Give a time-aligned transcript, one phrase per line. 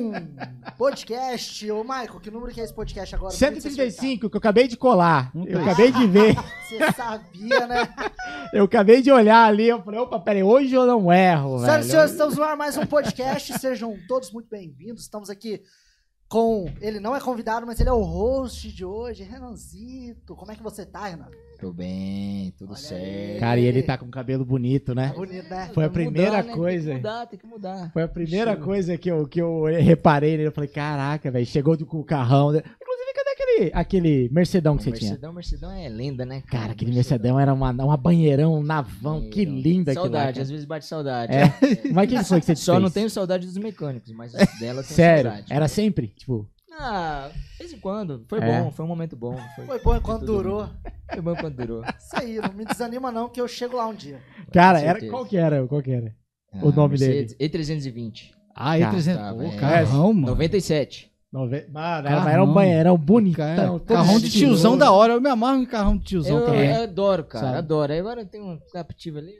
[0.00, 0.12] Um
[0.78, 1.70] podcast.
[1.70, 3.32] Ô, Michael, que número que é esse podcast agora?
[3.34, 5.30] 135, que eu acabei de colar.
[5.34, 5.66] Um, Eu dois.
[5.68, 6.34] acabei de ver.
[6.66, 7.88] Você sabia, né?
[8.52, 9.68] Eu acabei de olhar ali.
[9.68, 12.76] Eu falei, opa, peraí, hoje eu não erro, Senhoras e senhores, estamos no ar mais
[12.76, 13.58] um podcast.
[13.58, 15.02] Sejam todos muito bem-vindos.
[15.02, 15.62] Estamos aqui
[16.28, 16.72] com.
[16.80, 20.34] Ele não é convidado, mas ele é o host de hoje, Renanzito.
[20.34, 21.28] Como é que você tá, Renan?
[21.60, 23.04] Tô bem, tudo Olha certo.
[23.04, 23.38] aí.
[23.38, 25.08] Cara, e ele tá com o cabelo bonito, né?
[25.08, 25.70] Tá bonito, né?
[25.74, 26.54] Foi a Tem que primeira mudar, né?
[26.54, 26.86] coisa.
[26.92, 27.90] Tem que mudar, tem que mudar.
[27.92, 28.64] Foi a primeira Show.
[28.64, 30.48] coisa que eu, que eu reparei nele.
[30.48, 32.50] Eu falei, caraca, velho, chegou com o carrão.
[32.52, 32.62] né?
[32.80, 35.10] Inclusive, cadê aquele, aquele Mercedão que você tinha?
[35.10, 36.42] Mercedão, Mercedão é lenda, né?
[36.46, 39.28] Cara, aquele Mercedão era uma, uma banheirão, um navão.
[39.28, 40.42] Que Meu, lindo aquilo lá, Saudade, cara.
[40.42, 41.32] às vezes bate saudade.
[41.34, 41.92] É.
[41.92, 42.82] Mas quem foi que você Só fez?
[42.82, 45.52] não tenho saudade dos mecânicos, mas dela tenho Sério, saudade.
[45.52, 46.08] era sempre?
[46.16, 48.24] Tipo, Ah, de vez em quando.
[48.28, 48.62] Foi É.
[48.62, 49.36] bom, foi um momento bom.
[49.56, 50.68] Foi, Foi bom enquanto durou.
[51.12, 51.82] foi bom quando durou.
[51.98, 54.20] Isso aí, não me desanima não, que eu chego lá um dia.
[54.52, 55.66] cara, era, qual que era?
[55.66, 56.14] Qual que era?
[56.52, 58.30] Ah, O nome Mercedes E320.
[58.54, 59.16] Ah, Cara, E300.
[59.16, 60.26] tá, Pô, carrão, mano.
[60.28, 61.10] 97.
[61.32, 61.64] Nove...
[61.70, 62.28] Mano, era, Carrão.
[62.28, 63.78] era um banheirão bonitão.
[63.78, 65.12] todo carrão de tiozão da hora.
[65.12, 66.70] Eu me amarro em carrão de tiozão Eu, também.
[66.70, 67.58] eu adoro, cara, Sabe?
[67.58, 67.92] adoro.
[67.92, 69.34] Aí agora tem um captivo ali.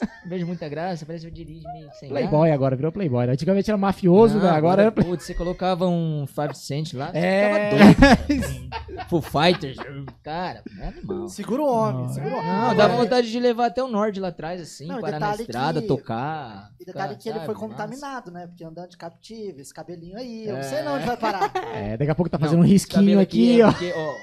[0.00, 3.26] Não vejo muita graça, parece que eu dirijo meio sem Playboy agora, virou Playboy.
[3.26, 3.32] né?
[3.32, 4.50] Antigamente era mafioso, Não, né?
[4.50, 4.92] agora era.
[4.92, 7.94] Putz, você colocava um 5 cent lá, você É.
[7.94, 8.68] ficava doido.
[9.10, 9.76] Full Fighters,
[10.22, 11.28] cara, é animal.
[11.28, 12.50] Segura o homem, Não, segura o homem.
[12.52, 15.80] Não, dá vontade de levar até o Nord lá atrás, assim, Não, parar na estrada,
[15.80, 16.70] que- tocar.
[16.80, 18.46] E detalhe ficar, que ele foi sabe, contaminado, né?
[18.46, 20.62] Porque andando de captivo, esse cabelinho aí, eu não É.
[20.62, 21.50] sei não onde vai parar.
[21.74, 23.70] É, daqui a pouco tá Não, fazendo um esse risquinho cabelo aqui, é ó.
[23.72, 24.14] porque, ó,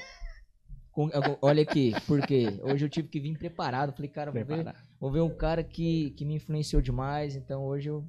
[0.92, 3.92] com- olha aqui, porque hoje eu tive que vir preparado.
[3.94, 4.74] Falei, cara, vou ver,
[5.12, 7.36] Ver um cara que, que me influenciou demais.
[7.36, 8.04] Então hoje eu,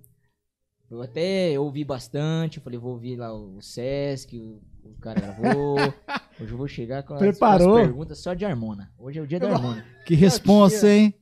[0.91, 2.59] eu até ouvi bastante.
[2.59, 5.77] Eu falei, vou ouvir lá o Sesc, o, o cara gravou.
[6.39, 7.77] Hoje eu vou chegar com as, com as Preparou?
[7.77, 8.93] perguntas só de Harmona.
[8.99, 9.83] Hoje é o dia da Harmona.
[10.05, 11.15] Que responsa, hein?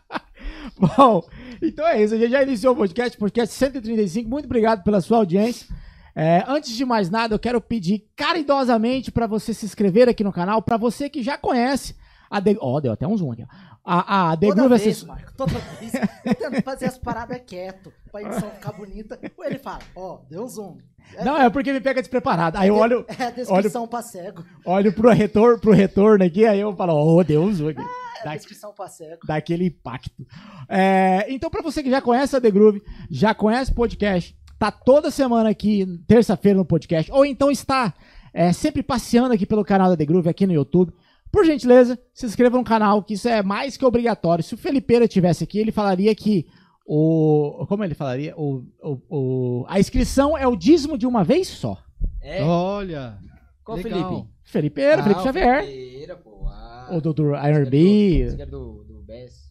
[0.96, 1.22] Bom,
[1.60, 2.14] então é isso.
[2.14, 4.28] A gente já iniciou o podcast, podcast 135.
[4.28, 5.66] Muito obrigado pela sua audiência.
[6.14, 10.32] É, antes de mais nada, eu quero pedir caridosamente para você se inscrever aqui no
[10.32, 10.62] canal.
[10.62, 11.94] Para você que já conhece
[12.30, 12.40] a.
[12.60, 13.42] Ó, deu até um zoom aqui.
[13.42, 13.69] ó.
[13.92, 15.92] A, a The Toda Groove vez, Assess- Marco, toda vez.
[16.24, 19.18] Eu tento fazer as paradas quieto, pra edição ficar bonita.
[19.36, 20.78] Ou ele fala, ó, deu um zoom.
[21.16, 22.56] É, Não, é porque me pega despreparado.
[22.58, 24.44] Aí eu olho, é a descrição pra cego.
[24.64, 27.80] olho pro, retor, pro retorno aqui, aí eu falo, oh, deu um zoom aqui.
[27.80, 29.26] É a Dá- descrição pra cego.
[29.26, 30.26] daquele impacto.
[30.68, 34.70] É, então, pra você que já conhece a The Groove, já conhece o podcast, tá
[34.70, 37.92] toda semana aqui, terça-feira no podcast, ou então está
[38.32, 40.92] é, sempre passeando aqui pelo canal da The Groove, aqui no YouTube,
[41.32, 44.42] por gentileza, se inscreva no canal, que isso é mais que obrigatório.
[44.44, 46.46] Se o Felipeira tivesse aqui, ele falaria que
[46.86, 47.64] o.
[47.68, 48.34] Como ele falaria?
[48.36, 51.78] O, o- o- a inscrição é o dízimo de uma vez só.
[52.22, 52.42] É?
[52.42, 53.18] Olha.
[53.64, 54.08] Qual legal.
[54.10, 54.28] Felipe?
[54.42, 55.64] Felipeira, Ah, Felipe Xavier.
[55.64, 56.46] Felipeira, pô.
[56.48, 59.50] Ah, O do, do IRB, do- esse cara do, do Bess.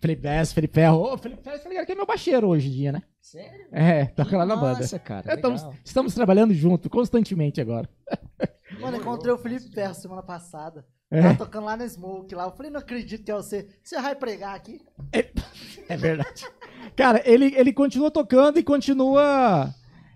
[0.00, 1.12] Felipe Vess, Felipe Ferro.
[1.12, 3.02] Ô, Felipe Ferro, tá ligado que é meu baixeiro hoje em dia, né?
[3.20, 3.66] Sério?
[3.72, 4.78] É, toca lá na banda.
[4.80, 5.30] Nossa, cara.
[5.30, 7.86] É, estamos, estamos trabalhando junto, constantemente agora.
[8.80, 10.86] Mano, encontrei o Felipe Ferro semana passada.
[11.10, 11.22] É.
[11.22, 12.44] Tava tocando lá na Smoke lá.
[12.44, 13.66] Eu falei, não acredito que é você.
[13.82, 14.80] Você vai pregar aqui?
[15.88, 16.44] É verdade.
[16.94, 19.72] Cara, ele, ele continua tocando e continua,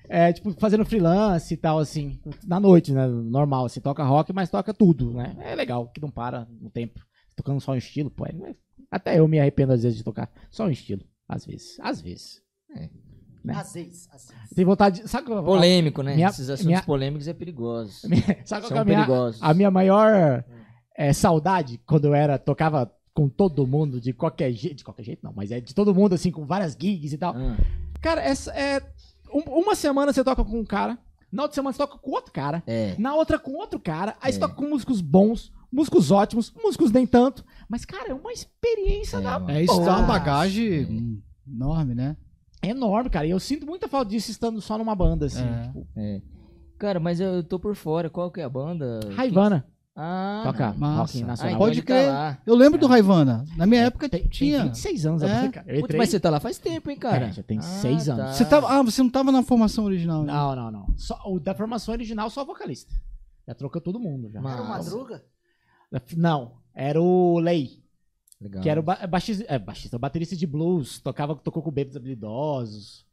[0.06, 3.06] é, tipo, fazendo freelance e tal, assim, na noite, né?
[3.06, 5.34] Normal, assim, toca rock, mas toca tudo, né?
[5.40, 7.00] É legal, que não para no tempo.
[7.34, 8.26] Tocando só um estilo, pô.
[8.26, 8.54] é-
[8.90, 11.02] até eu me arrependo às vezes de tocar só um estilo.
[11.26, 11.78] Às vezes.
[11.80, 12.42] Às vezes.
[13.42, 13.54] Né?
[13.56, 14.50] Às vezes, às vezes.
[14.54, 15.08] Tem vontade de.
[15.08, 16.14] Sabe, qual- Polêmico, né?
[16.14, 18.00] Minha- Esses assuntos minha- polêmicos é perigoso.
[18.44, 19.42] sabe qual que é São a minha, perigosos.
[19.42, 20.44] a minha maior é,
[21.14, 25.32] saudade quando eu era, tocava com todo mundo, de qualquer jeito, de qualquer jeito não,
[25.34, 27.34] mas é de todo mundo, assim, com várias gigs e tal.
[27.34, 27.56] Ah,
[28.02, 28.82] Cara, essa é,
[29.32, 30.98] um- uma semana você toca com um cara,
[31.32, 32.94] na outra semana você toca com outro cara, é.
[32.98, 34.40] na outra com outro cara, aí você É.
[34.40, 39.20] toca com músicos bons, músicos ótimos, músicos nem tanto, mas, cara, é uma experiência É,
[39.20, 39.50] da mano.
[39.50, 42.16] É, isso dá uma bagagem hum, enorme, né?
[42.64, 45.62] enorme, cara, e eu sinto muita falta disso estando só numa banda, assim, É.
[45.66, 46.20] tipo, É.
[46.78, 48.10] Cara, mas eu tô por fora.
[48.10, 48.98] Qual que é a banda?
[49.14, 49.64] Raivana,
[49.94, 51.34] Ah, toca rock Ah, nacional.
[51.54, 52.08] então Pode tá crer.
[52.08, 52.38] lá.
[52.46, 53.44] Eu lembro do Raivana.
[53.56, 54.64] Na minha época tem, tem tinha.
[54.64, 55.48] 26 anos, a É.
[55.50, 55.66] cara.
[55.70, 57.26] Eu entrei- mas você tá lá faz tempo, hein, cara?
[57.26, 58.24] É, já tem Ah, seis anos.
[58.24, 58.32] tá.
[58.32, 60.32] Você tava, ah, você não tava na formação original, né?
[60.32, 60.94] Não, não, não.
[60.96, 62.94] Só, o da formação original, só o vocalista.
[63.46, 64.30] Já trocou todo mundo.
[64.30, 64.40] Já.
[64.40, 64.68] Mas- Era o.
[64.68, 65.24] Madruga?
[66.16, 67.82] Não, era o Lei,
[68.40, 68.62] Legal.
[68.62, 71.96] que era o ba baixista, é, baixista, o baterista de blues, tocava, tocou com bebês
[71.96, 73.04] habilidosos.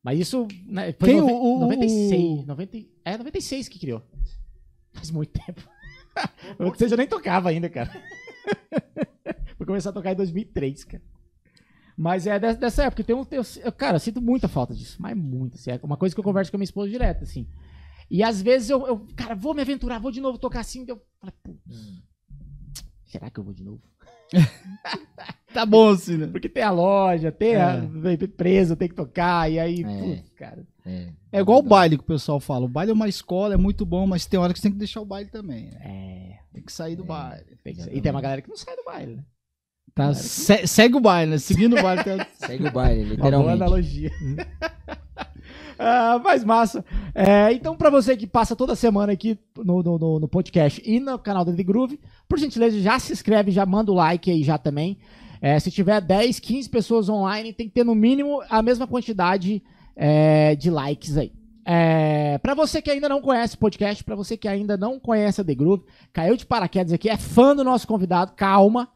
[0.00, 4.00] Mas isso né, foi Quem, o- o- 96, 90, é 96 que criou.
[4.92, 5.60] Faz muito tempo.
[6.58, 7.90] Ou seja, eu nem tocava ainda, cara.
[9.58, 11.02] Vou começar a tocar em 2003, cara.
[11.96, 13.04] Mas é dessa, época.
[13.04, 14.96] Tem um, tem, eu, cara, eu sinto muita falta disso.
[15.00, 15.56] Mas muito.
[15.56, 17.46] Assim, é uma coisa que eu converso com a minha esposa direto, assim.
[18.10, 20.84] E às vezes eu, eu, cara, vou me aventurar, vou de novo tocar assim.
[20.88, 22.00] Eu falo, putz, Hum.
[23.04, 23.82] será que eu vou de novo?
[25.52, 26.26] tá bom assim, né?
[26.26, 27.82] Porque tem a loja, tem a
[28.12, 28.26] É.
[28.26, 29.84] preso, tem que tocar, e aí, É.
[30.16, 30.66] putz, cara.
[30.86, 32.64] É, É igual o baile que o pessoal fala.
[32.64, 34.78] O baile é uma escola, é muito bom, mas tem hora que você tem que
[34.78, 35.80] deixar o baile também, né?
[35.84, 37.06] É, Tem que sair do É.
[37.06, 37.44] baile.
[37.62, 37.76] tem.
[37.92, 39.24] E tem uma galera que não sai do baile, né?
[39.94, 41.38] Tá, se- segue o baile, né?
[41.38, 42.02] Seguindo o baile.
[42.04, 42.26] Tá...
[42.46, 43.62] Segue o baile, Uma boa literalmente.
[43.62, 44.10] analogia.
[45.80, 46.84] ah, mas massa.
[47.14, 51.18] É, então, pra você que passa toda semana aqui no, no, no- podcast e no
[51.18, 51.98] canal da The Groove,
[52.28, 54.98] por gentileza, já se inscreve, já manda o like aí já também.
[55.42, 59.62] É, se tiver 10, 15 pessoas online, tem que ter no mínimo a mesma quantidade
[59.96, 61.32] é, de likes aí.
[61.64, 65.40] É, para você que ainda não conhece o podcast, pra você que ainda não conhece
[65.40, 68.88] a The Groove, caiu de paraquedas aqui, é fã do nosso convidado, calma.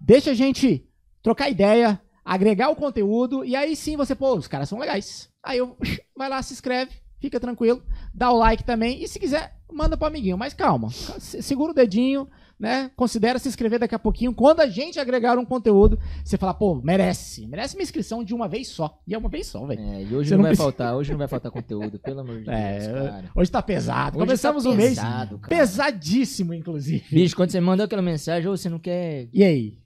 [0.00, 0.84] Deixa a gente
[1.22, 5.28] trocar ideia, agregar o conteúdo, e aí sim você, pô, os caras são legais.
[5.44, 5.76] Aí eu,
[6.16, 6.90] vai lá, se inscreve,
[7.20, 7.80] fica tranquilo,
[8.12, 11.74] dá o like também, e se quiser, manda pro amiguinho, mas calma, se- segura o
[11.74, 12.28] dedinho,
[12.58, 16.54] né, considera se inscrever daqui a pouquinho, quando a gente agregar um conteúdo, você fala,
[16.54, 19.80] pô, merece, merece uma inscrição de uma vez só, e é uma vez só, velho.
[19.80, 22.40] É, e hoje não, não vai precisa- faltar, hoje não vai faltar conteúdo, pelo amor
[22.42, 23.30] de É, Deus, cara.
[23.36, 25.48] Hoje tá pesado, Hoje começamos tá o mês pesado, cara.
[25.56, 27.04] pesadíssimo, inclusive.
[27.10, 29.28] Bicho, quando você mandou aquela mensagem, ô, você não quer.
[29.32, 29.78] E aí?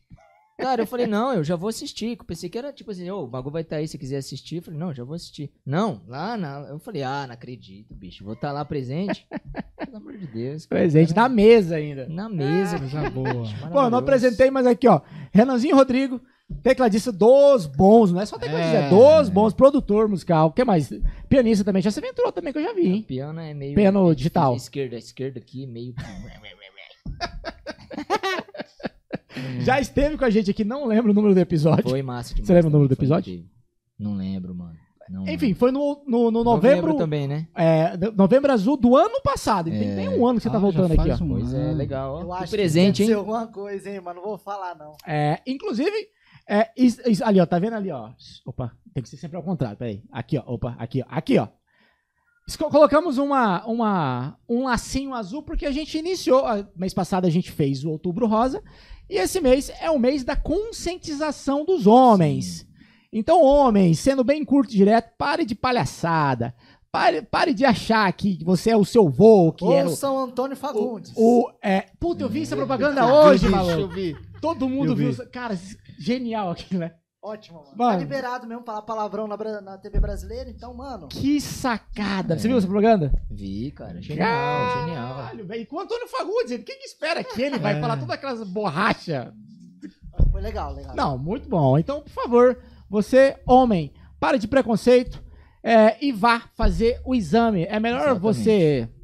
[0.60, 2.16] Cara, eu falei, não, eu já vou assistir.
[2.18, 4.56] Eu pensei que era tipo assim, ô, o bagulho vai estar aí se quiser assistir.
[4.56, 5.50] Eu falei, não, já vou assistir.
[5.64, 6.66] Não, lá na.
[6.68, 8.24] Eu falei, ah, não acredito, bicho.
[8.24, 9.26] Vou estar lá presente.
[9.84, 10.66] Pelo amor de Deus.
[10.66, 10.80] cara.
[10.82, 12.06] Presente na mesa ainda.
[12.08, 13.44] Na mesa, Coisa boa.
[13.72, 15.00] Pô, eu não apresentei, mas aqui, ó.
[15.32, 16.20] Renanzinho Rodrigo,
[16.62, 18.88] tecladista dos bons, não é só tecladista, é, É.
[18.90, 20.48] dos bons, produtor musical.
[20.48, 20.92] O que mais?
[21.28, 23.02] Pianista também, já se aventurou também, que eu já vi, O hein?
[23.02, 23.74] piano é meio.
[23.74, 24.54] Piano digital.
[24.56, 25.94] Esquerda, esquerda aqui, meio.
[29.60, 31.88] Já esteve com a gente aqui, não lembro o número do episódio.
[31.88, 32.46] Foi massa demais.
[32.46, 33.44] Você lembra o número do foi episódio?
[33.98, 34.74] Não lembro, mano.
[35.08, 35.58] Não Enfim, lembro.
[35.58, 37.48] foi no, no, no novembro, também, né?
[37.56, 39.68] é, no- novembro azul do ano passado.
[39.68, 41.24] E tem nem um ano que você tá Ah, voltando já aqui, ó.
[41.24, 42.20] um Pois é, legal.
[42.20, 42.34] Eu ó.
[42.34, 43.16] acho Que presente, que hein?
[43.16, 44.92] alguma coisa, hein, mas não vou falar, não.
[45.04, 45.90] É, inclusive,
[46.48, 48.08] é, is- is- ali, ó, tá vendo ali, ó?
[48.46, 50.00] Opa, tem que ser sempre ao contrário, peraí.
[50.12, 51.48] Aqui, ó, opa, aqui, ó, aqui, ó.
[52.56, 57.50] Colocamos uma, uma, um lacinho azul porque a gente iniciou, a- mês passado a gente
[57.50, 58.62] fez o Outubro Rosa,
[59.08, 62.66] e esse mês é o mês da conscientização dos homens.
[63.12, 66.54] Então, homens, sendo bem curto e direto, pare de palhaçada.
[66.92, 70.18] Pare, pare de achar que você é o seu vô, que Ou era o, São
[70.18, 71.12] Antônio Fagundes.
[71.16, 73.94] o é, puta, eu vi essa propaganda hoje, maluco.
[74.40, 75.14] Todo mundo viu.
[75.30, 75.56] Cara,
[75.98, 76.92] genial aquilo, né?
[77.22, 77.72] Ótimo, mano.
[77.76, 77.92] Mano.
[77.92, 81.08] Tá liberado mesmo falar palavrão na, na TV brasileira, então, mano.
[81.08, 82.34] Que sacada.
[82.34, 82.38] É.
[82.38, 83.12] Você viu essa propaganda?
[83.30, 84.00] Vi, cara.
[84.00, 85.16] Genial, genial.
[85.16, 85.60] Caralho, velho.
[85.62, 87.80] E com o Antônio Fagundes, quem que espera que ele vai É.
[87.80, 89.34] falar todas aquelas borracha?
[90.32, 90.96] Foi legal, legal.
[90.96, 91.78] Não, muito bom.
[91.78, 92.58] Então, por favor,
[92.88, 95.22] você, homem, para de preconceito
[95.62, 97.64] é, e vá fazer o exame.
[97.64, 98.22] É melhor Exatamente.
[98.22, 98.88] você...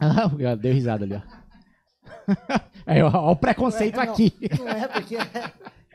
[0.00, 1.14] Ah, o cara deu risada ali,
[3.02, 3.10] ó.
[3.12, 4.12] Ó o preconceito Não é, não.
[4.12, 4.32] aqui.
[4.60, 5.16] Não é porque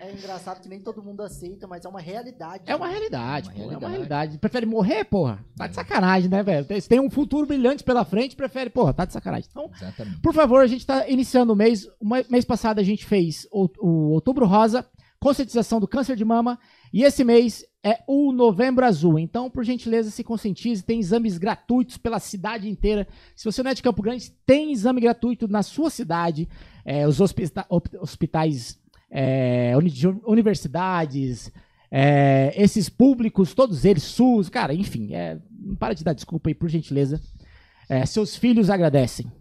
[0.04, 2.64] é, é engraçado que nem todo mundo aceita, mas é uma realidade.
[2.66, 4.38] É uma realidade, Uma pô, É uma realidade.
[4.38, 5.44] Prefere morrer, porra?
[5.56, 6.66] Tá de sacanagem, né, velho?
[6.66, 9.48] Você tem um futuro brilhante pela frente, prefere, porra, tá de sacanagem.
[9.50, 10.20] Então, Exatamente.
[10.22, 11.86] por favor, a gente tá iniciando o mês.
[12.00, 14.86] O mês passado a gente fez o, o Outubro Rosa,
[15.20, 16.60] conscientização do câncer de mama.
[16.94, 19.18] E esse mês é o Novembro Azul.
[19.18, 20.84] Então, por gentileza, se conscientize.
[20.84, 23.08] Tem exames gratuitos pela cidade inteira.
[23.36, 26.48] Se você não é de Campo Grande, tem exame gratuito na sua cidade.
[26.86, 27.66] É, os hospita-
[28.02, 28.78] hospitais,
[29.16, 31.52] é, uni- de universidades,
[31.92, 35.14] é, esses públicos, todos eles, SUS, cara, enfim.
[35.14, 37.22] é, não para de dar desculpa aí, por gentileza.
[37.88, 39.32] É, seus filhos agradecem.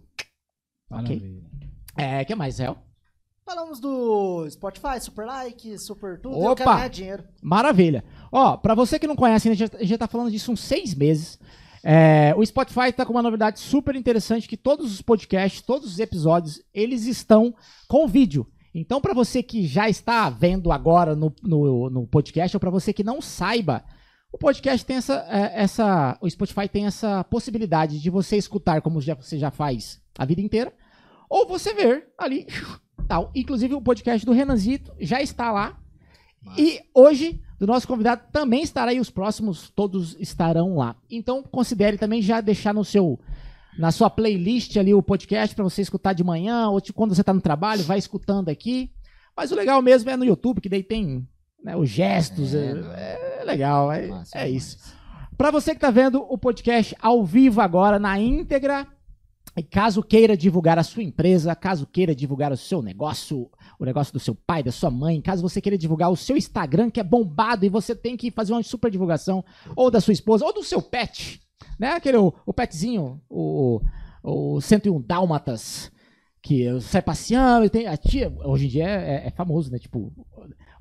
[0.91, 1.15] Ok.
[1.17, 1.43] Maravilha.
[1.97, 2.77] É, que mais, Réu?
[3.45, 6.37] Falamos do Spotify, Super Like, Super Tudo.
[6.37, 6.49] Opa!
[6.51, 7.23] Eu quero ganhar dinheiro.
[7.41, 8.03] Maravilha.
[8.31, 10.51] Ó, pra você que não conhece, a gente já- a gente já tá falando disso
[10.51, 11.37] uns seis meses.
[11.83, 15.99] É, o Spotify tá com uma novidade super interessante que todos os podcasts, todos os
[15.99, 17.53] episódios, eles estão
[17.89, 18.47] com vídeo.
[18.73, 22.91] Então, pra você que já está vendo agora no, no, no podcast, ou pra você
[22.91, 23.83] que não saiba,
[24.31, 26.17] o podcast tem essa, é, essa.
[26.19, 30.41] O Spotify tem essa possibilidade de você escutar como já, você já faz a vida
[30.41, 30.73] inteira,
[31.29, 32.47] ou você ver ali.
[33.07, 33.31] Tal.
[33.35, 35.77] Inclusive, o podcast do Renanzito já está lá.
[36.57, 40.95] E hoje, do nosso convidado, também estará e os próximos todos estarão lá.
[41.09, 43.19] Então, considere também já deixar no seu
[43.77, 47.33] na sua playlist ali o podcast para você escutar de manhã ou quando você está
[47.33, 48.91] no trabalho, vai escutando aqui.
[49.35, 51.27] Mas o legal mesmo é no YouTube, que daí tem
[51.63, 54.77] né, os gestos, É, é, é legal, é, Massa é isso.
[55.37, 58.87] Para você que tá vendo o podcast ao vivo agora, na íntegra,
[59.55, 63.49] e caso queira divulgar a sua empresa, caso queira divulgar o seu negócio,
[63.79, 66.89] o negócio do seu pai, da sua mãe, caso você queira divulgar o seu Instagram,
[66.89, 69.43] que é bombado e você tem que fazer uma super divulgação,
[69.75, 71.41] ou da sua esposa, ou do seu pet,
[71.83, 71.91] né?
[71.91, 73.79] Aquele, o, o petzinho, o,
[74.23, 75.91] o 101 Dálmatas,
[76.41, 79.77] que sai passeando, e tem a tia, hoje em dia é, é famoso, né?
[79.79, 80.11] Tipo,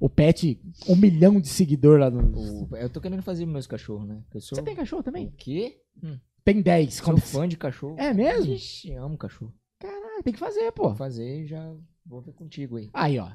[0.00, 2.68] o Pet, um milhão de seguidor lá no.
[2.70, 4.20] O- eu tô querendo fazer meus cachorros, né?
[4.40, 4.56] Sou...
[4.56, 5.32] Você tem cachorro O também?
[5.36, 5.78] quê?
[6.02, 6.94] Hum, Tem 10.
[6.94, 7.94] sou fã de cachorro.
[7.98, 8.52] É mesmo?
[8.52, 9.52] Ixi, amo cachorro.
[9.78, 10.88] Caralho, tem que fazer, pô.
[10.88, 11.72] Vou fazer e já
[12.04, 12.90] vou ver contigo aí.
[12.92, 13.28] Aí, ó.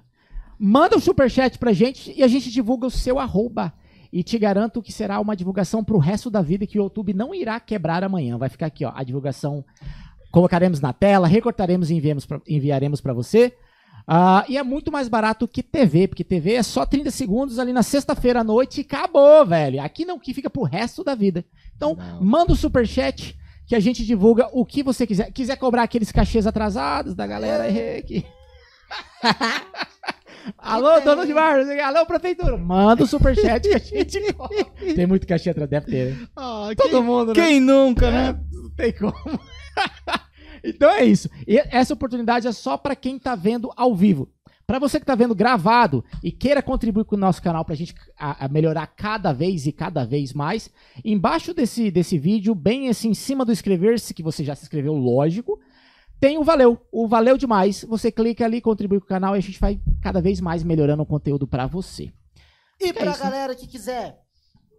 [0.59, 3.73] Manda um superchat pra gente e a gente divulga o seu arroba.
[4.17, 7.35] E te garanto que será uma divulgação pro resto da vida que o YouTube não
[7.35, 8.35] irá quebrar amanhã.
[8.35, 8.91] Vai ficar aqui, ó.
[8.95, 9.63] A divulgação
[10.31, 12.01] colocaremos na tela, recortaremos e
[12.47, 13.53] enviaremos para você.
[14.07, 17.71] Ah, e é muito mais barato que TV, porque TV é só 30 segundos ali
[17.71, 19.79] na sexta-feira à noite e acabou, velho.
[19.83, 21.45] Aqui não, que fica pro resto da vida.
[21.75, 22.19] Então, Não.
[22.19, 25.31] manda o superchat que a gente divulga o que você quiser.
[25.31, 28.25] Quiser cobrar aqueles cachês atrasados da galera aí que...
[30.57, 32.57] Alô, dono de bar, alô, prefeitura.
[32.57, 34.63] Manda o superchat que a gente cobra.
[34.95, 36.13] Tem muito cachê atrás, deve ter.
[36.15, 36.27] né?
[36.35, 37.33] Ah, Todo quem, mundo, né?
[37.33, 38.39] quem nunca, né?
[38.51, 39.13] Não tem como.
[40.63, 41.29] então é isso.
[41.47, 44.29] E essa oportunidade é só pra quem tá vendo ao vivo.
[44.65, 47.95] Pra você que tá vendo gravado e queira contribuir com o nosso canal pra gente
[48.19, 50.69] a- a melhorar cada vez e cada vez mais,
[51.05, 54.93] embaixo desse, desse vídeo, bem assim em cima do inscrever-se, que você já se inscreveu,
[54.93, 55.57] lógico,
[56.19, 56.79] tem o valeu.
[56.91, 57.83] O valeu demais.
[57.83, 61.03] Você clica ali, contribui com o canal e a gente vai cada vez mais melhorando
[61.03, 62.11] o conteúdo pra você.
[62.79, 63.29] E É pra isso, né?
[63.29, 64.19] galera que quiser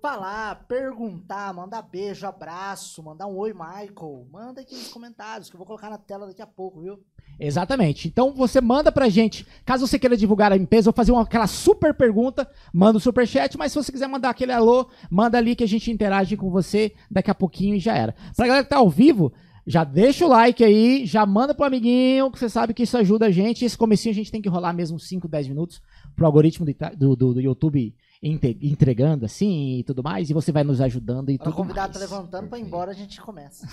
[0.01, 5.59] falar, perguntar, mandar beijo, abraço, mandar um oi, Michael, manda aqui nos comentários que eu
[5.59, 7.01] vou colocar na tela daqui a pouco, viu?
[7.41, 8.07] Exatamente.
[8.09, 11.47] Então você manda pra gente, caso você queira divulgar a empresa ou fazer uma, aquela
[11.49, 15.57] super pergunta, manda o super chat, mas se você quiser mandar aquele alô, manda ali
[15.57, 18.15] que a gente interage com você daqui a pouquinho e já era.
[18.37, 19.33] Pra galera que tá ao vivo,
[19.69, 23.27] já deixa o like aí, já manda pro amiguinho, que você sabe que isso ajuda
[23.27, 23.65] a gente.
[23.65, 25.83] Esse comecinho a gente tem que rolar mesmo 5, 10 minutos
[26.17, 30.81] pro algoritmo do, do, do- YouTube entregando assim e tudo mais, e você vai nos
[30.81, 32.11] ajudando e Para o tudo convidado mais.
[32.11, 33.67] tá levantando pra ir embora, a gente começa.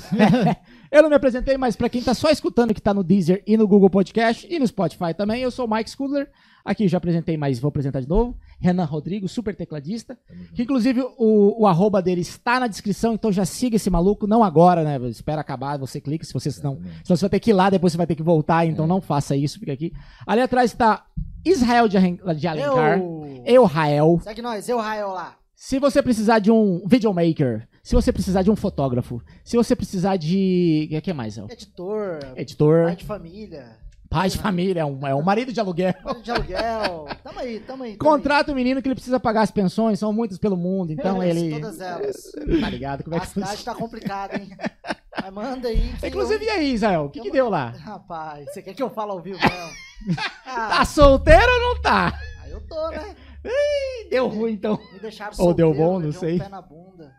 [0.91, 3.57] Eu não me apresentei, mas pra quem tá só escutando que tá no Deezer e
[3.57, 6.29] no Google Podcast e no Spotify também, eu sou o Mike Scudler.
[6.65, 8.35] Aqui já apresentei, mas vou apresentar de novo.
[8.59, 10.17] Renan Rodrigo, super tecladista.
[10.55, 14.25] Que inclusive o, o arroba dele está na descrição, então já siga esse maluco.
[14.25, 14.97] Não agora, né?
[15.07, 16.77] Espera acabar, você clica, se você não.
[17.03, 18.87] Senão você vai ter que ir lá, depois você vai ter que voltar, então É.
[18.87, 19.93] não faça isso, fica aqui.
[20.25, 21.05] Ali atrás está
[21.45, 21.97] Israel de,
[22.35, 22.97] de Alencar.
[22.97, 23.43] Eu...
[23.45, 24.19] Eu, Rael.
[24.23, 25.37] Segue nós, eu, Rael lá.
[25.55, 30.17] Se você precisar de um videomaker, se você precisar de um fotógrafo, se você precisar
[30.17, 30.89] de.
[30.91, 31.37] O que mais?
[31.37, 32.85] Editor, Editor.
[32.87, 33.77] pai de família,
[34.15, 35.93] Pai de família, é um, é um marido de aluguel.
[36.01, 37.07] marido de aluguel.
[37.21, 37.97] Tamo aí, tamo aí.
[37.97, 41.15] tamo Contrata o menino que ele precisa pagar as pensões, são muitas pelo mundo, então
[41.15, 41.49] Todas, ele.
[41.59, 42.31] todas elas.
[42.61, 43.03] Tá ligado?
[43.03, 43.75] Como é A que cidade funciona?
[43.75, 44.49] tá complicada, hein?
[45.21, 45.93] Mas manda aí.
[46.01, 47.03] Inclusive, e eu- aí, Israel?
[47.05, 47.71] O que, que deu lá?
[47.71, 49.39] Rapaz, você quer que eu fale ao vivo?
[50.45, 52.17] Tá Ah, solteiro ou não tá?
[52.43, 53.15] aí eu tô, né?
[53.43, 54.79] Ih, Deu ruim então.
[54.93, 56.35] Me deixaram Ou deu solteiro, bom, não sei.
[56.35, 57.11] Um pé na bunda.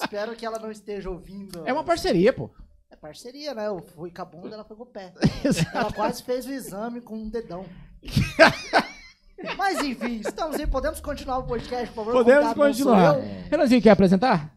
[0.00, 1.62] Espero que ela não esteja ouvindo.
[1.66, 2.50] É uma parceria, pô.
[2.90, 3.66] É parceria, né?
[3.66, 5.12] Eu fui com a bunda, ela foi com o pé.
[5.74, 7.64] Ela quase fez o exame com um dedão.
[9.58, 10.66] Mas enfim, estamos aí.
[10.66, 12.12] Podemos continuar o podcast, por favor?
[12.24, 13.14] Podemos Convidado não sou continuar.
[13.16, 13.22] eu.
[13.22, 14.54] É, Renanzinho, quer apresentar?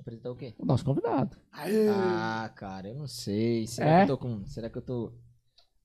[0.00, 0.52] apresentar o quê?
[0.58, 1.36] O nosso convidado.
[1.52, 1.88] Aê.
[1.88, 3.68] Ah, cara, eu não sei.
[3.68, 4.04] Será É?
[4.06, 4.44] que eu tô com.
[4.46, 5.12] Será que eu tô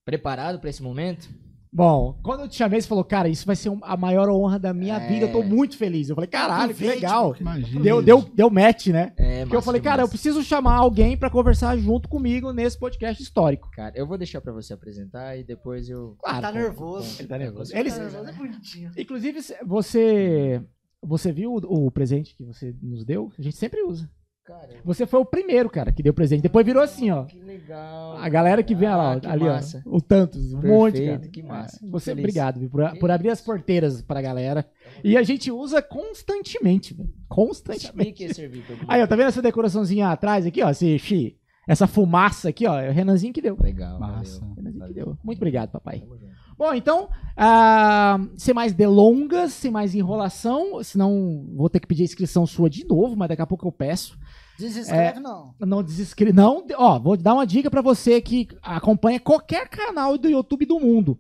[0.04, 1.30] preparado pra esse momento?
[1.78, 4.58] Bom, quando eu te chamei, você falou, cara, isso vai ser um- a maior honra
[4.58, 5.08] da minha É.
[5.08, 5.26] vida.
[5.28, 6.10] Eu tô muito feliz.
[6.10, 7.36] Eu falei, caralho, que legal.
[7.40, 7.82] Imagina.
[7.84, 9.14] Deu, deu, deu match, né?
[9.16, 10.10] É, Porque eu massa falei, cara, eu demais.
[10.10, 13.70] preciso chamar alguém pra conversar junto comigo nesse podcast histórico.
[13.76, 16.16] Cara, eu vou deixar pra você apresentar e depois eu.
[16.20, 16.42] Claro.
[16.42, 17.22] Tá nervoso.
[17.22, 17.72] Ele tá nervoso.
[17.72, 18.92] Ele- Ele, Tá nervoso, é bonitinho.
[18.98, 20.64] inclusive, você,
[21.00, 23.32] você viu o, o presente que você nos deu?
[23.38, 24.10] A gente sempre usa.
[24.48, 26.42] Cara, Você foi o primeiro, cara, que deu presente.
[26.42, 27.26] Depois virou assim, ó.
[27.26, 28.16] que legal.
[28.18, 29.84] A galera que vem Ah, lá, que ali, massa.
[29.86, 29.98] ó.
[29.98, 31.20] O tantos, um monte, cara.
[31.28, 31.86] que massa.
[31.86, 32.24] É, Você, Feliz.
[32.24, 34.66] obrigado viu, por, Que por abrir as porteiras pra galera.
[35.04, 37.10] E a gente usa constantemente, velho.
[37.28, 37.88] Constantemente.
[37.88, 38.72] Explique esse serviço.
[38.88, 40.70] Aí, ó, tá vendo essa decoraçãozinha atrás aqui, ó?
[40.70, 41.36] Esse, esse-
[41.68, 42.80] essa fumaça aqui, ó.
[42.80, 43.58] É o Renanzinho que deu.
[43.62, 44.40] Legal, Massa.
[44.40, 44.56] valeu.
[44.56, 45.06] Renanzinho que Valeu.
[45.08, 45.18] deu.
[45.24, 46.00] Muito obrigado, papai.
[46.00, 46.37] Tamo junto.
[46.58, 52.06] Bom, então, ah, sem mais delongas, sem mais enrolação, senão vou ter que pedir a
[52.06, 54.18] inscrição sua de novo, mas daqui a pouco eu peço.
[54.58, 55.54] Desinscreve, não.
[55.60, 56.34] Não desinscreve.
[56.34, 60.80] Não, ó, vou dar uma dica pra você que acompanha qualquer canal do YouTube do
[60.80, 61.20] mundo.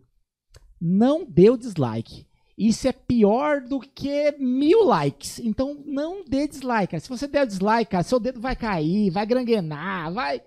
[0.82, 2.26] Não dê o dislike.
[2.58, 5.38] Isso é pior do que mil likes.
[5.38, 7.02] Então não dê dislike, cara.
[7.02, 10.42] Se você der dislike, cara, seu dedo vai cair, vai granguenar, vai.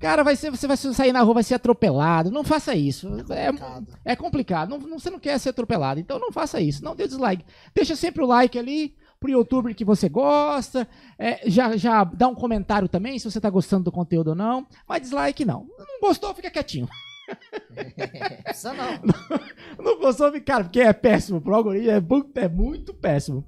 [0.00, 2.30] Cara, vai ser, você vai sair na rua, vai ser atropelado.
[2.30, 3.08] Não faça isso.
[3.30, 3.86] É, Complicado.
[4.04, 4.68] é complicado.
[4.70, 5.98] Não, não- você não quer ser atropelado.
[5.98, 6.84] Então não faça isso.
[6.84, 7.44] Não dê dislike.
[7.74, 10.86] Deixa sempre o like ali pro youtuber que você gosta.
[11.18, 14.66] É, já, já dá um comentário também se você tá gostando do conteúdo ou não.
[14.88, 15.66] Mas dislike não.
[15.76, 16.88] Não gostou, fica quietinho.
[18.44, 19.84] Precisa não.
[19.84, 21.40] Não gostou, fica- cara, porque é péssimo.
[21.40, 23.44] Pro algoritmo é muito, é muito péssimo.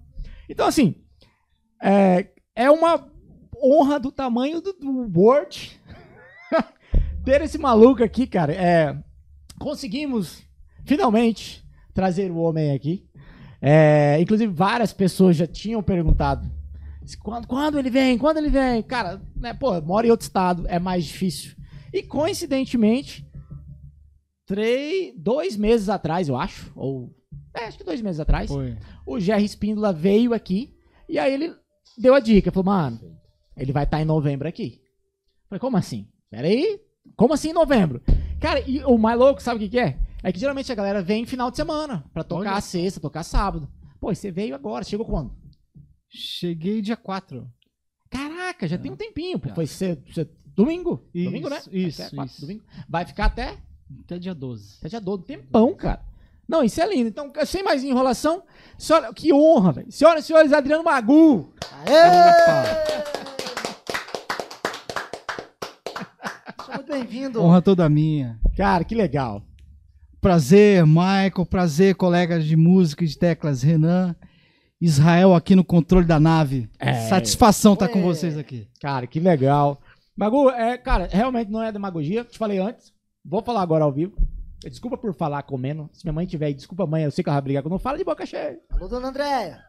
[0.49, 0.97] Então, assim,
[1.83, 3.09] é, é uma
[3.63, 5.80] honra do tamanho do, do Word
[7.25, 8.53] ter esse maluco aqui, cara.
[8.53, 8.97] É,
[9.59, 10.43] conseguimos
[10.85, 13.07] finalmente trazer o homem aqui.
[13.61, 16.51] É, inclusive, várias pessoas já tinham perguntado
[17.17, 18.83] quando, quando ele vem, quando ele vem.
[18.83, 21.57] Cara, né, pô, mora em outro estado, é mais difícil.
[21.93, 23.27] E coincidentemente,
[24.47, 27.15] três, dois meses atrás, eu acho, ou
[27.55, 28.77] é, acho que dois meses atrás, Foi.
[29.05, 30.77] o Jerry Espíndola veio aqui
[31.09, 31.55] e aí ele
[31.99, 32.53] deu a dica.
[32.53, 33.01] Falou, mano,
[33.57, 34.81] ele vai estar em novembro aqui.
[35.49, 36.07] Falei, como assim?
[36.31, 36.81] Peraí,
[37.17, 38.03] como assim em novembro?
[38.41, 39.99] Cara, e o mais louco, sabe o que, que é?
[40.23, 42.61] É que geralmente a galera vem em final de semana pra tocar Olha.
[42.61, 43.69] sexta, tocar sábado.
[44.01, 45.33] Pô, e você veio agora, chegou quando?
[46.09, 47.47] Cheguei dia 4.
[48.11, 49.49] Caraca, já tem um tempinho, pô.
[49.55, 50.03] Foi ser,
[50.55, 51.09] domingo.
[51.15, 51.61] Isso, domingo, né?
[51.71, 52.41] isso, Até quatro, isso.
[52.43, 52.63] domingo.
[52.89, 53.57] Vai ficar até,
[54.05, 54.79] Até dia 12.
[54.79, 55.25] até dia 12.
[55.25, 56.03] Tempão, cara.
[56.49, 57.09] Não, isso é lindo.
[57.09, 58.43] Então, sem mais enrolação,
[58.77, 59.93] senhora, que honra, velho.
[59.93, 61.55] Senhoras e senhores, Adriano Magu.
[61.87, 61.87] Aê!
[61.87, 63.30] Seja
[66.91, 67.41] bem-vindo.
[67.41, 68.39] Honra toda minha.
[68.57, 69.43] Cara, que legal.
[70.21, 71.47] Prazer, Michael.
[71.49, 74.15] Prazer, colegas de música e de teclas, Renan.
[74.81, 76.69] Israel aqui no controle da nave.
[76.79, 77.09] É.
[77.09, 78.05] Satisfação estar com Ué.
[78.05, 78.67] vocês aqui.
[78.81, 79.81] Cara, que legal.
[80.17, 82.25] Magu, é, cara, realmente não é demagogia.
[82.25, 82.93] Te falei antes.
[83.25, 84.17] Vou falar agora ao vivo.
[84.63, 85.89] Desculpa por falar comendo.
[85.93, 87.05] Se minha mãe tiver aí, desculpa, mãe.
[87.05, 88.59] Eu sei que ela vai brigar quando eu falo de boca cheia.
[88.71, 89.65] Alô, dona Andréia.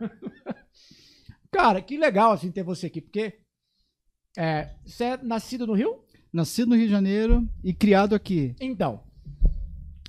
[1.52, 3.00] Cara, que legal, assim, ter você aqui.
[3.00, 3.34] Porque
[4.38, 6.04] é, você é nascido no Rio?
[6.34, 8.56] Nascido no Rio de Janeiro e criado aqui.
[8.60, 9.02] Então.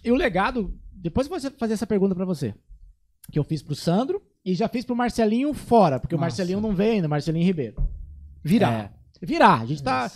[0.05, 0.73] E o legado.
[0.93, 2.55] Depois eu vou fazer essa pergunta pra você.
[3.31, 5.99] Que eu fiz pro Sandro e já fiz pro Marcelinho fora.
[5.99, 6.27] Porque o Nossa.
[6.27, 7.77] Marcelinho não veio ainda, Marcelinho Ribeiro.
[8.45, 8.73] Virar.
[8.73, 8.93] É,
[9.27, 9.61] virar.
[9.63, 10.11] A gente tá.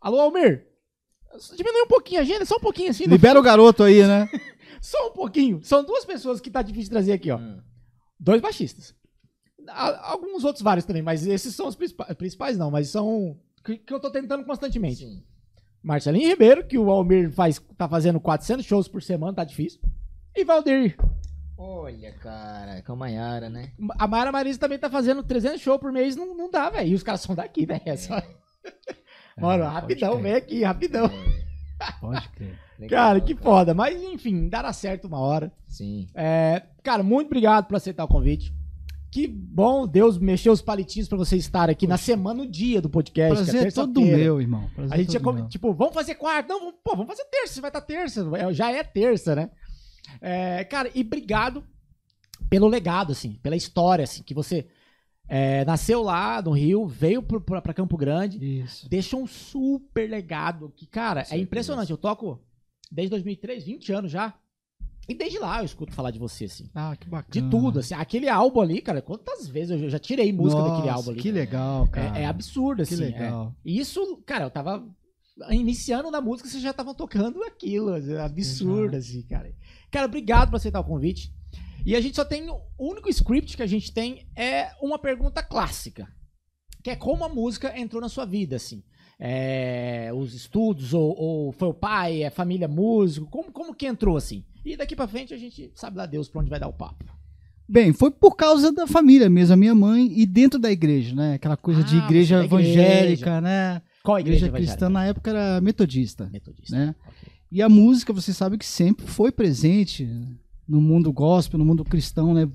[0.00, 0.66] Alô, Almir.
[1.56, 3.06] Diminui um pouquinho a agenda, só um pouquinho assim.
[3.06, 4.28] no Libera o garoto aí, né?
[4.82, 5.60] Só um pouquinho.
[5.62, 7.38] São duas pessoas que tá difícil de trazer aqui, ó.
[7.38, 7.60] Hum.
[8.18, 8.94] Dois baixistas.
[9.68, 13.94] Alguns outros vários também, mas esses são os principais, principais não, mas são que, que
[13.94, 15.06] eu tô tentando constantemente.
[15.06, 15.22] Sim.
[15.82, 19.80] Marcelinho Ribeiro, que o Almir faz, tá fazendo 400 shows por semana, tá difícil.
[20.34, 20.96] E Valdir.
[21.58, 23.72] Olha, cara, com a Maiara, né?
[23.98, 26.88] A Mayara Marisa também tá fazendo 300 shows por mês, não, não dá, velho.
[26.90, 27.80] E os caras são daqui, velho.
[27.84, 28.20] É só...
[29.38, 31.06] Mano, Ah, pode rapidão, vem aqui, rapidão.
[31.06, 32.58] É, Pode crer.
[32.78, 33.74] legal, Cara, que foda.
[33.74, 35.52] Mas, enfim, dará certo uma hora.
[35.66, 36.06] Sim.
[36.14, 38.54] É, cara, muito obrigado por aceitar o convite.
[39.12, 42.88] Que bom Deus mexeu os palitinhos pra você estar aqui na semana, no dia do
[42.88, 43.44] podcast.
[43.44, 44.70] que Prazer é é todo meu, irmão.
[44.74, 45.48] Prazer A gente todo ia, com- meu.
[45.48, 46.48] tipo, vamos fazer quarta?
[46.52, 47.60] Não, vamos- pô, vamos fazer terça.
[47.60, 48.26] Vai estar terça.
[48.38, 49.50] É, Já é terça, né?
[50.20, 51.62] É, cara, e obrigado
[52.48, 54.66] pelo legado, assim, pela história, assim, que você
[55.28, 58.88] é, nasceu lá no Rio, veio pra Campo Grande, Isso.
[58.88, 60.72] deixou um super legado.
[60.74, 61.90] Que, cara, é impressionante.
[61.90, 62.40] Eu toco
[62.90, 64.34] desde 2003, 20 anos já.
[65.08, 66.70] E desde lá eu escuto falar de você, assim.
[66.74, 67.30] Ah, que bacana.
[67.32, 67.94] De tudo, assim.
[67.94, 71.20] Aquele álbum ali, cara, quantas vezes eu já tirei música Nossa, daquele álbum ali.
[71.20, 72.18] Que legal, cara.
[72.18, 73.02] É, é absurdo, Que assim.
[73.02, 73.48] legal.
[73.64, 73.68] é.
[73.68, 74.86] E isso, cara, eu tava
[75.50, 77.94] iniciando na música, vocês já estavam tocando aquilo.
[77.94, 79.52] assim, Absurdo, assim, cara.
[79.90, 81.32] Cara, obrigado por aceitar o convite.
[81.84, 82.48] E a gente só tem.
[82.48, 86.06] O único script que a gente tem é uma pergunta clássica.
[86.82, 88.82] Que é como a música entrou na sua vida, assim.
[89.18, 94.16] É, os estudos, ou, ou foi o pai, é família músico, como, como que entrou,
[94.16, 94.44] assim?
[94.64, 97.04] E daqui pra frente a gente sabe lá Deus pra onde vai dar o papo.
[97.68, 101.34] Bem, foi por causa da família mesmo, a minha mãe, e dentro da igreja, né?
[101.34, 102.70] Aquela coisa de Ah, igreja é da igreja.
[102.80, 103.82] evangélica, né?
[104.02, 106.76] Qual a igreja, Igreja cristã na época era metodista, Metodista.
[106.76, 106.94] né?
[107.06, 107.28] Ok.
[107.50, 110.08] E a música, você sabe que sempre foi presente
[110.68, 112.48] no mundo gospel, no mundo cristão, né?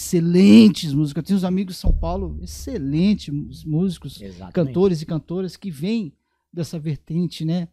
[0.00, 1.16] Excelentes músicos.
[1.20, 4.54] Eu tenho uns amigos de São Paulo, excelentes músicos, Exatamente.
[4.54, 6.12] cantores e cantoras que vêm
[6.52, 7.68] dessa vertente, né?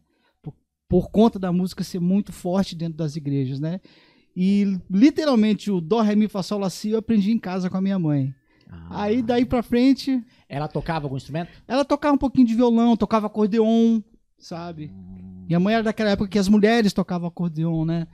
[0.88, 3.80] Por, conta da música ser muito forte dentro das igrejas, né?
[4.34, 7.76] E literalmente o Dó, Ré, Mi, Fá, Sol, Lá, Si eu aprendi em casa com
[7.76, 8.32] a minha mãe.
[8.70, 9.02] Ah.
[9.02, 11.50] Aí daí pra frente, Ela tocava algum instrumento?
[11.66, 14.00] ela tocava um pouquinho de violão, tocava acordeon,
[14.38, 14.92] sabe?
[15.46, 18.06] Minha mãe era daquela época que as mulheres tocavam acordeon, né?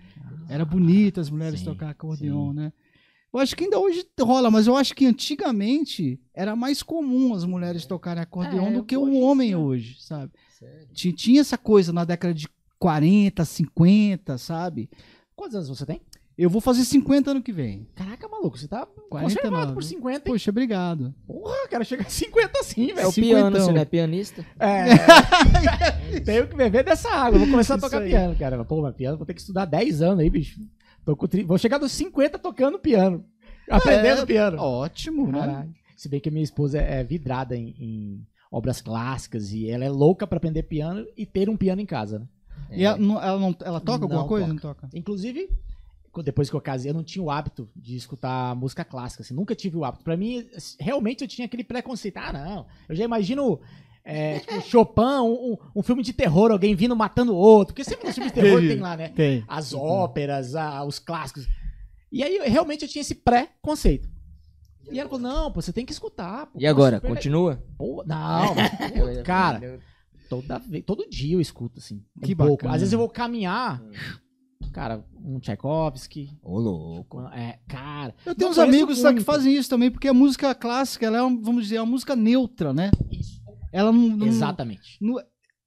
[0.49, 2.55] Era bonita as mulheres Sim, tocar acordeon, sim.
[2.57, 2.73] né?
[3.33, 7.45] Eu acho que ainda hoje rola, mas eu acho que antigamente era mais comum as
[7.45, 9.59] mulheres tocarem acordeon É, do que o homem em dia.
[9.59, 10.33] hoje, sabe?
[10.57, 10.89] Sério?
[10.93, 12.47] Ti- Tinha essa coisa na década de
[12.85, 14.91] 40, 50, sabe?
[15.35, 16.03] Quantos anos você tem?
[16.37, 17.89] Eu vou fazer 50 ano que vem.
[17.95, 19.35] Caraca, maluco, você tá 49.
[19.41, 20.23] conservado por 50, hein?
[20.27, 21.15] Poxa, obrigado.
[21.27, 23.09] Porra, cara, chega a 50 assim, É velho.
[23.09, 24.45] o piano, você não é pianista?
[24.59, 26.21] É.
[26.27, 27.39] Tenho que beber dessa água.
[27.39, 28.11] Vou começar a Isso tocar aí.
[28.11, 28.63] piano, cara.
[28.67, 30.61] Pô, mas piano, vou ter que estudar 10 anos aí, bicho.
[31.07, 33.25] Tô com tri- Vou chegar dos 50 tocando piano.
[33.71, 34.59] Aprendendo É, piano.
[34.61, 35.39] Ótimo, né?
[35.39, 35.75] Caralho.
[35.97, 39.87] Se bem que a minha esposa é é vidrada em, em obras clássicas e ela
[39.87, 42.27] é louca pra aprender piano e ter um piano em casa, né?
[42.77, 44.47] E ela, não- ela não- ela toca alguma Não coisa?
[44.47, 44.55] toca.
[44.55, 44.89] Não toca.
[44.95, 45.49] Inclusive,
[46.25, 49.55] depois que eu casei, eu não tinha o hábito de escutar música clássica, assim, nunca
[49.55, 50.05] tive o hábito.
[50.05, 50.47] Pra mim,
[50.79, 52.17] realmente eu tinha aquele preconceito.
[52.19, 53.61] Ah, não, eu já imagino
[54.05, 58.15] é, tipo, Chopin, um, um- filme de terror, alguém vindo matando outro, porque sempre nos
[58.15, 59.09] filmes de terror tem lá, né?
[59.09, 59.43] Tem.
[59.49, 61.47] As óperas, a- os clássicos.
[62.13, 64.09] E aí, eu- realmente, eu tinha esse pré-conceito.
[64.93, 66.47] E ela falou, não, pô, você tem que escutar.
[66.47, 67.63] Pô, E agora, super continua?
[67.79, 68.71] Pô, não, mas,
[69.25, 69.81] cara,
[70.29, 72.03] toda vez, todo dia eu escuto, assim.
[72.17, 72.53] Um Que pouco.
[72.57, 72.75] bacana.
[72.75, 73.83] Às vezes eu vou caminhar,
[74.73, 76.31] cara, um Tchaikovsky.
[76.43, 77.21] Ô, louco.
[77.29, 78.15] É, cara.
[78.27, 79.27] Eu tenho não uns amigos lá que muito.
[79.27, 82.91] fazem isso também, porque a música clássica, ela é, vamos dizer, uma música neutra, né?
[83.11, 83.41] Isso.
[83.73, 84.99] Ela não, não- Exatamente.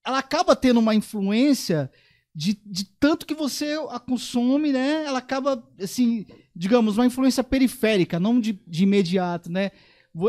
[0.06, 1.92] ela acaba tendo uma influência
[2.34, 5.04] de, de tanto que você a consome, né?
[5.06, 9.72] Ela acaba, assim, digamos, uma influência periférica, não de, de imediato, né?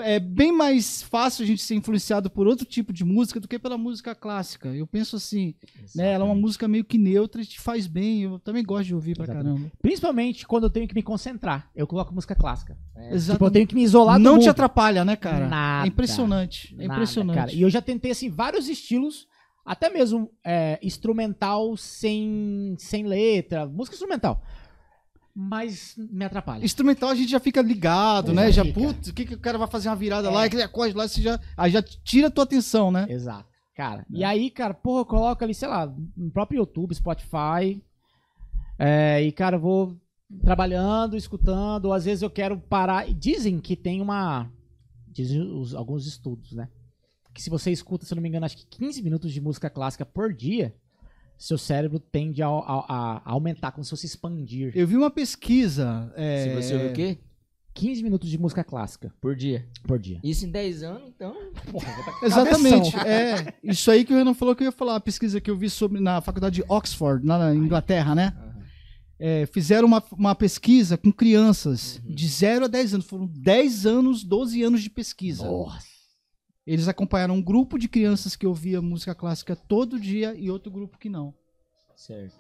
[0.03, 3.59] É bem mais fácil a gente ser influenciado por outro tipo de música do que
[3.59, 4.68] pela música clássica.
[4.68, 5.55] Eu penso assim,
[5.94, 6.12] né?
[6.12, 8.22] Ela é uma música meio que neutra e te faz bem.
[8.22, 9.55] Eu também gosto de ouvir pra Exatamente.
[9.55, 9.72] caramba.
[9.81, 11.70] Principalmente quando eu tenho que me concentrar.
[11.74, 12.77] Eu coloco música clássica.
[12.96, 13.16] É.
[13.16, 14.51] Tipo, eu tenho que me isolar do Não te mundo.
[14.51, 15.48] atrapalha, né, cara?
[15.48, 15.87] Nada.
[15.87, 16.74] É impressionante.
[16.74, 17.37] É Nada, impressionante.
[17.37, 17.53] cara.
[17.53, 19.27] E eu já tentei, assim, vários estilos,
[19.64, 24.42] até mesmo é, instrumental sem, sem letra, música instrumental.
[25.40, 26.64] Mas me atrapalha.
[26.64, 28.48] Instrumental a gente já fica ligado, Pois né?
[28.48, 28.81] é, Já, fica.
[28.81, 30.31] putz, o que, que o cara vai fazer uma virada É.
[30.33, 33.07] lá, aquele acorde lá, você já, aí já tira a tua atenção, né?
[33.09, 33.48] Exato.
[33.77, 37.81] Cara, e aí, cara, porra, eu coloco ali, sei lá, no próprio YouTube, Spotify.
[38.77, 39.96] é, e, cara, eu vou
[40.42, 43.07] trabalhando, escutando, ou às vezes eu quero parar.
[43.14, 44.51] Dizem que tem uma.
[45.07, 46.68] Dizem os- alguns estudos, né?
[47.33, 49.70] Que se você escuta, se eu não me engano, acho que 15 minutos de música
[49.70, 50.74] clássica por dia,
[51.38, 54.72] seu cérebro tende a, a- a- aumentar, como se fosse expandir.
[54.74, 56.12] Eu vi uma pesquisa.
[56.16, 57.18] é, Se você ouviu o quê?
[57.74, 59.64] 15 minutos de música clássica Por dia.
[59.87, 60.18] por dia.
[60.24, 61.33] Isso em 10 anos, então.
[62.22, 62.90] Exatamente.
[62.92, 63.01] Cabeção.
[63.09, 64.96] É, isso aí que o Renan falou que eu ia falar.
[64.96, 68.33] A pesquisa que eu vi sobre na faculdade de Oxford, lá na Inglaterra, né?
[69.20, 72.14] É, fizeram uma, uma pesquisa com crianças Uhum.
[72.14, 73.07] de 0 a 10 anos.
[73.07, 75.44] Foram 10 anos, 12 anos de pesquisa.
[75.44, 75.87] Nossa.
[76.70, 80.98] Eles acompanharam um grupo de crianças que ouvia música clássica todo dia e outro grupo
[80.98, 81.33] que não.
[81.96, 82.35] Certo.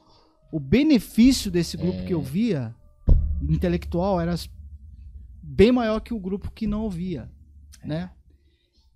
[0.52, 2.04] o benefício desse grupo É.
[2.04, 2.74] que eu via,
[3.42, 4.34] intelectual, era
[5.42, 7.30] bem maior que o grupo que não ouvia,
[7.84, 8.10] né?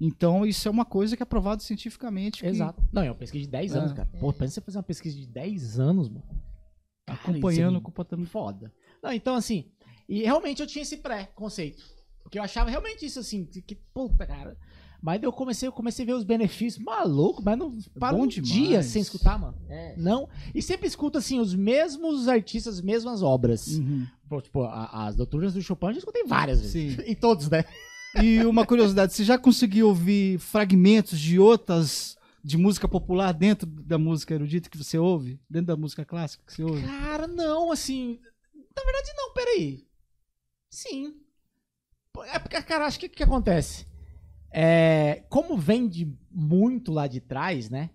[0.00, 2.40] Então, isso é uma coisa que é provado cientificamente.
[2.42, 2.82] que Exato.
[2.92, 3.78] Não, é uma pesquisa de 10 É.
[3.78, 4.08] anos, cara.
[4.18, 6.24] Pô, pensa você fazer uma pesquisa de 10 anos, mano.
[7.06, 8.28] Cara, Acompanhando isso o é comportamento.
[8.28, 8.72] foda.
[9.02, 9.70] Não, então, assim,
[10.08, 11.82] e realmente eu tinha esse pré-conceito.
[12.22, 14.56] Porque eu achava realmente isso, assim, que, que, puta, cara.
[15.02, 16.82] Mas daí eu comecei, eu comecei a ver os benefícios.
[16.84, 18.52] Maluco, mas não para bom um demais.
[18.52, 19.58] dia sem escutar, mano.
[19.68, 19.96] É.
[19.96, 20.28] Não.
[20.54, 23.66] E sempre escuto, assim, os mesmos artistas, as mesmas obras.
[23.66, 24.06] Uhum.
[24.42, 26.94] Tipo, a- as doutrinas do Chopin eu já escutei várias vezes.
[26.96, 27.02] Sim.
[27.10, 27.64] Em todos, né?
[28.22, 33.98] E uma curiosidade, você já conseguiu ouvir fragmentos de outras de música popular dentro da
[33.98, 35.40] música erudita que você ouve?
[35.50, 36.82] Dentro da música clássica que você ouve?
[36.82, 38.20] Cara, não, assim.
[38.76, 39.84] Na verdade, não, peraí.
[40.70, 41.14] Sim.
[42.26, 43.86] É porque, cara, acho que o que, que acontece?
[44.52, 47.90] É, como vem de muito lá de trás, né?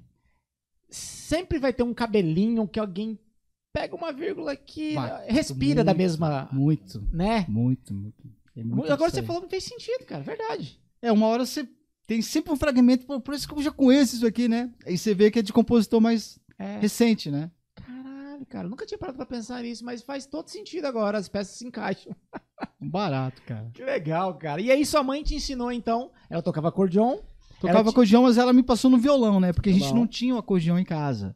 [0.90, 3.20] Sempre vai ter um cabelinho que alguém
[3.74, 6.50] pega uma vírgula que Vai, respira da muito, mesma.
[6.52, 7.46] Muito, Né?
[7.48, 8.24] muito, muito.
[8.56, 10.24] É muito Agora você falou, não fez sentido, cara.
[10.24, 10.80] Verdade.
[11.02, 11.68] É, uma hora você
[12.08, 14.74] tem sempre um fragmento, por, por isso que eu já conheço isso aqui, né?
[14.86, 16.80] Aí você vê que é de compositor mais É.
[16.80, 17.52] recente, né?
[18.38, 18.68] Caralho, cara.
[18.68, 21.18] Nunca tinha parado pra pensar nisso, mas faz todo sentido agora.
[21.18, 22.16] As peças se encaixam.
[22.82, 23.70] Um barato, cara.
[23.74, 24.62] Que legal, cara.
[24.62, 26.12] E aí, sua mãe te ensinou, então.
[26.30, 27.18] Ela tocava acordeon.
[27.60, 29.52] Tocava Ela acordeão, mas ela me passou no violão, né?
[29.52, 31.36] Porque a gente não tinha um acordeão em casa.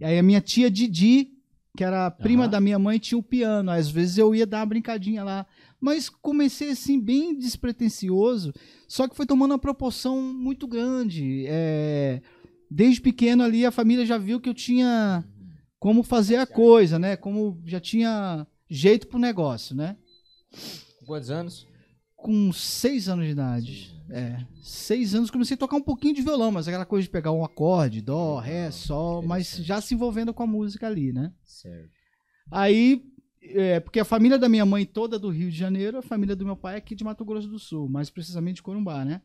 [0.00, 1.28] E aí a minha tia Didi,
[1.76, 2.50] que era prima Aham.
[2.50, 3.70] da minha mãe, tinha o piano.
[3.70, 5.46] Às vezes eu ia dar uma brincadinha lá.
[5.80, 8.52] Mas comecei assim, bem despretensioso,
[8.88, 11.44] só que foi tomando uma proporção muito grande.
[11.46, 12.20] É,
[12.70, 15.24] Desde pequeno ali, a família já viu que eu tinha
[15.80, 17.16] como fazer a coisa, né?
[17.16, 19.96] Como já tinha jeito pro negócio, né?
[21.06, 21.66] Quantos anos?
[22.14, 23.98] Com seis anos de idade.
[24.10, 27.32] É, seis anos comecei a tocar um pouquinho de violão, mas aquela coisa de pegar
[27.32, 31.32] um acorde, dó, ré, sol, mas já se envolvendo com a música ali, né?
[31.44, 31.90] Certo.
[32.50, 33.02] Aí,
[33.40, 36.36] é, porque a família da minha mãe toda é do Rio de Janeiro, a família
[36.36, 39.22] do meu pai é aqui de Mato Grosso do Sul, mais precisamente de Corumbá, né?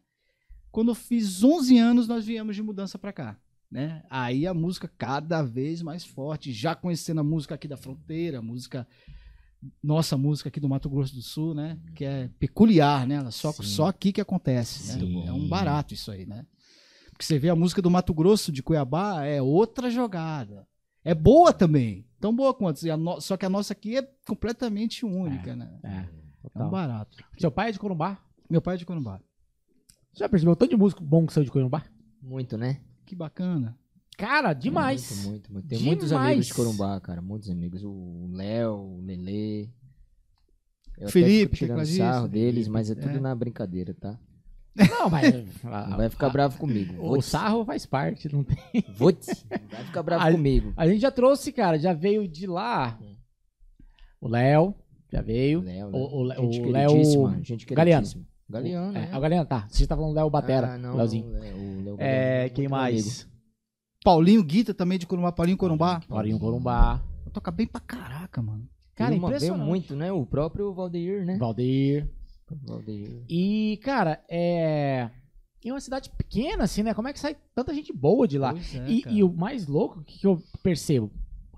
[0.72, 3.38] Quando eu fiz 11 anos, nós viemos de mudança pra cá,
[3.72, 4.04] né?
[4.10, 8.42] Aí a música cada vez mais forte, já conhecendo a música aqui da fronteira, a
[8.42, 8.88] música
[9.82, 11.80] nossa música aqui do Mato Grosso do Sul, né?
[11.96, 13.30] Que é peculiar, né?
[13.32, 13.64] Só, Sim.
[13.64, 15.28] só aqui que acontece, né?
[15.28, 16.46] É um barato isso aí, né?
[17.12, 20.68] Porque você vê a música do Mato Grosso, de Cuiabá, é outra jogada.
[21.04, 22.06] É boa também.
[22.20, 22.80] Tão boa quanto.
[23.22, 25.80] Só que a nossa aqui é completamente única, né?
[25.84, 26.70] É, É um total.
[26.70, 27.18] barato.
[27.38, 28.20] Seu pai é de Corumbá?
[28.50, 29.20] Meu pai é de Corumbá.
[30.14, 31.84] Você já percebeu o tanto de músico bom que saiu de Corumbá?
[32.22, 32.82] Muito, né?
[33.06, 33.78] Que bacana.
[34.18, 35.26] Cara, demais.
[35.26, 35.68] Muito, muito, muito.
[35.68, 35.98] Tem Demais.
[35.98, 37.22] muitos amigos de Corumbá, cara.
[37.22, 37.84] Muitos amigos.
[37.84, 39.64] O Léo, o Lelê.
[40.98, 43.20] Eu até Felipe, fico tirando sarro deles, mas é tudo É.
[43.20, 44.18] na brincadeira, tá?
[44.90, 45.32] Não, mas.
[45.64, 46.96] Não vai ficar bravo comigo.
[47.06, 48.32] O sarro faz parte.
[48.34, 48.58] Não tem...
[48.96, 50.74] Vou te- Vai ficar bravo A- comigo.
[50.78, 52.98] A gente já trouxe, cara, já veio de lá.
[54.22, 54.74] O Léo,
[55.12, 55.62] já veio.
[55.62, 56.90] Léo, O- o Lé- gente o Léo
[57.44, 58.08] gente Galeano.
[58.50, 59.18] Galeano, É, né?
[59.18, 59.68] o Galeano, tá.
[59.70, 61.28] Você tá falando do Léo Batera, Ah, não, Léozinho.
[61.28, 63.28] o Léo- Léo É, Galeano, quem mais?
[64.04, 65.32] Paulinho Guita também de Corumbá.
[65.32, 66.00] Paulinho Corumbá.
[66.08, 67.02] Paulinho Corumbá.
[67.34, 68.68] Toca bem pra caraca, mano.
[68.94, 69.66] Cara, veio impressionante.
[69.68, 70.12] muito, né?
[70.12, 71.38] O próprio Valdeir, né?
[71.38, 72.08] Valdeir.
[72.64, 73.24] Valdeir.
[73.28, 75.10] E, cara, é...
[75.66, 76.94] É uma cidade pequena, assim, né?
[76.94, 78.54] Como é que sai tanta gente boa de lá?
[78.54, 81.12] É, E, e o mais louco, que eu percebo?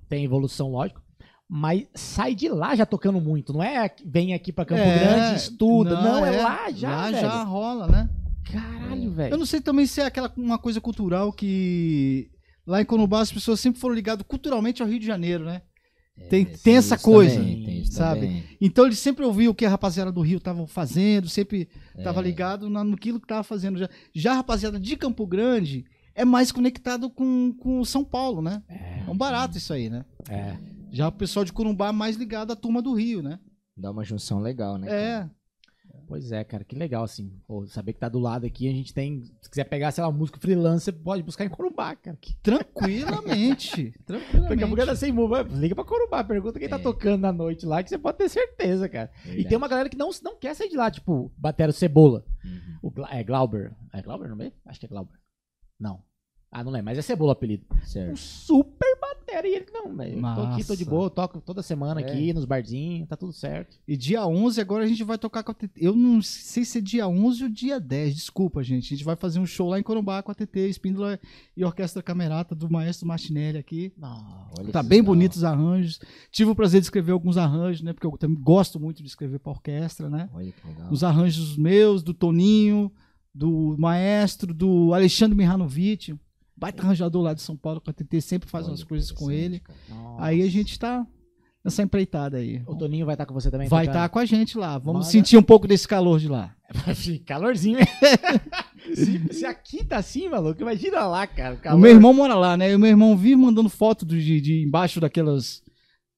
[0.07, 1.01] Tem evolução, lógico,
[1.49, 3.53] mas sai de lá já tocando muito.
[3.53, 6.01] Não é vem aqui pra Campo É, Grande, estuda.
[6.01, 7.21] Não, é, lá já, Lá velho.
[7.21, 8.09] já rola, né?
[8.51, 9.37] Caralho, Eu velho.
[9.37, 12.29] não sei também se é aquela uma coisa cultural que
[12.65, 15.61] lá em Corumbá as pessoas sempre foram ligadas culturalmente ao Rio de Janeiro, né?
[16.29, 18.21] Tem- É, tem essa coisa, também, tem sabe?
[18.21, 18.43] também.
[18.59, 21.69] Então eles sempre ouviam o que a rapaziada do Rio estavam fazendo, sempre
[22.03, 22.23] tava É.
[22.23, 23.77] ligado na- naquilo que tava fazendo.
[23.77, 28.63] Já, já a rapaziada de Campo Grande é mais conectado com, com São Paulo, né?
[28.67, 30.03] É um barato isso aí, né?
[30.27, 30.55] É.
[30.91, 33.39] Já o pessoal de Corumbá é mais ligado à turma do Rio, né?
[33.75, 34.87] Dá uma junção legal, né?
[34.87, 34.99] cara?
[35.01, 35.29] É.
[36.07, 37.33] Pois é, cara, que legal, assim.
[37.45, 39.23] Pô, saber que tá do lado aqui, a gente tem.
[39.41, 42.15] Se quiser pegar, sei lá, música freelance, você pode buscar em Corumbá, cara.
[42.21, 42.33] Que...
[42.41, 43.93] Tranquilamente.
[44.07, 44.81] Daqui a pouco tranquilamente.
[44.81, 45.43] ela sem move.
[45.55, 46.81] Liga pra Corumbá, pergunta quem tá É.
[46.81, 49.11] tocando na noite lá, que você pode ter certeza, cara.
[49.23, 49.47] E Verdade.
[49.49, 52.23] tem uma galera que não, não quer sair de lá, tipo, Batero Cebola.
[52.45, 52.77] Uhum.
[52.83, 53.75] O Gla- é Glauber.
[53.93, 54.51] É Glauber, não é?
[54.65, 55.19] Acho que é Glauber.
[55.79, 56.01] Não.
[56.49, 57.65] Ah, não lembro, mas é Cebola o apelido.
[57.71, 58.15] Um Certo.
[58.17, 58.97] super
[59.27, 60.21] batera e ele não, velho.
[60.21, 62.03] Tô aqui, tô de boa, toco toda semana É.
[62.03, 63.77] aqui nos barzinhos, tá tudo certo.
[63.87, 65.71] E dia 11 agora a gente vai tocar com a TT.
[65.75, 68.93] Eu não sei se é dia 11 ou dia 10, desculpa, gente.
[68.93, 71.19] A gente vai fazer um show lá em Corumbá com a TT, Espíndola
[71.55, 73.93] e Orquestra Camerata do Maestro Martinelli aqui.
[74.71, 75.99] Tá bem bonitos os arranjos.
[76.31, 77.93] Tive o prazer de escrever alguns arranjos, né?
[77.93, 80.29] Porque eu também gosto muito de escrever pra orquestra, né?
[80.33, 80.91] Olha que legal.
[80.91, 82.91] Os arranjos meus, do Toninho,
[83.33, 86.15] do Maestro, do Alexandre Mihanovic,
[86.57, 89.31] baita arranjador lá de São Paulo com a TT, sempre faz Olha umas coisas com
[89.31, 89.61] ele.
[90.17, 91.05] Aí a gente tá
[91.63, 92.61] nessa empreitada aí.
[92.65, 93.67] O Toninho vai estar com você também?
[93.67, 94.77] Vai estar com a gente lá.
[94.77, 96.53] Vamos Manda- sentir um pouco desse calor de lá.
[97.25, 97.77] Calorzinho,
[98.93, 101.55] se, se aqui tá assim, maluco, imagina lá, cara.
[101.55, 101.77] O, calor.
[101.77, 102.71] O meu irmão mora lá, né?
[102.71, 105.61] E o meu irmão vive mandando foto do- de, de embaixo daquelas.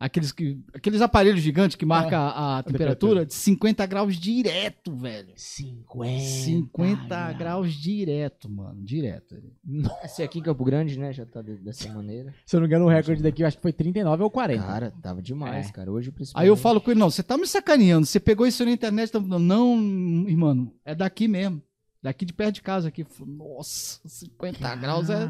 [0.01, 5.33] Aqueles, que, aqueles aparelhos gigantes que marca a, a temperatura de 50 graus direto, velho.
[5.35, 6.19] 50.
[6.19, 8.81] 50 graus direto, mano.
[8.81, 9.35] Direto.
[10.01, 11.11] Esse aqui em Campo Grande, né?
[11.11, 12.33] Já tá de- dessa maneira.
[12.45, 14.63] Se eu não me engano, o recorde daqui eu acho que foi 39 ou 40.
[14.63, 15.71] Cara, tava demais, É.
[15.73, 15.91] cara.
[15.91, 16.45] Hoje, principalmente.
[16.45, 18.05] Aí eu falo com ele, não, você tá me sacaneando.
[18.05, 19.75] Você pegou isso na internet, tá falando, não,
[20.29, 21.61] irmão, é daqui mesmo.
[22.01, 23.05] Daqui de perto de casa aqui.
[23.27, 25.29] Nossa, 50 graus é,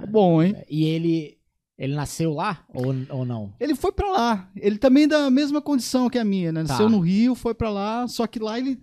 [0.00, 0.54] é bom, hein?
[0.70, 1.35] E ele,
[1.78, 3.52] ele nasceu lá ou, ou não?
[3.60, 4.50] Ele foi pra lá.
[4.56, 6.62] Ele também da mesma condição que a minha, né?
[6.62, 6.90] Nasceu Tá.
[6.90, 8.80] no Rio, foi pra lá, só que lá ele.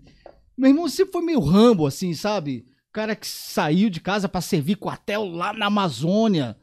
[0.57, 2.65] Meu irmão sempre foi meio rambo, assim, sabe?
[2.89, 6.55] O cara que saiu de casa pra servir quartel lá na Amazônia.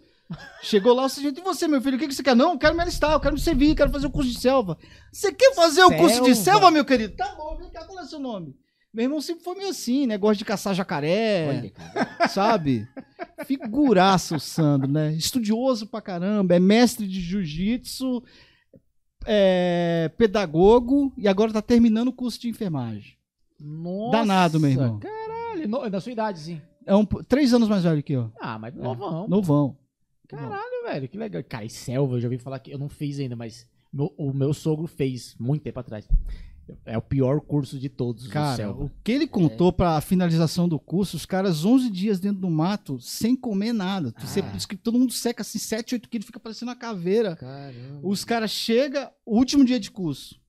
[0.63, 2.37] Chegou lá, você e você, meu filho, o que, que você quer?
[2.37, 4.79] Não, eu quero me alistar, eu quero me servir, quero fazer o curso de selva.
[5.13, 7.17] Você quer fazer o curso de selva, meu querido?
[7.17, 8.55] Tá bom, vem cá, qual é o seu nome?
[8.93, 10.19] Meu irmão sempre foi meio assim, né?
[10.19, 12.89] Gosta de caçar jacaré Olha, sabe?
[13.47, 15.13] Figuraça o Sandro, né?
[15.13, 18.23] Estudioso pra caramba, é mestre de jiu-jitsu,
[19.27, 23.15] é pedagogo e agora tá terminando o curso de enfermagem.
[23.61, 24.99] Nossa, Danado, meu irmão.
[24.99, 26.61] Caralho, no- da sua idade, sim.
[26.87, 28.33] É um, três anos mais velho que eu.
[28.41, 29.29] Ah, mas novão.
[29.29, 29.77] Novão.
[30.27, 31.43] Caralho, velho, que legal.
[31.45, 34.33] Cara, e selva, eu já ouvi falar que eu não fiz ainda, mas meu- o
[34.33, 36.09] meu sogro fez muito tempo atrás.
[36.85, 41.17] É o pior curso de todos, Cara, o que ele contou pra finalização do curso,
[41.17, 44.15] os caras 11 dias dentro do mato, sem comer nada.
[44.19, 44.51] Você, Ah.
[44.53, 47.37] diz que todo mundo seca assim, 7, 8 quilos, fica parecendo uma caveira.
[47.37, 48.01] Caramba.
[48.03, 50.41] Os caras chegam, o último dia de curso,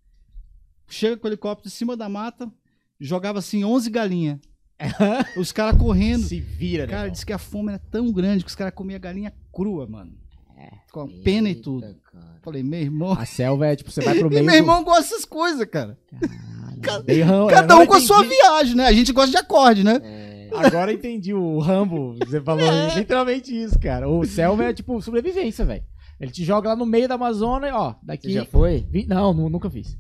[0.89, 2.51] chega com o helicóptero em cima da mata,
[2.99, 4.39] jogava assim 11 galinhas.
[5.38, 6.23] os caras correndo.
[6.23, 6.91] Se vira, né?
[6.91, 7.12] Cara, irmão?
[7.13, 10.17] disse que a fome era tão grande que os caras comiam galinha crua, mano.
[10.62, 10.71] É.
[10.91, 11.82] Com a pena e tudo.
[12.12, 12.39] cara.
[12.43, 13.13] Falei, meu irmão.
[13.13, 14.45] A selva é tipo, você vai pro E meio.
[14.45, 15.97] meu irmão gosta dessas coisas, cara.
[16.12, 16.82] Do...
[16.82, 18.86] Ca- Bem ram- Cada um com a sua viagem, né?
[18.88, 20.00] A gente gosta de acorde, né?
[20.04, 22.15] É, Agora entendi o Rambo.
[22.26, 24.10] Você falou literalmente isso, cara.
[24.10, 25.84] O selva é tipo sobrevivência, velho.
[26.19, 27.95] Ele te joga lá no meio da Amazônia, e, ó.
[28.04, 28.28] Daqui.
[28.28, 28.86] você já foi?
[28.89, 29.97] Vi- Não, nu- nunca fiz.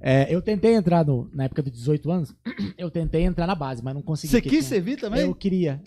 [0.00, 2.34] É, eu tentei entrar no, na época dos 18 anos,
[2.78, 4.30] eu tentei entrar na base, mas não consegui.
[4.30, 5.22] Você quis tinha- servir também?
[5.22, 5.80] Eu queria.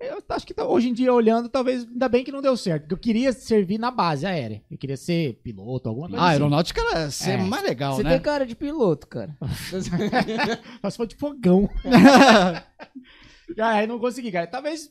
[0.00, 2.82] Eu acho que tá- hoje em dia, olhando, talvez, ainda bem que não deu certo.
[2.84, 4.62] Porque eu queria servir na base aérea.
[4.70, 6.32] Eu queria ser piloto, alguma coisa Ah, assim.
[6.32, 7.36] aeronáutica era ser É.
[7.36, 8.10] mais legal, Você né?
[8.12, 9.36] tem cara de piloto, cara.
[10.82, 11.68] Mas foi de fogão.
[13.56, 14.46] Cara, aí não consegui, cara.
[14.46, 14.90] Talvez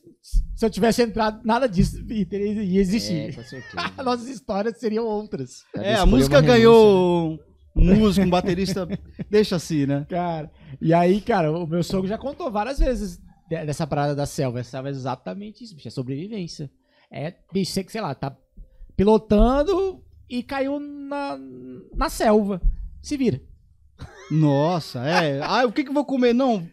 [0.54, 3.34] se eu tivesse entrado, nada disso ia, é, existir.
[3.34, 3.90] com certeza.
[4.04, 5.64] Nossas histórias seriam outras.
[5.72, 7.38] Cada é, a música ganhou
[7.74, 8.86] um músico, um baterista.
[9.30, 10.04] Deixa assim, né?
[10.10, 13.18] Cara, e aí, cara, o meu sogro já contou várias vezes
[13.50, 14.60] dessa parada da selva.
[14.60, 15.88] Essa é exatamente isso, bicho.
[15.88, 16.70] É sobrevivência.
[17.10, 18.36] É, bicho, você que, sei lá, tá
[18.96, 21.36] pilotando e caiu na,
[21.94, 22.60] na selva.
[23.02, 23.40] Se vira.
[24.30, 25.40] Nossa, é.
[25.44, 26.32] Ah, o que que eu vou comer?
[26.32, 26.66] Não.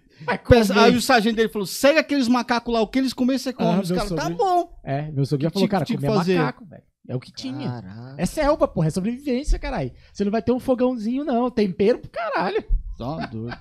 [0.49, 0.79] Pensa-.
[0.79, 3.69] Aí o sargento dele falou: segue aqueles macacos lá, o que eles comerem, você come.
[3.69, 4.79] Ah, Os caras, tá bom.
[4.83, 6.37] É, meu sogro já falou, tinha- cara, comer fazer?
[6.37, 6.83] macaco, velho.
[7.09, 7.69] É o que tinha.
[7.81, 8.15] Caraca.
[8.17, 9.93] É selva, porra, é sobrevivência, caralho.
[10.11, 11.49] Você não vai ter um fogãozinho, não.
[11.49, 12.63] Tempero pro caralho.
[12.97, 13.57] Tá doido.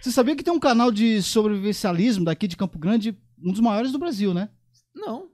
[0.00, 3.92] Você sabia que tem um canal de sobrevivencialismo daqui de Campo Grande, um dos maiores
[3.92, 4.48] do Brasil, né?
[4.94, 5.28] Não.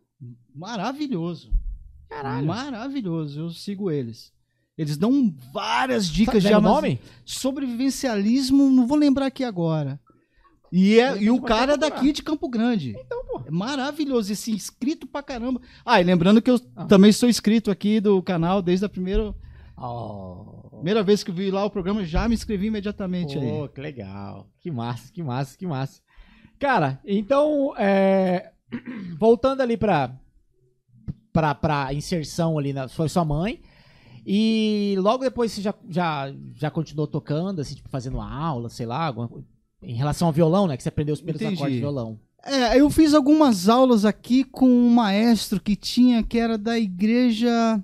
[0.55, 1.50] Maravilhoso.
[2.09, 2.46] Caralho.
[2.46, 3.40] Maravilhoso.
[3.40, 4.33] Eu sigo eles.
[4.76, 7.00] Eles dão várias dicas Sabe o mas- nome?
[7.24, 9.98] Sobrevivencialismo, não vou lembrar aqui agora.
[10.72, 12.94] E, é, e o cara é daqui de Campo Grande.
[12.98, 13.42] Então, pô.
[13.46, 14.33] É maravilhoso.
[14.33, 15.61] Esse inscrito pra caramba.
[15.85, 16.85] Ah, e lembrando que eu Ah.
[16.87, 19.35] também sou inscrito aqui do canal desde a primeira,
[19.79, 20.65] Oh.
[20.76, 23.48] Primeira vez que eu vi lá o programa, já me inscrevi imediatamente aí.
[23.48, 24.48] Pô, que legal.
[24.60, 26.00] Que massa, que massa, que massa.
[26.58, 28.52] Cara, então, é,
[29.18, 30.14] voltando ali pra,
[31.32, 33.60] pra, pra inserção ali, na, foi sua mãe.
[34.26, 39.06] E logo depois você já, já, já continuou tocando, assim, tipo, fazendo aula, sei lá,
[39.06, 39.30] alguma.
[39.82, 40.76] Em relação ao violão, né?
[40.76, 41.56] Que você aprendeu os primeiros Entendi.
[41.56, 42.18] acordes de violão.
[42.44, 47.82] É, eu fiz algumas aulas aqui com um maestro que tinha, que era da igreja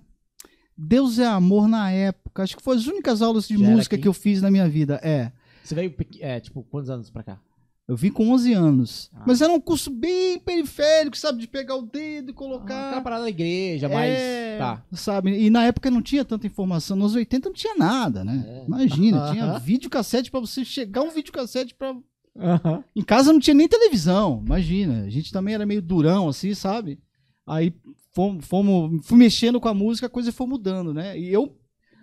[0.83, 2.43] Deus é Amor na época.
[2.43, 5.01] Acho que foi as únicas aulas de Já música que eu fiz na minha vida.
[5.03, 5.31] É.
[5.63, 7.39] Você veio, é, tipo, quantos anos pra cá?
[7.87, 9.11] Eu vim com 11 anos.
[9.15, 9.25] Ah.
[9.27, 11.39] Mas era um curso bem periférico, sabe?
[11.41, 12.87] De pegar o dedo e Ah, colocar.
[12.89, 14.11] aquela parada da igreja, mas.
[14.19, 14.83] É, Tá.
[14.93, 15.31] Sabe?
[15.37, 16.97] E na época não tinha tanta informação.
[16.97, 18.45] Nos 80 não tinha nada, né?
[18.47, 18.65] É.
[18.67, 19.59] Imagina, tinha Aham.
[19.59, 21.95] videocassete pra você chegar um videocassete pra.
[22.39, 22.83] Aham.
[22.95, 25.03] Em casa não tinha nem televisão, imagina.
[25.05, 26.99] A gente também era meio durão, assim, sabe?
[27.47, 27.75] Aí
[28.13, 31.19] fomos, fomos fui mexendo com a música, a coisa foi mudando, né?
[31.19, 31.57] E eu,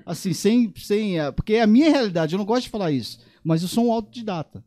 [0.05, 0.73] assim, sem.
[0.75, 3.67] sem a- porque é a minha realidade, eu não gosto de falar isso, mas eu
[3.67, 4.63] sou um autodidata.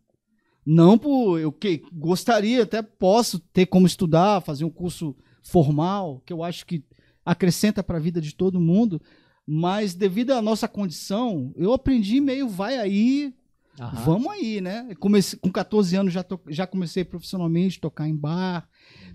[0.65, 1.39] Não por.
[1.39, 6.65] Eu que, gostaria, até posso ter como estudar, fazer um curso formal, que eu acho
[6.65, 6.85] que
[7.25, 9.01] acrescenta para a vida de todo mundo,
[9.47, 13.35] mas devido à nossa condição, eu aprendi meio vai aí,
[13.81, 14.05] Aham.
[14.05, 14.95] Vamos aí, né?
[15.01, 18.69] Comecei, com 14 anos já, to- já comecei profissionalmente a tocar em bar.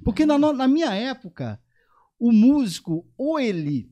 [0.03, 1.59] Porque na, na minha época,
[2.19, 3.89] o músico, ou ele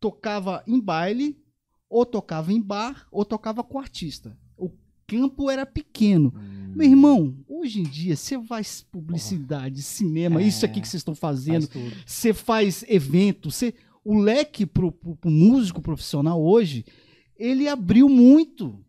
[0.00, 1.40] tocava em baile,
[1.88, 4.36] ou tocava em bar, ou tocava com artista.
[4.56, 4.70] O
[5.06, 6.32] campo era pequeno.
[6.34, 11.00] Hum, Meu irmão, hoje em dia, você faz publicidade, cinema, É, isso aqui que vocês
[11.00, 16.84] estão fazendo, faz você faz evento, você, o leque pro, pro, pro músico profissional hoje,
[17.36, 18.82] ele abriu muito.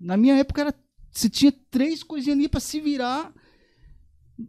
[0.00, 0.74] Na minha época era,
[1.10, 3.32] você tinha três coisinhas ali para se virar.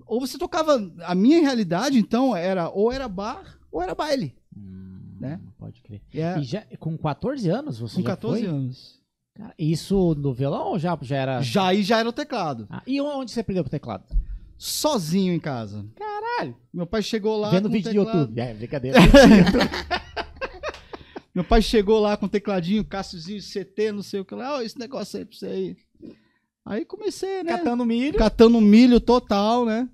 [0.06, 5.00] Ou você tocava, a minha realidade então era ou era bar ou era baile, Hum,
[5.20, 5.40] Né?
[5.58, 6.02] Pode crer.
[6.14, 8.50] É, E já, com 14 anos você com já 14 foi?
[8.50, 8.98] anos.
[9.36, 11.42] Cara, isso no violão ou já, já era...
[11.42, 14.04] Já aí já era o teclado, Ah, e onde você aprendeu o teclado?
[14.58, 15.86] sozinho em casa.
[15.96, 16.58] Caralho.
[16.74, 18.12] Meu pai chegou lá Vendo vídeo teclado.
[18.12, 18.40] do YouTube.
[18.42, 18.98] É, brincadeira.
[21.36, 24.62] Meu pai chegou lá com o tecladinho, Cássiozinho, CT, não sei o que lá, ó,
[24.62, 25.78] esse negócio aí pra você aí.
[26.66, 27.56] Aí comecei, né?
[27.58, 28.18] Catando milho.
[28.18, 29.88] catando milho total, né?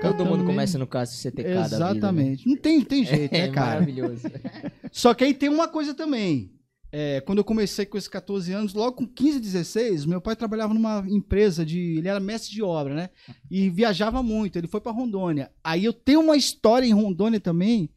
[0.00, 0.46] Todo mundo Também.
[0.46, 1.54] começa no caso CTK da vida.
[1.60, 1.64] né?
[1.66, 2.48] Exatamente.
[2.48, 3.70] Não tem, tem jeito, É né, cara?
[3.80, 4.22] maravilhoso.
[4.92, 6.50] Só que aí tem uma coisa também.
[6.96, 10.72] É, quando eu comecei com esses 14 anos, logo com 15, 16, meu pai trabalhava
[10.72, 11.96] numa empresa de.
[11.98, 13.10] Ele era mestre de obra, né?
[13.50, 14.56] E viajava muito.
[14.56, 15.50] Ele foi pra Rondônia.
[15.64, 17.90] Aí eu tenho uma história em Rondônia também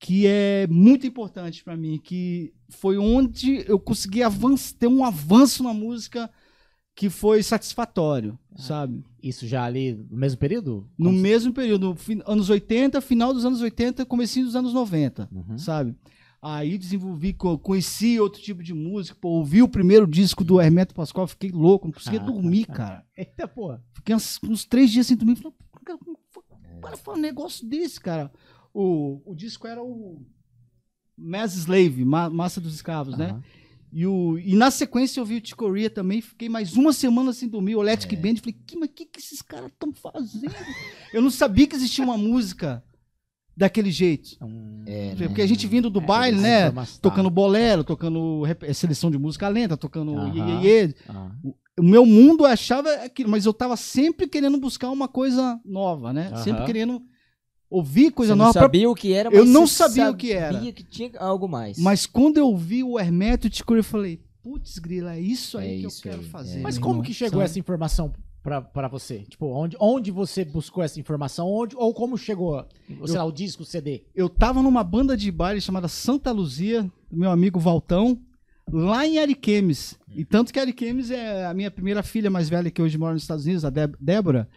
[0.00, 5.62] que é muito importante pra mim, que foi onde eu consegui avançar, ter um avanço
[5.64, 6.30] na música
[6.98, 9.04] que foi satisfatório, sabe?
[9.22, 10.84] Isso já ali no mesmo período?
[10.98, 15.56] No Como- mesmo período, anos 80, final dos anos 80, comecinho dos anos 90, Uhum.
[15.56, 15.94] sabe?
[16.42, 20.92] Aí desenvolvi, co- conheci outro tipo de música, pô, ouvi o primeiro disco do Hermeto
[20.92, 22.76] Pascoal, fiquei louco, não conseguia Ah, dormir, ah, ah.
[22.76, 23.06] cara.
[23.16, 23.80] Eita, porra.
[23.92, 25.98] Fiquei uns, uns três dias sem dormir, falei, "Pô, cara,
[26.30, 26.42] foi-
[26.80, 28.28] para falar um negócio desse, cara.
[28.74, 30.20] O, o disco era o
[31.16, 33.40] Mass Slave, Ma- Massa dos Escravos, né?
[33.92, 37.48] E, o, e na sequência eu vi o Ticoria também, fiquei mais uma semana sem
[37.48, 40.54] dormir, o Electric Band, falei, que, mas o que, que esses caras estão fazendo?
[41.12, 42.82] eu não sabia que existia uma música
[43.56, 44.36] daquele jeito.
[44.42, 46.86] Hum, É, Porque a gente vindo do é, baile, essa né?
[47.00, 50.36] Tocando bolero, tocando eh, seleção de música lenta, tocando Aham.
[50.36, 50.94] iê, iê, iê.
[51.08, 51.30] Ah,
[51.78, 56.28] O meu mundo achava aquilo, mas eu tava sempre querendo buscar uma coisa nova, né?
[56.28, 56.36] Aham.
[56.44, 57.02] Sempre querendo
[57.70, 58.52] ouvir coisa Você não nova.
[58.52, 60.54] pra- sabia o que era, Eu mas não você sabia o que era.
[60.54, 61.78] Sabia que tinha algo mais.
[61.78, 65.58] Mas quando eu vi o Hermeto e o Ticoria, eu falei, putz, grila, é isso
[65.58, 66.58] aí É que isso eu quero aí, fazer.
[66.58, 66.62] é.
[66.62, 67.44] Mas como irmão, que chegou sabe?
[67.44, 68.12] essa informação
[68.42, 69.18] pra, pra você?
[69.28, 71.46] Tipo, onde, onde você buscou essa informação?
[71.50, 72.64] Onde, ou como chegou,
[73.06, 74.04] sei lá, o disco, o CD?
[74.14, 78.18] Eu tava numa banda de baile chamada Santa Luzia, do meu amigo Valtão,
[78.72, 79.98] lá em Ariquemes.
[80.14, 83.22] E tanto que Ariquemes é a minha primeira filha mais velha que hoje mora nos
[83.22, 84.48] Estados Unidos, a Dé- Débora,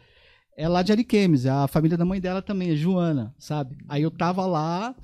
[0.58, 1.46] é lá de Ariquemes.
[1.46, 3.78] A família da mãe dela também, é Joana, sabe?
[3.88, 4.96] Aí eu tava lá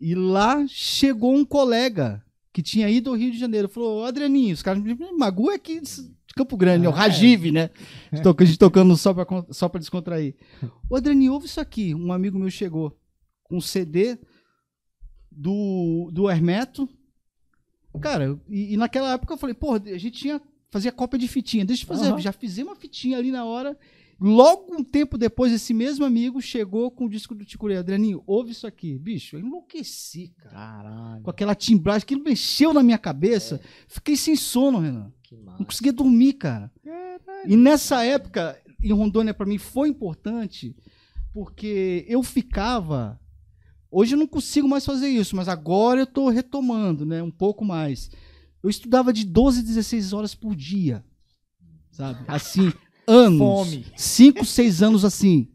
[0.00, 3.68] e lá chegou um colega que tinha ido ao Rio de Janeiro.
[3.68, 6.88] Falou, Adrianinho, os caras me Magu é aqui de Campo Grande, né?
[6.88, 6.98] o Ah, é.
[6.98, 7.70] Rajive, né?
[8.12, 10.34] De toca- de tocando só pra, só pra descontrair.
[10.88, 11.94] Ô Adrianinho, ouve isso aqui.
[11.94, 12.96] Um amigo meu chegou
[13.44, 14.18] com um CD
[15.30, 16.88] do, do Hermeto.
[18.00, 21.64] Cara, e, e naquela época eu falei, pô, a gente tinha, fazia cópia de fitinha.
[21.64, 22.20] Deixa eu fazer, Aham.
[22.20, 23.76] já fizemos uma fitinha ali na hora.
[24.20, 27.78] Logo um tempo depois, esse mesmo amigo chegou com o disco do Ticurei.
[27.78, 28.98] Adrianinho, ouve isso aqui.
[28.98, 30.54] Bicho, eu enlouqueci, cara.
[30.54, 31.22] Caralho.
[31.22, 33.60] Com aquela timbragem, aquilo mexeu na minha cabeça.
[33.88, 35.10] Fiquei sem sono, Renan.
[35.58, 36.70] Não conseguia dormir, cara.
[37.46, 40.76] E nessa época, em Rondônia, pra mim, foi importante,
[41.32, 43.18] porque eu ficava.
[43.90, 47.22] Hoje eu não consigo mais fazer isso, mas agora eu tô retomando, né?
[47.22, 48.10] Um pouco mais.
[48.62, 51.02] Eu estudava de 12 a 16 horas por dia.
[51.90, 52.22] Sabe?
[52.28, 52.70] Assim,
[53.06, 53.38] anos.
[53.38, 53.84] Fome.
[53.96, 55.48] 5, 6 anos assim.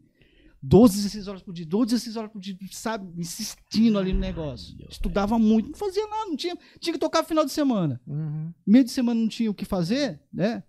[0.62, 3.06] 12, 16 horas por dia, 12, 16 horas por dia, sabe?
[3.20, 4.74] Insistindo ali no negócio.
[4.90, 6.56] Estudava muito, não fazia nada, não tinha.
[6.80, 8.52] Tinha que tocar final de semana Uhum.
[8.66, 10.64] meio de semana não tinha o que fazer, né?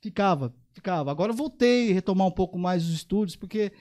[0.00, 1.10] Ficava, ficava.
[1.10, 3.72] Agora eu voltei a retomar um pouco mais os estúdios, porque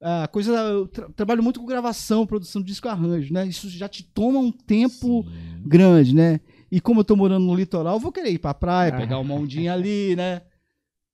[0.00, 0.52] a coisa.
[0.52, 3.46] Eu tra- trabalho muito com gravação, produção de disco arranjo, né?
[3.46, 5.62] Isso já te toma um tempo Sim.
[5.66, 6.40] grande, né?
[6.72, 8.96] E como eu tô morando no litoral, eu vou querer ir pra praia, Ah.
[8.96, 10.40] pegar uma ondinha ali, né?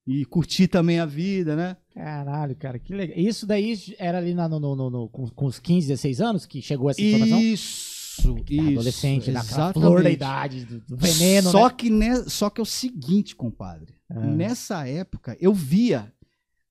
[0.07, 1.75] E curtir também a vida, né?
[1.93, 3.17] Caralho, cara, que legal.
[3.17, 6.61] Isso daí era ali na- no, no- no- com, com os 15, 16 anos que
[6.61, 7.41] chegou essa informação?
[7.41, 8.67] Isso, isso.
[8.71, 9.73] Adolescente, exatamente.
[9.73, 11.73] flor da idade, do, do veneno, só né?
[11.77, 13.93] que ne- Só que é o seguinte, compadre.
[14.09, 14.19] Ah.
[14.21, 16.09] Nessa época, eu via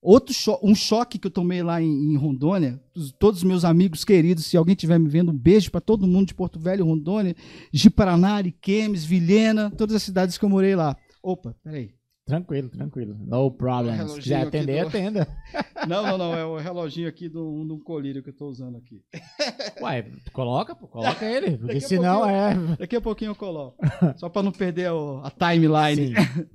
[0.01, 2.81] outro cho- um choque que eu tomei lá em, em Rondônia.
[2.95, 6.07] os- Todos os meus amigos queridos, se alguém estiver me vendo, um beijo para todo
[6.07, 7.35] mundo de Porto Velho, Rondônia,
[7.71, 10.97] de Paraná, Ariquemes, Vilhena, todas as cidades que eu morei lá.
[11.21, 11.91] Opa, peraí.
[12.27, 13.15] Tranquilo, tranquilo.
[13.25, 14.07] No problem.
[14.09, 15.27] Se quiser atender, do- atenda.
[15.87, 16.33] Não, não, não.
[16.35, 19.01] É o reloginho aqui do, do colírio que eu tô usando aqui.
[19.81, 21.57] Ué, coloca, pô, coloca ele.
[21.57, 22.53] Porque senão é.
[22.77, 23.77] Daqui a pouquinho eu coloco.
[24.17, 26.13] Só para não perder o- a timeline.
[26.13, 26.45] Sim.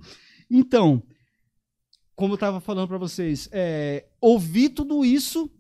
[0.51, 1.03] Então,
[2.15, 5.51] como eu estava falando para vocês, é, ouvi tudo isso,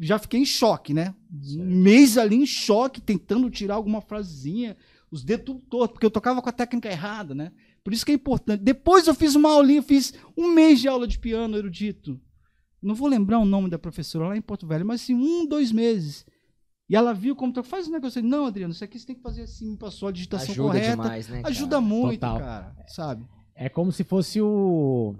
[0.00, 1.14] já fiquei em choque, né?
[1.58, 4.76] Um mês ali em choque, tentando tirar alguma frasezinha,
[5.10, 7.52] os dedos tudo torto, porque eu tocava com a técnica errada, né?
[7.86, 8.64] Por isso que é importante.
[8.64, 12.20] Depois eu fiz uma aulinha, fiz um mês de aula de piano erudito.
[12.82, 15.70] Não vou lembrar o nome da professora lá em Porto Velho, mas assim, um, dois
[15.70, 16.26] meses.
[16.90, 18.20] E ela viu como tu faz o negócio.
[18.24, 20.90] Não, Adriano, isso aqui você tem que fazer assim, me passou a digitação Ajuda correta.
[20.90, 21.36] demais, né?
[21.42, 21.48] cara?
[21.48, 22.38] Ajuda muito, Total.
[22.40, 23.24] cara, sabe?
[23.54, 25.14] É como se fosse o.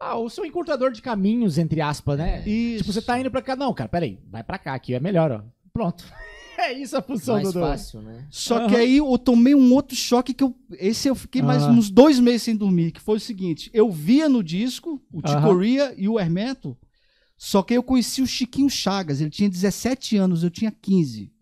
[0.00, 2.40] Ah, o seu encurtador de caminhos, entre aspas, né?
[2.44, 2.78] Isso.
[2.78, 3.54] Tipo, você tá indo pra cá.
[3.54, 4.18] Não, cara, peraí.
[4.28, 5.42] Vai pra cá, aqui é melhor, ó.
[5.72, 6.04] Pronto.
[6.66, 7.52] É isso a função Mais do.
[7.52, 8.26] do- fácil, né?
[8.30, 8.68] Só Aham.
[8.68, 10.54] que aí eu tomei um outro choque que eu.
[10.72, 14.28] Esse eu fiquei mais uns dois meses sem dormir, que foi o seguinte: eu via
[14.28, 15.20] no disco o.
[15.22, 16.76] Ticoria e o Hermeto,
[17.36, 19.20] só que eu conheci o Chiquinho Chagas.
[19.20, 21.32] Ele tinha 17 anos, eu tinha 15.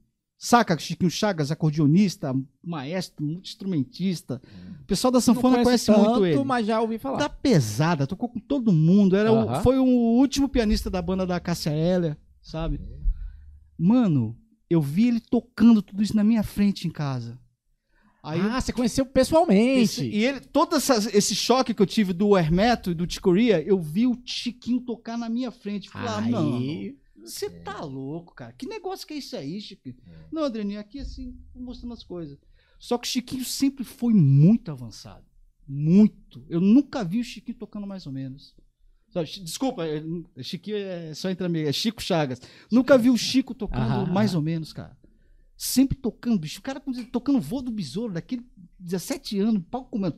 [0.44, 4.42] Saca, Chiquinho Chagas, acordeonista, maestro, multi-instrumentista.
[4.82, 6.44] O pessoal da sanfona Não conhece conheço muito tanto, ele.
[6.44, 7.18] mas já ouvi falar.
[7.18, 9.14] Da pesada, tocou com todo mundo.
[9.14, 12.80] Era o- foi o último pianista da banda da Cássia Eller, sabe?
[13.78, 14.36] Mano,
[14.72, 17.38] eu vi ele tocando tudo isso na minha frente em casa.
[18.22, 19.80] Aí eu ah, você conheceu pessoalmente.
[19.82, 23.60] esse- e ele, todo essas- esse choque que eu tive do Hermeto e do Ticoria,
[23.62, 25.90] eu vi o Chiquinho tocar na minha frente.
[25.90, 26.96] Falei, ah, não, Aí.
[27.20, 28.52] você tá louco, cara.
[28.52, 29.96] Que negócio que é isso aí, Chiquinho?
[30.30, 32.38] Não, Adrianinho, aqui assim, mostrando as coisas.
[32.78, 35.24] Só que o Chiquinho sempre foi muito avançado.
[35.66, 36.44] Muito.
[36.48, 38.54] Eu nunca vi o Chiquinho tocando mais ou menos.
[39.42, 40.02] Desculpa, é-
[40.42, 42.40] Chiquinho é só entre amigos, é Chico Chagas.
[42.70, 44.96] Nunca vi o Chico tocando Aham, mais ou menos, cara.
[45.56, 46.58] Sempre tocando, bicho.
[46.58, 46.82] O cara
[47.12, 48.44] tocando voo do besouro, daquele
[48.80, 50.16] 17 anos, pau comendo.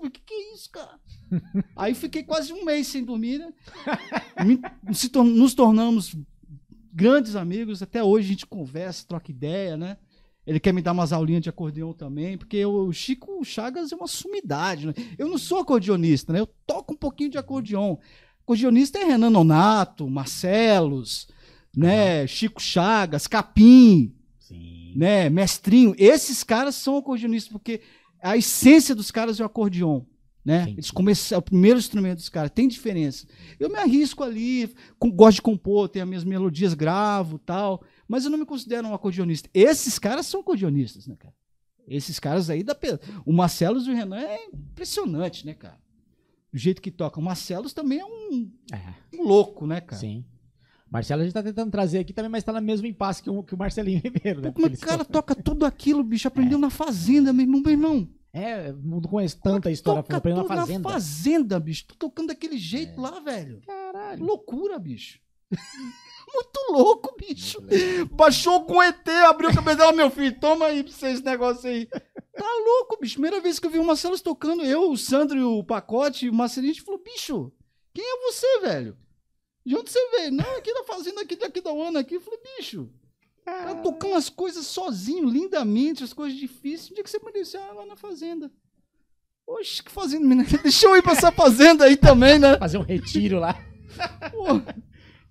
[0.00, 1.00] O que, que é isso, cara?
[1.74, 3.52] Aí fiquei quase um mês sem dormir, né?
[5.24, 6.14] Nos tornamos
[6.92, 7.82] grandes amigos.
[7.82, 9.96] Até hoje a gente conversa, troca ideia, né?
[10.46, 14.06] Ele quer me dar umas aulinhas de acordeão também, porque o Chico Chagas é uma
[14.06, 14.94] sumidade, né?
[15.18, 16.40] Eu não sou acordeonista, né?
[16.40, 17.96] Eu toco um pouquinho de acordeon.
[18.44, 21.26] Acordeonista é Renan Nonato, Marcelos,
[21.76, 22.26] né?
[22.28, 24.92] Chico Chagas, Capim, Sim.
[24.94, 25.28] né?
[25.28, 25.94] Mestrinho.
[25.98, 27.80] Esses caras são acordeonistas, porque
[28.22, 30.02] a essência dos caras é o acordeon.
[30.44, 30.66] Né?
[30.66, 30.72] Sim.
[30.74, 33.26] Eles começam, é o primeiro instrumento dos caras, tem diferença.
[33.58, 38.24] Eu me arrisco ali, com- gosto de compor, tenho as minhas melodias, gravo tal, mas
[38.24, 39.48] eu não me considero um acordeonista.
[39.54, 41.34] Esses caras são acordeonistas, né, cara?
[41.88, 45.78] Esses caras aí da pe- O Marcelos e o Renan é impressionante, né, cara?
[46.52, 47.20] O jeito que toca.
[47.20, 50.00] O Marcelos também é um, É, um louco, né, cara?
[50.00, 50.24] sim.
[50.90, 53.42] Marcelo a gente tá tentando trazer aqui também, mas tá no mesmo impasse que o,
[53.42, 54.52] que o Marcelinho Ribeiro, né?
[54.52, 56.28] Como é o cara toca tudo aquilo, bicho?
[56.28, 58.08] Aprendeu na fazenda, meu irmão, meu irmão.
[58.32, 60.88] É, não conheço tanta história, Toca aprendeu na tudo fazenda.
[60.88, 61.86] fazenda, bicho.
[61.88, 63.60] Tô tocando daquele jeito lá, velho.
[63.66, 64.24] Caralho.
[64.24, 65.18] Loucura, bicho.
[66.36, 67.58] muito louco, bicho.
[68.12, 71.68] Baixou com ET, abriu a cabeça dela, meu filho, toma aí pra você esse negócio
[71.68, 71.86] aí.
[71.86, 73.14] Tá louco, bicho.
[73.14, 76.34] Primeira vez que eu vi o Marcelo tocando, eu, o Sandro e o Pacote, o
[76.34, 77.52] Marcelinho, a gente falou, bicho,
[77.94, 78.96] quem é você, velho?
[79.64, 80.32] De onde você veio?
[80.32, 82.14] Não, aqui da fazenda, aqui daqui da Ona, aqui.
[82.14, 82.88] Eu falei, bicho,
[83.44, 86.90] tá tocando as coisas sozinho, lindamente, as coisas difíceis.
[86.90, 88.50] Um dia que você apareceu ah, lá na fazenda.
[89.46, 90.46] Oxe, que fazenda, menina.
[90.62, 92.58] Deixa eu ir pra essa fazenda aí também, né?
[92.58, 93.54] Fazer um retiro lá.
[94.30, 94.60] Pô.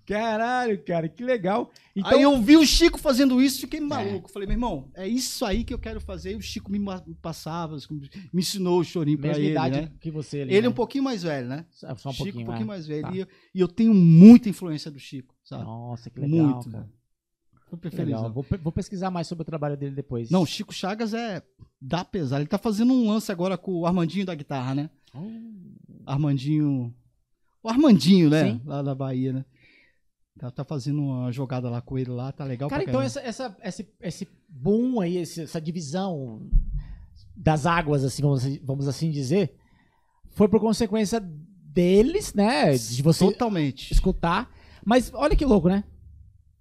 [0.06, 1.70] Caralho, cara, que legal.
[1.94, 4.30] Então, aí eu vi o Chico fazendo isso, fiquei maluco.
[4.30, 6.32] Falei, meu irmão, é isso aí que eu quero fazer.
[6.32, 6.78] E o Chico me
[7.20, 7.76] passava,
[8.32, 9.92] me ensinou o chorinho pra mesma ele, idade né?
[10.00, 10.50] que você ali.
[10.52, 10.68] Ele é né?
[10.68, 11.66] um pouquinho mais velho, né?
[11.70, 12.68] Só um Chico pouquinho, um pouquinho é.
[12.68, 13.02] mais velho.
[13.02, 13.12] Tá.
[13.12, 15.64] E, eu, e eu tenho muita influência do Chico, sabe?
[15.64, 16.88] Nossa, que legal, Muito, cara.
[17.68, 18.06] Que feliz.
[18.06, 18.22] legal.
[18.22, 18.28] né?
[18.28, 20.30] Vou, vou pesquisar mais sobre o trabalho dele depois.
[20.30, 21.42] Não, o Chico Chagas é
[21.80, 22.38] dá pesar.
[22.38, 24.90] Ele tá fazendo um lance agora com o Armandinho da guitarra, né?
[26.06, 26.94] Armandinho.
[27.60, 28.52] O Armandinho, né?
[28.52, 28.60] Sim.
[28.64, 29.44] Lá da Bahia, né?
[30.38, 33.56] Tá, tá fazendo uma jogada lá com ele lá, tá legal Cara, então essa, essa,
[33.62, 36.46] esse, esse boom aí, essa divisão
[37.34, 39.56] das águas, assim, vamos, vamos assim dizer,
[40.32, 42.72] foi por consequência deles, né?
[42.72, 43.92] De você Totalmente.
[43.92, 44.54] escutar.
[44.84, 45.84] Mas olha que louco, né?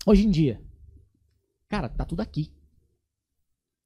[0.05, 0.61] Hoje em dia,
[1.67, 2.53] cara, tá tudo aqui.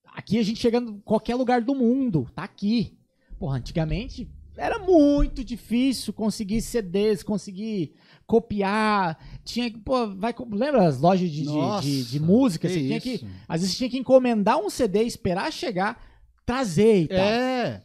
[0.06, 2.96] Aqui a gente chega em qualquer lugar do mundo, tá aqui.
[3.40, 4.30] Porra, antigamente
[4.60, 7.94] era muito difícil conseguir CDs, conseguir
[8.30, 9.18] copiar.
[9.44, 12.68] Tinha que, pô, vai, lembra as lojas de, de- Nossa, de, de música?
[12.68, 16.00] que Você tinha que, às vezes você tinha que encomendar um CD, esperar chegar,
[16.46, 17.18] trazer e tal.
[17.18, 17.82] É,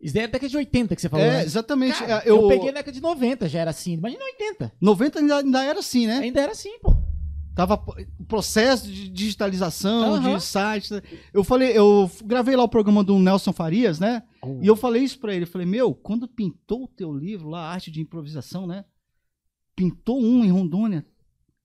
[0.00, 1.44] Isso daí é década de 80 que você falou, é, né?
[1.44, 1.98] exatamente.
[1.98, 2.42] Cara, É, eu...
[2.42, 3.94] eu, peguei na década de 90, já era assim.
[3.94, 4.72] Imagina 80.
[4.80, 6.18] 90 ainda, ainda era assim, né?
[6.18, 6.94] Ainda era assim, pô.
[7.54, 7.74] Tava
[8.18, 10.36] o processo de digitalização, Aham.
[10.36, 10.90] de sites.
[10.92, 11.02] né?
[11.34, 14.22] Eu falei, eu gravei lá o programa do Nelson Farias, né?
[14.62, 15.44] E eu falei isso pra ele.
[15.44, 18.84] Eu falei, meu, quando pintou o teu livro lá, Arte de Improvisação, né?
[19.76, 21.06] Pintou um em Rondônia.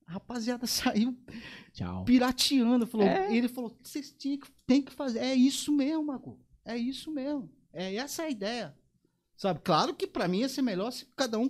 [0.07, 1.17] A rapaziada saiu
[1.73, 2.05] Tchau.
[2.05, 2.85] pirateando.
[2.87, 3.35] Falou, É.
[3.35, 5.19] Ele falou, vocês tinham que, tem que fazer.
[5.19, 6.39] É isso mesmo, Marco.
[6.63, 7.49] É isso mesmo.
[7.73, 8.75] É essa a ideia.
[9.35, 9.59] Sabe?
[9.63, 11.49] Claro que pra mim ia ser melhor se cada um.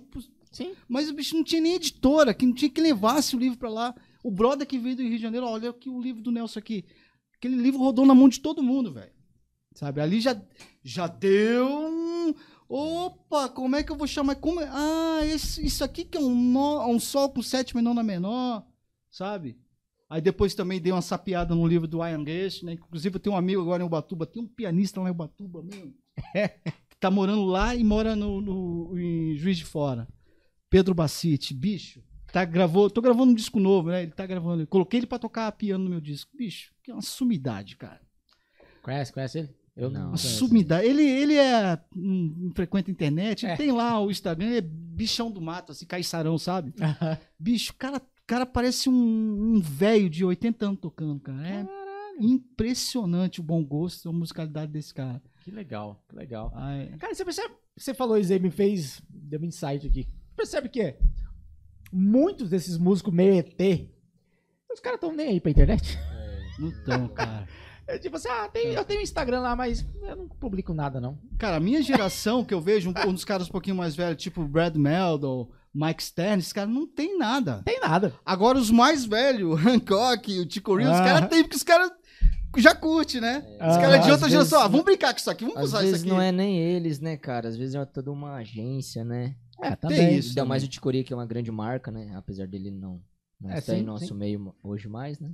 [0.50, 0.74] Sim.
[0.88, 3.68] Mas o bicho não tinha nem editora, que não tinha que levasse o livro pra
[3.70, 3.94] lá.
[4.24, 6.84] O brother que veio do Rio de Janeiro, olha aqui o livro do Nelson aqui.
[7.36, 9.12] Aquele livro rodou na mão de todo mundo, velho.
[9.74, 10.00] Sabe?
[10.00, 10.40] Ali já,
[10.82, 12.34] já deu um.
[12.68, 14.34] Opa, como é que eu vou chamar?
[14.36, 17.84] Como é- Ah, esse, isso aqui que é um, nó, um sol com sétima e
[17.84, 18.66] nona menor,
[19.10, 19.58] sabe?
[20.08, 22.72] Aí depois também dei uma sapiada no livro do Ian Guest, né?
[22.74, 25.94] Inclusive eu tenho um amigo agora em Ubatuba, tem um pianista lá em Ubatuba mesmo.
[26.88, 30.06] que tá morando lá e mora no, no- em Juiz de Fora.
[30.70, 32.02] Pedro Bacite, bicho.
[32.32, 34.02] Tá, gravou, tô gravando um disco novo, né?
[34.02, 34.66] Ele tá gravando.
[34.66, 36.36] Coloquei ele pra tocar piano no meu disco.
[36.36, 38.00] Bicho, que é uma sumidade, cara.
[38.82, 39.56] Conhece, conhece ele?
[39.76, 40.16] Eu Não.
[40.16, 40.86] sumidade.
[40.86, 41.78] Ele, ele é.
[42.54, 43.44] Frequenta a internet.
[43.44, 43.56] É.
[43.56, 46.72] tem lá o Instagram, ele é bichão do mato, assim, caiçarão, sabe?
[47.38, 48.94] Bicho, o cara, cara parece um,
[49.56, 51.46] um velho de 80 anos tocando, cara.
[51.46, 51.66] É
[52.18, 55.20] impressionante o bom gosto, a musicalidade desse cara.
[55.42, 56.50] que legal, que legal.
[56.54, 57.54] Ai, Cara, você percebe?
[57.76, 59.02] Você falou isso aí, me fez.
[59.10, 60.08] Deu um insight aqui.
[60.34, 60.96] Percebe que
[61.92, 63.88] muitos desses músicos meio ET,
[64.72, 65.98] os caras tão nem aí pra internet.
[66.58, 67.46] não tão, cara.
[67.88, 71.18] É tipo assim, ah, tem- eu tenho Instagram lá, mas eu não publico nada, não.
[71.38, 74.20] Cara, a minha geração, que eu vejo, um, um dos caras um pouquinho mais velhos,
[74.20, 77.62] tipo o Brad Meldon, Mike Stern, esses caras não tem nada.
[77.64, 78.12] Tem nada.
[78.24, 81.04] Agora, os mais velhos, o Hancock, o Chico Rio, os Ah.
[81.04, 81.90] caras tem, porque os caras
[82.56, 83.44] já curte, né?
[83.60, 85.78] Os Ah, caras de outra geração, ah, vamos brincar com isso aqui, vamos Às usar
[85.82, 86.10] isso vezes aqui.
[86.10, 87.48] não é nem eles, né, cara?
[87.48, 89.36] Às vezes é toda uma agência, né?
[89.62, 90.16] É, Tem também.
[90.18, 90.30] isso.
[90.30, 92.12] Ainda mais o Ticoria, que é uma grande marca, né?
[92.16, 93.00] Apesar dele não,
[93.40, 94.14] não É, estar sim, em nosso sim.
[94.14, 95.30] meio hoje mais, né?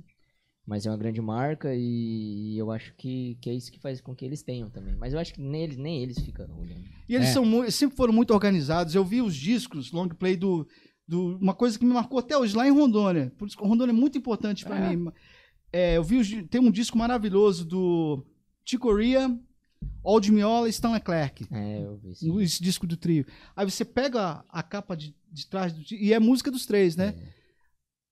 [0.65, 4.15] Mas é uma grande marca e eu acho que, que é isso que faz com
[4.15, 4.95] que eles tenham também.
[4.95, 6.85] Mas eu acho que nem eles, nem eles ficam olhando.
[7.09, 7.33] E eles É.
[7.33, 8.95] são sempre foram muito organizados.
[8.95, 10.65] Eu vi os discos, long play do,
[11.05, 11.37] do.
[11.37, 13.29] Uma coisa que me marcou até hoje, lá em Rondônia.
[13.37, 14.95] Por isso que Rondônia é muito importante pra É.
[14.95, 15.11] mim.
[15.71, 18.25] É, eu vi os tem um disco maravilhoso do
[18.63, 19.37] Chicoria,
[20.01, 21.45] Old Miola e Stan Leclerc.
[21.51, 22.39] É, eu vi isso.
[22.39, 23.25] Esse disco do trio.
[23.53, 27.13] Aí você pega a capa de, de trás do, e é música dos três, né?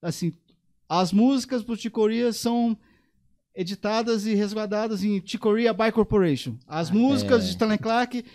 [0.02, 0.34] Assim,
[0.94, 2.78] as músicas pro Chicoria são
[3.56, 6.58] editadas e resguardadas em Chicoria by Corporation.
[6.68, 7.46] As músicas é.
[7.46, 8.26] de Stanley Clark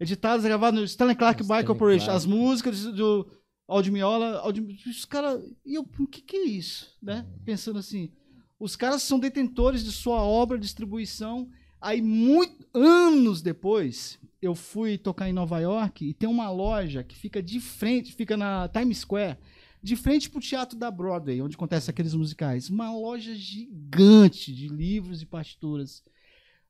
[0.00, 2.06] editadas e gravadas no Stanley Clark by Stanley Corporation.
[2.06, 2.16] Clarke.
[2.16, 3.30] As músicas do
[3.68, 4.76] Aldimiola, Aldim...
[4.84, 7.24] os caras, e eu, o que que é isso, né?
[7.44, 8.10] Pensando assim,
[8.58, 11.48] os caras são detentores de sua obra, distribuição.
[11.80, 17.16] Aí, muito anos depois, eu fui tocar em Nova York e tem uma loja que
[17.16, 19.38] fica de frente, fica na Times Square,
[19.82, 22.70] de frente pro teatro da Broadway, onde acontecem aqueles musicais.
[22.70, 26.02] Uma loja gigante de livros e partituras.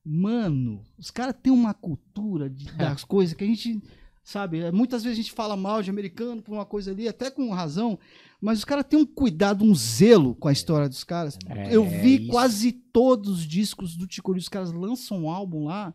[0.04, 3.80] Mano, os caras têm uma cultura de- das coisas que a gente.
[4.24, 4.60] sabe?
[4.60, 7.50] É, Muitas vezes a gente fala mal de americano por uma coisa ali, até com
[7.50, 7.98] razão,
[8.40, 11.36] mas os caras têm um cuidado, um zelo com a história dos caras.
[11.48, 12.28] É, Eu vi isso.
[12.30, 15.92] quase todos os discos do Ticori, os caras lançam um álbum lá,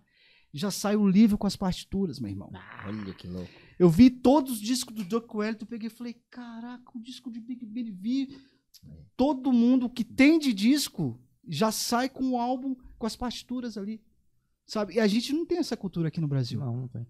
[0.53, 2.51] já sai o livro com as partituras, meu irmão.
[2.85, 3.49] Olha que louco.
[3.79, 7.31] Eu vi todos os discos do Duck Wellington, eu peguei e falei, caraca, o disco
[7.31, 8.35] de Big Billy vi.
[9.15, 14.01] Todo mundo que tem de disco já sai com o álbum com as partituras ali.
[14.65, 14.95] Sabe?
[14.95, 17.05] E a gente não tem essa cultura aqui no Brasil Não, não tem.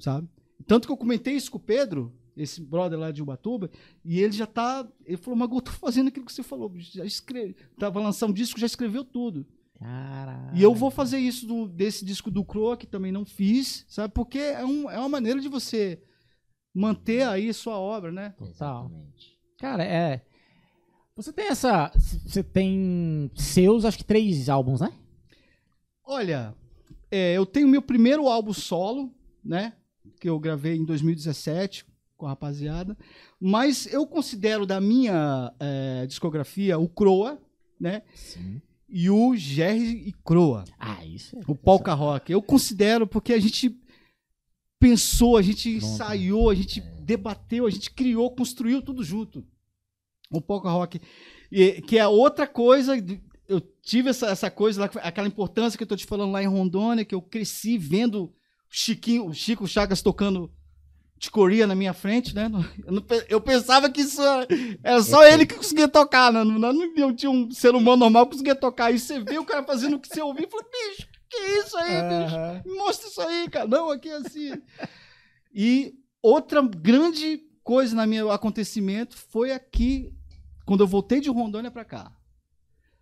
[0.00, 0.28] sabe?
[0.66, 3.70] Tanto que eu comentei isso com o Pedro, esse brother lá de Ubatuba,
[4.04, 4.88] e ele já tá.
[5.04, 7.54] Ele falou, mas eu tô fazendo aquilo que você falou, já escreve.
[7.78, 9.46] Tava lançando um disco, já escreveu tudo.
[9.78, 10.56] Caralho.
[10.56, 14.12] E eu vou fazer isso do- desse disco do Croa, que também não fiz, sabe?
[14.12, 16.02] Porque é, um- é uma maneira de você
[16.74, 18.30] manter aí sua obra, né?
[18.38, 18.86] Total.
[18.86, 19.38] Exatamente.
[19.58, 20.24] Cara, é.
[21.16, 21.90] Você tem essa.
[21.96, 24.92] Você tem seus, acho que três álbuns, né?
[26.04, 26.54] Olha,
[27.10, 29.12] é, eu tenho meu primeiro álbum solo,
[29.44, 29.74] né?
[30.20, 31.84] Que eu gravei em 2017
[32.16, 32.96] com a rapaziada.
[33.40, 37.40] Mas eu considero da minha é, discografia o Croa,
[37.80, 38.02] né?
[38.14, 38.60] Sim.
[38.88, 40.64] E o Jerry e Croa.
[40.78, 41.40] Ah, isso é.
[41.46, 42.32] O Polka Rock.
[42.32, 43.78] Eu considero porque a gente
[44.78, 45.84] pensou, a gente Pronto.
[45.92, 49.44] ensaiou, a gente debateu, a gente criou, construiu tudo junto.
[50.30, 51.00] O Polka Rock.
[51.50, 52.94] E- que é outra coisa.
[53.46, 56.46] Eu tive essa, essa coisa, lá, aquela importância que eu tô te falando lá em
[56.46, 58.32] Rondônia, que eu cresci vendo
[58.70, 60.52] Chiquinho, o Chico Chagas tocando
[61.18, 62.50] de Coria na minha frente, né?
[62.86, 64.46] Eu, não pe- eu pensava que isso era,
[64.82, 66.44] era só ele que conseguia tocar, né?
[66.44, 68.86] não, não, não tinha um ser humano normal que conseguia tocar.
[68.86, 71.76] Aí você vê o cara fazendo o que você ouviu e fala, bicho, que isso
[71.76, 72.36] aí, bicho?
[72.36, 72.62] Aham.
[72.64, 73.66] Me mostra isso aí, cara.
[73.66, 74.52] Não, aqui é assim.
[75.52, 80.12] e outra grande coisa na meu acontecimento foi aqui,
[80.64, 82.12] quando eu voltei de Rondônia pra cá.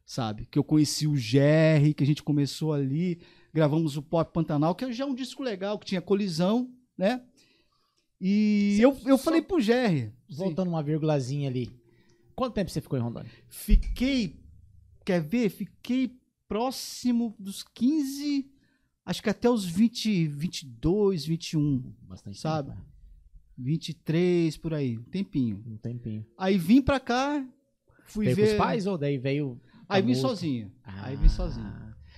[0.04, 0.46] Sabe?
[0.50, 3.20] Que eu conheci o Jerry, que a gente começou ali,
[3.52, 7.20] gravamos o Pop Pantanal, que já é um disco legal, que tinha colisão, né?
[8.20, 10.12] E eu, eu só- falei pro Jerry.
[10.28, 11.70] sim, Voltando uma vírgulazinha ali.
[12.34, 13.30] Quanto tempo você ficou em Rondônia?
[13.48, 14.36] Fiquei.
[15.04, 15.48] Quer ver?
[15.50, 18.50] Fiquei próximo dos 15,
[19.04, 22.70] acho que até os 20, 22, 21, Bastante Sabe?
[22.70, 22.86] tempo, né?
[23.58, 25.62] 23, por aí, um tempinho.
[25.66, 26.24] Um tempinho.
[26.36, 27.44] Aí vim pra cá,
[28.06, 28.46] fui veio ver.
[28.46, 29.60] com os pais ou daí veio.
[29.88, 30.28] Aí vim música?
[30.28, 30.72] sozinho.
[30.84, 31.72] Ah, Aí vim sozinho.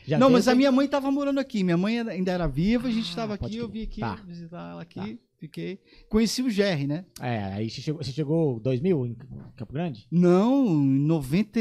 [0.07, 1.62] Já Não, mas a minha mãe tava morando aqui.
[1.62, 4.14] Minha mãe ainda era viva, a gente Ah, estava pode aqui, eu vim aqui Tá.
[4.16, 5.22] visitar ela aqui, Tá.
[5.39, 5.80] Fiquei.
[6.09, 7.05] Conheci o Jerry, né?
[7.20, 9.14] É, aí você chegou, você chegou 2000 em
[9.57, 10.07] Campo Grande?
[10.11, 11.61] Não, em 90,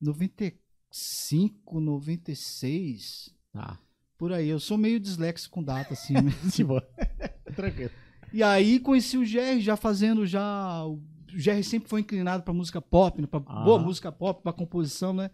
[0.00, 3.78] 95, 96, Ah,
[4.18, 4.48] por aí.
[4.48, 6.14] Eu sou meio disléxico com data, assim.
[6.54, 6.82] de boa.
[7.54, 7.90] Tranquilo.
[8.32, 10.84] E aí conheci o Jerry já fazendo já.
[10.86, 13.26] O Jerry sempre foi inclinado para música pop, né?
[13.26, 13.64] para Aham.
[13.64, 15.30] boa música pop, para composição, né?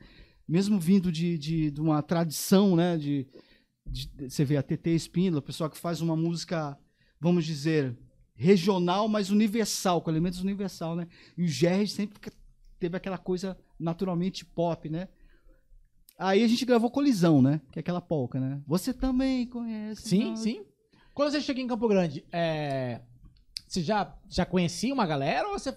[0.48, 2.96] Mesmo vindo de, de, de uma tradição, né?
[2.96, 3.26] De,
[3.86, 6.78] de- você vê a TT Espíndola, o pessoal que faz uma música,
[7.20, 7.96] vamos dizer,
[8.34, 11.08] regional, mas universal, com elementos universal, né?
[11.36, 12.20] E o Jerry sempre
[12.78, 15.08] teve aquela coisa naturalmente pop, né?
[16.18, 17.60] Aí a gente gravou Colisão, né?
[17.72, 18.60] Que é aquela polca, né?
[18.66, 20.08] Você também conhece.
[20.08, 20.36] Sim, não?
[20.36, 20.64] sim.
[21.12, 23.00] Quando você chegou em Campo Grande, é,
[23.66, 25.74] você já, já conhecia uma galera ou você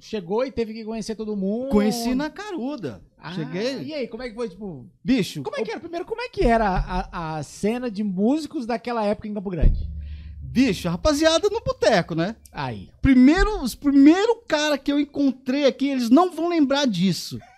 [0.00, 1.70] chegou e teve que conhecer todo mundo?
[1.70, 3.02] Conheci na Caruda.
[3.16, 3.82] Ah, Cheguei.
[3.84, 4.88] E aí, como é que foi, tipo...
[5.04, 5.80] Bicho, Como é que era?
[5.80, 9.88] Primeiro, como é que era a, a cena de músicos daquela época em Campo Grande?
[10.52, 12.36] Bicho, rapaziada no boteco, né?
[12.52, 12.90] Aí.
[13.00, 17.38] Primeiro, os primeiro cara que eu encontrei aqui, eles não vão lembrar disso.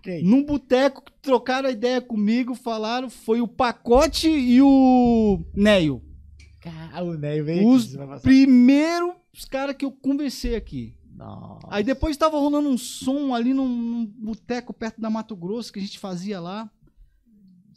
[0.00, 0.22] Ok.
[0.24, 6.02] Num boteco, que trocaram a ideia comigo, falaram, foi o Pacote e o Neio.
[6.60, 9.14] Cara, o Ney veio Os primeiros
[9.48, 10.96] caras que eu conversei aqui.
[11.14, 11.66] Nossa.
[11.70, 15.78] Aí depois tava rolando um som ali num, num boteco perto da Mato Grosso que
[15.78, 16.68] a gente fazia lá.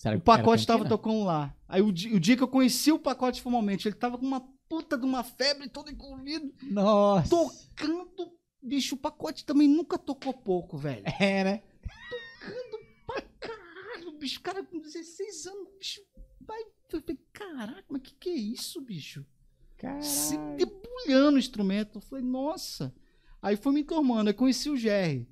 [0.02, 1.56] Será O pacote tava tocando lá.
[1.68, 4.42] Aí o, di- o dia que eu conheci o pacote formalmente, ele tava com uma
[4.68, 7.30] puta de uma febre todo encolhido, Nossa.
[7.30, 8.32] tocando.
[8.64, 11.04] Bicho, o pacote também nunca tocou pouco, velho.
[11.22, 11.62] É, né?
[13.40, 16.02] Caralho, bicho, cara com 16 anos, bicho,
[16.48, 16.60] vai.
[16.92, 19.24] Eu falei, caraca, mas que que é isso, bicho?
[20.02, 20.58] Se Caralho.
[20.58, 21.98] debulhando o instrumento.
[22.00, 22.92] Eu falei, nossa.
[23.42, 25.28] Aí foi me enturmando, aí conheci o Jerry.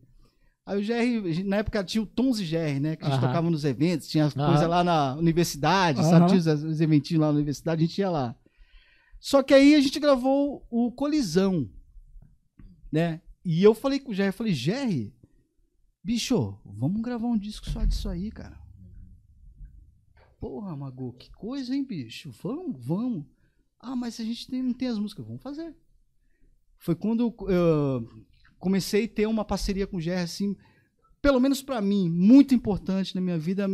[0.70, 2.96] Aí o Jerry, na época tinha o Tons e Jerry, né?
[2.96, 6.10] Que a gente tocava nos eventos, tinha as coisas lá na universidade, Aham.
[6.12, 6.28] sabe?
[6.28, 8.36] Tinha os, os eventinhos lá na universidade, a gente ia lá.
[9.20, 11.68] Só que aí a gente gravou o Colisão,
[12.92, 13.20] né?
[13.44, 15.12] E eu falei com o eu falei, Jerry,
[16.04, 18.62] bicho, vamos gravar um disco só disso aí, cara.
[20.40, 22.30] Porra, Magu, que coisa, hein, bicho?
[22.44, 23.26] Vamos, vamos.
[23.80, 25.76] Ah, mas a gente tem- não tem as músicas, vamos fazer.
[26.78, 28.26] Foi quando eu
[28.60, 30.56] comecei a ter uma parceria com o Jerry, assim,
[31.22, 33.68] pelo menos pra mim, muito importante na minha vida,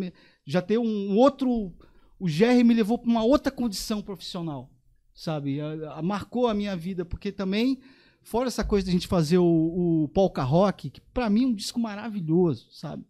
[0.46, 1.74] já ter um outro.
[2.20, 4.72] O Jerry me levou pra uma outra condição profissional,
[5.14, 5.60] sabe?
[6.04, 7.80] Marcou a minha vida, porque também,
[8.24, 11.48] fora essa coisa de a gente fazer o, o Polka Rock, que pra mim é
[11.48, 13.06] um disco maravilhoso, sabe?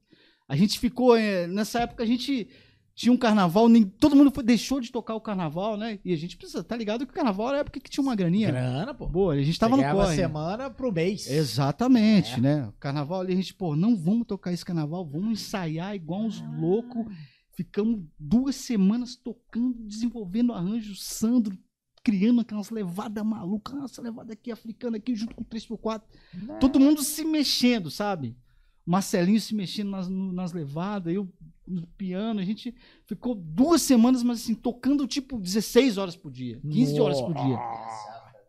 [0.48, 2.48] A gente ficou, eh, nessa época a gente
[2.96, 6.00] tinha um carnaval, nem, todo mundo foi- deixou de tocar o carnaval, né?
[6.04, 8.16] E a gente precisa, tá ligado que o carnaval era a época que tinha uma
[8.16, 8.50] graninha.
[8.50, 9.06] Grana, pô.
[9.06, 10.16] Boa, a gente Você tava no ganhava corre.
[10.16, 10.24] né?
[10.24, 11.30] semana pro mês.
[11.30, 12.40] Exatamente, É.
[12.40, 12.68] né?
[12.68, 16.42] O carnaval ali, a gente, pô, não vamos tocar esse carnaval, vamos ensaiar igual uns
[16.42, 16.58] Ah.
[16.58, 17.06] loucos.
[17.54, 21.58] Ficamos duas semanas tocando, desenvolvendo arranjos, Sandro
[22.04, 26.04] criando aquelas levadas malucas, nossa levada aqui africana aqui junto com o 3x4.
[26.34, 26.56] Né?
[26.60, 28.38] Todo mundo se mexendo, sabe?
[28.86, 31.28] Marcelinho se mexendo nas, no- nas levadas, eu
[31.68, 36.60] no piano, a gente ficou duas semanas, mas assim, tocando tipo 16 horas por dia,
[36.62, 37.58] 15 horas por dia,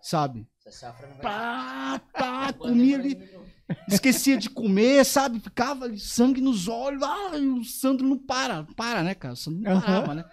[0.02, 0.46] sabe?
[0.66, 1.22] Essa safra não vai...
[1.22, 3.18] Pá, pá, comia ali,
[3.88, 5.40] esquecia de comer, sabe?
[5.40, 7.02] Ficava ali, sangue nos olhos.
[7.02, 9.34] Ah, o Sandro não para, não para, né, cara?
[9.34, 10.24] O Sandro não parava, né?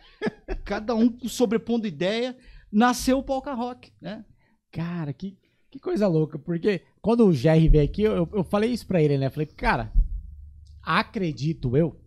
[0.65, 2.38] Cada um sobrepondo ideia,
[2.71, 4.25] nasceu o Polka Rock, né?
[4.71, 5.38] Cara, que,
[5.69, 6.38] que coisa louca.
[6.39, 9.27] Porque quando o GR veio aqui, eu, eu falei isso pra ele, né?
[9.27, 9.91] Eu falei, cara,
[10.81, 12.03] acredito eu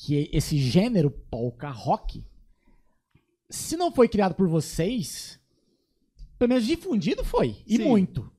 [0.00, 2.24] que esse gênero polka rock,
[3.50, 5.40] se não foi criado por vocês,
[6.38, 7.56] pelo menos difundido foi.
[7.66, 7.84] E Sim.
[7.84, 8.30] muito.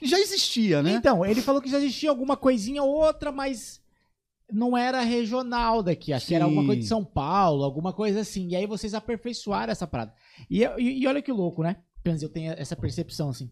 [0.00, 0.92] Já existia, né?
[0.92, 3.80] Então, ele falou que já existia alguma coisinha ou outra, mas
[4.52, 6.12] não era regional daqui.
[6.12, 6.50] Acho que era Sim.
[6.50, 8.48] alguma coisa de São Paulo, alguma coisa assim.
[8.48, 10.14] E aí vocês aperfeiçoaram essa parada.
[10.48, 11.82] E, e- e olha que louco, né?
[12.02, 13.50] Pensa, eu tenho essa percepção assim.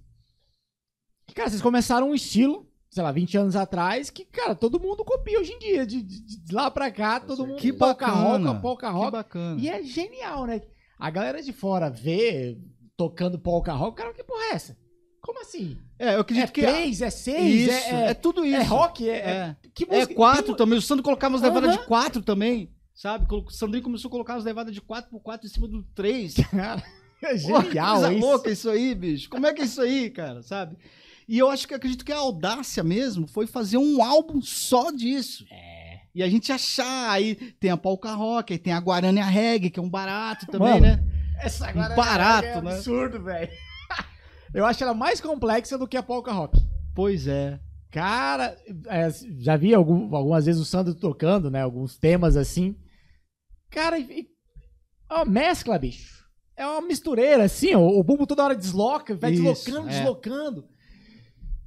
[1.27, 5.05] Que, cara, vocês começaram um estilo, sei lá, 20 anos atrás, que, cara, todo mundo
[5.05, 5.87] copia hoje em dia.
[5.87, 8.49] De, de- de lá pra cá, todo mundo Que polka bacana.
[8.51, 9.13] rock, polka Que rock.
[9.13, 9.61] bacana.
[9.61, 10.61] E é genial, né?
[10.99, 12.59] A galera de fora vê
[12.97, 14.77] tocando polka rock, cara, que porra é essa?
[15.23, 15.79] Como assim?
[15.99, 16.61] É, eu acredito é que.
[16.63, 18.57] três, é seis, isso, é, é, tudo isso.
[18.57, 19.57] é rock, é, é, É.
[19.75, 20.79] que É música- quatro tem- também.
[20.79, 22.71] O Sandro colocava umas levadas de quatro também.
[22.95, 23.27] Sabe?
[23.33, 26.35] O Sandrinho começou a colocar umas levadas de 4 por 4 em cima do 3.
[26.51, 26.83] Cara,
[27.23, 28.27] é Pô, que genial coisa isso.
[28.27, 29.31] louca isso aí, bicho.
[29.31, 30.77] Como é que é isso aí, cara, sabe?
[31.33, 35.47] E eu acho que acredito que a audácia mesmo foi fazer um álbum só disso.
[35.49, 36.01] É.
[36.13, 39.27] E a gente achar, aí tem a polka rock, aí tem a guarana e a
[39.27, 41.05] reggae, que é um barato também, Mano, né?
[41.41, 42.73] Essa agora barato, é né?
[42.73, 43.49] absurdo, velho.
[44.53, 46.59] Eu acho ela mais complexa do que a polka rock.
[46.97, 47.61] Pois é.
[47.93, 48.57] Cara,
[48.89, 49.09] é,
[49.39, 51.63] já vi algum- algumas vezes o Sandro tocando, né?
[51.63, 52.75] Alguns temas assim.
[53.71, 54.27] Cara, e, e-
[55.09, 56.25] é uma mescla, bicho.
[56.57, 59.93] É uma mistureira, assim, ó, o bumbo toda hora desloca, vai Isso, deslocando, é.
[59.93, 60.65] deslocando.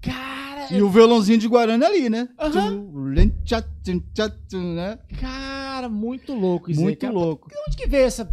[0.04, 2.28] Cara, E o violãozinho de guarana ali, né?
[4.50, 5.00] Tum, né?
[5.20, 7.14] cara, muito louco isso aí, Muito cara.
[7.14, 7.50] louco.
[7.50, 8.30] De onde que veio essa,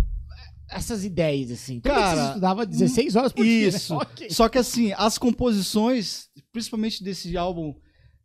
[0.68, 1.80] essas ideias, assim?
[1.80, 3.76] Tudo bem que Cara, você estudava 16 horas por dia, né?
[3.76, 3.94] Isso.
[4.00, 4.30] Ok.
[4.30, 7.74] Só que assim, as composições, principalmente desse álbum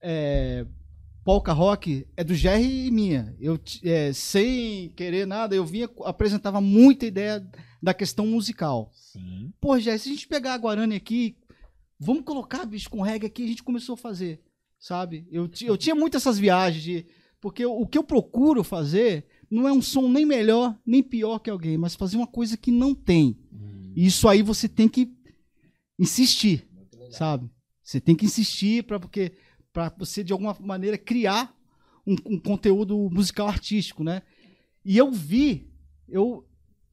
[0.01, 0.65] é,
[1.23, 3.35] Polka Rock, é do Jerry e minha.
[3.39, 7.45] Eu, é, sem querer nada, eu vinha, apresentava muita ideia
[7.81, 8.91] da questão musical.
[8.93, 9.51] Sim.
[9.61, 11.35] Pô, Jerry, se a gente pegar a Guarani aqui,
[11.99, 14.41] vamos colocar, bicho, com reggae aqui, a gente começou a fazer,
[14.79, 15.27] sabe?
[15.31, 17.05] Eu, eu tinha muito essas viagens de...
[17.39, 21.39] Porque o, o que eu procuro fazer não é um som nem melhor, nem pior
[21.39, 23.37] que alguém, mas fazer uma coisa que não tem.
[23.95, 25.13] E isso aí você tem que
[25.97, 26.67] insistir,
[27.11, 27.49] sabe?
[27.83, 29.33] Você tem que insistir para porque
[29.71, 31.55] para você de alguma maneira criar
[32.05, 34.21] um, um conteúdo musical artístico, né?
[34.83, 35.71] E eu vi,
[36.07, 36.45] eu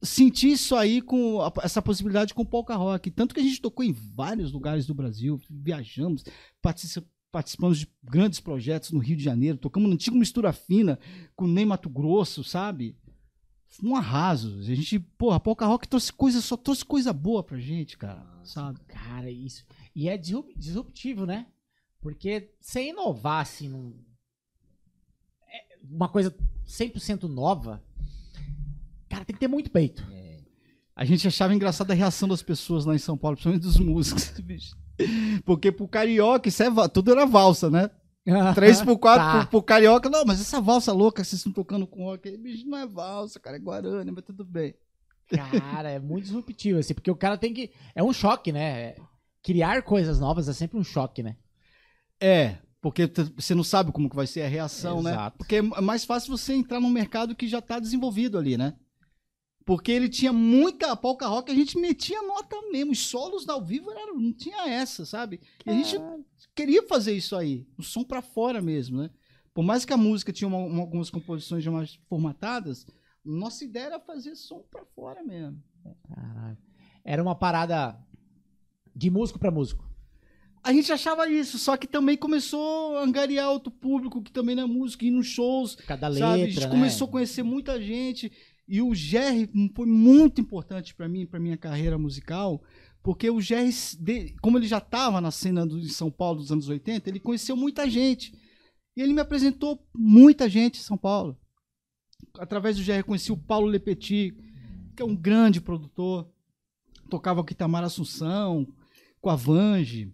[0.03, 3.61] senti isso aí com a- essa possibilidade com o Polka Rock, tanto que a gente
[3.61, 6.23] tocou em vários lugares do Brasil, viajamos,
[6.61, 10.99] partici- participamos de grandes projetos no Rio de Janeiro, tocamos no antigo Mistura Fina
[11.35, 12.95] com o Ney Mato Grosso, sabe?
[13.67, 14.59] Foi um arraso.
[14.59, 18.23] A gente, porra, a Polka Rock trouxe coisa, só trouxe coisa boa pra gente, cara,
[18.43, 18.79] sabe?
[18.87, 19.65] Cara, isso.
[19.95, 21.47] E é disrup- disruptivo, né?
[21.99, 23.95] Porque sem inovar, assim, num...
[25.47, 26.35] é uma coisa
[26.67, 27.81] 100% nova,
[29.13, 30.05] cara, tem que ter muito peito.
[30.95, 34.29] A gente achava engraçada a reação das pessoas lá em São Paulo, principalmente dos músicos,
[34.41, 34.75] bicho.
[35.43, 37.89] Porque pro carioca, isso é, tudo era valsa, né?
[38.55, 39.39] 3 por 4 Tá.
[39.39, 42.67] pro, pro carioca, não, mas essa valsa louca que vocês estão tocando com rock, bicho,
[42.67, 44.75] não é valsa, cara, é guarani, mas tudo bem.
[45.29, 47.71] Cara, é muito disruptivo, assim, porque o cara tem que.
[47.95, 48.95] É um choque, né?
[49.41, 51.37] Criar coisas novas é sempre um choque, né?
[52.21, 55.11] É, porque você não sabe como que vai ser a reação, né?
[55.11, 55.37] Exato.
[55.37, 58.73] Porque é mais fácil você entrar num mercado que já tá desenvolvido ali, né?
[59.65, 63.91] Porque ele tinha muita polka rock, a gente metia nota mesmo, os solos ao vivo
[64.13, 65.39] não tinha essa, sabe?
[65.65, 65.97] E a gente
[66.53, 69.09] queria fazer isso aí, o som pra fora mesmo, né?
[69.53, 72.85] Por mais que a música tinha uma- uma- algumas composições já mais formatadas,
[73.23, 75.61] nossa ideia era fazer som pra fora mesmo.
[76.09, 76.57] Caralho.
[77.05, 77.97] Era uma parada
[78.95, 79.87] de músico pra músico.
[80.61, 84.63] A gente achava isso, só que também começou a angariar outro público que também não
[84.63, 86.27] é músico, ir nos shows, Cada letra.
[86.27, 86.43] sabe?
[86.43, 86.69] A gente né?
[86.69, 88.31] começou a conhecer muita gente.
[88.67, 92.63] E o Jerry foi muito importante para mim, para minha carreira musical,
[93.01, 93.73] porque o Jerry,
[94.41, 97.89] como ele já estava na cena de São Paulo dos anos 80, ele conheceu muita
[97.89, 98.33] gente.
[98.95, 101.37] E ele me apresentou muita gente em São Paulo.
[102.39, 104.35] Através do Jerry, conheci o Paulo Lepetit,
[104.95, 106.31] que é um grande produtor.
[107.09, 108.65] Tocava com Itamar Assunção,
[109.19, 110.13] com a Vange,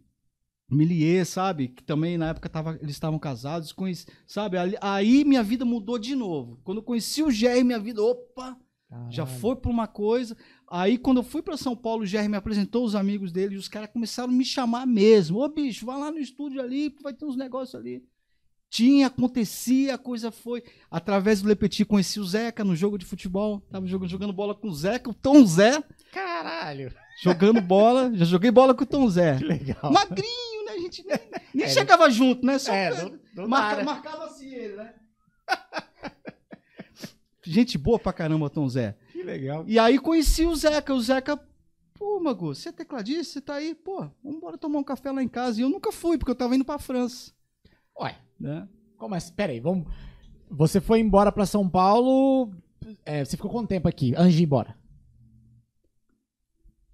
[0.70, 1.70] Milier, sabe?
[1.70, 3.72] Que também na época tava, eles estavam casados.
[3.72, 4.58] Conheci, sabe?
[4.82, 6.60] Aí minha vida mudou de novo.
[6.64, 8.58] Quando eu conheci o Jerry, minha vida, opa,
[9.10, 10.36] já foi por uma coisa.
[10.72, 13.58] Aí, quando eu fui para São Paulo, o Jerry me apresentou os amigos dele e
[13.58, 15.40] os caras começaram a me chamar mesmo.
[15.40, 18.04] Ô, bicho, vai lá no estúdio ali, vai ter uns negócios ali.
[18.70, 20.64] Tinha, acontecia, a coisa foi.
[20.92, 23.62] Através do Lepetit, conheci o Zeca no jogo de futebol.
[23.72, 26.94] Tava jogando, jogando bola com o Zeca, o Tom Zé, Caralho.
[27.24, 28.12] jogando bola.
[28.14, 29.38] Já joguei bola com o Tom Zé.
[29.38, 29.92] Que legal.
[29.92, 30.39] Magrinho?
[30.80, 31.18] A gente nem,
[31.54, 32.58] nem É, chegava junto, né?
[32.58, 33.84] Só É, não, não marca- né?
[33.84, 34.94] marcava assim ele, né?
[37.44, 38.96] Gente boa pra caramba, Tom Zé.
[39.12, 39.64] Que legal.
[39.68, 40.94] E aí conheci o Zeca.
[40.94, 41.36] O Zeca,
[41.96, 43.34] pô, Mago, você é tecladista?
[43.34, 43.74] Você tá aí?
[43.74, 45.60] Pô, vamos embora tomar um café lá em casa.
[45.60, 47.32] E eu nunca fui, porque eu tava indo pra França.
[48.00, 48.68] Ué, Né?
[48.98, 49.34] como assim?
[49.34, 49.88] Pera aí, vamos...
[50.52, 52.52] Você foi embora pra São Paulo...
[53.06, 54.78] é, você ficou quanto tempo aqui, antes de ir embora?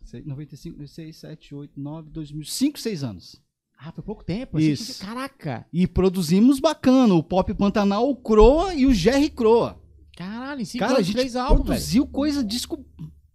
[0.03, 3.41] Sei, 95, 96, 7, 8, 9, 2000, 5, 6 anos.
[3.77, 4.59] Ah, foi pouco tempo.
[4.59, 5.05] Isso.
[5.05, 5.65] Caraca.
[5.71, 9.79] E produzimos bacana, o Pop Pantanal, o Croa e o Jerry Croa.
[10.15, 11.65] Caralho, em cinco Cara, a gente três álbuns, velho.
[11.65, 12.85] produziu coisa, disco,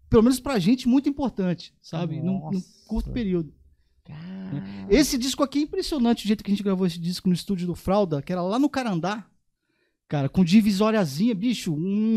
[0.08, 2.20] pelo menos pra gente, muito importante, sabe?
[2.20, 3.52] Num, num curto período.
[4.04, 4.86] Caralho.
[4.88, 7.66] Esse disco aqui é impressionante, o jeito que a gente gravou esse disco no estúdio
[7.66, 9.26] do Fralda, que era lá no Carandá.
[10.08, 12.16] Cara, com divisóriazinha, bicho, um,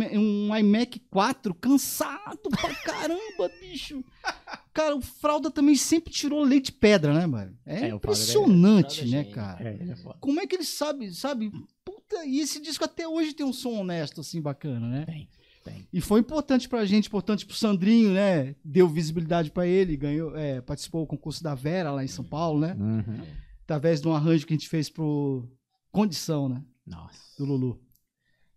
[0.50, 4.04] um iMac 4, cansado pra caramba, bicho.
[4.74, 7.56] Cara, o Fralda também sempre tirou leite de pedra, né, mano?
[7.66, 9.70] É, É, Fralda impressionante, é- né, é cara?
[9.70, 10.18] É, ele é foda.
[10.20, 11.52] Como é que ele sabe, sabe?
[11.86, 15.06] Puta, e esse disco até hoje tem um som honesto, assim, bacana, né?
[15.06, 15.30] Tem,
[15.64, 15.88] tem.
[15.94, 18.56] E foi importante pra gente, importante pro Sandrinho, né?
[18.66, 22.60] Deu visibilidade pra ele, ganhou, é, participou do concurso da Vera lá em São Paulo,
[22.60, 22.76] né?
[22.80, 23.24] Uhum.
[23.64, 25.48] Através de um arranjo que a gente fez pro
[25.92, 26.64] Condição, né?
[26.86, 27.20] Nossa.
[27.38, 27.80] Do Lulu.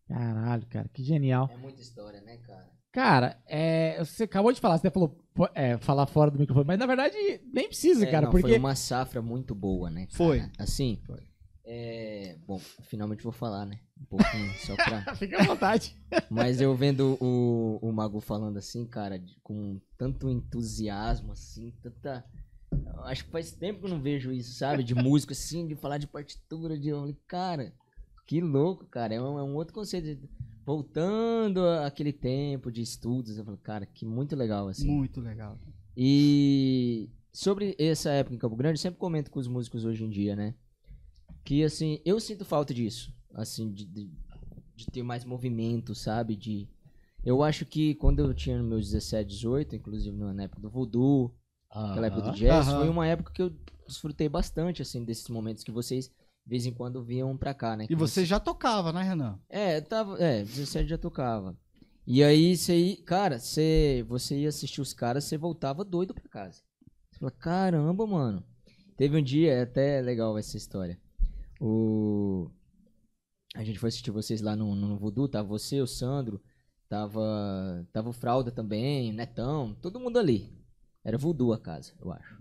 [0.09, 1.51] Caralho, cara, que genial.
[1.53, 2.71] É muita história, né, cara?
[2.97, 5.15] Cara, é, você acabou de falar, você até falou
[5.55, 7.15] é, falar fora do microfone, mas na verdade
[7.53, 8.49] nem precisa, É, cara, não, porque...
[8.49, 10.07] Foi uma safra muito boa, né?
[10.07, 10.17] cara?
[10.17, 10.43] Foi.
[10.59, 11.21] Assim, Foi.
[11.63, 13.79] é, bom, finalmente vou falar, né?
[14.01, 15.13] Um pouquinho, só pra...
[15.17, 15.95] Fica à vontade.
[16.31, 22.25] Mas eu vendo o, o Magu falando assim, cara, de- com tanto entusiasmo, assim, tanta...
[23.05, 24.83] Acho que faz tempo que eu não vejo isso, sabe?
[24.83, 26.93] De música, assim, de falar de partitura, de...
[27.29, 27.75] Cara,
[28.27, 29.15] que louco, cara.
[29.15, 30.07] É um, é um outro conceito.
[30.15, 30.31] de-
[30.67, 34.91] Voltando àquele tempo de estudos, eu falei, cara, que muito legal, assim.
[34.91, 35.57] Muito legal.
[35.97, 40.11] E sobre essa época em Campo Grande, eu sempre comento com os músicos hoje em
[40.11, 40.57] dia, né?
[41.45, 43.15] Que assim, eu sinto falta disso.
[43.33, 44.11] Assim, de, de,
[44.75, 46.35] de ter mais movimento, sabe?
[46.35, 46.69] De.
[47.25, 51.33] Eu acho que quando eu tinha meus 17, 18, inclusive na época do Voodoo,
[51.71, 53.53] aquela época do jazz, foi uma época que eu
[53.87, 56.11] desfrutei bastante, assim, desses momentos que vocês,
[56.47, 57.87] de vez em quando, vinham pra cá, né?
[57.91, 59.37] E você já tocava, né, Renan?
[59.49, 60.17] é, eu tava.
[60.23, 61.59] É, 17 já tocava.
[62.07, 66.29] E aí, você ia, cara, você, você ia assistir os caras, você voltava doido pra
[66.29, 66.63] casa.
[67.11, 68.45] Você fala, caramba, mano.
[68.97, 71.01] Teve um dia, é até legal essa história.
[71.61, 72.49] O.
[73.57, 76.41] A gente foi assistir vocês lá no, no Voodoo, tava você, o Sandro,
[76.89, 77.85] tava.
[77.93, 80.57] Tava o Fralda também, o Netão, todo mundo ali.
[81.03, 82.41] Era Voodoo a casa, eu acho.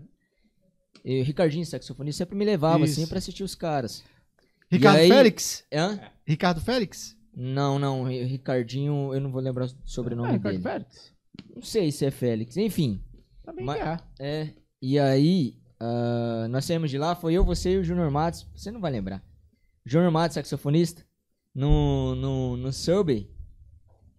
[1.08, 2.98] E o Ricardinho, saxofonista, sempre me levava Isso.
[3.00, 4.02] assim pra assistir os caras.
[4.68, 5.64] Ricardo aí- Félix?
[5.72, 6.00] Hã?
[6.26, 7.16] Ricardo Félix?
[7.34, 10.62] Não, não, Ri- Ricardinho, eu não vou lembrar o sobrenome Ah, Ricardo dele.
[10.64, 11.12] Félix.
[11.54, 13.00] Não sei se é Félix, enfim.
[13.44, 13.98] Também Mas- é.
[14.18, 14.48] É,
[14.82, 18.72] e aí, ah, nós saímos de lá, foi eu, você e o Junior Matos, você
[18.72, 19.22] não vai lembrar.
[19.84, 21.04] Junior Matos, saxofonista,
[21.54, 23.30] no, no, no Subway.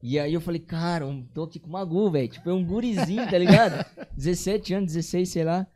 [0.02, 2.64] E aí eu falei, cara, eu tô aqui com o Magu, velho, tipo, é um
[2.64, 3.84] gurizinho, tá ligado?
[4.16, 5.68] 17 anos, 16, sei lá.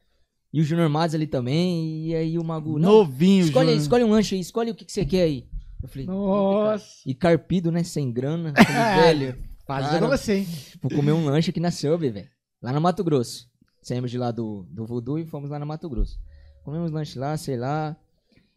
[0.54, 3.82] E o Junior Matos ali também, e aí o Magu, não, Novinho, escolhe, aí, Júnior.
[3.82, 5.48] escolhe um lanche aí, escolhe o que, que você quer aí.
[5.82, 6.86] Eu falei, Nossa.
[7.06, 7.84] e carpido, né?
[7.84, 8.54] Sem grana.
[8.58, 10.48] Falei, velho, Faz Cara, você, hein?
[10.82, 12.30] vou comer um lanche aqui na Subway, velho.
[12.62, 13.50] Lá no Mato Grosso.
[13.82, 16.20] Saímos de lá do, do Voodoo e fomos lá no Mato Grosso.
[16.64, 17.96] Comemos lanche lá, sei lá.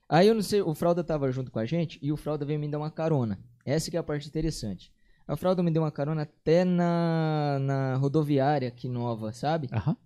[0.08, 2.58] Aí eu não sei, o Fralda tava junto com a gente e o Fralda veio
[2.58, 3.38] me dar uma carona.
[3.64, 4.92] Essa que é a parte interessante.
[5.26, 9.68] A Fralda me deu uma carona até na, na rodoviária aqui nova, sabe?
[9.72, 9.96] Aham.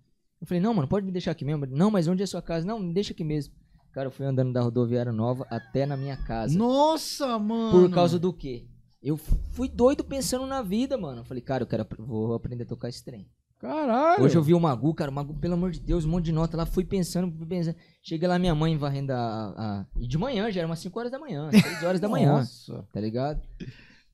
[0.41, 1.65] Eu falei, não, mano, pode me deixar aqui mesmo.
[1.65, 2.65] Não, mas onde é a sua casa?
[2.65, 3.53] Não, me deixa aqui mesmo.
[3.91, 6.57] Cara, eu fui andando da rodoviária nova até na minha casa.
[6.57, 7.71] Nossa, mano.
[7.71, 8.65] Por causa do quê?
[9.01, 11.21] Eu fui doido pensando na vida, mano.
[11.21, 13.27] Eu falei, cara, eu quero, vou aprender a tocar esse trem.
[13.59, 14.23] Caralho.
[14.23, 16.31] Hoje eu vi o Magu, cara, o Magu, pelo amor de Deus, um monte de
[16.31, 17.75] nota lá, fui pensando, fui pensando.
[18.01, 19.17] Cheguei lá, minha mãe varrendo a,
[19.57, 22.33] a- E de manhã, já era umas 5 horas da manhã, 6 horas da manhã,
[22.37, 22.85] Nossa.
[22.93, 23.41] tá ligado?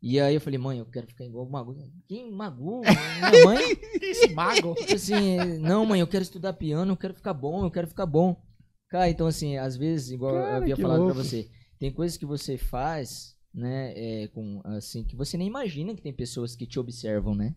[0.07, 1.75] E aí eu falei, mãe, eu quero ficar igual o Magu.
[2.07, 2.31] Quem?
[2.31, 2.81] Magu?
[3.31, 3.57] Minha mãe?
[3.99, 4.75] Esse mago.
[4.75, 8.05] Tipo assim, não, mãe, eu quero estudar piano, eu quero ficar bom, eu quero ficar
[8.05, 8.39] bom.
[8.87, 11.23] Cara, então assim, às vezes, igual eu Cara, havia que falado pra louco.
[11.23, 11.49] você,
[11.79, 16.13] tem coisas que você faz, né, é, com, assim, que você nem imagina que tem
[16.13, 17.55] pessoas que te observam, né?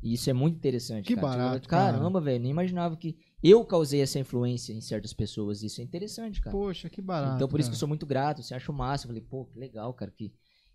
[0.00, 1.08] E isso é muito interessante.
[1.08, 1.26] Que cara.
[1.26, 1.98] Fala, barato, cara.
[1.98, 5.64] Caramba, velho, nem imaginava que eu causei essa influência em certas pessoas.
[5.64, 6.56] Isso é interessante, cara.
[6.56, 7.34] Poxa, que barato.
[7.34, 9.06] Então por isso que eu sou muito grato, você acha massa.
[9.06, 10.32] Eu falei, pô, que legal, cara, que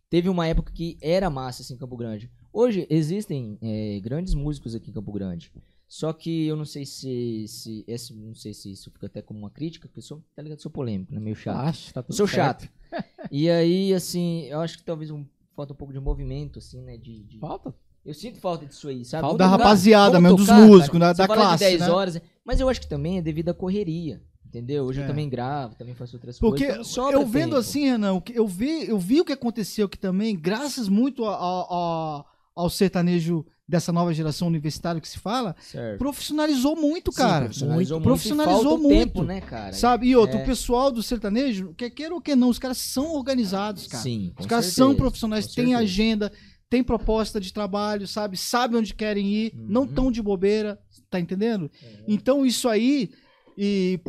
[0.10, 2.30] teve uma época que era massa assim em Campo Grande.
[2.52, 5.52] Hoje existem é, grandes músicos aqui em Campo Grande.
[5.88, 9.40] Só que eu não sei se, se esse, não sei se isso fica até como
[9.40, 11.58] uma crítica, porque eu sou, tá ligado, sou polêmico, né, meio chato.
[11.60, 12.64] Acho, tá sou certo.
[12.64, 12.70] chato.
[13.32, 15.26] e aí, assim, eu acho que talvez um-
[15.56, 17.24] falta um pouco de movimento, assim, né, de...
[17.24, 17.74] de- Falta?
[18.04, 19.22] Eu sinto falta disso aí, sabe?
[19.22, 21.14] Falta da tocar, rapaziada mesmo, dos tocar, músicos, cara.
[21.14, 21.90] da- da classe, de 10 né?
[21.90, 24.22] horas, mas eu acho que também é devido à correria,
[24.58, 24.86] entendeu?
[24.86, 25.04] Hoje É.
[25.04, 26.76] eu também gravo, também faço outras Porque coisas.
[26.88, 27.58] então sobra eu vendo tempo.
[27.58, 31.36] assim, Renan, que- eu vi, eu vi o que aconteceu aqui também, graças muito a-
[31.36, 32.26] a- a-
[32.56, 35.98] ao sertanejo dessa nova geração universitária que se fala, Certo.
[35.98, 37.46] profissionalizou muito, Sim, cara.
[37.46, 38.90] profissionalizou muito, profissionalizou muito.
[38.98, 39.74] tempo, né, cara?
[39.74, 40.08] Sabe?
[40.08, 40.44] E outro, É.
[40.44, 44.04] o pessoal do sertanejo, quer queira ou quer não, os caras são organizados, cara.
[44.04, 45.78] Sim, Os caras certeza, são profissionais, têm certeza.
[45.80, 46.32] agenda,
[46.70, 48.38] têm proposta de trabalho, sabe?
[48.38, 49.66] Sabem onde querem ir, Uhum.
[49.68, 50.80] não tão de bobeira,
[51.10, 51.70] tá entendendo?
[52.08, 53.10] Então isso aí
[53.58, 54.00] e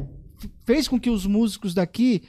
[0.65, 2.23] fez com que os músicos daqui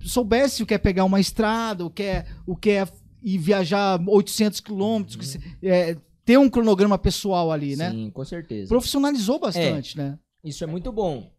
[0.00, 2.86] soubessem o que é pegar uma estrada, o que é, o que é
[3.22, 7.90] ir viajar 800 quilômetros, se- é, ter um cronograma pessoal ali, né?
[7.90, 8.68] Sim, com certeza.
[8.68, 10.18] Profissionalizou bastante, né?
[10.42, 11.30] Isso é muito bom.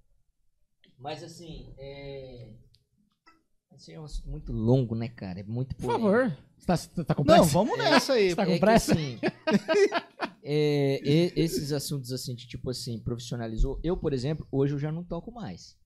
[0.99, 2.49] Mas assim, é.
[3.75, 5.39] Esse é um assunto muito longo, né, cara?
[5.39, 6.09] É muito Por polêmico.
[6.09, 6.37] favor.
[6.57, 7.51] Você tá, você tá com Não, pressa?
[7.53, 8.29] vamos nessa aí.
[8.29, 8.91] Você tá É com que, pressa?
[8.93, 9.19] assim,
[10.43, 13.79] é, e- esses assuntos assim, de, tipo assim, profissionalizou.
[13.83, 15.77] Eu, por exemplo, hoje eu já não toco mais.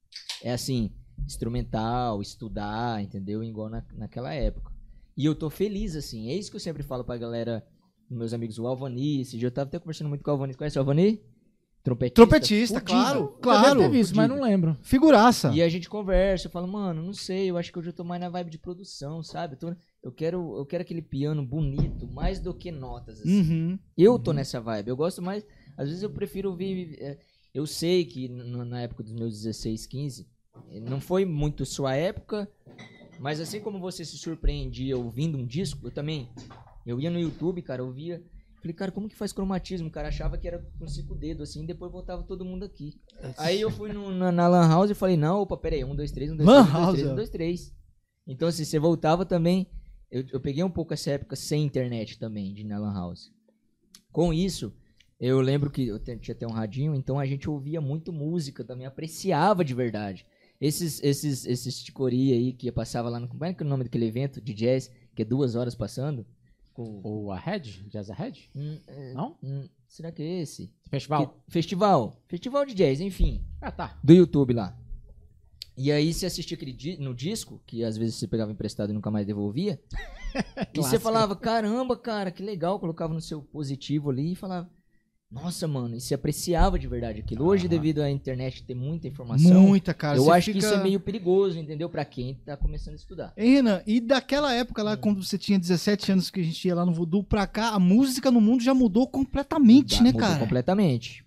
[0.43, 0.91] É assim,
[1.25, 3.43] instrumental, estudar, entendeu?
[3.43, 4.71] Igual na, naquela época.
[5.17, 6.29] E eu tô feliz, assim.
[6.29, 7.65] É isso que eu sempre falo pra galera,
[8.09, 9.21] meus amigos, o Alvani.
[9.21, 10.53] Esse dia eu tava até conversando muito com o Alvani.
[10.53, 11.21] Conhece o Alvani?
[11.83, 12.15] Trompetista.
[12.15, 12.91] Trompetista, fudido.
[12.99, 13.79] claro, Eu claro.
[13.79, 14.77] ter visto, mas não lembro.
[14.81, 15.49] Figuraça.
[15.53, 18.03] E a gente conversa, eu falo, mano, não sei, eu acho que hoje eu tô
[18.03, 19.53] mais na vibe de produção, sabe?
[19.55, 23.41] Eu, tô- eu quero, eu quero aquele piano bonito, mais do que notas, assim.
[23.41, 23.79] Uhum.
[23.97, 25.45] Eu tô nessa vibe, eu gosto mais,
[25.77, 27.17] às vezes eu prefiro ouvir, é,
[27.53, 30.27] eu sei que na época dos meus 16, 15,
[30.71, 32.49] eh, não foi muito sua época,
[33.19, 36.29] mas assim como você se surpreendia ouvindo um disco, eu também,
[36.85, 38.23] eu ia no YouTube, cara, eu via,
[38.61, 39.89] falei, cara, como que faz cromatismo?
[39.89, 42.99] O cara achava que era com cinco dedos, assim, depois voltava todo mundo aqui.
[43.37, 46.11] Aí eu fui no- na, na Lan House e falei, não, opa, peraí, um, dois,
[46.11, 47.75] três, um, dois, Lan três, um, dois, três, um, dois, três.
[48.27, 49.67] Então, assim, você voltava também.
[50.11, 53.31] Eu, eu peguei um pouco essa época sem internet também, de ir na Lan House.
[54.11, 54.73] Com isso,
[55.19, 58.87] eu lembro que eu tinha até um radinho, então a gente ouvia muito música também,
[58.87, 60.25] apreciava de verdade.
[60.59, 63.27] Esses, esses, esses ticoria aí que passava lá no.
[63.27, 66.25] Como é que é o nome daquele evento de jazz, que é duas horas passando?
[66.73, 67.85] Com, O Ahead?
[67.89, 68.49] Jazz Ahead?
[68.55, 69.37] Hum, é, Não?
[69.43, 70.73] hum, será que é esse?
[70.89, 71.27] Festival?
[71.27, 72.21] Que- festival.
[72.27, 73.41] Festival de jazz, enfim.
[73.61, 73.99] Ah, tá.
[74.03, 74.77] Do YouTube lá.
[75.81, 78.93] E aí você assistia aquele di- no disco, que às vezes você pegava emprestado e
[78.93, 79.79] nunca mais devolvia.
[80.73, 82.77] e você falava, caramba, cara, que legal.
[82.79, 84.69] Colocava no seu positivo ali e falava,
[85.31, 87.45] nossa, mano, e se apreciava de verdade aquilo.
[87.45, 87.69] Hoje, Aham.
[87.69, 90.17] devido à internet ter muita informação, Muita, cara.
[90.17, 91.87] eu acho que fica- isso é meio perigoso, entendeu?
[91.87, 93.31] Pra quem tá começando a estudar.
[93.37, 96.75] Hein, Renan, e daquela época lá, quando você tinha 17 anos que a gente ia
[96.75, 100.27] lá no Voodoo, pra cá, a música no mundo já mudou completamente, Mudar- né, mudou
[100.27, 100.39] cara?
[100.39, 101.23] Completamente.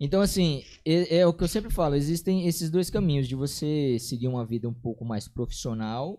[0.00, 3.98] Então, assim, é, é o que eu sempre falo: existem esses dois caminhos de você
[4.00, 6.18] seguir uma vida um pouco mais profissional,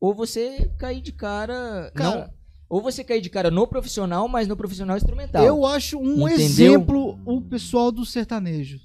[0.00, 1.92] ou você cair de cara.
[1.94, 2.34] Cara- não,
[2.68, 5.44] ou você cair de cara no profissional, mas no profissional instrumental.
[5.44, 6.44] Eu acho um Entendeu?
[6.44, 8.80] exemplo o pessoal do sertanejo.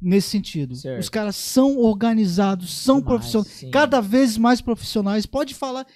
[0.00, 0.76] Nesse sentido.
[0.76, 1.00] Certo.
[1.00, 3.50] Os caras são organizados, são Demais, profissionais.
[3.52, 3.70] Sim.
[3.70, 5.24] Cada vez mais profissionais.
[5.24, 5.86] Pode falar.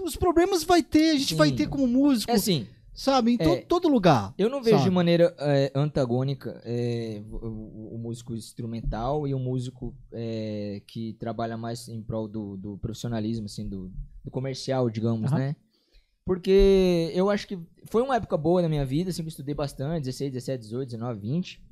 [0.00, 1.36] Os problemas vai ter, a gente Sim.
[1.36, 3.32] vai ter como músico, É assim, sabe?
[3.32, 4.32] Em to- é, todo lugar.
[4.38, 4.88] eu não vejo Sabe?
[4.88, 11.56] de maneira é, antagônica é, o, o- músico instrumental e o músico é, que trabalha
[11.56, 13.90] mais em prol do, do profissionalismo, assim, do,
[14.24, 15.38] do comercial, digamos, Aham.
[15.40, 15.56] né?
[16.24, 20.32] Porque eu acho que foi uma época boa na minha vida, sempre estudei bastante, 16,
[20.32, 21.62] 17, 18, 19, 20.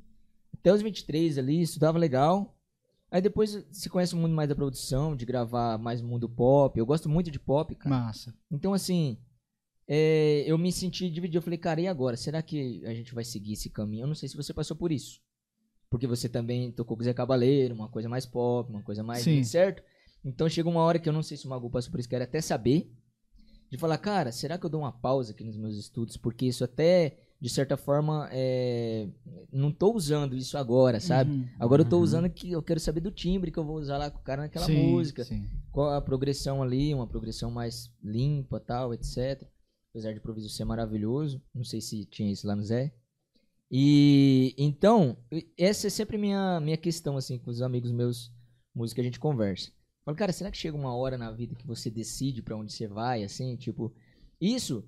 [0.53, 2.55] Até os 23 ali, estudava legal.
[3.09, 6.77] Aí depois se conhece o mundo mais da produção, de gravar mais mundo pop.
[6.77, 7.95] Eu gosto muito de pop, cara.
[7.95, 8.33] Massa.
[8.51, 9.17] Então, assim,
[9.87, 11.37] é, eu me senti dividido.
[11.37, 12.15] Eu falei, cara, e agora?
[12.17, 14.03] Será que a gente vai seguir esse caminho?
[14.03, 15.19] Eu não sei se você passou por isso.
[15.89, 19.23] Porque você também tocou com o Zé Cabaleiro, uma coisa mais pop, uma coisa mais.
[19.23, 19.43] Sim.
[19.43, 19.83] Certo?
[20.25, 22.23] Então chega uma hora que eu não sei se o Magu passou por isso, quero
[22.23, 22.91] até saber.
[23.69, 26.15] De falar, cara, será que eu dou uma pausa aqui nos meus estudos?
[26.15, 29.07] Porque isso até, de certa forma, é,
[29.51, 31.31] não tô usando isso agora, sabe?
[31.31, 31.47] Uhum.
[31.59, 32.03] Agora eu tô Uhum.
[32.03, 34.43] usando que eu quero saber do timbre que eu vou usar lá com o cara
[34.43, 35.49] naquela Sim, música sim.
[35.71, 39.43] qual a progressão ali, uma progressão mais limpa, tal, etc.
[39.93, 41.41] apesar de improviso ser maravilhoso.
[41.53, 42.91] Não sei se tinha isso lá no Zé.
[43.71, 45.17] E então,
[45.57, 48.31] essa é sempre minha minha questão assim com os amigos meus,
[48.75, 49.71] música a gente conversa.
[50.03, 52.87] Falo, cara, será que chega uma hora na vida que você decide pra onde você
[52.87, 53.95] vai, assim, tipo,
[54.39, 54.83] isso,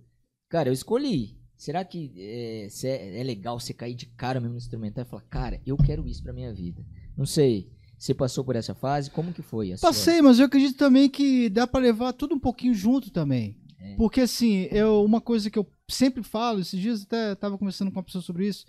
[0.49, 1.39] cara, eu escolhi.
[1.55, 5.21] Será que é, é, é legal você cair de cara mesmo no instrumental e falar,
[5.23, 6.85] cara, eu quero isso pra minha vida?
[7.17, 7.71] Não sei.
[7.97, 9.09] Você passou por essa fase?
[9.09, 9.71] Como que foi?
[9.71, 9.87] A sua?
[9.87, 13.57] Passei, mas eu acredito também que dá pra levar tudo um pouquinho junto também.
[13.79, 13.95] É.
[13.95, 17.97] Porque assim, eu, uma coisa que eu sempre falo, esses dias até estava conversando com
[17.97, 18.65] uma pessoa sobre isso,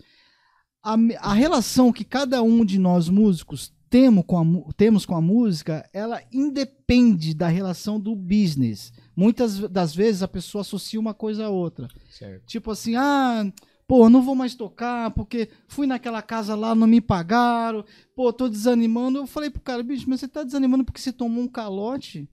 [0.83, 5.21] a, a relação que cada um de nós músicos temos com, a, temos com a
[5.21, 8.91] música, ela independe da relação do business.
[9.15, 11.87] Muitas das vezes a pessoa associa uma coisa a outra.
[12.09, 12.45] Certo.
[12.45, 13.51] Tipo assim, ah,
[13.87, 17.83] pô, não vou mais tocar porque fui naquela casa lá, não me pagaram,
[18.15, 19.19] pô, tô desanimando.
[19.19, 22.29] Eu falei pro cara, bicho, mas você tá desanimando porque você tomou um calote?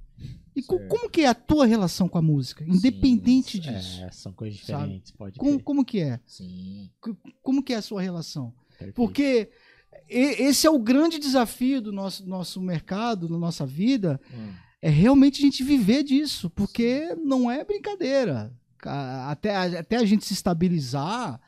[0.57, 0.87] E Certo.
[0.89, 2.65] como que é a tua relação com a música?
[2.65, 4.03] Independente Sim, disso.
[4.05, 4.83] É, são coisas Sabe?
[4.85, 6.21] diferentes, pode Como, como que é?
[6.27, 6.89] Sim.
[7.43, 8.55] Como que é a sua relação?
[8.71, 8.95] Perfeito.
[8.95, 9.51] Porque
[10.09, 14.53] esse é o grande desafio do nosso, nosso mercado, da nossa vida, Hum.
[14.81, 18.53] é realmente a gente viver disso, porque não é brincadeira.
[18.79, 21.41] Ca- Até, a- até a gente se estabilizar,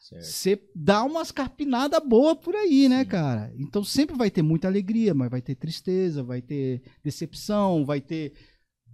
[0.00, 3.10] você dá umas carpinadas boas por aí, né, Sim.
[3.10, 3.52] cara?
[3.58, 8.32] Então sempre vai ter muita alegria, mas vai ter tristeza, vai ter decepção, vai ter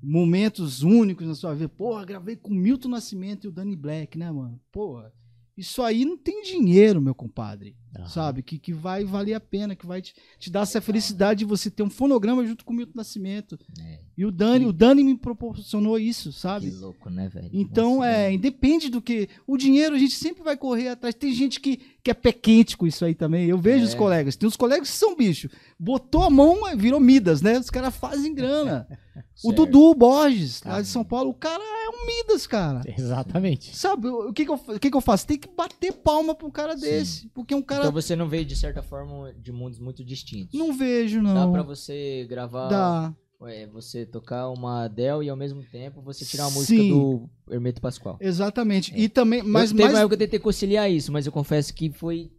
[0.04, 1.68] momentos únicos na sua vida.
[1.68, 4.60] Porra, gravei com Milton Nascimento e o Danny Black, né, mano?
[4.70, 5.12] Porra,
[5.56, 7.76] isso aí não tem dinheiro, meu compadre.
[7.96, 8.08] Aham.
[8.08, 8.42] Sabe?
[8.42, 11.70] Que, que vai valer a pena, que vai te, te dar essa felicidade de você
[11.70, 13.58] ter um fonograma junto com o Milton Nascimento.
[13.80, 14.00] É.
[14.16, 16.70] E o Dani, o Dani me proporcionou isso, sabe?
[16.70, 17.50] Que louco, né, velho?
[17.52, 19.28] Então, Nossa, é, independe do que.
[19.46, 21.14] O dinheiro a gente sempre vai correr atrás.
[21.14, 23.46] Tem gente que, que é pé quente com isso aí também.
[23.46, 23.88] Eu vejo É.
[23.88, 24.36] os colegas.
[24.36, 25.48] Tem uns colegas que são bicho.
[25.78, 27.58] Botou a mão, virou Midas, né?
[27.58, 28.86] Os caras fazem grana.
[29.44, 29.52] o.
[29.52, 32.82] Dudu Borges, lá de Ah, São Paulo, o cara é um Midas, cara.
[32.86, 33.76] Exatamente.
[33.76, 35.26] Sabe, o que que, eu, o que que eu faço?
[35.26, 36.82] Tem que bater palma pra um cara Sim.
[36.82, 37.28] desse.
[37.34, 37.83] Porque um cara.
[37.86, 40.58] Então você não veio, de certa forma, de mundos muito distintos.
[40.58, 41.52] Não vejo, Dá não.
[41.52, 43.14] pra você gravar, Dá.
[43.46, 46.76] é, você tocar uma Adele e ao mesmo tempo você tirar uma Sim.
[46.90, 48.16] música do Hermeto Pascoal.
[48.20, 48.92] Exatamente.
[48.96, 49.42] E também.
[49.42, 51.90] Mas, eu, teve mas uma época que eu tentei conciliar isso, mas eu confesso que
[51.90, 52.30] foi...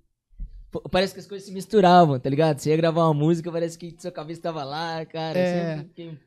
[0.72, 2.60] fo- Parece que as coisas se misturavam, tá ligado?
[2.60, 5.38] Você ia gravar uma música, parece que sua cabeça tava lá, cara.
[5.40, 5.78] É.
[5.84, 6.18] fiquei-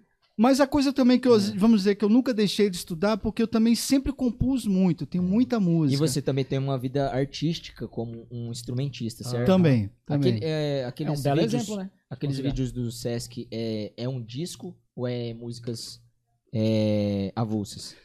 [0.41, 1.41] Mas a coisa também que eu, É.
[1.57, 5.25] vamos dizer, que eu nunca deixei de estudar, porque eu também sempre compus muito, tenho
[5.25, 5.95] muita música.
[5.95, 9.47] E você também tem uma vida artística como um instrumentista, certo?
[9.47, 10.35] Também, também.
[10.35, 11.91] Aquele, é, É aqueles um belo vídeos, exemplo, né?
[12.09, 16.01] Aqueles vídeos do Sesc é, é um disco ou é músicas
[16.55, 17.97] é, avulsas?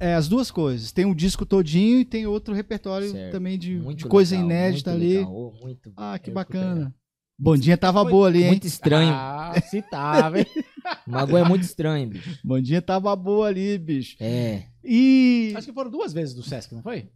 [0.00, 0.90] É, as duas coisas.
[0.90, 3.30] Tem um disco todinho e tem outro repertório Certo.
[3.32, 5.14] também de, Muito de coisa legal, inédita muito ali.
[5.18, 6.94] legal, oh, muito, Ah, que bacana.
[7.38, 8.48] Bandinha tava Foi boa ali, hein?
[8.48, 9.10] Muito estranho.
[9.12, 10.46] Ah, se tava, hein?
[11.06, 12.38] Mago é muito estranho, bicho.
[12.44, 14.16] Bandinha tava boa ali, bicho.
[14.20, 14.66] É.
[14.84, 17.08] E Acho que foram duas vezes do Sesc, não foi?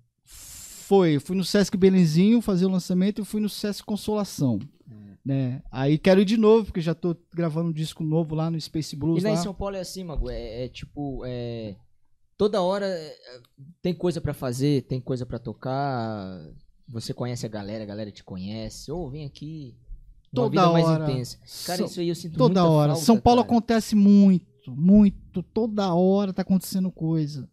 [0.92, 4.58] foi, fui no Sesc Belenzinho fazer o lançamento e fui no Sesc Consolação.
[4.86, 5.14] Hum.
[5.24, 5.62] Né?
[5.70, 8.94] Aí quero ir de novo, porque já tô gravando um disco novo lá no Space
[8.94, 9.22] E Blues.
[9.22, 9.40] lá em lá.
[9.42, 10.28] São Paulo é assim, Mago.
[10.28, 11.22] É, é tipo.
[11.24, 11.76] é,
[12.36, 13.16] toda hora é,
[13.80, 16.38] tem coisa pra fazer, tem coisa pra tocar.
[16.88, 18.92] Você conhece a galera, a galera te conhece.
[18.92, 19.74] Ô, vem aqui.
[20.34, 21.11] Uma Toda vida mais hora.
[21.13, 21.37] intensa.
[21.67, 22.92] Cara, São- isso aí eu sinto Toda muita hora.
[22.92, 23.53] falta, São Paulo cara.
[23.54, 25.42] acontece muito, muito.
[25.42, 27.49] Toda hora tá acontecendo coisa.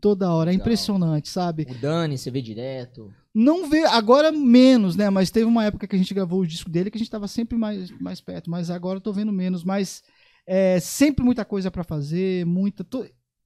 [0.00, 0.50] Toda hora.
[0.50, 0.62] É Legal.
[0.64, 1.66] impressionante, sabe?
[1.68, 3.12] O Dani, você vê direto.
[3.34, 5.10] Não vê, agora menos, né?
[5.10, 7.28] Mas teve uma época que a gente gravou o disco dele que a gente tava
[7.28, 8.50] sempre mais, mais perto.
[8.50, 9.62] Mas agora eu tô vendo menos.
[9.62, 10.02] Mas
[10.46, 12.82] é sempre muita coisa pra fazer, muita.
[12.82, 13.04] tô-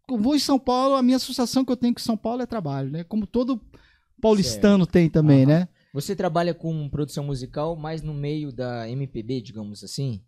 [0.08, 2.46] Eu vou em São Paulo, a minha associação que eu tenho com São Paulo é
[2.46, 3.02] trabalho, né?
[3.04, 3.60] Como todo
[4.20, 5.46] paulistano tem também, Aham.
[5.52, 5.68] né?
[5.92, 10.20] Você trabalha com produção musical mais no meio da MPB, digamos assim?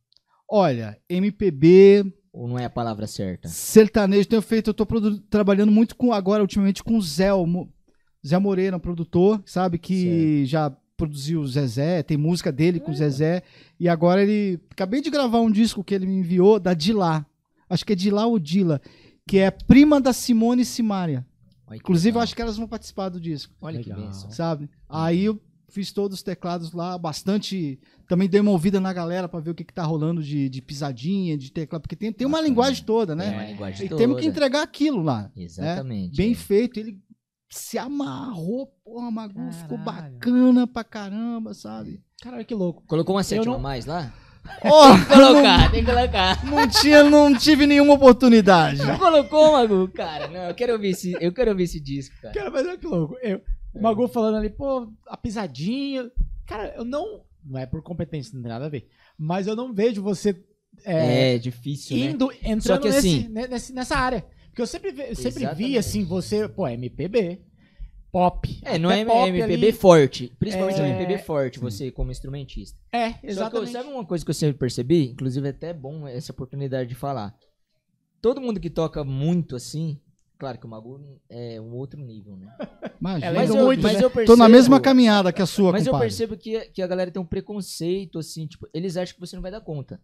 [0.48, 3.48] Olha, MPB, Ou não é a palavra certa?
[3.48, 7.68] sertanejo tenho feito, eu tô produ- trabalhando muito com agora ultimamente com o Zé, o
[8.26, 12.94] Zé Moreira, um produtor, sabe que já produziu o Zezé, tem música dele com o
[12.94, 13.43] Zezé
[13.80, 17.24] e agora ele acabei de gravar um disco que ele me enviou da Dilá.
[17.68, 18.80] Acho que é Dilá ou Dila,
[19.26, 21.26] que é prima da Simone e.
[21.66, 24.06] Olha que Inclusive eu acho que elas vão participar do disco, Olha que Legal.
[24.06, 24.30] benção.
[24.30, 24.68] sabe?
[24.89, 25.40] Aí eu
[25.73, 27.81] fiz todos os teclados lá, bastante.
[28.09, 30.61] Também dei uma ouvida na galera pra ver o que, que tá rolando de, de
[30.62, 32.49] pisadinha, de teclado, porque tem, tem uma Bacana.
[32.49, 33.32] linguagem toda, Tem né?
[33.35, 34.01] uma linguagem E toda.
[34.01, 35.31] temos que entregar aquilo lá.
[35.36, 36.16] Exatamente.
[36.16, 36.35] Bem é.
[36.35, 36.78] feito.
[36.78, 36.99] Ele
[37.51, 42.03] se amarrou, porra, Magu, ficou bacana pra caramba, sabe?
[42.23, 42.82] Caralho, que louco.
[42.86, 44.12] Colocou uma sétima não- a mais lá?
[44.65, 46.44] Ó, Tem que colocar, tem que colocar.
[46.44, 48.78] não, tinha, não tive nenhuma oportunidade.
[48.85, 49.86] Não colocou, Magu?
[49.89, 52.35] Cara, não, eu quero ouvir esse, eu quero ouvir esse disco, cara.
[52.35, 53.16] Cara, mas olha que louco.
[53.23, 53.40] Eu,
[53.74, 56.11] o Magu falando ali, pô, a pisadinha.
[56.47, 57.23] Cara, eu não.
[57.44, 58.89] Não é por competência, não tem nada a ver.
[59.19, 60.31] Mas eu não vejo você
[60.85, 62.05] é, É, difícil, né?
[62.11, 64.24] indo, entrando Só que nesse- assim- ne- nesse- nessa área.
[64.47, 65.78] Porque eu sempre, ve- sempre vi, Exatamente.
[65.78, 67.40] assim, você, pô, MPB,
[68.11, 68.61] pop.
[68.62, 69.73] É, não é pop MPB ali.
[69.73, 70.32] forte.
[70.39, 72.78] Principalmente É, MPB forte, você como instrumentista.
[72.93, 73.73] É, Só que eu- exatamente.
[73.73, 75.11] sabe uma coisa que eu sempre percebi?
[75.11, 77.35] Inclusive é até bom essa oportunidade de falar.
[78.20, 79.99] Todo mundo que toca muito assim,
[80.43, 81.01] claro que o Magu
[81.31, 82.52] é um outro nível, né?
[83.01, 83.27] Imagina.
[83.27, 84.02] Ela Mas eu, muito, mas né?
[84.05, 86.09] eu percebo, Tô na mesma caminhada que a sua, Mas eu compadre.
[86.09, 89.43] percebo que, que a galera tem um preconceito, assim, tipo, eles acham que você não
[89.43, 90.01] vai dar conta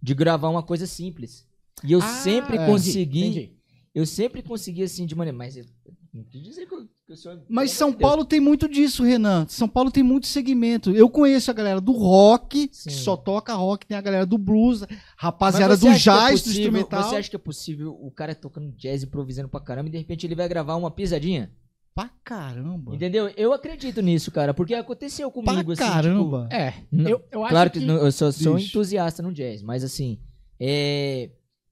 [0.00, 1.44] de gravar uma coisa simples.
[1.82, 3.56] E eu Ah, sempre consegui, entendi.
[3.92, 5.64] eu sempre consegui, assim, de maneira, mas eu,
[6.12, 7.38] não quis dizer que que eu sou...
[7.48, 7.92] Mas São.
[7.92, 9.46] Paulo tem muito disso, Renan.
[9.48, 10.90] São Paulo tem muito segmento.
[10.90, 12.88] Eu conheço a galera do rock, Sim.
[12.90, 14.84] que só toca rock, tem a galera do blues,
[15.16, 17.02] rapaziada do é jazz, do possível- instrumental.
[17.04, 20.26] Você acha que é possível o cara tocando jazz improvisando pra caramba e de repente
[20.26, 21.50] ele vai gravar uma pisadinha?
[21.94, 22.94] Pra caramba.
[22.94, 23.28] Entendeu?
[23.36, 26.48] Eu acredito nisso, cara, porque aconteceu Pra comigo, assim, caramba.
[26.50, 27.80] É, Não, eu, eu acho Claro que...
[27.80, 28.58] que, não- eu sou Bicho.
[28.58, 30.18] entusiasta no jazz, mas assim,
[30.58, 31.30] é.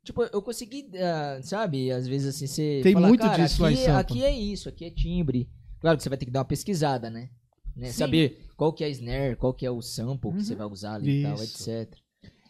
[0.08, 2.80] Tipo, eu consegui, ah, sabe, às vezes assim, você.
[2.82, 4.00] Tem fala, muito disso lá em aqui, Sampa.
[4.00, 5.50] aqui é isso, aqui é timbre.
[5.78, 7.28] Claro que você vai ter que dar uma pesquisada, né?
[7.76, 7.92] Né?
[7.92, 10.94] Saber qual que é a snare, qual que é o sample que você vai usar
[10.94, 11.70] ali e tal, Isso.
[11.70, 11.94] etc.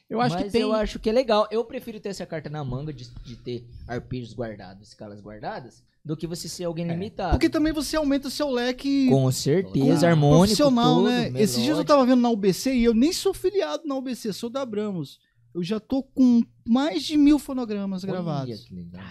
[0.09, 0.63] Eu acho Mas que tem...
[0.63, 1.49] eu acho que é legal.
[1.51, 6.17] Eu prefiro ter essa carta na manga de, de ter arpejos guardados, escalas guardadas, do
[6.17, 7.33] que você ser alguém limitado.
[7.33, 11.29] Porque também você aumenta o seu leque Com certeza, Com- harmônico, profissional, todo, né?
[11.35, 11.85] Esses dias eu melódico.
[11.89, 15.19] tava vendo na UBC e eu nem sou filiado na UBC, sou da Abramos.
[15.55, 18.65] Eu já tô com mais de mil fonogramas Olha gravados.
[18.65, 19.03] que legal.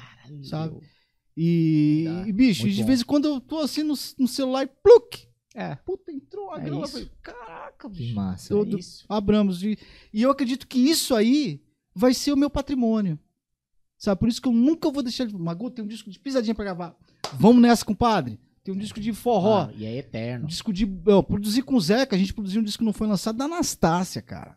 [0.44, 0.80] sabe?
[1.36, 2.88] E, e, bicho, Muito de bom.
[2.88, 5.28] vez em quando eu tô assim no, no celular e pluk!
[5.54, 6.88] É, Puta, entrou a É isso.
[6.92, 8.16] falei, Caraca, Que bicho.
[8.16, 8.54] massa.
[8.54, 9.06] Eu- é isso.
[9.10, 9.64] Abramos.
[9.64, 9.78] E,
[10.14, 11.62] e eu acredito que isso aí
[11.96, 13.20] vai ser o meu patrimônio.
[13.98, 14.20] Sabe?
[14.20, 15.36] Por isso que eu nunca vou deixar de.
[15.36, 16.96] Magu, tem um disco de pisadinha pra gravar.
[17.40, 18.40] Vamos nessa, compadre.
[18.64, 19.70] Tem um disco de forró.
[19.70, 20.48] Ah, e é Um eterno.
[20.48, 20.88] disco de.
[21.08, 23.46] Eu produzi com o Zeca, a gente produziu um disco que não foi lançado da
[23.46, 24.56] Anastácia, cara.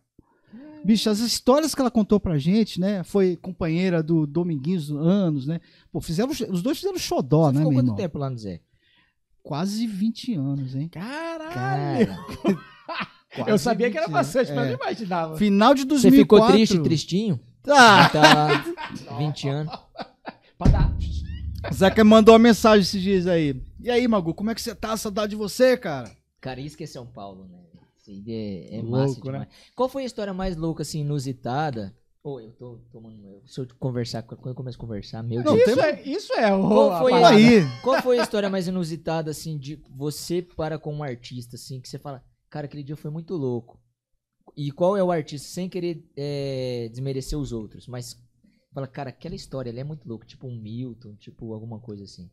[0.84, 3.02] Bicho, as histórias que ela contou pra gente, né?
[3.02, 5.60] Foi companheira do Dominguinhos anos, né?
[5.92, 7.96] Pô, fizeram, os dois fizeram xodó, Você né, ficou meu quanto irmão?
[7.96, 8.60] tempo lá no Zé?
[9.42, 10.88] Quase 20 anos, hein?
[10.88, 12.06] Caralho!
[13.30, 14.70] Cara, eu sabia que era 20 bastante, mas é.
[14.70, 15.36] não imaginava.
[15.36, 16.16] Final de você 2004.
[16.22, 17.40] ficou triste, tristinho?
[17.62, 19.72] Tá lá 20 anos.
[21.72, 23.60] Zeca mandou uma mensagem esses dias aí.
[23.80, 24.96] E aí, Magu, como é que você tá?
[24.96, 26.10] Saudade de você, cara?
[26.40, 27.58] Cara, que é São Paulo, né?
[28.10, 29.20] Aí é, é Louco, massa né?
[29.22, 29.48] demais.
[29.74, 31.96] Qual foi a história mais louca, assim, inusitada?
[32.22, 33.42] Ô, eu tô tomando.
[33.46, 35.68] Se eu conversar, quando eu começo a conversar, meu Não, Deus.
[35.68, 36.68] Isso, é, isso é o.
[36.68, 37.36] Qual a foi parada.
[37.36, 37.60] Aí.
[37.82, 41.88] Qual foi a história mais inusitada, assim, de você para com um artista, assim, que
[41.88, 43.80] você fala, cara, aquele dia foi muito louco.
[44.56, 48.20] E qual é o artista, sem querer é, desmerecer os outros, mas
[48.74, 52.30] fala, cara, aquela história ali é muito louca, tipo um Milton, tipo alguma coisa assim.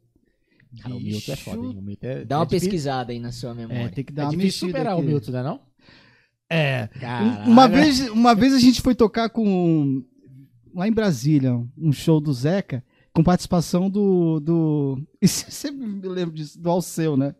[0.82, 1.78] Cara, o Milton é foda, hein?
[1.78, 3.82] O Milton é, Dá uma é difícil- pesquisada aí na sua memória.
[3.84, 5.02] É, tem que dar É uma difícil superar aqui.
[5.02, 5.60] o Milton, né não?
[6.50, 6.88] É.
[7.00, 7.52] Caralho.
[7.52, 10.04] Uma vez, uma vez a gente foi tocar com.
[10.74, 12.84] Lá em Brasília, um show do Zeca,
[13.14, 14.40] com participação do.
[14.40, 17.34] do eu sempre me lembro disso, do Alceu, né?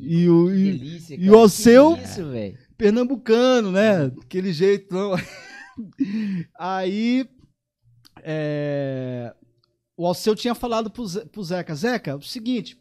[0.00, 0.46] E o.
[0.48, 2.56] que e- delícia, e o Alceu- Que isso, velho.
[2.76, 4.04] pernambucano, né?
[4.22, 4.94] Aquele jeito.
[4.94, 5.12] Não.
[6.58, 7.26] Aí.
[8.22, 9.34] é,
[9.98, 12.80] o Alceu tinha falado pro, Ze- pro Zeca: Zeca, é o seguinte.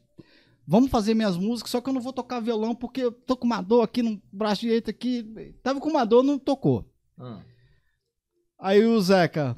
[0.65, 3.45] Vamos fazer minhas músicas, só que eu não vou tocar violão porque eu tô com
[3.45, 5.23] uma dor aqui no braço direito aqui.
[5.64, 6.85] Tava com uma dor, não tocou.
[7.18, 7.41] Ah,
[8.60, 9.56] Aí o Zeca,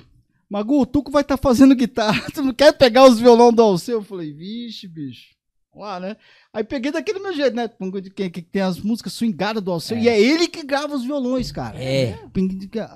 [0.49, 2.29] Magu, o Tuco vai estar fazendo guitarra.
[2.33, 3.99] Tu não quer pegar os violão do Alceu?
[3.99, 5.35] Eu falei, vixe, bicho.
[5.75, 6.17] Lá, né?
[6.53, 7.69] Aí peguei daquele meu jeito, né?
[8.15, 9.97] Que, que tem as músicas swingadas do Alceu.
[9.97, 10.01] É.
[10.01, 11.81] E é ele que grava os violões, cara.
[11.81, 12.19] É.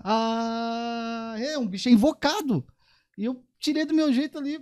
[0.03, 2.65] Ah, é um bicho invocado.
[3.18, 4.60] E eu tirei do meu jeito ali.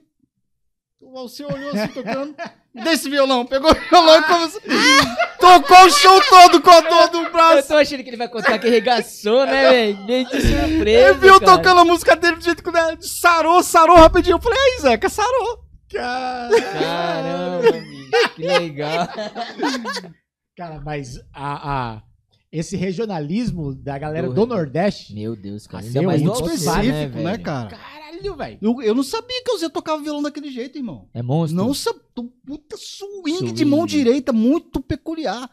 [1.01, 2.35] O Alceu olhou assim, tocando.
[2.73, 4.61] Desse violão, pegou o violão e começou.
[5.41, 7.67] Tocou o show todo com a dor do Eu braço.
[7.67, 10.05] tô achando que ele vai contar que arregaçou, né, velho?
[10.05, 11.09] Bem de surpresa.
[11.09, 11.57] Ele viu cara.
[11.57, 14.35] tocando a música dele do jeito que né, sarou, sarou rapidinho.
[14.35, 15.65] Eu falei, aí, Zeca, sarou.
[15.91, 19.07] Caramba, bicho, que legal.
[20.55, 22.03] Cara, mas a, a-
[22.51, 25.13] esse regionalismo da galera Do- do Nordeste.
[25.15, 25.83] Meu Deus, cara.
[25.83, 27.43] Ainda seu, mais muito Alceu, específico, né, velho?
[27.43, 27.69] cara?
[28.21, 28.59] Caralho, velho.
[28.61, 31.09] Eu, eu não sabia que o Zé tocava violão daquele jeito, irmão.
[31.13, 31.57] É monstro?
[31.57, 32.01] Não sabia.
[32.45, 33.51] Puta swing, Swing.
[33.53, 35.49] de mão direita, muito peculiar.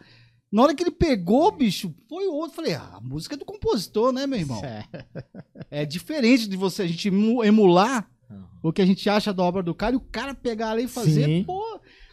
[0.51, 2.57] Na hora que ele pegou, bicho, foi outro.
[2.57, 4.62] Falei, ah, a música é do compositor, né, meu irmão?
[4.65, 4.85] É.
[5.70, 8.49] É diferente de você, a gente emu- emular Não.
[8.62, 10.89] o que a gente acha da obra do cara e o cara pegar ali e
[10.89, 11.45] fazer, Sim.
[11.45, 11.62] pô.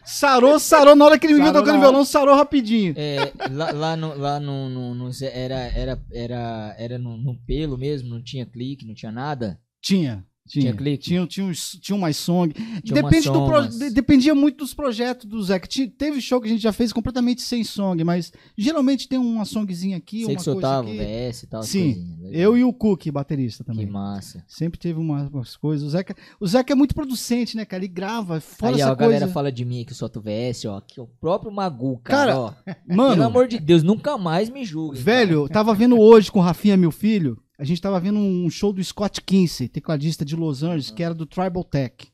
[0.04, 0.94] Sarou, sarou.
[0.94, 2.94] Na hora que ele me viu tocando violão, sarou rapidinho.
[2.96, 7.76] É, lá, lá no, lá no, no, no era, era, era, era no, no pelo
[7.76, 9.58] mesmo, não tinha clique, não tinha nada.
[9.82, 10.24] Tinha.
[10.46, 10.72] Tinha?
[10.96, 12.52] Tinha, tinha, uns- tinha mais song.
[12.54, 15.66] Tinha umas Depende do pro- de- dependia muito dos projetos do Zeca.
[15.66, 19.44] Ti- Teve show que a gente já fez completamente sem song, mas geralmente tem uma
[19.44, 20.96] songzinha aqui, Sei uma que soltava aqui.
[20.98, 21.62] VS e tal.
[21.62, 22.16] Sim.
[22.30, 23.86] Eu e o Cook, baterista Que também.
[23.86, 24.44] massa.
[24.46, 25.86] Sempre teve umas, umas coisas.
[25.86, 27.82] O Zeca, o Zeca é muito producente, né, cara?
[27.84, 30.80] Ele grava, fora Aí ó, a galera fala de mim que eu solto VS, ó.
[30.80, 32.32] Que é o próprio Magu, cara.
[32.32, 32.52] Cara, ó.
[32.88, 35.00] Mano, Pelo amor de Deus, nunca mais me julguem.
[35.02, 37.38] Velho, eu tava vendo hoje com o Rafinha, meu filho.
[37.58, 41.14] A gente tava vendo um show do Scott Kinsey, tecladista de Los Angeles, que era
[41.14, 42.12] do Tribal Tech.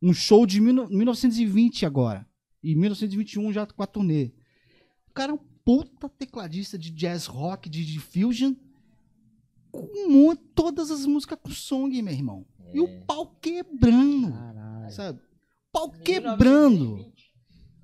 [0.00, 2.26] Um show de mil- 1920 agora.
[2.62, 4.32] E 1921 já com a turnê.
[5.08, 8.54] O cara é um puta tecladista de jazz rock, de, de fusion.
[9.72, 12.46] Com um todas as músicas com song, meu irmão.
[12.72, 12.80] E É.
[12.80, 14.92] o pau quebrando, Caralho.
[14.92, 15.20] sabe?
[15.72, 17.12] Pau quebrando.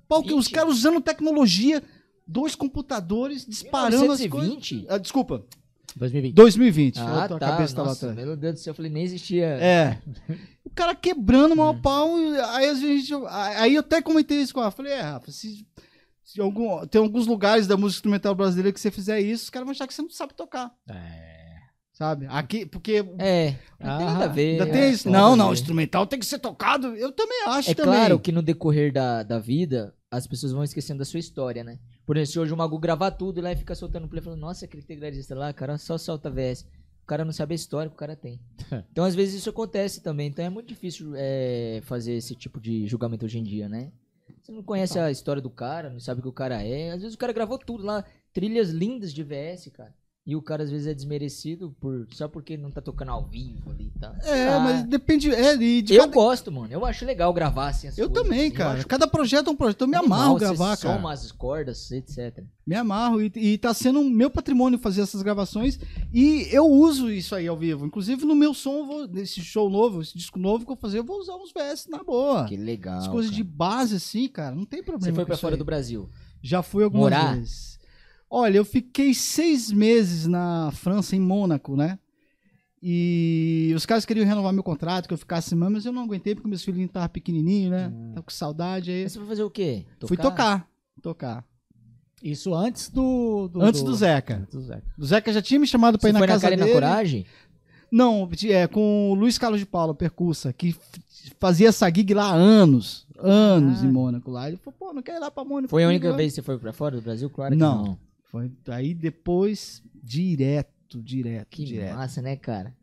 [0.07, 0.53] Pau que os 20?
[0.53, 1.83] caras usando tecnologia,
[2.27, 4.31] dois computadores disparando as coisas.
[4.31, 4.85] 1920?
[4.89, 5.45] Ah, desculpa,
[5.95, 6.33] 2020.
[6.35, 6.99] 2020.
[6.99, 7.39] Ah, a tá.
[7.39, 8.27] cabeça tava Nossa, atrás.
[8.27, 9.45] meu Deus do céu, eu falei, nem existia.
[9.45, 9.97] É.
[10.65, 11.81] O cara quebrando o maior Hum.
[11.81, 12.15] pau.
[12.49, 14.71] Aí, vezes, eu- aí eu até comentei isso com ela.
[14.71, 15.65] Falei, é, Rafa, se,
[16.23, 19.65] se algum, tem alguns lugares da música instrumental brasileira que você fizer isso, os caras
[19.65, 20.71] vão achar que você não sabe tocar.
[21.93, 22.25] Sabe?
[22.29, 23.05] Aqui, porque.
[23.17, 24.51] É, não tem nada a ver.
[24.61, 25.09] Ainda tem é, isso.
[25.09, 25.53] nada Não, a não, ver.
[25.53, 26.87] instrumental tem que ser tocado.
[26.87, 27.93] Eu também acho É também.
[27.93, 31.79] claro que no decorrer da, da vida, as pessoas vão esquecendo da sua história, né?
[32.05, 34.65] Por exemplo, se hoje o Magu gravar tudo lá e fica soltando play, falando, nossa,
[34.65, 36.67] aquele tecladista lá, cara, só solta VS.
[37.03, 38.39] O cara não sabe a história que o cara tem.
[38.91, 40.27] Então, às vezes, isso acontece também.
[40.27, 43.91] Então, é muito difícil é, fazer esse tipo de julgamento hoje em dia, né?
[44.41, 46.91] Você não conhece a história do cara, não sabe o que o cara é.
[46.91, 49.93] Às vezes, o cara gravou tudo lá, trilhas lindas de VS, cara.
[50.27, 53.69] E o cara, às vezes, é desmerecido por, só porque não tá tocando ao vivo
[53.69, 54.15] ali e tal.
[54.23, 55.29] É, Ah, mas depende.
[55.29, 56.67] É, de Eu cada- gosto, mano.
[56.73, 58.49] Eu acho legal gravar assim as Eu coisas, também, assim.
[58.49, 58.73] Eu cara.
[58.79, 59.81] acho Cada projeto é um projeto.
[59.81, 60.95] Eu me Animal, amarro gravar, cara.
[60.95, 62.43] Soma as cordas, etc.
[62.65, 65.79] Me amarro e, e tá sendo meu patrimônio fazer essas gravações
[66.11, 67.85] e eu uso isso aí ao vivo.
[67.85, 70.81] Inclusive no meu som, eu vou, nesse show novo, esse disco novo que eu vou
[70.81, 72.45] fazer, eu vou usar uns VS na boa.
[72.45, 72.97] Que legal.
[72.97, 73.37] As coisas cara.
[73.37, 75.05] de base assim, cara, não tem problema.
[75.05, 75.59] Você foi pra fora aí.
[75.59, 76.09] do Brasil.
[76.41, 77.35] Já fui algumas Morar?
[77.35, 77.74] vezes.
[78.37, 81.97] Olha, eu fiquei seis meses na França, em Mônaco, né?
[82.83, 86.35] E os caras queriam renovar meu contrato, que eu ficasse mesmo, mas eu não aguentei
[86.35, 87.91] porque meus filhinhos estavam pequenininhos, né?
[88.13, 89.03] Tava com saudade aí.
[89.03, 89.85] Mas você foi fazer o quê?
[90.05, 90.67] Fui tocar.
[91.01, 91.45] Tocar.
[92.21, 93.47] Isso antes do.
[93.47, 94.37] do- Antes do Zeca.
[94.41, 94.83] Antes do Zeca.
[94.97, 96.57] O Zeca já tinha me chamado pra Você ir na foi na casa cara e
[96.57, 96.73] na dele.
[96.75, 97.25] coragem?
[97.91, 100.75] Não, é com o Luiz Carlos de Paula, percussa, que
[101.39, 103.07] fazia essa gig lá há anos.
[103.17, 103.85] Anos Ah.
[103.85, 104.47] em Mônaco lá.
[104.49, 105.69] Ele falou, pô, não quer ir lá pra Mônaco?
[105.69, 106.17] Foi a única lá?
[106.17, 107.29] vez que você foi pra fora do Brasil?
[107.29, 107.83] Claro que Não.
[107.85, 108.04] não.
[108.35, 111.95] Foi, aí depois, direto, direto, Que direto.
[111.95, 112.75] massa, né, cara?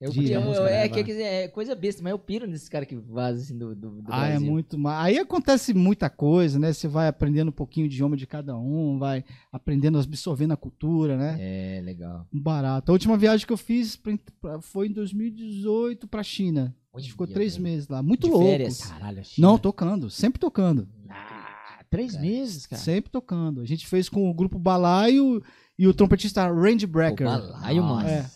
[0.00, 1.04] Eu, eu- eu- cara, é, vai.
[1.04, 4.12] que, é coisa besta, mas eu piro nesses caras que vazam assim do, do, do
[4.12, 4.50] Ah, é Brasil.
[4.50, 5.04] muito mais.
[5.04, 6.72] Aí acontece muita coisa, né?
[6.72, 9.22] Você vai aprendendo um pouquinho o idioma de cada um, vai
[9.52, 11.36] aprendendo, absorvendo a cultura, né?
[11.38, 12.26] É, legal.
[12.32, 12.90] Barato.
[12.90, 16.74] A última viagem que eu fiz pra- pra- foi em 2018 pra China.
[16.94, 17.62] A gente ficou Olha, três velho.
[17.64, 18.02] meses lá.
[18.02, 18.46] Muito De louco.
[18.46, 18.80] férias?
[18.80, 19.48] Caralho, China.
[19.48, 20.08] Não, tocando.
[20.08, 20.88] Sempre tocando.
[21.90, 22.80] Três meses, cara.
[22.80, 23.60] Sempre tocando.
[23.60, 25.42] A gente fez com o grupo Balaio
[25.76, 27.26] e o trompetista Randy Brecker.
[27.26, 28.08] balaio, mano.
[28.08, 28.30] É.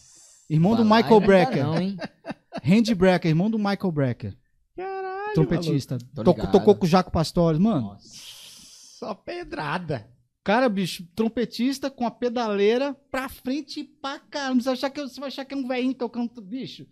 [0.51, 1.65] Irmão do Balaio Michael não dá Brecker.
[1.65, 1.97] Não, hein?
[2.63, 4.37] Randy Brecker, irmão do Michael Brecker.
[4.77, 5.35] Caralho.
[5.35, 5.99] Trompetista.
[6.15, 7.59] Tocou, tocou com o Jaco Pastores.
[7.59, 8.03] Mano, maluco.
[8.03, 10.09] Só pedrada.
[10.43, 14.61] cara, bicho, trompetista com a pedaleira pra frente e pra caramba.
[14.61, 16.87] Você vai achar que, você vai achar que é um velhinho tocando, bicho.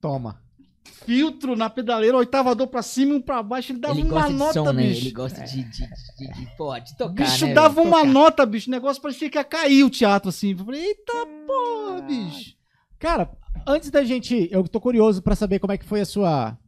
[0.00, 0.42] Toma.
[0.88, 3.72] Filtro na pedaleira, oitavador pra cima e um pra baixo.
[3.72, 4.82] Ele dava Ele uma nota, som, né?
[4.82, 5.02] bicho.
[5.02, 5.86] Ele gosta de, de,
[6.18, 8.12] de, de, pô, de tocar, bicho né, dava uma Tocar.
[8.12, 8.68] nota, bicho.
[8.68, 10.50] O negócio parecia que ia cair o teatro assim.
[10.52, 11.12] Eu falei, eita
[11.46, 12.54] porra, bicho.
[12.98, 13.30] Cara,
[13.66, 14.48] antes da gente.
[14.50, 16.58] Eu tô curioso pra saber como é que foi a sua.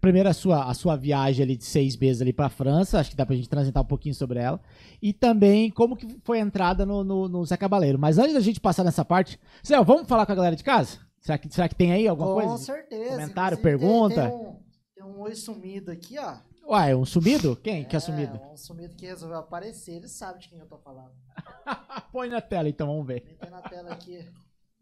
[0.00, 3.00] Primeiro, a sua, a sua viagem ali de seis meses ali pra França.
[3.00, 4.60] Acho que dá pra gente transitar um pouquinho sobre ela.
[5.02, 7.98] E também como que foi a entrada no, no, no Zé Cabaleiro.
[7.98, 9.40] Mas antes da gente passar nessa parte.
[9.66, 11.00] Zé, vamos falar com a galera de casa?
[11.28, 12.64] Será que, será que tem aí alguma Com coisa?
[12.64, 13.10] certeza.
[13.10, 14.22] Comentário, Inclusive, tem- pergunta?
[14.30, 14.62] Tem, um,
[14.94, 16.38] tem um oi sumido aqui, ó.
[16.70, 17.54] Ué, um sumido?
[17.56, 18.40] Quem que é É, sumido?
[18.50, 19.92] um sumido que resolveu aparecer.
[19.96, 21.12] Ele sabe de quem eu tô falando.
[22.10, 23.36] Põe na tela então, vamos ver.
[23.38, 24.26] Tem na tela aqui.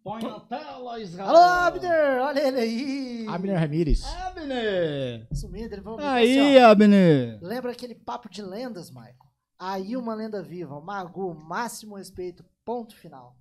[0.05, 1.28] Põe na tela, Israel.
[1.31, 2.20] Alô, Abner!
[2.23, 3.27] Olha ele aí!
[3.28, 4.05] Abner Ramírez.
[4.05, 5.27] Abner!
[5.32, 6.68] Sumido, ele vai Aí, assim, ó.
[6.70, 7.39] Abner!
[7.43, 9.16] Lembra aquele papo de lendas, Michael?
[9.59, 13.36] Aí uma lenda viva, Magu, máximo respeito, ponto final.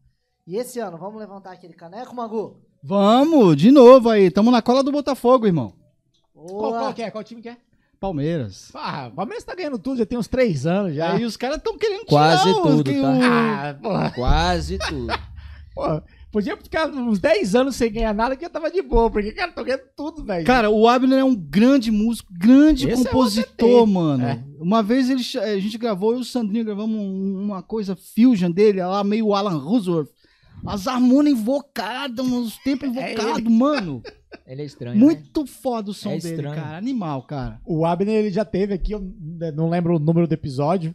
[0.47, 2.65] E esse ano, vamos levantar aquele caneco, Magu?
[2.87, 4.29] Vamos, de novo aí.
[4.29, 5.73] Tamo na cola do Botafogo, irmão.
[6.33, 7.09] Qual, qual que é?
[7.09, 7.57] Qual time que é?
[7.99, 8.69] Palmeiras.
[8.75, 11.13] Ah, o Palmeiras tá ganhando tudo, já tem uns três anos já.
[11.13, 13.69] Aí os caras estão querendo Quase tirar tudo, que tá?
[13.69, 14.11] Ah, porra.
[14.11, 15.07] Quase tudo.
[15.73, 16.01] Pô,
[16.31, 19.51] podia ficar uns 10 anos sem ganhar nada que eu tava de boa, porque, cara,
[19.51, 20.45] tô ganhando tudo, velho.
[20.45, 23.91] Cara, o Abner é um grande músico, grande Esse é compositor, OTT.
[23.91, 24.23] mano.
[24.25, 24.43] É.
[24.59, 28.51] Uma vez ele, a gente gravou, eu e o Sandrinho gravamos um- uma coisa fusion
[28.51, 30.09] dele, lá meio Alan Rusworth.
[30.65, 34.01] As harmônias invocadas, uns tempos É invocados, mano.
[34.45, 34.95] Ele é estranho.
[34.95, 35.01] né?
[35.01, 36.55] Muito foda o som É dele, estranho.
[36.55, 36.77] cara.
[36.77, 37.61] Animal, cara.
[37.65, 39.01] O Abner ele já teve aqui, eu
[39.55, 40.93] não lembro o número do episódio,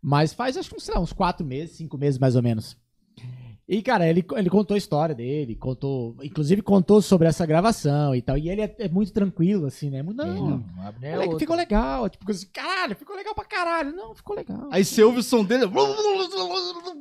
[0.00, 2.76] mas faz acho que sei lá, uns quatro meses, cinco meses mais ou menos.
[3.68, 8.22] E, cara, ele, ele contou a história dele, contou, inclusive contou sobre essa gravação e
[8.22, 8.38] tal.
[8.38, 10.02] E ele é, é muito tranquilo, assim, né?
[10.02, 11.38] Não, Ele não, o Abner é moleque, outro.
[11.40, 12.08] ficou legal.
[12.08, 13.94] Tipo, assim, caralho, ficou legal pra caralho.
[13.94, 14.68] Não, ficou legal.
[14.72, 15.64] Aí você ouve o som dele.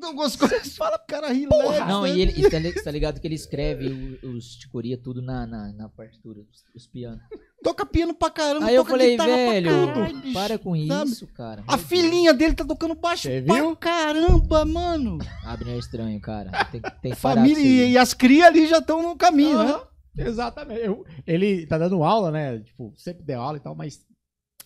[0.04, 2.16] Algumas coisas fala pro cara rir leve, Não, né?
[2.16, 5.72] e ele e tá, tá ligado que ele escreve o- os ticoria tudo na, na,
[5.74, 7.22] na partitura, os, os pianos.
[7.64, 10.34] Toca piano pra caramba, Aí eu toca falei, guitarra velho, pra caralho, bicho.
[10.34, 11.10] para com sabe?
[11.12, 11.64] isso, cara.
[11.68, 13.76] A filhinha dele tá tocando baixo Você pra viu?
[13.76, 15.18] caramba, mano.
[15.44, 16.52] Abner é estranho, cara.
[16.66, 19.82] Tem, tem que parar Família e, e as crias ali já estão no caminho, né?
[20.18, 20.82] Exatamente.
[20.86, 22.60] Eu- ele tá dando aula, né?
[22.60, 24.06] Tipo, sempre deu aula e tal, mas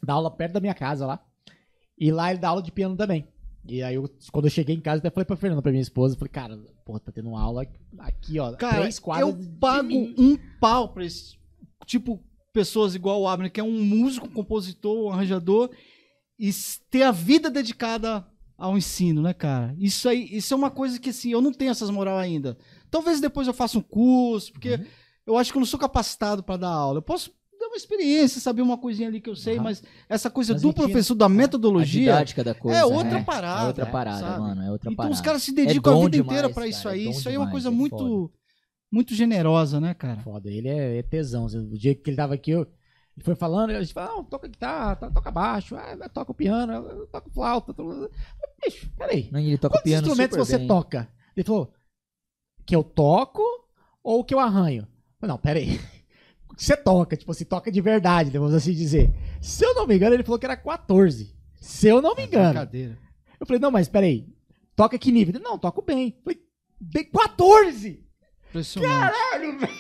[0.03, 1.19] dá aula perto da minha casa lá.
[1.97, 3.25] E lá ele dá aula de piano também.
[3.67, 6.15] E aí, eu, quando eu cheguei em casa, até falei pra Fernanda, pra minha esposa,
[6.17, 7.65] falei, cara, porra, tá tendo aula
[7.99, 8.51] aqui, ó.
[8.53, 10.13] Cara, três quadras eu de pago mim.
[10.17, 11.35] um pau pra esse
[11.85, 12.19] tipo
[12.53, 15.69] pessoas igual o Abner, que é um músico, um compositor, um arranjador,
[16.37, 16.49] e
[16.89, 18.25] ter a vida dedicada
[18.57, 19.75] ao ensino, né, cara?
[19.79, 22.57] Isso aí, isso é uma coisa que assim, eu não tenho essas moral ainda.
[22.89, 24.85] Talvez depois eu faça um curso, porque Uhum.
[25.27, 26.97] eu acho que eu não sou capacitado para dar aula.
[26.99, 29.63] Eu posso dar uma experiência, saber uma coisinha ali que eu sei, Aham.
[29.63, 32.79] mas essa coisa Mas do professor da A metodologia didática da coisa.
[32.79, 33.23] é outra né?
[33.23, 33.63] parada.
[33.63, 34.39] É outra parada, sabe?
[34.39, 34.61] mano.
[34.63, 35.13] É outra Então parada.
[35.15, 37.03] os caras se É dedicam a dom vida demais, inteira pra cara, isso é aí.
[37.05, 38.33] dom isso aí é uma coisa é muito foda.
[38.91, 40.21] Muito generosa, né, cara?
[40.21, 41.45] Foda, ele é, é tesão.
[41.45, 42.61] O dia que ele tava aqui, eu,
[43.15, 46.35] ele foi falando, a gente falou, não, toca guitarra, to- toca baixo, ah, toca o
[46.35, 47.73] piano, eu toco flauta.
[47.73, 48.09] Toco...
[48.63, 49.29] Bicho, peraí.
[49.31, 50.67] Não, ele toca Quantos piano instrumentos super você bem.
[50.67, 51.09] toca?
[51.35, 51.73] Ele falou,
[52.65, 53.41] que eu toco
[54.03, 54.87] ou que eu arranho?
[55.21, 55.79] Eu Não, peraí.
[56.57, 59.09] Você toca, tipo assim, toca de verdade, vamos assim dizer.
[59.41, 61.33] Se eu não me engano, ele falou que era 14.
[61.55, 62.49] Se eu não me engano.
[62.49, 62.99] Brincadeira.
[63.39, 64.27] Eu falei, não, mas peraí,
[64.75, 65.33] toca que nível?
[65.33, 66.13] Ele, não, toco bem.
[66.17, 66.41] Eu falei,
[66.79, 68.05] bem 14!
[68.51, 69.13] Impressionante.
[69.13, 69.73] Caralho, velho!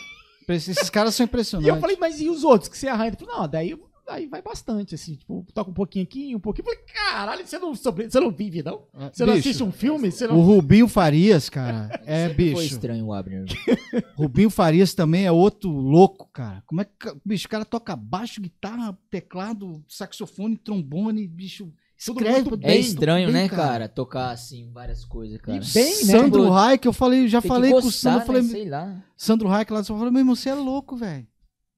[0.49, 1.73] Esses caras são E impressionantes.
[1.75, 3.13] eu falei, mas e os outros que você arranha?
[3.17, 3.73] Falou, não, daí,
[4.05, 6.67] daí vai bastante, assim, tipo, toca um pouquinho aqui, um pouquinho.
[6.67, 8.81] Eu falei, caralho, você não, sobre- você não vive, não?
[9.13, 10.11] Você não Bicho, assiste um filme?
[10.11, 10.41] Você O não...
[10.41, 12.61] Rubinho Farias, cara, é Foi bicho.
[12.63, 13.45] estranho o Abner.
[14.17, 16.61] Rubinho Farias também é outro louco, cara.
[16.65, 17.13] Como é que.
[17.23, 21.71] Bicho, o cara toca baixo, guitarra, teclado, saxofone, trombone, bicho.
[22.03, 23.61] Tudo Escreve É bem, estranho, bem, né, cara.
[23.63, 23.89] cara?
[23.89, 25.57] Tocar assim várias coisas, cara.
[25.57, 26.11] E bem, né?
[26.11, 28.49] Sandro Tipo, Reich, eu falei, já Tem falei com o gostar, Sandro, eu falei, né?
[28.49, 29.03] Sei lá.
[29.15, 31.27] Sandro Reich lá, eu falei, meu irmão, você é louco, velho.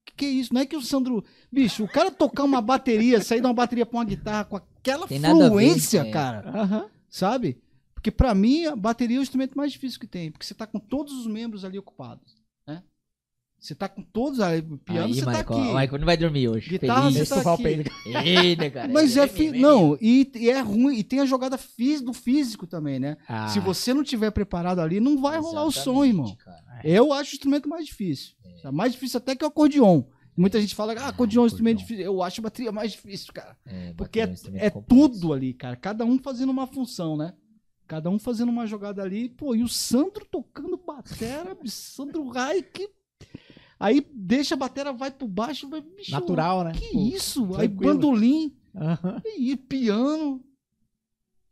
[0.06, 0.54] Que que é isso?
[0.54, 1.22] Não é que o Sandro.
[1.52, 5.06] Bicho, o cara tocar uma bateria, sair de uma bateria pra uma guitarra com aquela
[5.06, 6.10] Tem nada a ver, fluência, é.
[6.10, 6.88] cara.
[7.10, 7.58] Sabe?
[7.94, 10.30] Porque pra mim, a bateria é o instrumento mais difícil que tem.
[10.30, 12.43] Porque você tá com todos os membros ali ocupados.
[13.64, 14.60] Você tá com todos ali.
[14.84, 15.54] Piano, Aí, você tá Michael, aqui.
[15.70, 16.68] o Michael não vai dormir hoje.
[16.68, 17.28] Guitarra, Feliz.
[17.28, 17.62] você tá aqui.
[17.62, 17.90] peido.
[18.24, 18.88] Eita, cara.
[18.92, 19.26] Mas é.
[19.26, 19.58] Vem, Fi...
[19.58, 20.96] Não, e, e é ruim.
[20.98, 23.16] E tem a jogada fí- do físico também, né?
[23.26, 26.36] Ah, Se você não tiver preparado ali, não vai rolar o som, Exatamente, irmão.
[26.36, 26.80] cara.
[26.84, 28.34] Eu acho o instrumento mais difícil.
[28.62, 30.02] É mais difícil até que o acordeon.
[30.36, 31.96] Muita gente fala, ah, acordeon é um instrumento acordeon.
[31.96, 32.12] difícil.
[32.12, 33.56] Eu acho a bateria mais difícil, cara.
[33.64, 35.08] É, Porque é, instrumento é complexo.
[35.20, 35.74] tudo ali, cara.
[35.76, 37.32] Cada um fazendo uma função, né?
[37.86, 39.28] Cada um fazendo uma jogada ali.
[39.30, 42.88] Pô, e o Sandro tocando batera, Sandro Reich.
[43.78, 45.80] Aí deixa a batera, vai pro baixo, vai.
[45.80, 46.72] Bicho, natural, né?
[46.72, 47.44] Que Tipo, isso?
[47.56, 47.94] Aí tranquilo.
[47.94, 49.20] bandolim, aham.
[49.36, 50.42] e piano.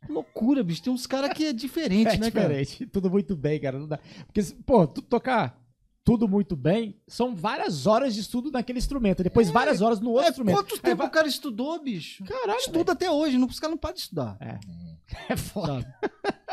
[0.09, 0.83] Loucura, bicho.
[0.83, 2.49] Tem uns caras que é diferente, É né, cara?
[2.49, 2.87] diferente.
[2.87, 3.79] Tudo muito bem, cara.
[3.79, 3.99] Não dá.
[4.27, 5.61] Porque, pô, tu tocar
[6.05, 9.23] tudo muito bem, são várias horas de estudo naquele instrumento.
[9.23, 10.57] Depois várias horas no outro É, instrumento.
[10.57, 12.25] quanto Aí tempo vai- o cara estudou, bicho?
[12.25, 14.37] Caralho, Estuda até hoje, não, os caras não param de estudar.
[14.41, 14.59] É
[15.37, 15.81] foda.
[15.81, 15.87] Sabe?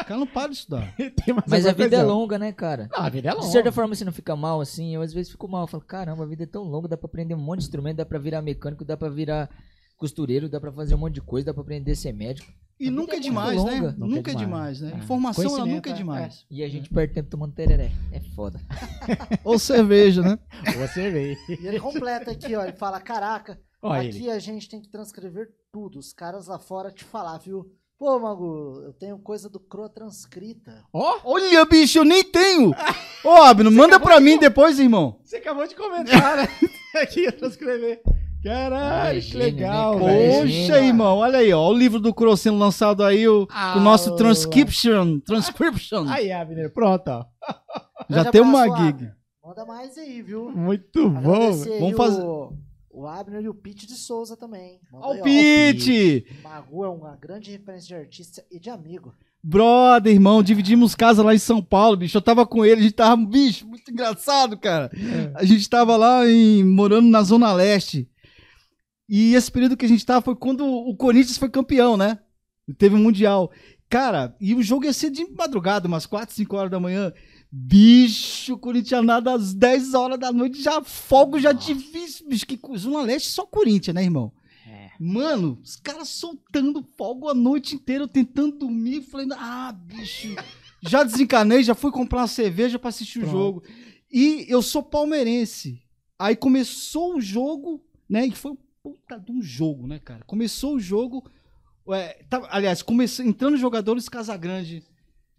[0.01, 0.93] O cara não para de estudar.
[1.47, 2.89] Mas a vida é longa, né, cara?
[2.91, 3.45] Não, a vida é longa.
[3.45, 5.83] De certa forma você não fica mal assim, eu às vezes fico mal, eu falo,
[5.83, 8.19] caramba, a vida é tão longa, dá pra aprender um monte de instrumento, dá pra
[8.19, 9.49] virar mecânico, dá pra virar
[9.97, 12.51] costureiro, dá pra fazer um monte de coisa, dá pra aprender a ser médico.
[12.79, 13.79] E A nunca é vida é muito demais, né?
[13.97, 14.91] Nunca, Nunca é é demais, né?
[14.93, 14.97] É.
[14.97, 16.45] Informação, ela nunca é é, demais.
[16.49, 17.91] E a gente perde tempo tomando tereré.
[18.09, 18.61] É foda.
[19.43, 20.39] Ou cerveja, né?
[20.77, 21.37] Você vê.
[21.49, 22.63] E ele completa aqui, ó.
[22.63, 24.31] Ele fala: Caraca, Olha aqui ele.
[24.31, 25.99] a gente tem que transcrever tudo.
[25.99, 27.69] Os caras lá fora te falar, viu?
[27.99, 30.83] Pô, Mago, eu tenho coisa do Croa transcrita.
[30.93, 32.71] Ó, Olha, bicho, eu nem tenho.
[33.25, 35.19] Ô, Abno, manda pra mim depois, irmão.
[35.21, 36.47] você acabou de comentar, né?
[37.01, 38.01] Aqui, eu transcrever.
[38.41, 40.05] Caralho, que né, legal, cara?
[40.13, 40.41] velho.
[40.43, 41.67] Poxa, irmão, olha aí, ó.
[41.67, 45.19] O livro do Crow sendo lançado aí, o, Ah, o nosso transcription.
[45.19, 46.05] Transcription.
[46.07, 47.25] Aí, Abner, pronto, ó.
[48.09, 49.11] Já Grande tem uma gig.
[49.43, 50.49] Manda mais aí, viu?
[50.51, 51.33] Muito bom.
[51.35, 52.53] Agradecer aí Vamos fazer- o,
[52.99, 54.81] o Abner e o Pete de Souza também.
[54.93, 55.23] Aí, o.
[55.23, 56.25] Pete!
[56.39, 59.15] O Magu é uma grande referência de artista e de amigo.
[59.41, 62.17] Brother, irmão, dividimos casa lá em São Paulo, bicho.
[62.17, 64.91] Eu tava com ele, a gente tava, bicho, muito engraçado, cara.
[65.33, 68.09] A gente tava lá em, morando na Zona Leste.
[69.07, 72.19] E esse período que a gente tava foi quando o Corinthians foi campeão, né?
[72.77, 73.49] Teve um Mundial.
[73.89, 77.13] Cara, e o jogo ia ser de madrugada, umas 4, 5 horas da manhã.
[77.51, 82.27] Bicho, Corinthians nada às 10 horas da noite, já fogo, já difícil.
[82.27, 84.31] Bicho, que Zona Leste só Corinthians, né, irmão?
[84.67, 84.91] É.
[84.99, 90.27] Mano, os caras soltando fogo a noite inteira, tentando dormir, falei, ah, bicho.
[90.81, 93.31] Já desencanei, já fui comprar uma cerveja pra assistir o Pronto.
[93.37, 93.63] jogo.
[94.09, 95.77] E eu sou palmeirense.
[96.17, 98.25] Aí começou o jogo, né?
[98.27, 100.23] E foi um puta de um jogo, né, cara?
[100.25, 101.29] Começou o jogo.
[101.85, 104.81] ué, tava- aliás, começou, entrando os jogadores Casagrande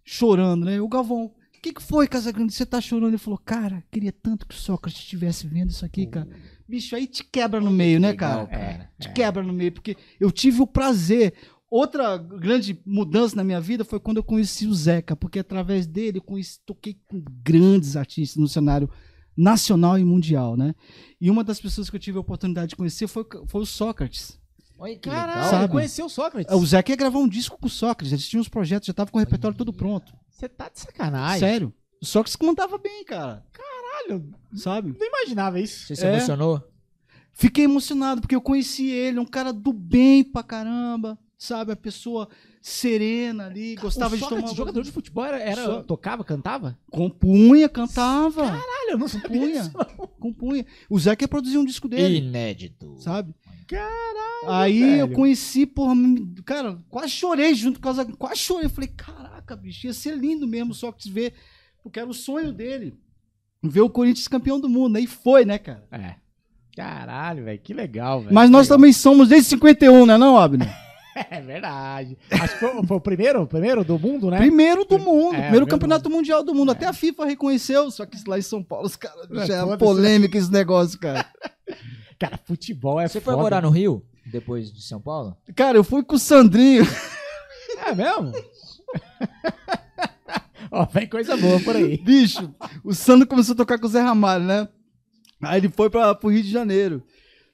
[0.04, 0.78] chorando, né?
[0.78, 2.54] O Galvão, o que, que foi, Casagrande?
[2.54, 3.10] Você tá chorando?
[3.10, 6.26] Ele falou, cara, queria tanto que o Sócrates estivesse vendo isso aqui, cara.
[6.66, 8.46] Bicho, aí te quebra no meio, né, cara?
[8.46, 8.90] cara.
[8.98, 11.34] te quebra no meio, porque eu tive o prazer.
[11.70, 16.16] Outra grande mudança na minha vida foi quando eu conheci o Zeca, porque através dele
[16.16, 18.88] eu conheci, toquei com grandes artistas no cenário
[19.36, 20.74] nacional e mundial, né?
[21.20, 24.40] E uma das pessoas que eu tive a oportunidade de conhecer foi, foi o Sócrates.
[24.78, 25.50] Olha que Caralho, legal.
[25.50, 25.72] Sabe?
[25.72, 26.54] conheceu o Sócrates.
[26.54, 29.10] O Zeca ia gravar um disco com o Sócrates, eles tinham os projetos, já tava
[29.10, 30.14] com o repertório todo pronto.
[30.40, 31.40] Você tá de sacanagem.
[31.40, 31.74] Sério.
[32.02, 33.44] Sócrates que mandava bem, cara.
[33.52, 34.96] Caralho, Sabe?
[34.98, 35.86] não imaginava isso.
[35.86, 36.14] Você se É.
[36.14, 36.62] emocionou?
[37.34, 41.72] Fiquei emocionado, porque eu conheci ele, um cara do bem pra caramba, sabe?
[41.72, 42.26] A pessoa
[42.62, 44.54] serena ali, gostava o de tomar.
[44.54, 46.78] jogador de futebol, era, era- Só- tocava, cantava?
[46.90, 48.42] Compunha, cantava.
[48.46, 49.62] Caralho, eu não sabia Compunha.
[49.62, 50.06] disso, não.
[50.06, 50.66] Compunha.
[50.88, 52.96] O Zé quer produzir um disco dele, Inédito.
[52.98, 53.34] sabe?
[53.66, 55.00] Caralho, Aí velho.
[55.02, 55.94] eu conheci, porra,
[56.44, 58.04] cara, quase chorei junto com causa.
[58.04, 58.68] Quase chorei.
[58.68, 58.90] Falei,
[59.50, 61.34] caraca, bicho, ia ser lindo mesmo só que ver.
[61.82, 62.98] Porque era o sonho dele.
[63.62, 64.96] Ver o Corinthians campeão do mundo.
[64.96, 65.86] Aí foi, né, cara?
[65.90, 66.14] É.
[66.76, 68.34] Caralho, velho, que legal, velho.
[68.34, 68.78] Mas nós legal.
[68.78, 70.68] também somos desde 51, né, não, Abner?
[71.28, 72.16] É verdade.
[72.30, 74.38] Acho que foi, foi o primeiro, o primeiro do mundo, né?
[74.38, 76.70] Primeiro do mundo, É, primeiro campeonato mundial do mundo.
[76.70, 79.28] Até a FIFA reconheceu, só que lá em São Paulo, os caras.
[79.32, 79.78] É, Já é foda-se.
[79.78, 81.26] polêmica esse negócio, cara.
[82.18, 83.42] Cara, futebol é Você foi foda.
[83.42, 85.36] morar no Rio depois de São Paulo?
[85.56, 86.84] Cara, eu fui com o Sandrinho.
[87.86, 88.32] É mesmo?
[90.70, 91.96] Ó, vem coisa boa por aí.
[91.98, 92.54] Bicho,
[92.84, 94.68] o Sandro começou a tocar com o Zé Ramalho, né?
[95.42, 97.02] Aí ele foi pra, pro Rio de Janeiro.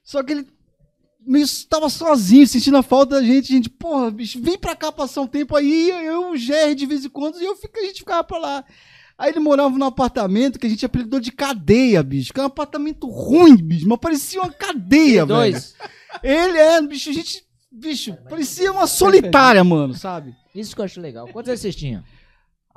[0.03, 0.47] Só que ele
[1.25, 3.51] meio tava sozinho, sentindo a falta da gente.
[3.51, 5.89] A gente, porra, bicho, vem pra cá passar um tempo aí.
[5.89, 8.65] Eu o Jerry de vez em quando, e eu fico, a gente ficava pra lá.
[9.17, 12.31] Aí ele morava num apartamento que a gente apelidou de cadeia, bicho.
[12.31, 15.39] Que era um apartamento ruim, bicho, mas parecia uma cadeia, velho.
[15.39, 15.75] Dois.
[16.21, 17.43] Ele é, bicho, a gente,
[17.79, 20.35] bicho, parecia uma solitária, mano, sabe?
[20.53, 21.27] Isso que eu acho legal.
[21.27, 22.03] Quantos anos vocês tinham?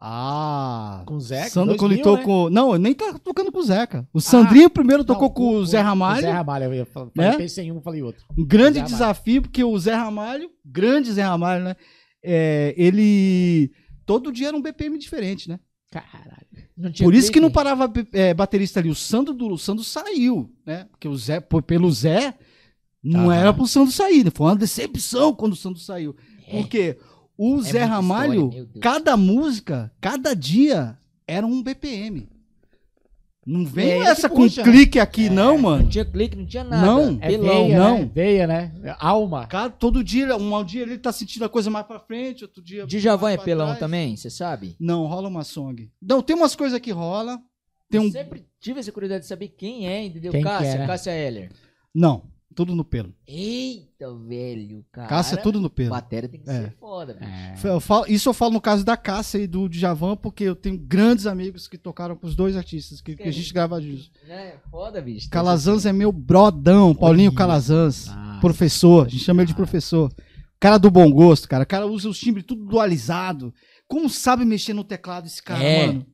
[0.02, 2.22] Ah, Com o Zeca, Sandro 2000, coletou né?
[2.22, 2.48] com.
[2.48, 4.08] Não, nem tá tocando com o Zeca.
[4.14, 6.20] O Sandrinho primeiro tocou Não, com o Zé Ramalho.
[6.20, 7.10] O Zé Ramalho, eu ia falar.
[7.14, 7.36] Né?
[7.36, 8.24] Pensei em um, falei outro.
[8.36, 11.76] Um grande desafio, porque o Zé Ramalho, grande Zé Ramalho, né?
[12.22, 13.72] é, ele.
[14.06, 15.60] Todo dia era um BPM diferente, né?
[15.90, 16.46] Caralho.
[16.76, 18.88] Não tinha Por isso que não parava é, baterista ali.
[18.88, 20.86] O Sandro, do, o Sandro saiu, né?
[20.90, 22.34] Porque o Zé, pô, pelo Zé,
[23.02, 23.34] não Aham.
[23.34, 24.24] era pro Sandro sair.
[24.24, 24.30] né?
[24.34, 26.14] Foi uma decepção quando o Sandro saiu.
[26.50, 26.98] Porque
[27.38, 32.28] o Zé muita Ramalho, história, cada música, cada dia era um BPM.
[33.46, 35.82] Não vem É essa que com puxa, clique aqui, não, mano.
[35.84, 36.86] Não tinha clique, não tinha nada.
[36.86, 37.18] Não.
[37.22, 37.66] É Pelão.
[37.66, 37.98] veia, não.
[38.00, 38.10] né?
[38.14, 38.72] Veia, né?
[38.98, 39.46] Alma.
[39.46, 42.86] Cara, todo dia, um dia ele tá sentindo a coisa mais pra frente, outro dia.
[42.86, 43.80] Djavan é pelão trás.
[43.80, 44.76] também, você sabe?
[44.78, 45.90] Não, rola uma song.
[46.02, 47.40] Não, tem umas coisas que rola.
[47.90, 48.12] Tem Eu um.
[48.12, 50.30] sempre tive essa curiosidade de saber quem é, entendeu?
[50.32, 50.86] Quem que Cássia, é, né?
[50.86, 51.50] Cássia Heller.
[51.94, 52.22] Não,
[52.54, 53.14] tudo no pelo.
[53.26, 55.08] Eita, velho, cara.
[55.08, 55.90] Cássia é tudo no pelo.
[55.90, 56.62] Bateria tem que É.
[56.64, 57.30] ser foda, velho.
[57.30, 57.56] É.
[57.64, 60.76] Eu falo- isso eu falo no caso da Cássia e do Djavan, porque eu tenho
[60.78, 64.10] grandes amigos que tocaram com os dois artistas, que, que a gente grava juntos.
[64.28, 65.28] É, foda, bicho.
[65.30, 67.32] Calazans é meu brodão, Paulinho.
[67.32, 68.06] Calazans.
[68.06, 68.40] Nossa.
[68.40, 70.12] Professor, a gente chama ele de professor.
[70.58, 71.64] Cara do bom gosto, cara.
[71.64, 73.54] O cara usa os timbres tudo dualizado.
[73.88, 75.86] Como sabe mexer no teclado esse cara, É.
[75.86, 76.06] mano?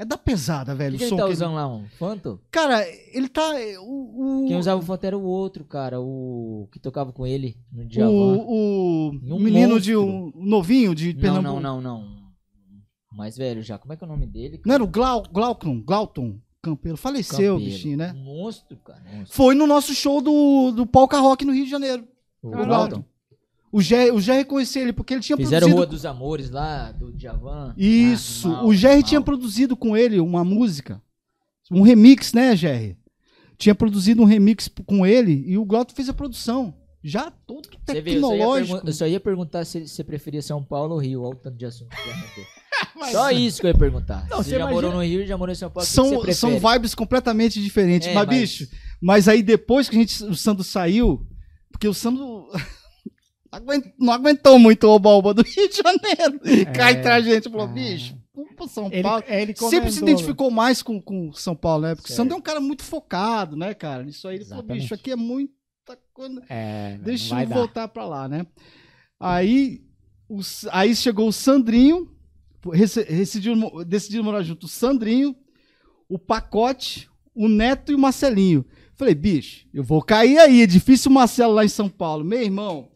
[0.00, 0.92] É da pesada, velho.
[0.96, 2.40] que, que o ele som tá que ele- usando lá, um Fanto?
[2.52, 3.58] Cara, ele tá.
[3.60, 7.26] é, O, o, Quem usava o Fanto era o outro, cara, o que tocava com
[7.26, 8.08] ele no Djavan.
[8.08, 10.32] o, o Um menino de monstro.
[10.38, 11.60] um novinho de Não, Pernambuco.
[11.60, 12.18] não, não, não.
[13.12, 13.76] Mais velho já.
[13.76, 14.60] Como é que é o nome dele?
[14.64, 16.96] Não era o Glau, Glauton, Glauton Campeiro.
[16.96, 17.72] Faleceu, Campeiro.
[17.74, 18.12] bichinho, né?
[18.12, 19.02] Monstro, cara.
[19.02, 19.34] Monstro.
[19.36, 22.06] Foi no nosso show do, do Polka Rock no Rio de Janeiro.
[22.40, 22.50] O.
[22.50, 23.04] Glauton.
[23.70, 25.76] O Gé, o Gé reconheceu ele porque ele tinha Fizeram produzido.
[25.76, 27.74] Rua dos Amores lá, do Djavan.
[27.76, 28.48] Isso.
[28.50, 31.02] Ah, o Jerry tinha produzido com ele uma música.
[31.70, 32.96] Um remix, né, Jerry?
[33.58, 36.74] Tinha produzido um remix com ele e o Glauton fez a produção.
[37.04, 38.86] Já todo Você vê, eu só, ia tecnológico.
[38.86, 41.22] eu só ia perguntar se você preferia São Paulo ou Rio.
[41.22, 41.98] Olha o tanto de assunto que.
[42.98, 44.26] Mas- Só isso que eu ia perguntar.
[44.30, 45.86] Não, você já imagina- morou no Rio e já morou em São Paulo.
[45.86, 48.08] São, são vibes completamente diferentes.
[48.08, 48.68] É, mas, mas- bicho,
[49.00, 51.26] mas aí depois que a gente, o Sandro saiu,
[51.70, 52.48] porque o Sandro
[53.52, 56.40] não aguent- não aguentou muito o oba do Rio de Janeiro.
[56.74, 57.72] Cá entre a gente, falou, é.
[57.72, 59.24] bicho, vamos pro São Ele, Paulo.
[59.26, 61.94] ele Sempre se identificou mais com, com São Paulo, né?
[61.94, 62.16] Porque o Certo.
[62.18, 64.04] Sandro é um cara muito focado, né, cara?
[64.08, 64.82] Isso aí ele falou, Exatamente.
[64.82, 65.52] bicho, aqui é muita
[66.12, 66.42] coisa.
[66.48, 67.54] É, Deixa eu dar.
[67.54, 68.46] voltar pra lá, né?
[69.20, 69.80] Aí
[70.28, 72.08] o aí chegou o Sandrinho,
[73.08, 73.54] decidiu,
[73.84, 75.34] decidiram morar junto o Sandrinho,
[76.08, 78.64] o Pacote, o Neto e o Marcelinho.
[78.94, 82.24] Falei, bicho, eu vou cair aí, edifício Marcelo lá em São Paulo.
[82.24, 82.88] Meu irmão,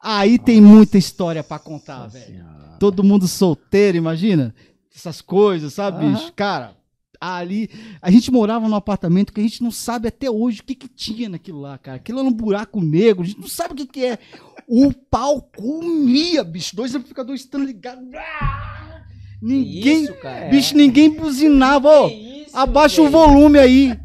[0.00, 2.44] aí tem muita história pra contar, velho.
[2.78, 4.54] Todo mundo solteiro, imagina?
[4.94, 6.14] Essas coisas, sabe, Aham.
[6.14, 6.32] bicho?
[6.34, 6.76] Cara,
[7.20, 7.68] ali.
[8.00, 10.88] A gente morava num apartamento que a gente não sabe até hoje o que, que
[10.88, 11.96] tinha naquilo lá, cara.
[11.96, 14.18] Aquilo era um buraco negro, a gente não sabe o que, que é.
[14.66, 16.76] O pau comia, bicho.
[16.76, 18.04] Dois amplificadores estão ligados.
[18.14, 19.02] Ah!
[19.40, 20.04] Ninguém.
[20.04, 20.48] Isso, cara.
[20.48, 22.08] Bicho, ninguém buzinava.
[22.08, 23.98] Que isso, abaixa o volume aí.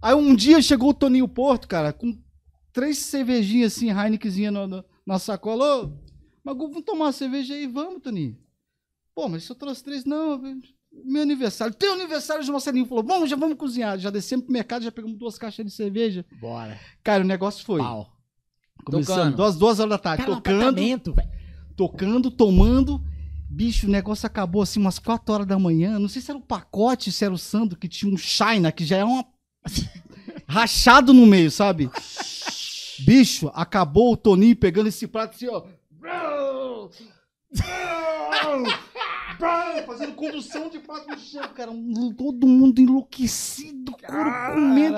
[0.00, 2.16] Aí um dia chegou o Toninho Porto, cara, com
[2.72, 5.84] três cervejinhas assim, Heinekenzinha na, na, na sacola.
[5.84, 5.92] Ô,
[6.44, 7.66] Magu, vamos tomar uma cerveja aí?
[7.66, 8.36] Vamos, Toninho.
[9.14, 10.40] Pô, mas se eu trouxe três, não,
[11.04, 11.74] meu aniversário.
[11.74, 12.86] Tem aniversário de Marcelinho.
[12.86, 13.98] Falou, vamos, já vamos cozinhar.
[13.98, 16.24] Já descemos pro mercado, já pegamos duas caixas de cerveja.
[16.40, 16.78] Bora.
[17.02, 17.80] Cara, o negócio foi.
[17.80, 18.10] Pau.
[18.84, 21.14] Começando, duas, duas horas da tarde, Cara, tocando,
[21.76, 23.00] tocando, tomando.
[23.48, 25.98] Bicho, o negócio acabou assim umas 4 horas da manhã.
[25.98, 28.84] Não sei se era o pacote, se era o Sandro, que tinha um China, que
[28.84, 29.24] já é uma.
[30.48, 31.90] rachado no meio, sabe?
[33.04, 35.62] Bicho, acabou o Toninho pegando esse prato assim, ó.
[39.86, 41.72] Fazendo condução de prato no chão, cara.
[42.16, 44.96] Todo mundo enlouquecido, couro comendo.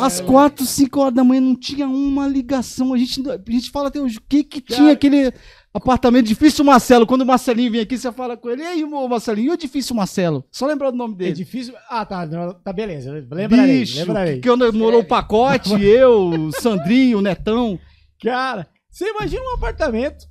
[0.00, 2.92] Às quatro, cinco horas da manhã não tinha uma ligação.
[2.92, 5.32] A gente, a gente fala até hoje, o que que tinha aquele
[5.78, 7.06] apartamento difícil Marcelo?
[7.06, 9.94] Quando o Marcelinho vem aqui, você fala com ele, e aí, Marcelinho, e o difícil
[9.94, 10.44] Marcelo?
[10.50, 11.32] Só lembrar do nome É dele.
[11.32, 11.74] difícil.
[11.88, 12.26] Ah, tá.
[12.54, 13.12] Tá, beleza.
[13.30, 13.80] Lembrarei.
[13.80, 14.40] Bicho, lembrarei.
[14.40, 17.78] que, morou o pacote, eu, o Sandrinho, o Netão.
[18.22, 20.26] Cara, você imagina um apartamento.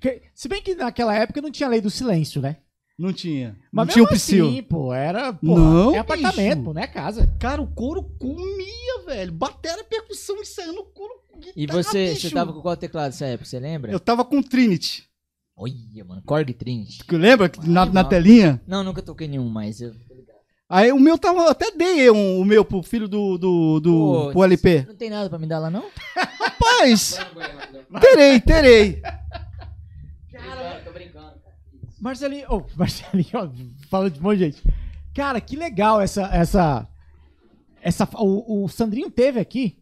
[0.00, 2.58] que- se bem que naquela época não tinha lei do silêncio, né?
[2.98, 3.56] Não tinha.
[3.72, 4.46] Mas não tinha o psil.
[4.46, 5.32] assim, pô, era.
[5.32, 6.64] Pô, Não, é apartamento, bicho.
[6.64, 7.34] pô, não é casa.
[7.40, 9.32] Cara, o couro comia, velho.
[9.32, 11.14] Batera, percussão e saindo no couro.
[11.56, 12.28] E guitarra, você, bicho.
[12.28, 13.90] você tava com qual teclado nessa época, você lembra?
[13.90, 15.08] Eu tava com Trinity.
[15.56, 17.04] Olha, mano, Korg Trinity.
[17.06, 17.48] Tu Lembra?
[17.48, 18.60] que Na, na telinha?
[18.66, 19.94] Não, nunca toquei nenhum, mas eu...
[20.70, 21.50] Aí o meu tava.
[21.50, 24.84] Até dei um, o meu pro filho do, do, do Pô, pro LP.
[24.86, 25.84] Não tem nada pra me dar lá, não?
[26.38, 27.18] Rapaz,
[28.00, 29.02] terei, terei.
[30.84, 31.56] tô brincando, cara.
[32.00, 33.48] Marcelinho, oh, Marcelinho, ó,
[33.90, 34.62] falando de um monte de gente.
[35.12, 36.22] Cara, que legal essa.
[36.32, 36.88] essa,
[37.82, 39.76] essa o, o Sandrinho teve aqui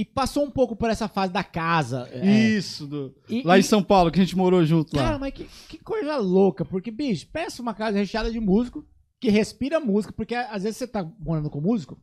[0.00, 2.08] e passou um pouco por essa fase da casa.
[2.12, 2.24] é,
[2.56, 5.18] Isso, do- e- lá e- em São Paulo, que a gente morou junto Cara, lá.
[5.18, 8.84] mas que, que coisa louca, porque, bicho, pensa uma casa recheada de músico
[9.20, 12.00] que respira música, porque às vezes você tá morando com músico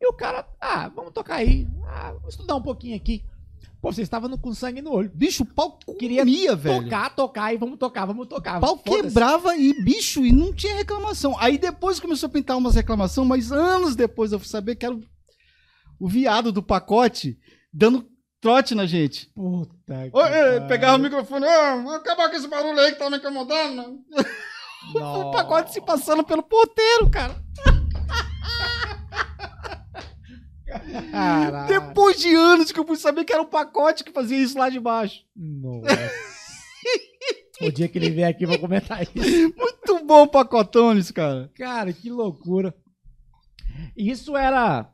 [0.00, 3.24] e o cara, ah, vamos tocar aí, ah, vamos estudar um pouquinho aqui.
[3.80, 5.10] Pô, você estava no- com sangue no olho.
[5.14, 6.84] Bicho, o pau Queria comia, velho.
[6.84, 8.58] Tocar, tocar e vamos tocar, vamos tocar.
[8.58, 11.36] O pau quebrava e, bicho, e não tinha reclamação.
[11.38, 14.94] Aí depois começou a pintar umas reclamações, mas anos depois eu fui saber que era
[14.94, 15.02] o,
[16.02, 17.38] o viado do pacote
[17.72, 18.04] dando
[18.40, 19.26] trote na gente.
[19.36, 21.46] Puta que pegava o microfone,
[21.84, 24.00] vou acabar com esse barulho aí que tá me incomodando.
[24.96, 27.40] O pacote se passando pelo porteiro, cara.
[31.12, 31.68] Caralho.
[31.68, 34.68] Depois de anos que eu fui saber que era o pacote que fazia isso lá
[34.68, 35.24] de baixo.
[35.36, 35.86] Nossa.
[37.60, 39.12] o dia que ele vier aqui, eu vou comentar isso.
[39.56, 41.48] Muito bom pacotones, cara.
[41.54, 42.74] Cara, que loucura.
[43.96, 44.92] Isso era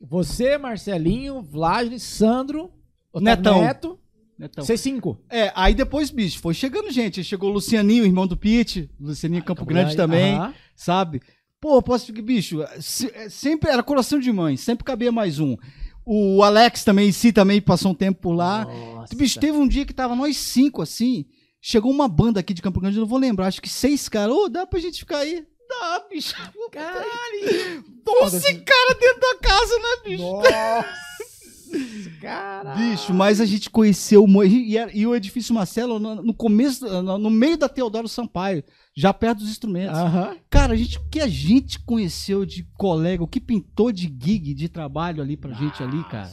[0.00, 2.70] você, Marcelinho, Vlad, Sandro,
[3.12, 3.60] Otávio Netão.
[3.60, 3.98] Neto,
[4.38, 4.64] Netão.
[4.64, 5.18] C5.
[5.28, 7.20] É, aí depois, bicho, foi chegando gente.
[7.20, 8.90] Aí Chegou o Lucianinho, irmão do Pete.
[8.98, 10.54] Lucianinho Campo Grande também, Aham.
[10.74, 11.20] sabe?
[11.60, 15.56] Pô, posso ficar, bicho, é, sempre era coração de mãe, sempre cabia mais um.
[16.06, 18.64] O Alex também, em si, também passou um tempo por lá.
[18.64, 19.14] Nossa.
[19.14, 21.26] Bicho, teve um dia que tava nós cinco assim.
[21.60, 24.34] Chegou uma banda aqui de Campo Grande, eu não vou lembrar, acho que seis caras.
[24.34, 25.44] Ô, dá pra gente ficar aí?
[25.70, 26.34] Dá, bicho.
[26.72, 27.84] Caralho.
[28.04, 30.22] Doze caras dentro da casa, né, bicho?
[30.22, 31.10] Nossa.
[32.20, 32.78] Caralho.
[32.90, 37.16] Bicho, mas a gente conheceu e, era- e o edifício Marcelo no, no começo, no,
[37.18, 38.64] no meio da Teodoro Sampaio,
[38.94, 39.96] já perto dos instrumentos.
[39.96, 40.36] Aham.
[40.50, 44.52] Cara, a gente, o que a gente conheceu de colega, o que pintou de gig,
[44.52, 46.30] de trabalho ali pra gente ali, cara,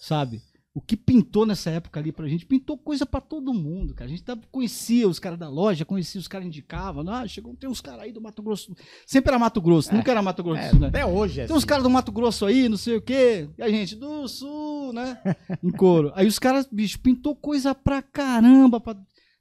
[0.00, 0.40] sabe?
[0.72, 4.06] O que pintou nessa época ali pra gente, pintou coisa pra todo mundo, cara.
[4.06, 7.04] A gente tava, conhecia os caras da loja, conhecia os caras indicavam.
[7.10, 8.72] Ah, chegou, tem uns caras aí do Mato Grosso.
[9.04, 10.86] Sempre era Mato Grosso, nunca era Mato Grosso, É, né?
[10.86, 11.66] até hoje é Tem uns assim.
[11.66, 13.48] caras do Mato Grosso aí, não sei o quê.
[13.58, 15.18] E a gente, do Sul, né?
[15.60, 16.12] Em couro.
[16.14, 18.78] Aí os caras, bicho, pintou coisa pra caramba.
[18.80, 18.96] Pra,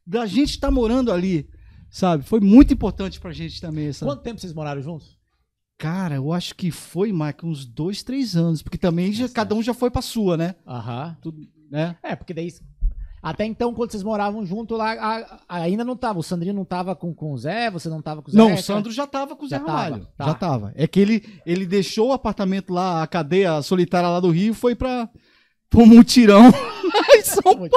[0.07, 1.47] da gente tá morando ali,
[1.91, 2.23] sabe?
[2.23, 3.85] Foi muito importante pra gente também.
[3.89, 4.03] Essa...
[4.03, 5.18] Quanto tempo vocês moraram juntos?
[5.80, 8.61] Cara, eu acho que foi, Mike, uns dois, três anos.
[8.61, 10.53] Porque também já, cada um já foi pra sua, né?
[10.68, 11.15] Aham.
[11.22, 11.41] Tudo,
[11.72, 11.95] né?
[12.03, 12.53] É, porque daí.
[13.23, 16.19] Até então, quando vocês moravam junto lá, a- a- ainda não tava.
[16.19, 18.38] O Sandrinho não tava com, com o Zé, você não tava com o Zé.
[18.38, 18.61] Não, o cara?
[18.61, 20.07] Sandro já tava com o Zé Já tava, Ramalho.
[20.18, 20.26] tá.
[20.26, 20.72] Já tava.
[20.76, 24.56] É que ele, ele deixou o apartamento lá, a cadeia solitária lá do Rio, e
[24.56, 25.10] foi pra,
[25.69, 26.43] pro mutirão
[27.15, 27.69] em São tio.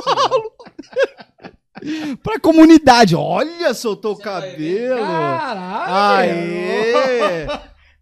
[2.23, 3.15] pra comunidade.
[3.16, 5.01] Olha, soltou o cabelo.
[5.05, 6.31] Caralho!
[6.33, 7.47] Aê!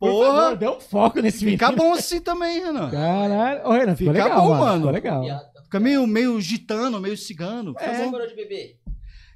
[0.01, 0.41] Por Porra!
[0.43, 1.85] favor, dê um foco nesse Fica menino.
[1.85, 2.91] bom assim também, Renan.
[2.91, 3.67] Caralho.
[3.69, 4.61] Ô, Renan, Fica legal, bom, mano.
[4.61, 4.77] mano.
[4.79, 5.25] Ficou legal.
[5.65, 7.75] Fica meio, meio gitano, meio cigano.
[7.75, 8.11] Você Fica bom.
[8.13, 8.81] parou de beber?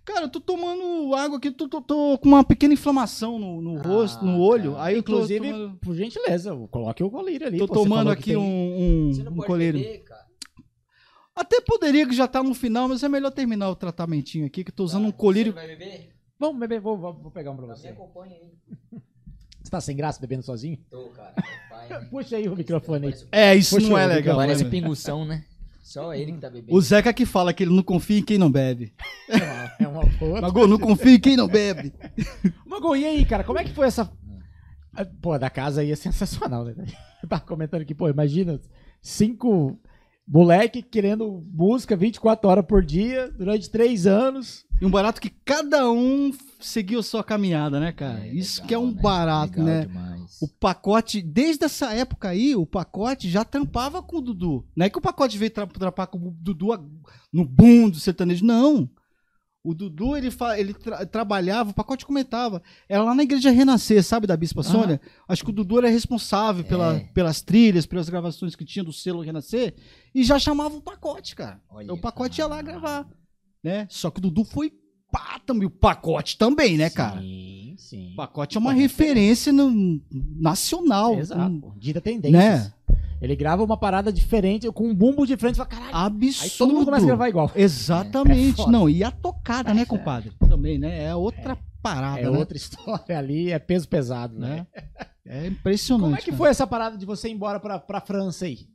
[0.07, 3.77] Cara, eu tô tomando água aqui, tô, tô- tô com uma pequena inflamação no, no
[3.79, 4.73] rosto, no olho.
[4.75, 4.85] tá.
[4.85, 7.59] Aí Inclusive, tomando, por gentileza, coloque o colírio ali.
[7.59, 9.81] tô pô, você tomando aqui tem- um, Você um, não um pode colírio.
[9.81, 10.25] beber, cara.
[11.37, 14.71] Até poderia que já tá no final, mas é melhor terminar o tratamentinho aqui, que
[14.71, 15.53] eu tô usando um colírio.
[15.53, 16.15] Você vai beber?
[16.39, 17.89] Vamos beber, vou, vou, vou pegar um pra Me você.
[17.89, 18.35] acompanha
[18.93, 19.01] aí.
[19.65, 20.79] Você tá sem graça bebendo sozinho?
[20.91, 21.33] Tô, cara.
[21.71, 22.07] Pai, né?
[22.11, 23.13] Puxa aí o microfone aí.
[23.13, 24.37] Parece- É, isso Poxa, não é legal.
[24.37, 24.71] Parece né?
[24.71, 25.43] pingução, né?
[25.83, 26.77] Só ele que tá bebendo.
[26.77, 28.93] O Zeca que fala que ele não confia em quem não bebe.
[29.29, 30.41] É uma, é uma porra.
[30.43, 31.93] Mago, não confia em quem não bebe.
[32.67, 34.11] Mago, e aí, cara, como é que foi essa.
[35.23, 36.75] Pô, da casa aí é sensacional, né?
[37.23, 38.61] Eu tava comentando aqui, pô, imagina,
[39.03, 39.79] cinco
[40.27, 44.65] moleque querendo música 24 horas por dia, durante três anos.
[44.81, 46.33] E um barato que cada um
[46.67, 48.27] seguiu a sua caminhada, né, cara?
[48.27, 49.01] É, Isso legal, que é um né?
[49.03, 49.87] barato, Legal né?
[49.87, 50.39] demais.
[50.41, 54.67] O pacote, desde essa época aí, o pacote já trampava com o Dudu.
[54.77, 56.69] Não é que o pacote veio tra trampar com o Dudu
[57.33, 58.89] no boom do sertanejo, não.
[59.67, 60.29] O Dudu, ele,
[60.59, 62.63] ele tra- trabalhava, o pacote comentava.
[62.87, 65.01] Era lá na igreja Renascer, sabe, da Bispa Sônia?
[65.27, 67.01] Acho que o Dudu era responsável pela- É.
[67.15, 69.75] pelas trilhas, pelas gravações que tinha do selo Renascer.
[70.15, 71.63] E já chamava o pacote, cara.
[71.71, 73.09] Olha, o pacote ia lá gravar.
[73.63, 73.87] Né?
[73.89, 74.71] Só que o Dudu foi
[75.15, 75.67] pá também.
[75.67, 77.21] O pacote também, né, cara?
[77.21, 78.13] Sim, sim.
[78.13, 80.01] O pacote é uma referência no-
[80.41, 81.15] nacional.
[81.19, 81.51] Exato.
[81.51, 82.33] Um- Dita tendências.
[82.43, 82.73] Né?
[83.23, 85.95] Ele grava uma parada diferente, com um bumbo diferente, e fala, caralho.
[85.97, 86.45] Absurdo.
[86.45, 87.51] Aí todo mundo começa a gravar igual.
[87.57, 88.61] Exatamente.
[88.61, 88.73] É foda.
[88.73, 90.33] Não, e a tocada, né, compadre?
[90.49, 91.05] Também, né?
[91.05, 92.37] É outra parada, É né?
[92.39, 94.67] outra história ali, é peso pesado, né?
[94.75, 94.85] né?
[95.27, 96.05] É impressionante.
[96.05, 96.37] Como é que cara.
[96.37, 98.67] foi essa parada de você ir embora pra, pra França aí?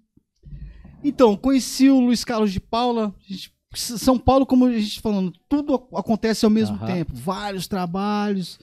[1.04, 3.14] Então, conheci o Luiz Carlos de Paula.
[3.30, 6.86] A gente- São Paulo, como a gente falando, tudo ac- acontece ao mesmo Aham.
[6.88, 7.14] tempo.
[7.14, 8.60] Vários trabalhos.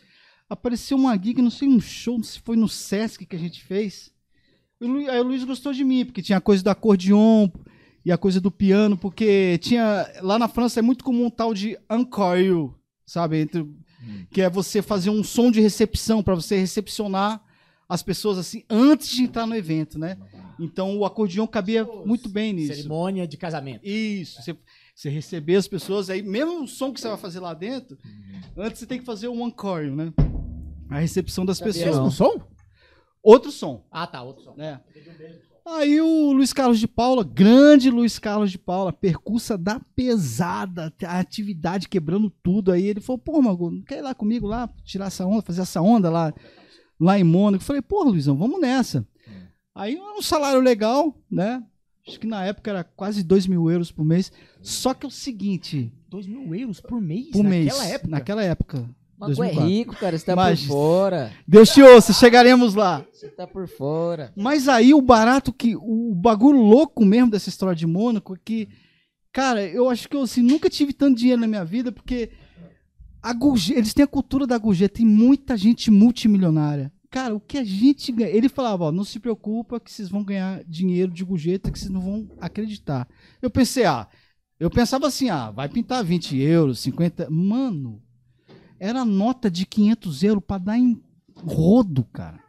[0.49, 3.39] Apareceu uma gig, não sei, um show, não sei se foi no Sesc que a
[3.39, 4.12] gente fez.
[4.81, 7.49] Lu- aí o Luiz gostou de mim, porque tinha a coisa do acordeon
[8.05, 10.07] e a coisa do piano, porque tinha.
[10.23, 12.73] Lá na França é muito comum um tal de encore,
[13.05, 13.39] sabe?
[13.41, 13.66] Entre,
[14.31, 17.43] que é você fazer um som de recepção para você recepcionar
[17.89, 20.16] as pessoas assim antes de entrar no evento, né?
[20.61, 22.74] Então o acordeon cabia muito bem nisso.
[22.74, 23.85] Cerimônia de casamento.
[23.87, 24.57] Isso, você,
[24.97, 27.98] você receber as pessoas, aí mesmo o som que você vai fazer lá dentro,
[28.56, 30.10] antes você tem que fazer um encore, né?
[30.89, 31.97] A recepção das Sabia pessoas.
[31.97, 32.40] Mesmo som?
[33.23, 34.55] Outro som, Ah, tá, outro som.
[34.56, 34.81] né?
[35.66, 41.18] Aí o Luiz Carlos de Paula, grande Luiz Carlos de Paula, percussa da pesada, a
[41.18, 42.70] atividade quebrando tudo.
[42.73, 45.62] Aí ele falou, pô, Mago, não quer ir lá comigo lá, tirar essa onda, fazer
[45.62, 46.32] essa onda lá,
[46.98, 47.62] lá em Mônaco?
[47.62, 49.06] Eu falei, pô, Luizão, vamos nessa.
[49.74, 51.62] Aí um salário legal, né?
[52.07, 54.31] Acho que na época era quase 2 mil euros por mês.
[54.62, 57.31] Só que é o seguinte, 2 mil euros por mês?
[57.31, 58.11] por mês, naquela época?
[58.11, 58.91] naquela época.
[59.19, 59.69] Mago é 2004.
[59.69, 60.19] rico, cara.
[60.19, 61.33] Você tá Mas- por fora.
[61.49, 63.05] Deus te ouça, chegaremos lá.
[63.12, 64.31] Você tá por fora.
[64.37, 65.74] Mas aí o barato que.
[65.74, 68.69] O bagulho louco mesmo dessa história de Mônaco é que.
[69.33, 72.31] Cara, eu acho que eu assim, nunca tive tanto dinheiro na minha vida, porque
[73.23, 76.93] a gorjeta, eles têm a cultura da gorjeta, tem muita gente multimilionária.
[77.11, 78.31] Cara, o que a gente ganha.
[78.31, 81.91] Ele falava, ó, não se preocupa que vocês vão ganhar dinheiro de gorjeta que vocês
[81.91, 83.09] não vão acreditar.
[83.41, 84.07] Eu pensei, ah,
[84.59, 87.28] eu pensava assim, ah, vai pintar 20 euros, 50.
[87.31, 88.03] Mano,
[88.81, 91.01] era nota de 500 euros pra dar em
[91.35, 92.41] rodo, cara.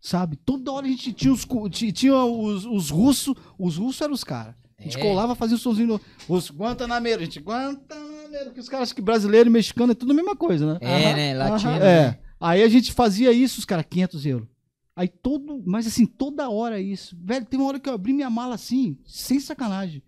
[0.00, 0.36] Sabe?
[0.36, 1.46] Toda hora a gente tinha os,
[1.92, 4.54] tinha os, os russos, os russos eram os caras.
[4.78, 5.02] A gente É.
[5.02, 5.88] colava, fazia o somzinho.
[5.88, 10.12] no- Os Guantanameiros, a gente, Guantanameiro, porque os caras que brasileiro e mexicano é tudo
[10.12, 10.78] a mesma coisa, né?
[10.80, 11.34] É, né?
[11.34, 11.72] Latino.
[11.72, 12.18] É.
[12.40, 14.48] Aí a gente fazia isso, os caras, 500 euros.
[14.96, 17.16] Aí todo, mas assim, toda hora isso.
[17.22, 20.02] Velho, tem uma hora que eu abri minha mala assim, sem sacanagem.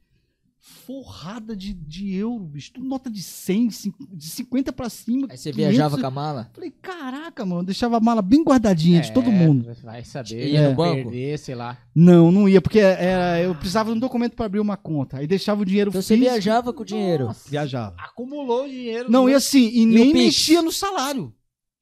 [0.65, 2.73] Forrada de, de euro, bicho.
[2.73, 5.27] Tudo nota de 100, cin- de 50 pra cima.
[5.29, 5.57] Aí você 500.
[5.57, 6.51] viajava com a mala?
[6.55, 9.75] Falei, caraca, mano, deixava a mala bem guardadinha de todo É, mundo.
[9.83, 10.49] Vai saber.
[10.53, 11.11] Ia no é, banco?
[11.11, 11.79] Perder, sei lá.
[11.95, 15.19] Não, não ia, porque era, eu precisava de um documento pra abrir uma conta.
[15.19, 17.25] Aí deixava o dinheiro Então você físico, viajava com o dinheiro.
[17.27, 17.97] Nossa, Viajava.
[17.99, 19.11] Acumulou dinheiro.
[19.11, 21.35] Não, no- e assim, e, nem o mexia no salário.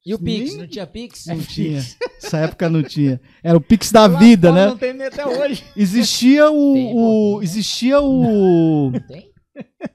[0.05, 0.51] E o Pix?
[0.51, 1.25] Nem- Não tinha Pix?
[1.27, 1.77] Não tinha.
[2.23, 3.21] Essa época não tinha.
[3.43, 4.65] Era o Pix da Lá vida, né?
[4.67, 5.63] Não tem nem até hoje.
[5.77, 6.73] Existia o.
[6.73, 7.39] Tem, o- pô.
[7.43, 8.91] existia o.
[9.07, 9.29] Tem?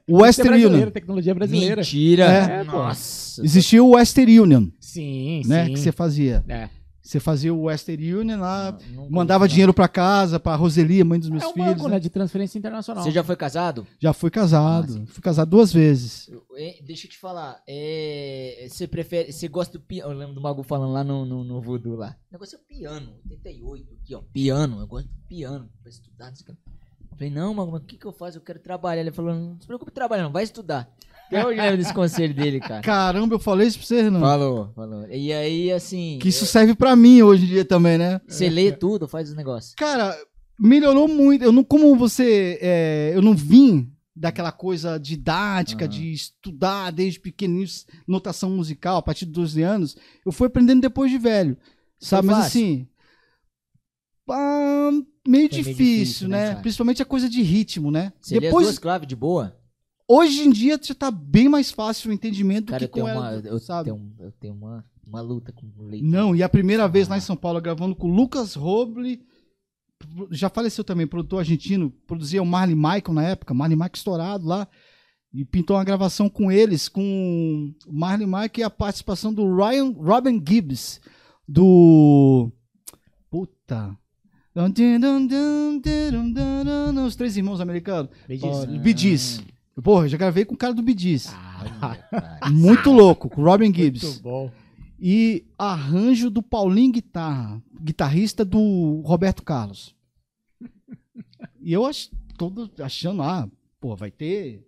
[0.07, 0.91] o Western Brasileiro, Union.
[0.91, 1.75] Tecnologia brasileira.
[1.77, 2.23] Mentira.
[2.25, 2.71] É, pô.
[2.71, 3.43] Nossa.
[3.43, 5.65] Existia o Western Union, Sim, né?
[5.65, 5.73] sim.
[5.73, 6.43] Que você fazia.
[6.47, 6.69] É.
[7.07, 9.47] Você fazia o Western Union lá, Não- nunca mandava falar.
[9.47, 11.67] dinheiro pra casa, pra Roselia, mãe dos meus É um filhos.
[11.69, 11.93] banco, né?
[11.95, 11.99] né?
[12.01, 13.01] De transferência internacional.
[13.01, 13.87] Você já foi casado?
[13.97, 15.03] Já fui casado.
[15.07, 16.29] Ah, fui casado duas vezes.
[16.57, 17.61] É, Deixa eu te falar.
[17.65, 19.31] é, Você prefere.
[19.31, 20.11] Você gosta do piano?
[20.11, 22.17] Eu lembro do Magu falando lá no, no, no Voodoo lá.
[22.29, 23.13] O negócio é o piano.
[23.29, 24.21] 88 aqui, ó.
[24.33, 24.81] Piano.
[24.81, 25.69] Eu gosto de piano.
[25.81, 26.25] Pra estudar.
[26.31, 26.55] não.
[27.09, 28.37] Eu falei, não, Magu, mas o que, que eu faço?
[28.37, 28.99] Eu quero trabalhar.
[29.01, 30.93] Ele falou, não se preocupe trabalhando, vai estudar.
[31.27, 32.81] Até hoje eu lembro desse conselho dele, cara.
[32.81, 34.19] Caramba, eu falei isso pra você, Renan.
[34.19, 35.07] Falou, falou.
[35.09, 38.21] E aí, assim, Que isso serve pra mim hoje em dia também, né?
[38.27, 39.75] você lê tudo, faz os negócios.
[39.75, 40.17] Cara,
[40.59, 41.43] melhorou muito.
[41.43, 45.93] Eu não, como você, é, eu não vim daquela coisa didática Aham.
[45.93, 47.67] de estudar desde pequenininho
[48.07, 49.97] notação musical a partir dos 12 anos.
[50.25, 51.57] Eu fui aprendendo depois de velho,
[51.99, 52.27] sabe?
[52.27, 52.87] Mas assim,
[54.29, 56.61] ah, meio Foi meio difícil, difícil, né, né?
[56.61, 58.11] Principalmente a coisa de ritmo, né?
[58.19, 59.55] Você lê as Depois, duas claves de boa?
[60.07, 63.05] Hoje em dia já tá bem mais fácil o entendimento Cara, do eu que tenho
[63.05, 63.91] com uma, ela, eu sabe?
[63.91, 66.09] tenho, eu tenho uma, uma luta com o leitor.
[66.09, 67.17] Não, e a primeira vez lá Ah.
[67.17, 69.21] em São Paulo, gravando com o Lucas Roble,
[70.31, 74.67] já faleceu também, produtor argentino, produzia o Marley Michael na época, Marley Michael estourado lá,
[75.33, 79.91] e pintou uma gravação com eles, com o Marley Michael e a participação do Ryan,
[79.91, 81.01] Robin Gibbs,
[81.47, 82.51] do...
[83.29, 83.97] Puta...
[87.05, 88.09] Os três irmãos americanos.
[88.79, 89.43] Bee Gees.
[89.81, 90.81] Porra, eu já gravei com o cara do.
[90.81, 92.49] Olha, cara.
[92.51, 94.51] Muito louco, com o Robin Gibbs Muito bom.
[94.99, 99.95] e arranjo do Paulinho Guitarra, guitarrista do Roberto Carlos.
[101.59, 103.49] E eu ach, todo achando, ah,
[103.79, 104.65] pô, vai ter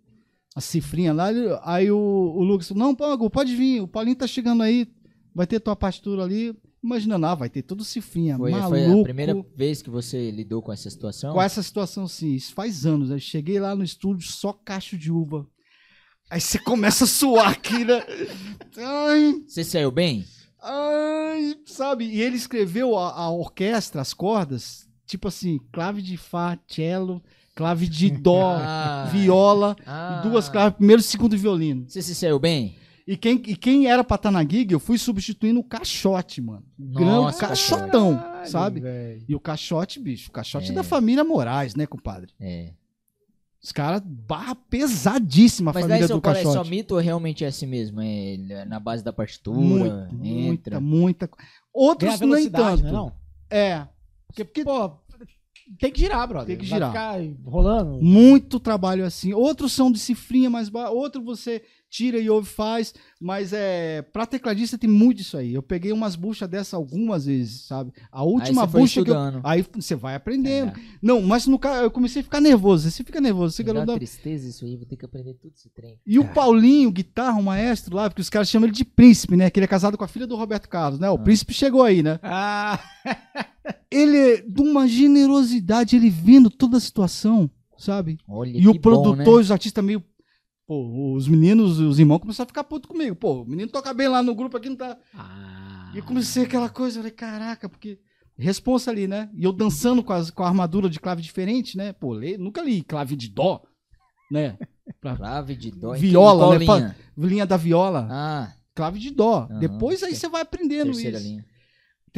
[0.55, 1.29] a cifrinha lá.
[1.63, 4.87] Aí o, o Lucas falou, não, Pago, pode vir, o Paulinho tá chegando aí,
[5.33, 6.55] vai ter tua partitura ali.
[6.81, 8.69] Imaginando, ah, vai ter tudo cifrinha, Foi, maluco.
[8.69, 11.33] foi a primeira vez que você lidou com essa situação?
[11.33, 13.09] Com essa situação, sim, isso faz anos.
[13.09, 15.45] Eu cheguei lá no estúdio, só cacho de uva.
[16.29, 18.01] Aí você começa a suar aqui, né?
[18.77, 20.23] Ai, Você saiu bem?
[20.61, 22.05] Ai, sabe?
[22.05, 27.21] E ele escreveu a, a orquestra, as cordas, tipo assim, clave de Fá, cello,
[27.55, 29.09] clave de Dó, Ah.
[29.11, 30.21] viola, Ah.
[30.23, 31.85] duas claves, primeiro e segundo violino.
[31.89, 32.75] Você se saiu bem?
[33.11, 36.63] E quem, e quem era pra estar na gig, eu fui substituindo o caixote, mano.
[36.77, 38.79] Nossa, caixotão, Caralho, sabe?
[38.81, 39.23] velho.
[39.27, 40.75] E o caixote, bicho, o caixote É.
[40.75, 42.31] da família Moraes, né, compadre?
[42.39, 42.71] É.
[43.63, 46.69] Os caras, barra pesadíssima a Mas daí família seu do cara é só caixote.
[46.69, 47.99] mito ou realmente é assim mesmo?
[47.99, 49.57] É é na base da partitura?
[49.59, 50.79] Muita, entra.
[50.79, 51.29] muita, muita.
[51.73, 52.83] Outros nem velocidade, tanto.
[52.83, 53.11] né, não?
[53.49, 53.87] É.
[54.27, 54.91] Porque, porque Pô,
[55.79, 56.47] tem que girar, brother.
[56.47, 56.91] Tem que Vai girar.
[56.91, 57.99] ficar rolando.
[58.01, 59.33] Muito trabalho assim.
[59.33, 64.25] Outros são de cifrinha mais baixa, outro você tira e ouve faz, mas é para
[64.25, 65.53] tecladista tem muito disso aí.
[65.53, 67.91] Eu peguei umas buchas dessa algumas vezes, sabe?
[68.11, 70.69] A última bucha que eu, aí você vai aprendendo.
[70.69, 70.73] É.
[71.01, 72.89] Não, mas no ca- eu comecei a ficar nervoso.
[72.91, 73.95] Você fica nervoso, você garoto.
[73.97, 75.97] tristeza isso aí, vou ter que aprender tudo esse trem.
[76.05, 79.49] E o Paulinho, guitarra, o maestro lá, porque os caras chamam ele de príncipe, né?
[79.49, 81.09] Que ele é casado com a filha do Roberto Carlos, né?
[81.09, 81.19] O Ah.
[81.19, 82.19] príncipe chegou aí, né?
[82.21, 82.79] Ah,
[83.91, 88.17] Ele é de uma generosidade, ele vendo toda a situação, sabe?
[88.27, 89.31] Olha E o produtor bom, e né?
[89.31, 90.03] os artistas meio.
[90.69, 93.15] Pô, os meninos, os irmãos começaram a ficar puto comigo.
[93.15, 94.95] Pô, o menino toca bem lá no grupo aqui, não tá.
[95.15, 95.89] Ah.
[95.95, 97.97] E eu comecei aquela coisa, eu falei, caraca, porque.
[98.37, 99.31] Responsa ali, né?
[99.33, 101.91] E eu dançando com, as- com a armadura de clave diferente, né?
[101.91, 103.63] Pô, lê- nunca li clave de dó,
[104.31, 104.59] né?
[105.01, 105.93] Pra, Clave de dó.
[105.93, 106.63] Viola, né?
[106.63, 106.95] linha?
[107.17, 109.47] linha da viola, Ah, clave de dó.
[109.49, 109.59] Aham.
[109.59, 111.27] Depois aí você vai aprendendo terceira isso.
[111.27, 111.45] linha.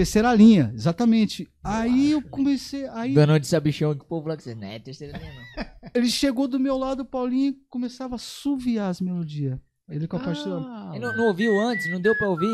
[0.02, 1.48] Terceira linha, exatamente.
[1.64, 2.88] Aí eu comecei.
[2.88, 5.66] Aí Danou de sabichão que o povo lá que você não é terceira linha, não.
[5.94, 9.60] ele chegou do meu lado, o Paulinho, e começava a suviar as melodias.
[9.88, 10.20] Ele com a.
[10.22, 11.88] Ah, Ele não, não ouviu antes?
[11.92, 12.48] Não deu pra ouvir?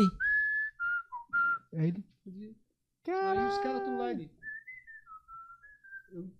[1.72, 2.50] Aí ele fazia.
[3.08, 4.10] Aí os caras tudo lá.
[4.10, 4.30] Ele...
[6.12, 6.30] Eu-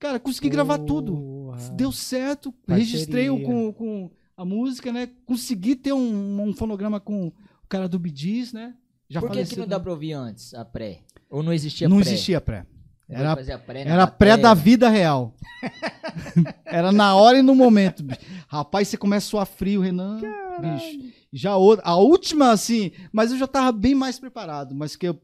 [0.00, 1.12] Cara, consegui gravar tudo.
[1.12, 1.70] Porra.
[1.76, 2.52] Deu certo.
[2.66, 5.10] Registrei com, com a música, né?
[5.24, 7.34] Consegui ter um, um fonograma com o
[7.68, 8.74] cara do Bidis, né?
[9.10, 9.82] Já Por que, que não dá também.
[9.82, 11.00] pra ouvir antes, a pré?
[11.28, 12.06] Ou não existia Não pré?
[12.08, 12.64] existia pré.
[13.08, 15.34] Não Era, pré era pré da vida real.
[16.64, 18.04] era na hora e no momento.
[18.04, 18.20] bicho.
[18.46, 20.20] Rapaz, você começa a suar frio, Renan.
[20.60, 21.12] Bicho.
[21.32, 24.74] Já a última, assim, mas eu já tava bem mais preparado.
[24.76, 25.20] Mas que eu.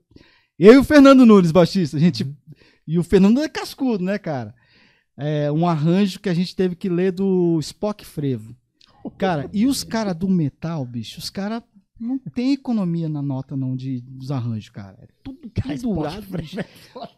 [0.59, 2.25] Eu e o Fernando Nunes, baixista, a gente.
[2.25, 2.35] Uhum.
[2.89, 4.55] E o Fernando é cascudo, né, cara?
[5.17, 8.55] É um arranjo que a gente teve que ler do Spock Frevo.
[9.17, 11.63] Cara, e os caras do metal, bicho, os caras
[11.99, 14.99] não tem economia na nota, não, de, dos arranjos, cara.
[15.01, 16.27] É tudo pendurado.
[16.37, 16.59] bicho.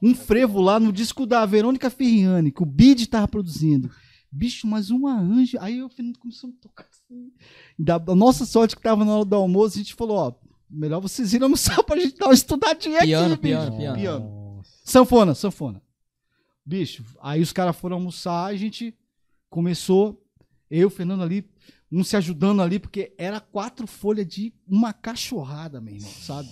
[0.02, 3.90] Um frevo lá no disco da Verônica Ferriani, que o Bid tava produzindo.
[4.30, 5.56] Bicho, mas um arranjo.
[5.60, 7.32] Aí o Fernando começou a tocar assim.
[7.78, 10.32] Da, nossa sorte que tava na hora do almoço, a gente falou, ó,
[10.70, 13.78] melhor vocês irem almoçar pra gente dar uma estudadinha Piano, aqui, piano, bicho.
[13.78, 13.96] piano.
[13.98, 14.62] piano.
[14.84, 15.82] Sanfona, sanfona.
[16.64, 18.94] Bicho, aí os caras foram almoçar, a gente
[19.48, 20.22] começou,
[20.70, 21.42] eu e o Fernando ali,
[21.90, 26.48] um se ajudando ali, porque era quatro folhas de uma cachorrada, meu irmão, sabe?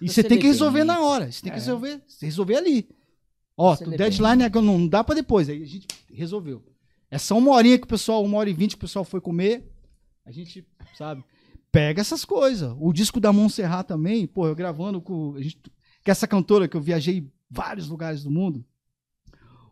[0.00, 0.86] E Você você tem que resolver bem.
[0.86, 1.60] na hora, você tem que É.
[1.60, 2.88] resolver, resolver ali.
[3.56, 6.62] Ó, o deadline é que não dá pra depois, aí a gente resolveu.
[7.10, 9.20] É só uma horinha que o pessoal, uma hora e vinte que o pessoal foi
[9.20, 9.70] comer,
[10.26, 10.66] a gente,
[10.96, 11.24] sabe,
[11.70, 12.74] pega essas coisas.
[12.80, 15.58] O disco da Montserrat também, pô, eu gravando com, a gente,
[16.02, 18.64] que essa cantora que eu viajei vários lugares do mundo,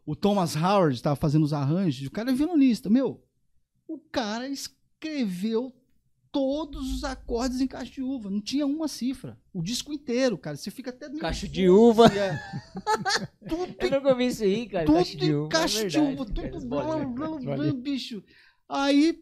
[0.07, 3.25] o Thomas Howard estava fazendo os arranjos, o cara é violonista, meu,
[3.87, 4.71] o cara es-
[5.05, 5.75] escreveu
[6.31, 8.31] todos os acordes em caixa de uva.
[8.31, 9.37] Não tinha uma cifra.
[9.53, 10.57] O disco inteiro, cara.
[10.57, 11.11] Você fica até.
[11.11, 12.07] Cacho de uva.
[12.07, 12.39] é.
[13.49, 14.87] Tudo Eu nunca ouvi isso aí, cara.
[14.87, 15.49] tudo caixa de uva.
[15.49, 18.23] caixa é de uva, tudo blá, blá, blá, bicho.
[18.69, 19.21] Aí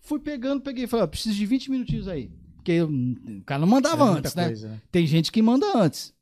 [0.00, 2.30] fui pegando, peguei, falei, ó, preciso de 20 minutinhos aí.
[2.54, 4.46] Porque o cara não mandava É antes, né?
[4.46, 4.82] coisa, né?
[4.92, 6.14] Tem gente que manda antes.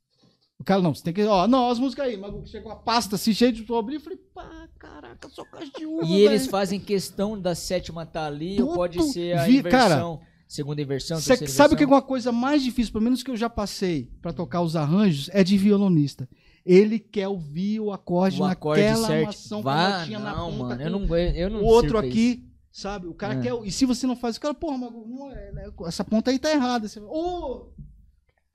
[0.68, 3.32] Cara não, você tem que, ó, não, as músicas aí, mas chegou a pasta assim,
[3.32, 7.40] cheia de abrir, eu falei, pá, caraca, só caixa de uva, E eles fazem questão
[7.40, 11.52] da sétima tá ali, ou Tudo pode ser a vi- inversão, segunda inversão, Cê terceira
[11.52, 14.30] sabe o que é uma coisa mais difícil, pelo menos que eu já passei pra
[14.30, 16.28] tocar os arranjos, é de violonista.
[16.66, 19.20] Ele quer ouvir o acorde o acorde naquela certo.
[19.20, 22.00] armação com a Vá, na não, ponta, mano, eu não, eu não o outro pra
[22.06, 22.08] isso.
[22.10, 23.06] aqui, sabe?
[23.06, 23.40] O cara É.
[23.40, 23.54] quer.
[23.64, 25.70] E se você não faz, o cara, porra, não é, né?
[25.86, 26.86] essa ponta aí tá errada.
[26.86, 27.68] Você, ô!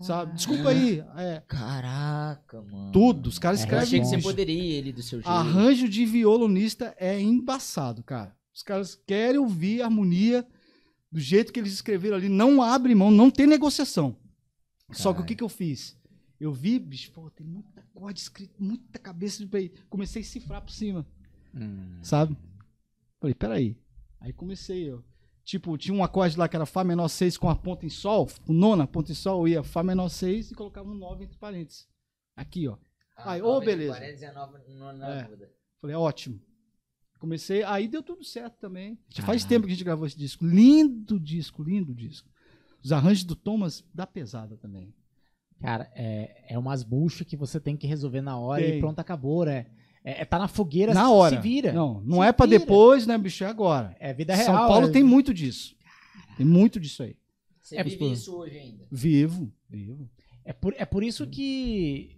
[0.03, 0.33] Sabe?
[0.35, 1.03] Desculpa aí.
[1.17, 2.91] É, Caraca, mano.
[2.91, 3.27] tudo.
[3.27, 3.83] Os caras É, Eu escrevem.
[3.87, 5.29] achei que você poderia ir ele do seu jeito.
[5.29, 8.35] Arranjo de violonista é embaçado, cara.
[8.53, 10.45] Os caras querem ouvir a harmonia
[11.11, 12.29] do jeito que eles escreveram ali.
[12.29, 14.15] Não abre mão, não tem negociação.
[14.91, 15.25] Só que o Caralho.
[15.27, 15.97] que, que eu fiz?
[16.39, 19.69] Eu vi, bicho, pô, tem muita acorde escrito, muita cabeça de.
[19.89, 21.05] Comecei a cifrar por cima.
[21.55, 21.99] Hum.
[22.01, 22.35] sabe?
[23.19, 23.77] Falei, peraí.
[24.19, 24.99] Aí comecei, ó.
[25.43, 28.29] Tipo, tinha um acorde lá que era Fá menor 6 com a ponta em Sol,
[28.47, 31.37] o nona ponta em Sol, eu ia Fá menor 6 e colocava um 9 entre
[31.37, 31.87] parênteses.
[32.35, 32.77] Aqui, ó.
[33.15, 33.93] Ah, Aí, ô, de beleza.
[33.93, 35.27] 49 no- na É.
[35.27, 35.51] muda.
[35.81, 36.39] Falei, ótimo.
[37.19, 38.97] Comecei, aí deu tudo certo também.
[39.09, 39.49] Já faz Caralho.
[39.49, 40.45] tempo que a gente gravou esse disco.
[40.45, 42.29] Lindo disco, lindo disco.
[42.83, 44.93] Os arranjos do Thomas dá pesada também.
[45.61, 48.77] Cara, é, é umas buchas que você tem que resolver na hora Tem.
[48.77, 49.67] e pronto, acabou, né?
[50.03, 51.35] É, é tá na fogueira, Na se- hora.
[51.37, 51.71] se vira.
[51.71, 52.59] Não, não Se é pra vira.
[52.59, 53.43] depois, né, bicho?
[53.43, 53.95] É agora.
[53.99, 54.67] É vida São real.
[54.67, 55.75] Paulo é- tem muito disso.
[56.37, 57.15] Tem muito disso aí.
[57.61, 58.05] Você É, vive pô.
[58.11, 58.85] isso hoje ainda.
[58.91, 60.09] Vivo, vivo.
[60.43, 62.17] É por, é por isso que.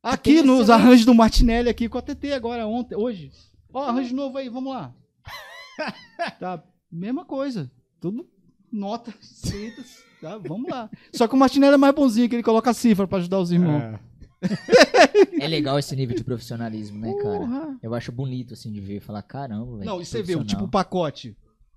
[0.00, 3.32] Aqui tem nos excelente- arranjos do Martinelli aqui com a TT agora, ontem, hoje.
[3.72, 4.94] Ó, arranjo novo aí, vamos lá.
[6.38, 7.70] tá, mesma coisa.
[8.00, 8.28] Tudo
[8.70, 10.38] nota escritas, tá?
[10.38, 10.88] Vamos lá.
[11.12, 13.50] Só que o Martinelli é mais bonzinho, que ele coloca a cifra pra ajudar os
[13.50, 13.82] irmãos.
[13.82, 13.98] É.
[15.40, 17.38] É legal esse nível de profissionalismo, né, cara?
[17.38, 17.78] Porra.
[17.82, 19.00] Eu acho bonito, assim, de ver.
[19.00, 19.84] Falar, caramba, velho.
[19.84, 21.36] Não, e você vê, tipo o pacote.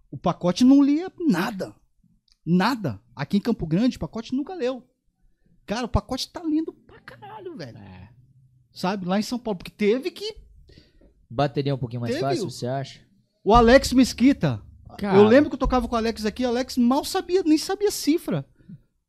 [0.09, 1.73] O pacote não lia nada.
[2.45, 2.99] Nada.
[3.15, 4.83] Aqui em Campo Grande, o pacote nunca leu.
[5.65, 7.77] Cara, o pacote tá lindo pra caralho, velho.
[7.77, 8.09] É.
[8.73, 9.05] Sabe?
[9.05, 9.57] Lá em São Paulo.
[9.59, 10.35] Porque teve que.
[11.29, 12.99] Bateria um pouquinho mais Teve fácil, o- você acha?
[13.43, 14.61] O Alex Mesquita.
[14.97, 17.57] Cara, Eu lembro que eu tocava com o Alex aqui, o Alex mal sabia, nem
[17.57, 18.45] sabia cifra.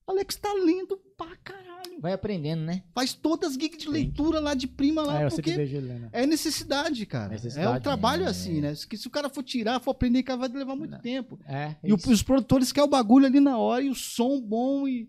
[0.07, 2.01] O Alex tá lindo pra caralho.
[2.01, 2.83] Vai aprendendo, né?
[2.95, 6.09] Faz todas as gigs de leitura lá de prima lá, É, sempre porque vejo né?
[6.13, 7.31] é necessidade, cara.
[7.31, 8.29] Necessidade, é o trabalho é.
[8.29, 8.75] assim, né?
[8.89, 11.01] Que se o cara for tirar, for aprender, cara, vai levar muito Não.
[11.01, 11.39] tempo.
[11.47, 11.77] É.
[11.83, 12.11] E isso.
[12.11, 15.09] os produtores querem o bagulho ali na hora e o som bom e.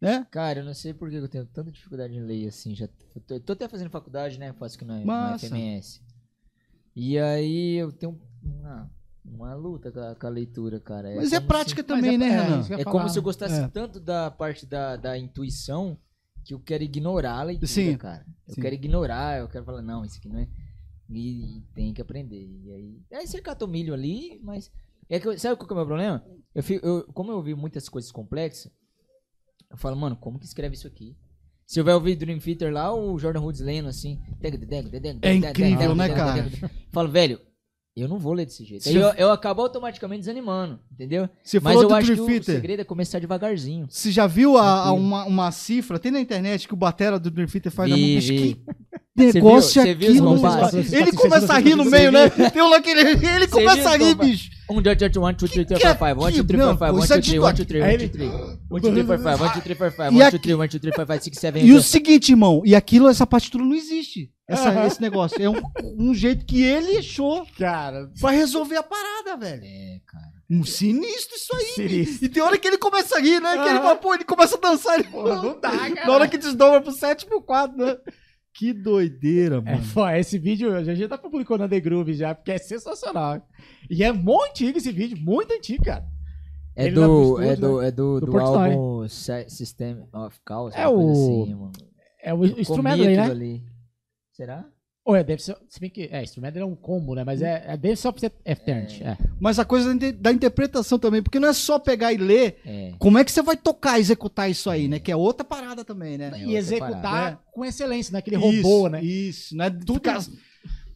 [0.00, 0.26] Né?
[0.30, 2.74] Cara, eu não sei por que eu tenho tanta dificuldade em ler, assim.
[2.74, 4.52] Já, eu tô, eu tô até fazendo faculdade, né?
[4.54, 5.38] Faço aqui na, na.
[5.38, 6.02] FMS.
[6.96, 8.90] E aí eu tenho uma,
[9.24, 11.14] uma luta com a, com a leitura, cara.
[11.16, 12.80] Mas é prática se- também, Mas né, é- é, Renan?
[12.80, 13.68] É como se eu gostasse É.
[13.68, 15.96] tanto da parte da, da intuição
[16.44, 17.96] que eu quero ignorar a leitura, Sim.
[17.96, 18.24] cara.
[18.46, 18.60] Eu Sim.
[18.60, 20.48] quero ignorar, eu quero falar, não, isso aqui não é.
[21.10, 22.46] E, e tem que aprender.
[22.64, 23.02] E aí.
[23.20, 24.70] Aí você cata o milho ali, mas.
[25.08, 26.24] É que eu- sabe qual que é o meu problema?
[26.54, 28.70] Eu, fico- eu- como eu ouvi muitas coisas complexas,
[29.70, 31.16] eu falo, mano, como que escreve isso aqui?
[31.66, 34.20] Se eu vai ouvir Dream Theater lá, o Jordan Woods lendo assim.
[35.22, 36.46] É incrível, né, cara?
[36.92, 37.40] Falo, velho,
[37.96, 38.88] eu não vou ler desse jeito.
[38.88, 41.28] Aí eu, eu acabo automaticamente desanimando, entendeu?
[41.44, 43.86] Você Mas eu acho que o segredo é começar devagarzinho.
[43.88, 45.96] Você já viu a, a uma, uma cifra?
[45.96, 48.54] Tem na internet que o Batera do Dream Theater faz a Vi, vi.
[49.16, 50.24] que negócio é aquilo?
[50.24, 50.36] mano?
[50.42, 50.92] comparsas?
[50.92, 52.28] Ele começa a rir no meio, né?
[52.30, 54.50] Tem um lá que ele, ele começa a rir, bicho.
[54.70, 56.96] Um, dois, três, one, two, three, four, é five, one, two, three, four, five, pô,
[56.98, 58.28] one, é two, three, one, two, three, one, two, three.
[58.28, 60.68] One, two, three, four, five, one, two, three, four, five, E one, two, three, one,
[60.68, 63.74] two, three, four, five, six, seven, E o seguinte, irmão, e aquilo, essa partitura não
[63.74, 64.30] existe.
[64.48, 64.86] Essa-.
[64.86, 65.42] Esse negócio.
[65.42, 65.60] É um,
[65.98, 69.62] um jeito que ele achou Cara, pra resolver a parada, velho.
[69.64, 70.34] É, cara.
[70.50, 71.88] Um sinistro isso aí.
[71.88, 72.24] sinistro.
[72.26, 73.52] E tem hora que ele começa a rir, né?
[73.62, 74.98] Que ele fala, pô, ele começa a dançar.
[74.98, 76.06] Ele, Porra, não dá, cara.
[76.06, 77.96] Na hora que desdobra pro 7 pro 4, né?
[78.56, 79.82] Que doideira, É, mano.
[79.92, 83.44] pô, esse vídeo a gente já tá publicando na The Groove já, porque é sensacional.
[83.90, 86.06] E é muito antigo esse vídeo, muito antigo, cara.
[86.76, 91.54] É do, é do, é do, Do do álbum System of Chaos, É o- assim,
[91.54, 91.72] mano.
[92.22, 93.22] É o instrumento aí, né?
[93.22, 93.62] ali.
[94.32, 94.64] Será?
[95.06, 95.54] Ou é, deve ser.
[95.68, 96.08] Se bem que.
[96.10, 97.24] É, instrumento é um combo, né?
[97.24, 99.02] Mas é, é Dance of Eternity.
[99.04, 99.18] É.
[99.38, 102.58] Mas a coisa da inter- da interpretação também, porque não é só pegar e ler.
[102.64, 102.92] É.
[102.98, 104.98] Como é que você vai tocar, executar isso aí, né?
[104.98, 106.30] Que é outra parada também, né?
[106.34, 107.38] É e executar parada.
[107.52, 108.20] com excelência, né?
[108.20, 109.04] Aquele robô, né?
[109.04, 109.68] Isso, né?
[109.68, 110.24] Tudo ficar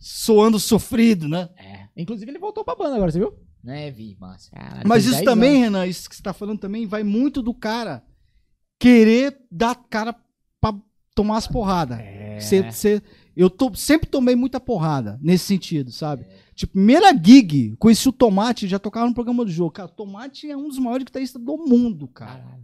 [0.00, 1.50] soando sofrido, né?
[1.58, 1.88] É.
[1.96, 3.34] Inclusive ele voltou pra banda agora, você viu?
[3.62, 4.50] Né, Vi, massa.
[4.52, 5.64] Caralho, Mas tem isso 10 também, anos.
[5.64, 8.02] Renan, isso que você tá falando também, vai muito do cara
[8.78, 10.14] querer dar cara
[10.60, 10.74] pra
[11.14, 11.98] tomar as porradas.
[11.98, 12.38] É.
[12.40, 13.02] Cê- cê-
[13.38, 16.26] Eu sempre tomei muita porrada nesse sentido, sabe?
[16.56, 19.70] Tipo, primeira gig, conheci o Tomate, já tocava no programa do jogo.
[19.70, 22.58] Cara, o Tomate é um dos maiores guitarristas do mundo, cara.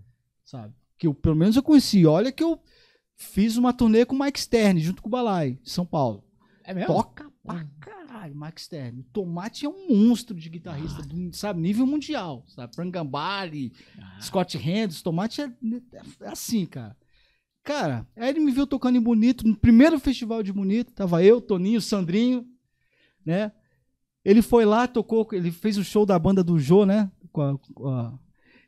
[0.44, 0.74] Sabe?
[0.98, 2.04] Que eu, pelo menos eu conheci.
[2.04, 2.58] Olha que eu
[3.14, 6.24] fiz uma turnê com o Mike Stern, junto com o Balai, em São Paulo.
[6.64, 6.92] É mesmo?
[6.92, 8.98] Toca pra caralho, Mike Stern.
[8.98, 11.60] O Tomate é um monstro de guitarrista, do, sabe?
[11.60, 12.74] Nível mundial, sabe?
[12.74, 13.72] Prangambari,
[14.20, 15.52] Scott Hendricks, Tomate é,
[16.20, 16.96] é assim, cara.
[17.64, 21.40] Cara, aí ele me viu tocando em Bonito, no primeiro festival de Bonito, tava eu,
[21.40, 22.46] Toninho, Sandrinho,
[23.24, 23.52] né?
[24.24, 27.10] Ele foi lá, tocou, ele fez o show da banda do Jô, né?
[27.32, 28.18] Com a- com a-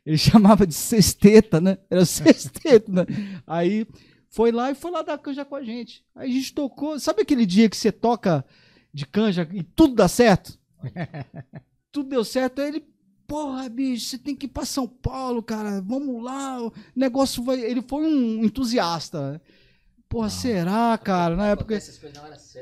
[0.05, 0.17] ele
[0.57, 1.77] chamava de sexteta, né?
[1.89, 3.05] Era sexteta, né?
[3.47, 3.87] Aí
[4.29, 6.03] foi lá e foi lá dar canja com a gente.
[6.15, 8.45] Aí a gente tocou, sabe aquele dia que você toca
[8.93, 10.59] de canja e tudo dá certo?
[11.91, 12.85] tudo deu certo, aí ele,
[13.27, 17.59] porra, bicho, você tem que ir pra São Paulo, cara, vamos lá, o negócio vai...
[17.59, 19.41] Ele foi um entusiasta?
[20.09, 21.35] Porra, será, cara?
[21.35, 21.77] Na época...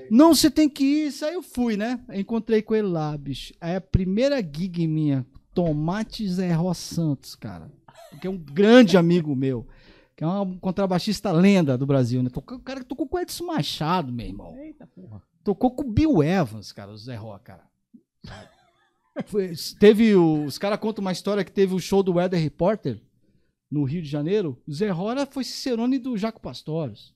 [0.09, 1.07] Não, você tem que ir.
[1.09, 1.99] Isso aí eu fui, né?
[2.11, 3.53] Encontrei com ele lá, bicho.
[3.61, 5.23] Aí a primeira gig minha,
[5.53, 7.71] Tomate Zé Ró Santos, cara.
[8.19, 9.67] Que é um grande amigo meu.
[10.15, 12.31] Que é um contrabaixista lenda do Brasil, né?
[12.33, 14.57] O cara que tocou com o Edson Machado, meu irmão.
[14.57, 15.21] Eita porra.
[15.43, 17.63] Tocou com o Bill Evans, cara, o Zé Ró, cara.
[19.27, 23.01] Foi- teve o- os caras contam uma história que teve o show do Weather Reporter
[23.71, 24.61] no Rio de Janeiro.
[24.67, 27.15] O Zé Ró era- foi Cicerone do Jaco Pastoros,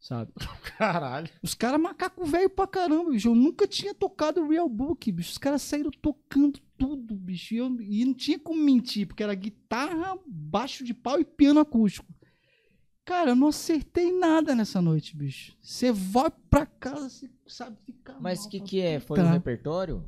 [0.00, 0.32] sabe?
[0.78, 1.28] Caralho.
[1.42, 3.28] Os caras macaco velho pra caramba, bicho.
[3.28, 5.30] Eu nunca tinha tocado Real Book, bicho.
[5.30, 7.54] Os caras saíram tocando tudo, bicho.
[7.54, 11.60] E, eu- e não tinha como mentir, porque era guitarra, baixo de pau e piano
[11.60, 12.06] acústico.
[13.04, 15.56] Cara, eu não acertei nada nessa noite, bicho.
[15.60, 18.20] Você vai pra casa, você sabe ficar.
[18.20, 19.00] Mas o que que é?
[19.00, 19.32] Foi o puta.
[19.32, 20.04] repertório?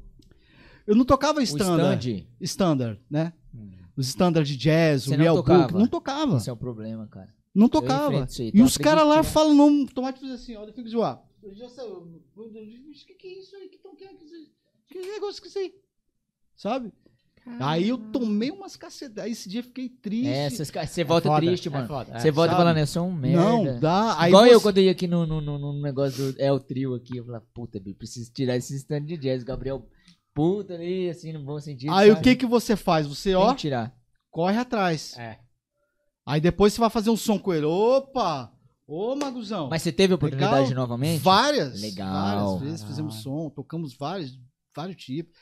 [0.86, 2.10] Eu não tocava O standard.
[2.10, 2.26] stand?
[2.40, 3.32] Standard, né?
[3.96, 5.62] Os standard de jazz, Você o Real tocava?
[5.68, 5.74] Book.
[5.78, 6.36] Não tocava.
[6.36, 7.32] Esse é o problema, cara.
[7.54, 8.24] Não Eu tocava.
[8.24, 11.22] aí, E então os caras lá falam, não, o Tomate fez assim, olha, fica zoar.
[11.42, 11.98] Ele já saiu.
[12.36, 12.42] O
[13.06, 13.68] que, que é isso aí?
[13.68, 14.48] Que, tão, que, que,
[14.88, 15.74] que negócio que é isso aí?
[16.56, 16.92] Sabe?
[17.60, 19.22] Aí eu tomei umas cacetas.
[19.22, 20.26] Aí esse dia eu fiquei triste.
[20.28, 21.86] É, você volta foda, triste, é mano.
[21.86, 22.18] foda, é.
[22.18, 22.62] Você volta Sabe?
[22.62, 23.42] falando, eu sou um merda.
[23.44, 24.18] Não, dá.
[24.18, 26.50] Aí Igual eu você- quando eu ia aqui no, no, no, no negócio do É
[26.50, 29.42] o Trio aqui, eu falava, puta, bicho, preciso tirar esse stand de jazz.
[29.42, 29.86] O Gabriel,
[30.34, 31.92] puta ali, assim, no bom sentido.
[31.92, 32.24] Aí o sabe?
[32.24, 33.06] que que você faz?
[33.06, 33.94] Você, ó, tirar.
[34.30, 35.16] corre atrás.
[35.16, 35.38] É.
[36.26, 37.66] Aí depois você vai fazer um som com ele.
[37.66, 38.50] Opa!
[38.86, 39.68] Ô, Maguzão.
[39.70, 40.74] Mas você teve oportunidade Legal.
[40.82, 41.20] novamente?
[41.20, 41.80] Várias.
[41.80, 42.12] Legal.
[42.12, 42.88] Várias vezes Caralho.
[42.88, 44.38] fizemos som, tocamos vários,
[44.76, 45.32] vários tipos.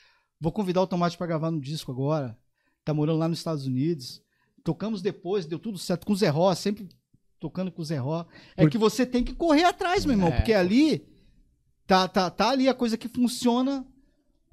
[0.41, 2.37] Vou convidar o Tomate pra gravar no disco agora.
[2.85, 4.21] Tá morando lá nos Estados Unidos.
[4.65, 6.89] Tocamos depois, deu tudo certo com o Zé Ró, sempre
[7.41, 8.25] tocando com o Zé Ró.
[8.57, 10.37] É Por- que você tem que correr atrás, meu irmão, É.
[10.37, 11.05] porque ali
[11.87, 13.85] tá, tá, tá ali a coisa que funciona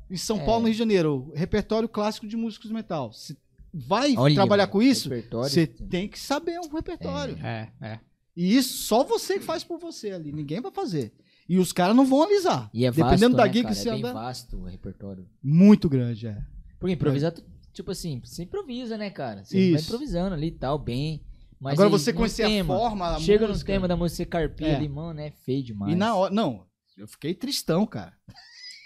[0.10, 0.46] em São É.
[0.46, 1.32] Paulo, no Rio de Janeiro.
[1.36, 3.12] Repertório clássico de músicos de metal.
[3.14, 3.38] Se
[3.74, 7.38] vai Olha, trabalhar com isso, você tem que saber o repertório.
[7.46, 8.00] É, é.
[8.36, 10.32] E isso só você que faz por você ali.
[10.32, 11.14] Ninguém vai fazer.
[11.48, 12.70] E os caras não vão alisar.
[12.74, 13.76] E é Dependendo vasto, da né, gig cara?
[13.76, 14.14] que você é bem anda.
[14.14, 15.28] vasto o repertório.
[15.44, 16.38] Muito grande, é.
[16.80, 19.44] Porque improvisar, tu- tipo assim, você improvisa, né, cara?
[19.44, 19.86] Você vai Isso.
[19.86, 21.22] improvisando ali e tal, bem.
[21.60, 23.72] Mas Agora aí, você conhecer tema, a forma, Chega música.
[23.72, 24.76] no tema da música você carpia É.
[24.78, 25.92] ali, mano, é feio demais.
[25.92, 26.34] E na hora.
[26.34, 26.66] Não,
[26.98, 28.14] eu fiquei tristão, cara.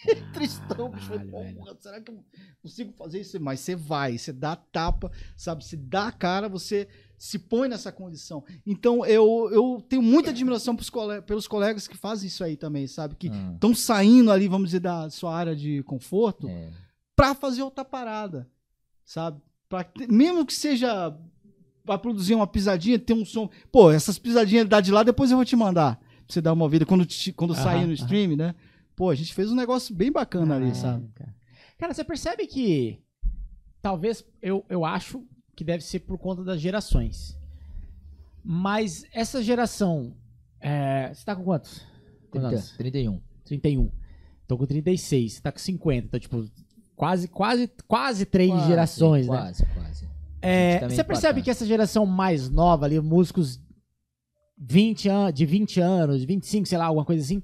[0.34, 1.07] tristão, bicho.
[1.07, 2.23] Falei, Caralho, "Porra, será que eu
[2.61, 3.39] consigo fazer isso?
[3.41, 5.63] Mas você vai, você dá tapa, sabe?
[5.63, 8.43] Você dá a cara, você se põe nessa condição.
[8.65, 12.85] Então eu, eu tenho muita admiração pros cole- pelos colegas que fazem isso aí também,
[12.88, 13.15] sabe?
[13.15, 16.47] Que Ah, estão saindo ali, vamos dizer, da sua área de conforto.
[16.49, 16.71] é.
[17.15, 18.49] pra fazer outra parada,
[19.05, 19.39] sabe?
[19.69, 21.15] Pra, mesmo que seja
[21.85, 23.49] pra produzir uma pisadinha, ter um som.
[23.71, 25.97] Pô, essas pisadinhas dá de lá, depois eu vou te mandar.
[25.97, 27.93] Pra você dar uma ouvida quando, te- quando Aham, sair no aham.
[27.93, 28.55] stream, né?
[28.95, 31.07] Pô, a gente fez um negócio bem bacana ali, sabe?
[31.15, 31.36] Cara.
[31.78, 33.03] Cara, você percebe que
[33.82, 35.26] talvez eu, eu acho
[35.56, 37.38] que deve ser por conta das gerações.
[38.44, 40.15] Mas essa geração.
[40.60, 41.82] é, você tá com quantos?
[42.30, 42.72] Quantos 30, anos?
[42.78, 43.22] 31.
[43.45, 43.91] 31.
[44.48, 45.34] Tô com 36.
[45.34, 46.07] Você tá com 50.
[46.07, 46.45] Então, tipo,
[46.95, 49.38] quase, quase, quase três Quase, gerações, né?
[49.38, 50.10] Quase, quase.
[50.41, 53.61] É, tá você percebe que essa geração mais nova ali, músicos
[54.57, 57.41] 20 an de 20 anos, 25, sei lá, alguma coisa assim,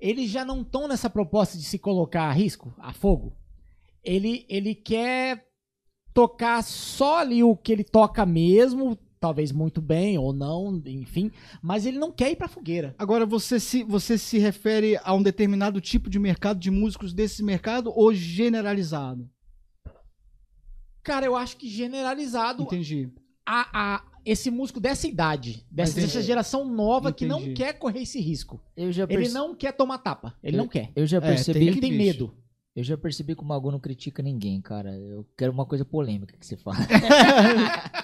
[0.00, 3.36] eles já não estão nessa proposta de se colocar a risco, a fogo.
[4.02, 5.46] Ele, ele quer
[6.14, 11.30] tocar só ali o que ele toca mesmo, talvez muito bem ou não, enfim,
[11.60, 12.94] mas ele não quer ir pra fogueira.
[12.98, 17.42] Agora, você se, você se refere a um determinado tipo de mercado, de músicos desse
[17.42, 19.28] mercado, ou generalizado?
[21.02, 23.10] Cara, eu acho que generalizado Entendi.
[23.46, 26.06] a, a- esse músico dessa idade, dessa, Entendi.
[26.06, 27.54] dessa geração nova que não Entendi.
[27.54, 28.60] quer correr esse risco.
[28.76, 30.34] Eu já Ele perce- não quer tomar tapa.
[30.42, 30.90] Ele eu, não quer.
[30.94, 31.58] Eu já É, percebi.
[31.60, 32.04] tem Ele tem bicho.
[32.04, 32.34] medo.
[32.76, 34.94] Eu já percebi que o Magu não critica ninguém, cara.
[34.96, 36.76] Eu quero uma coisa polêmica que você fala.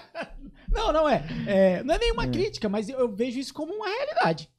[0.72, 1.24] Não, não é.
[1.46, 2.28] É, não é nenhuma É.
[2.28, 4.50] crítica, mas eu, eu vejo isso como uma realidade.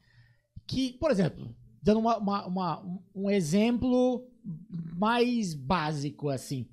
[0.65, 4.25] Que, por exemplo, dando uma, uma- uma- um- um exemplo
[4.95, 6.67] mais básico, assim.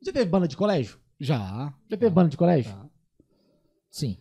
[0.00, 0.98] Já teve banda de colégio?
[1.18, 1.74] Já.
[1.90, 2.70] Já teve banda de colégio?
[2.70, 2.86] Já.
[3.92, 4.16] Sim.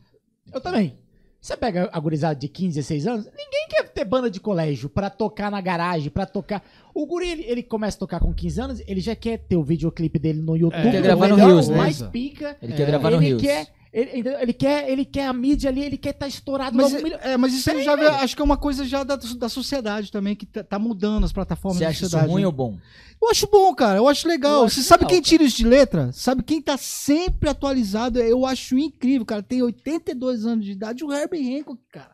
[0.53, 0.99] Eu também.
[1.39, 5.09] Você pega a gurizada de 15, 16 anos, ninguém quer ter banda de colégio pra
[5.09, 6.63] tocar na garagem, pra tocar.
[6.93, 9.63] O guri, ele, ele começa a tocar com 15 anos, ele já quer ter o
[9.63, 10.87] videoclipe dele no YouTube.
[10.87, 11.77] É, quer gravar no Reels, né?
[11.77, 12.55] mais pica.
[12.61, 13.41] Ele É, quer gravar no ele Rios.
[13.41, 17.03] quer, ele, ele quer, ele quer a mídia ali, ele quer estar estourado Mas, logo.
[17.03, 18.15] milho- é, mas isso Peraí, já vê- velho.
[18.15, 21.33] acho que é uma coisa já da, da sociedade também, que tá, tá mudando as
[21.33, 22.31] plataformas Você da acha isso sociedade.
[22.31, 22.47] ruim né?
[22.47, 22.77] ou bom?
[23.21, 23.97] Eu acho bom, cara.
[23.99, 24.61] Eu acho legal.
[24.61, 25.29] Eu acho Você sabe legal, quem cara.
[25.29, 26.09] tira isso de letra?
[26.13, 28.19] Sabe quem tá sempre atualizado?
[28.19, 29.43] Eu acho incrível, cara.
[29.43, 31.03] Tem 82 anos de idade.
[31.03, 32.10] O Herbie Hancock, cara.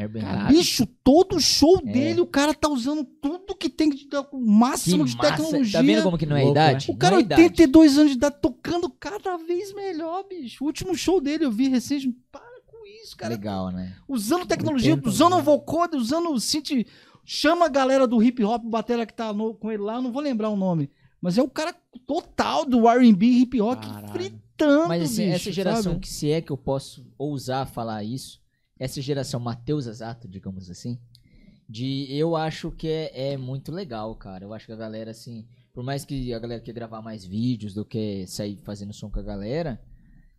[0.00, 0.56] É bem Caralho.
[0.56, 1.92] Bicho, todo show É.
[1.92, 5.30] dele, o cara tá usando tudo que tem de o máximo de massa.
[5.36, 5.72] tecnologia.
[5.80, 6.90] Tá vendo como que não é Louco, idade?
[6.90, 7.42] O cara, não é idade.
[7.42, 10.64] 82 anos de idade, tocando cada vez melhor, bicho.
[10.64, 12.08] O último show dele eu vi recente.
[12.32, 13.34] Para com isso, cara.
[13.34, 13.94] Legal, né?
[14.08, 16.86] Usando tecnologia, 80 usando vocoder, usando o synth.
[17.24, 20.10] Chama a galera do hip hop, batera que tá no- com ele lá, eu não
[20.10, 20.90] vou lembrar o nome.
[21.20, 21.74] Mas é o cara
[22.06, 24.08] total do R&B hip hop Caralho.
[24.08, 26.00] fritando, Mas assim, bicho, essa geração sabe?
[26.00, 28.39] que se é que eu posso ousar falar isso,
[28.80, 30.98] essa geração Matheus Azato, digamos assim,
[31.68, 34.44] de eu acho que é, é muito legal, cara.
[34.44, 37.74] Eu acho que a galera, assim, por mais que a galera quer gravar mais vídeos
[37.74, 39.78] do que sair fazendo som com a galera,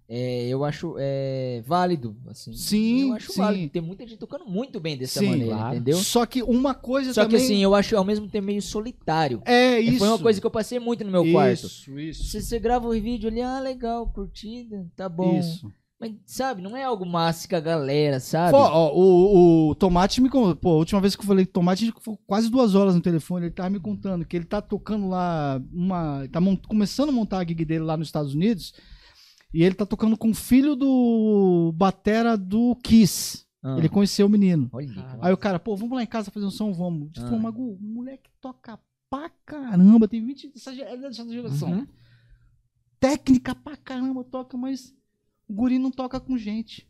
[0.10, 2.52] é, eu acho é, válido, assim.
[2.52, 3.38] Sim, Eu acho sim.
[3.40, 3.72] válido.
[3.72, 5.76] Tem muita gente tocando muito bem dessa Sim, maneira, claro.
[5.76, 5.98] entendeu?
[6.00, 7.46] Só que uma coisa Só que também...
[7.46, 9.42] assim, eu acho ao mesmo tempo meio solitário.
[9.46, 10.00] É isso.
[10.00, 11.68] Foi uma coisa que eu passei muito no meu quarto.
[11.68, 12.24] Isso, isso.
[12.26, 15.40] Se você grava o vídeo ali, ah, legal, curtida, tá bom.
[15.40, 15.72] Isso.
[16.02, 18.52] Mas, sabe, não é algo massa que a galera, sabe?
[18.52, 20.56] Pô, ó, o, o Tomate me contou.
[20.56, 22.73] Pô, a última vez que eu falei com o Tomate, a gente ficou quase duas
[22.73, 23.45] horas no telefone.
[23.45, 26.28] Ele tava me contando que ele tá tocando lá uma.
[26.32, 28.73] Tá mon- começando a montar a gig dele lá nos Estados Unidos.
[29.53, 33.45] E ele tá tocando com o filho do Batera do Kiss.
[33.64, 34.69] Ah, Ele conheceu o menino.
[34.73, 34.90] Olha.
[35.22, 37.11] Aí o cara, pô, vamos lá em casa fazer um som, vamos.
[37.15, 37.28] Ele Ah.
[37.28, 40.52] falou, Magu, o moleque toca pra caramba, tem 20.
[40.56, 41.69] Essa, é dessa geração.
[41.72, 41.88] Uhum.
[42.99, 44.94] Técnica pra caramba, toca, mas
[45.52, 46.88] o guri não toca com gente.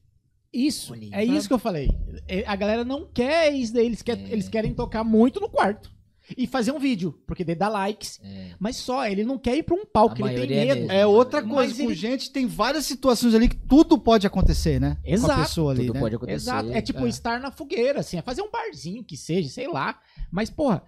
[0.54, 1.36] Isso, é sabe?
[1.38, 1.90] isso que eu falei.
[2.28, 4.32] É, A galera não quer isso daí, eles, quer- É.
[4.32, 5.90] eles querem tocar muito no quarto.
[6.38, 8.20] E fazer um vídeo, porque daí dá likes.
[8.24, 8.52] É.
[8.60, 10.80] Mas só, ele não quer ir pra um palco, ele tem é medo.
[10.82, 10.92] mesmo.
[10.92, 14.80] É outra Mas coisa, com ele- gente, tem várias situações ali que tudo pode acontecer,
[14.80, 14.98] né?
[15.04, 16.00] Com Exato, a pessoa ali, Tudo né?
[16.00, 16.36] pode acontecer.
[16.36, 16.72] Exato.
[16.72, 17.10] É tipo É.
[17.10, 20.00] estar na fogueira, assim, é fazer um barzinho que seja, sei lá.
[20.32, 20.84] Mas, porra,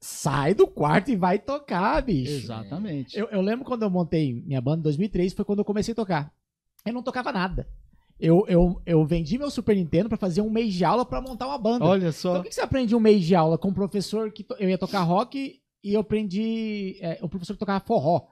[0.00, 2.30] sai do quarto e vai tocar, bicho.
[2.32, 3.16] Exatamente.
[3.18, 5.96] Eu, eu lembro quando eu montei minha banda em 2003, foi quando eu comecei a
[5.96, 6.32] tocar.
[6.86, 7.66] Eu não tocava nada.
[8.18, 11.46] Eu, eu, eu vendi meu Super Nintendo pra fazer um mês de aula pra montar
[11.46, 11.84] uma banda.
[11.84, 12.38] Olha Então, só.
[12.38, 14.78] o que que você aprende um mês de aula com um professor que eu ia
[14.78, 16.96] tocar rock e eu aprendi.
[17.02, 18.22] é, o professor tocava forró.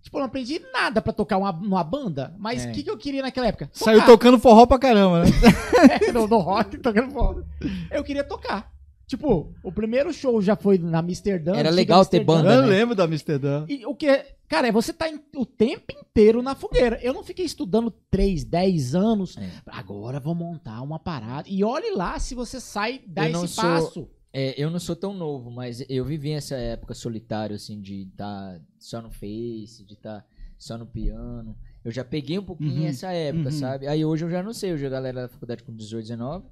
[0.00, 2.70] Tipo, eu não aprendi nada pra tocar uma, numa banda, mas o É.
[2.70, 3.68] que, que eu queria naquela época?
[3.72, 4.12] Saiu Tocar.
[4.12, 5.30] tocando forró pra caramba, né?
[6.14, 7.42] no, no rock, tocando forró.
[7.90, 8.72] Eu queria tocar.
[9.10, 11.56] Tipo, o primeiro show já foi na Amsterdã.
[11.56, 12.42] Era legal ter Amsterdã.
[12.44, 12.68] banda, Eu né?
[12.68, 13.64] lembro da Amsterdã.
[13.68, 14.36] E o que é.
[14.46, 16.96] Cara, é você tá em- o tempo inteiro na fogueira.
[17.02, 19.36] Eu não fiquei estudando 3, 10 anos.
[19.36, 19.50] É.
[19.66, 21.48] Agora vou montar uma parada.
[21.48, 24.08] E olhe lá se você sai, dá Eu não esse sou- passo.
[24.32, 28.60] É, eu não sou tão novo, mas eu vivi essa época solitário, assim, de estar
[28.78, 30.24] só no Face, de estar
[30.56, 31.56] só no piano.
[31.84, 33.58] Eu já peguei um pouquinho Uhum, essa época, uhum.
[33.58, 33.88] sabe?
[33.88, 36.44] Aí hoje eu já não sei, hoje a galera da faculdade com 18, 19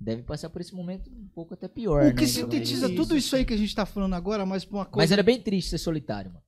[0.00, 2.12] deve passar por esse momento um pouco até pior, O né?
[2.12, 4.84] que Então, sintetiza tudo isso aí que a gente tá falando agora, mas pra uma
[4.84, 5.02] coisa.
[5.04, 6.42] Mas era bem triste ser solitário, mano.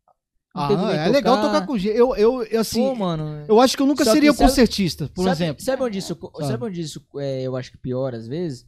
[0.53, 1.97] Não Ah, é legal tocar com gente.
[1.97, 3.45] Eu, eu, eu, assim, Pô, mano.
[3.49, 5.63] eu acho que eu nunca seria sabe- concertista, por sabe, exemplo.
[5.63, 6.47] Sabe onde isso, Sabe.
[6.49, 8.67] sabe onde isso é, eu acho que pior às vezes?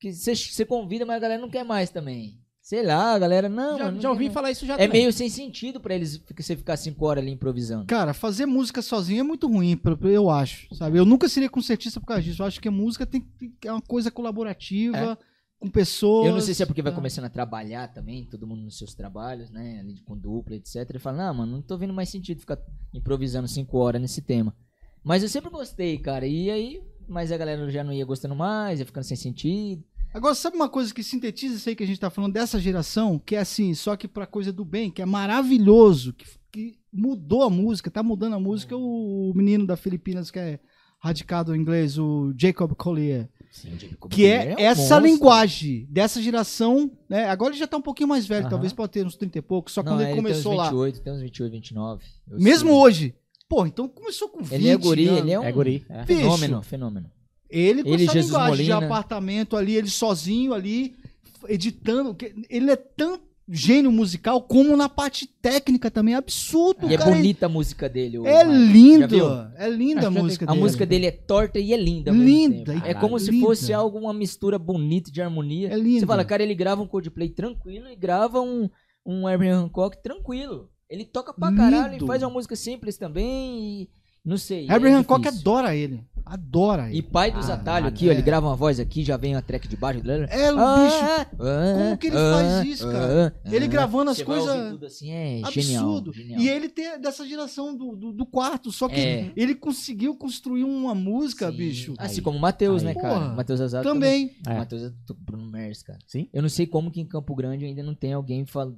[0.00, 2.40] Que você convida, mas a galera não quer mais também.
[2.70, 4.32] Sei lá, a galera, não, já mano, não já ouvi mais.
[4.34, 5.00] falar isso já É também.
[5.00, 7.84] meio sem sentido pra eles ficar- você ficar cinco horas ali improvisando.
[7.84, 10.96] Cara, fazer música sozinho é muito ruim, eu acho, sabe?
[10.96, 12.40] Eu nunca seria concertista por causa disso.
[12.42, 15.18] Eu acho que a música tem, tem- é uma coisa colaborativa,
[15.58, 16.28] com pessoas.
[16.28, 16.96] Eu não sei se é porque vai tá?
[16.96, 19.80] começando a trabalhar também, todo mundo nos seus trabalhos, né?
[19.80, 20.76] Ali com dupla, etc.
[20.94, 22.58] E fala, não, mano, não tô vendo mais sentido ficar
[22.94, 24.54] improvisando cinco horas nesse tema.
[25.02, 26.24] Mas eu sempre gostei, cara.
[26.24, 29.82] E aí, mas a galera já não ia gostando mais, ia ficando sem sentido.
[30.12, 33.18] Agora, sabe uma coisa que sintetiza isso aí que a gente tá falando dessa geração,
[33.18, 37.42] que é assim, só que pra coisa do bem, que é maravilhoso, que, que mudou
[37.44, 40.58] a música, tá mudando a música, o menino da Filipinas que é
[40.98, 43.28] radicado em inglês, o Jacob Collier.
[44.10, 47.24] Que é, essa linguagem dessa geração, né?
[47.28, 49.72] Agora ele já tá um pouquinho mais velho, talvez pode ter uns 30 e poucos,
[49.72, 50.64] só Não, quando ele tem uns começou lá.
[50.70, 52.04] 28, tem uns 28, 29.
[52.30, 52.78] eu Mesmo sei.
[52.78, 53.14] hoje.
[53.48, 55.20] Pô, então começou com 20 Ele é guri, anos.
[55.20, 55.84] ele é um É guri.
[55.88, 56.04] é.
[56.04, 57.10] fenômeno, fenômeno.
[57.50, 58.86] Ele com Ele, essa Jesus linguagem de Molina.
[58.86, 60.94] apartamento ali, ele sozinho ali,
[61.48, 62.16] editando.
[62.48, 63.20] Ele é tão
[63.52, 66.14] gênio musical, como na parte técnica também.
[66.14, 67.10] É absurdo, E é cara.
[67.10, 68.18] bonita a música dele.
[68.24, 69.08] É lindo.
[69.08, 69.26] viu?
[69.56, 70.60] É linda a música A dele.
[70.60, 72.12] música dele é torta e é linda.
[72.12, 73.46] Linda, É como se linda.
[73.46, 75.68] fosse alguma mistura bonita de harmonia.
[75.72, 76.00] É linda.
[76.00, 78.70] Você fala, cara, ele grava um Coldplay tranquilo e grava um,
[79.04, 80.70] um Abraham Hancock tranquilo.
[80.88, 82.04] Ele toca pra caralho Lindo.
[82.04, 83.88] e faz uma música simples também e...
[84.22, 84.68] Não sei.
[84.68, 85.40] é Herbert Hancock difícil.
[85.40, 86.04] adora ele.
[86.32, 87.02] Adora E ele.
[87.02, 89.66] pai dos Caralho, atalhos aqui, ó, ele grava uma voz aqui, já vem a track
[89.66, 90.00] de baixo.
[90.28, 91.36] É, o bicho.
[91.36, 93.34] Como que ele faz isso, cara?
[93.50, 96.12] Ele gravando as coisas- assim, é Absurdo.
[96.12, 96.38] genial.
[96.38, 96.40] genial.
[96.40, 99.32] E ele tem dessa geração do, do, do quarto, só que É.
[99.34, 101.56] ele conseguiu construir uma música, Sim.
[101.56, 101.94] bicho.
[101.98, 102.22] Assim Aí.
[102.22, 103.30] como o Matheus, né, cara?
[103.34, 104.36] Matheus Azar Também.
[104.46, 104.52] É.
[104.52, 105.98] O Matheus é do Bruno Mers, cara.
[106.06, 106.28] Sim.
[106.32, 108.72] Eu não sei como que em Campo Grande ainda não tem alguém fal...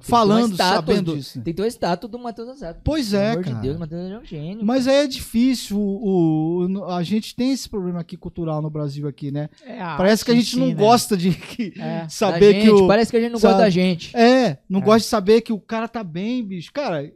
[0.00, 1.16] Falando, sabendo do...
[1.16, 1.34] disso.
[1.42, 2.80] Tem que ter uma estátua do Matheus Azar.
[2.84, 3.56] Pois é, amor cara.
[3.56, 4.64] de Deus, o Matheus é um gênio.
[4.66, 5.78] Mas aí é difícil.
[5.78, 9.48] O, o- a gente tem esse problema aqui cultural no Brasil aqui, né?
[9.64, 10.74] É Parece que a gente em não né?
[10.74, 12.06] gosta de que- É.
[12.08, 13.52] Saber gente, que o Parece que a gente não sabe?
[13.54, 14.16] gosta da gente.
[14.16, 14.82] é, não É.
[14.82, 16.70] gosta de saber que o cara tá bem, bicho.
[16.72, 17.10] Cara,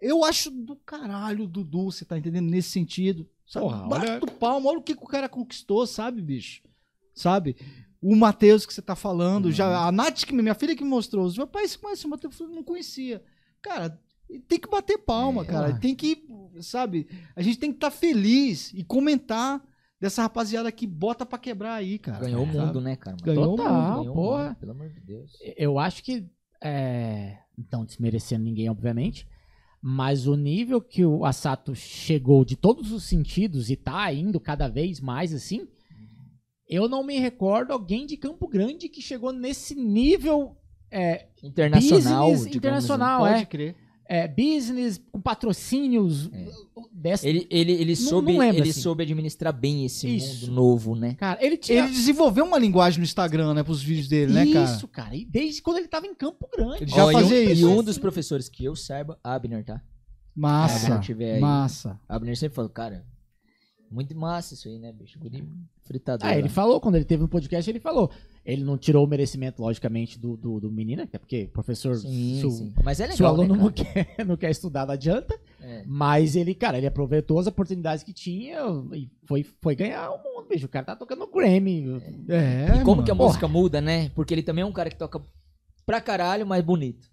[0.00, 3.26] eu acho do caralho o Dudu, você tá entendendo nesse sentido.
[3.46, 3.66] Sabe?
[3.66, 6.62] Porra, Bate olha- do palmo, olha o que, que o cara conquistou, sabe, bicho?
[7.14, 7.56] Sabe?
[8.02, 9.52] O Matheus que você tá falando, Uhum.
[9.52, 12.38] já a Nath, que minha filha que me mostrou, os meus pais conhecem o Matheus,
[12.40, 13.22] eu não conhecia.
[13.62, 13.96] Cara,
[14.48, 15.78] tem que bater palma, É, cara.
[15.78, 16.24] Tem que,
[16.60, 17.06] sabe?
[17.36, 19.62] A gente tem que estar feliz e comentar
[20.00, 22.18] dessa rapaziada que bota pra quebrar aí, cara.
[22.24, 22.58] Ganhou o Sabe?
[22.58, 23.16] mundo, né, cara?
[23.22, 23.98] Ganhou o Total, mundo.
[24.00, 24.44] Ganhou o porra.
[24.48, 25.30] mundo, Pelo amor de Deus.
[25.56, 26.26] Eu acho que.
[26.60, 27.38] É...
[27.70, 29.28] Não desmerecendo ninguém, obviamente.
[29.80, 34.66] Mas o nível que o Asato chegou de todos os sentidos e tá indo cada
[34.68, 35.68] vez mais assim.
[36.72, 40.56] Eu não me recordo alguém de Campo Grande que chegou nesse nível
[40.90, 43.44] é, Internacional, Business internacional, Pode é.
[43.46, 43.76] crer.
[44.08, 46.46] é, business com patrocínios É.
[46.92, 47.26] dessa.
[47.28, 48.80] Ele, ele, ele, Não- soube, não lembro, ele assim.
[48.80, 50.46] soube administrar bem esse Isso.
[50.46, 51.14] mundo novo, né?
[51.14, 51.84] Cara, ele tinha.
[51.84, 54.64] Ele desenvolveu uma linguagem no Instagram, né, pros vídeos dele, né, cara?
[54.64, 55.16] Isso, cara.
[55.16, 56.84] E desde quando ele tava em Campo Grande.
[56.84, 57.62] Ele já e fazia um- isso.
[57.62, 59.80] E um dos professores que eu saiba, Abner, tá?
[60.34, 61.40] Massa, Abner tiver aí.
[61.40, 61.98] massa.
[62.08, 63.04] Abner sempre falou, cara,
[63.90, 65.18] muito massa isso aí, né, bicho?
[65.18, 65.44] Guri
[66.22, 66.48] Ah, ele lá.
[66.48, 68.10] falou, quando ele teve no podcast, ele falou.
[68.44, 72.50] Ele não tirou o merecimento, logicamente, do, do, do menino, até porque professor, Sim, se,
[72.50, 72.74] sim.
[72.82, 75.38] Mas é legal, se o aluno né, não, quer, não quer estudar, não adianta.
[75.60, 75.84] É.
[75.86, 78.58] Mas ele, cara, ele aproveitou as oportunidades que tinha
[78.94, 80.66] e foi, foi ganhar o mundo, bicho.
[80.66, 82.02] O cara tá tocando Grammy.
[82.28, 83.04] É, E como mano.
[83.04, 84.10] que a música muda, né?
[84.14, 85.22] Porque ele também é um cara que toca
[85.86, 87.11] pra caralho, mas bonito.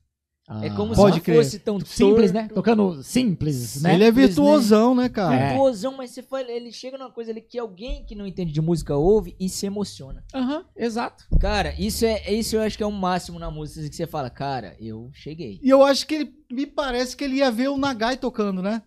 [0.64, 1.36] É Ah, como Pode se crer.
[1.38, 2.50] fosse tão Simples, torto, né?
[2.54, 3.94] Tocando simples, né?
[3.94, 4.12] Ele é né?
[4.12, 5.36] virtuosão, né, cara?
[5.36, 5.48] É.
[5.50, 8.60] virtuosão, mas você fala, ele chega numa coisa ali que alguém que não entende de
[8.60, 10.24] música ouve e se emociona.
[10.34, 11.26] Aham, exato.
[11.40, 14.30] Cara, isso é isso eu acho que é o máximo na música que você fala,
[14.30, 15.60] cara, eu cheguei.
[15.62, 18.82] E eu acho que ele, me parece que ele ia ver o Nagai tocando, né?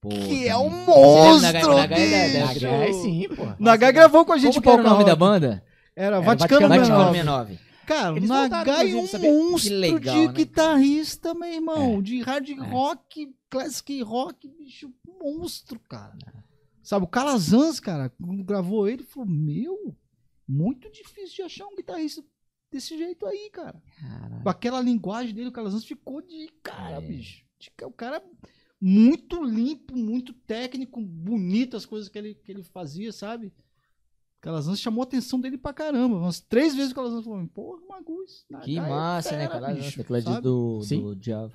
[0.00, 1.96] Pô, Que é um monstro, da- da- da- da- da-
[2.52, 2.64] bicho.
[2.66, 3.46] Nagai, sim, pô.
[3.58, 5.18] Nagai gravou com a Como gente que era o nome da Carrock.
[5.18, 5.62] banda?
[5.96, 7.48] Era Era Vaticano Vaticano Vaticano 69.
[7.56, 7.67] 69.
[7.88, 9.32] Cara, Eles o Nagai é um sabia?
[9.32, 10.32] monstro legal, de né?
[10.34, 11.98] guitarrista, meu irmão.
[11.98, 12.02] É.
[12.02, 16.16] De hard rock, classic rock, bicho, monstro, cara.
[16.82, 19.96] Sabe, o Calazans, cara, quando gravou ele, falou, meu,
[20.46, 22.22] muito difícil de achar um guitarrista
[22.70, 23.82] desse jeito aí, cara.
[24.00, 24.42] Caralho.
[24.42, 27.00] Com aquela linguagem dele, o Calazans ficou de cara, É.
[27.00, 27.42] bicho.
[27.58, 28.22] De O cara
[28.80, 33.52] muito limpo, muito técnico, bonito as coisas que ele, que ele fazia, sabe?
[34.48, 36.16] Calazans chamou a atenção dele pra caramba.
[36.16, 38.46] Umas três vezes o Calazans falou, porra, Magus.
[38.64, 39.74] Que Nagai é massa, né, fera, cara?
[39.74, 40.42] bicho", Tecladista sabe?
[40.42, 41.02] do, Sim.
[41.02, 41.52] do Java.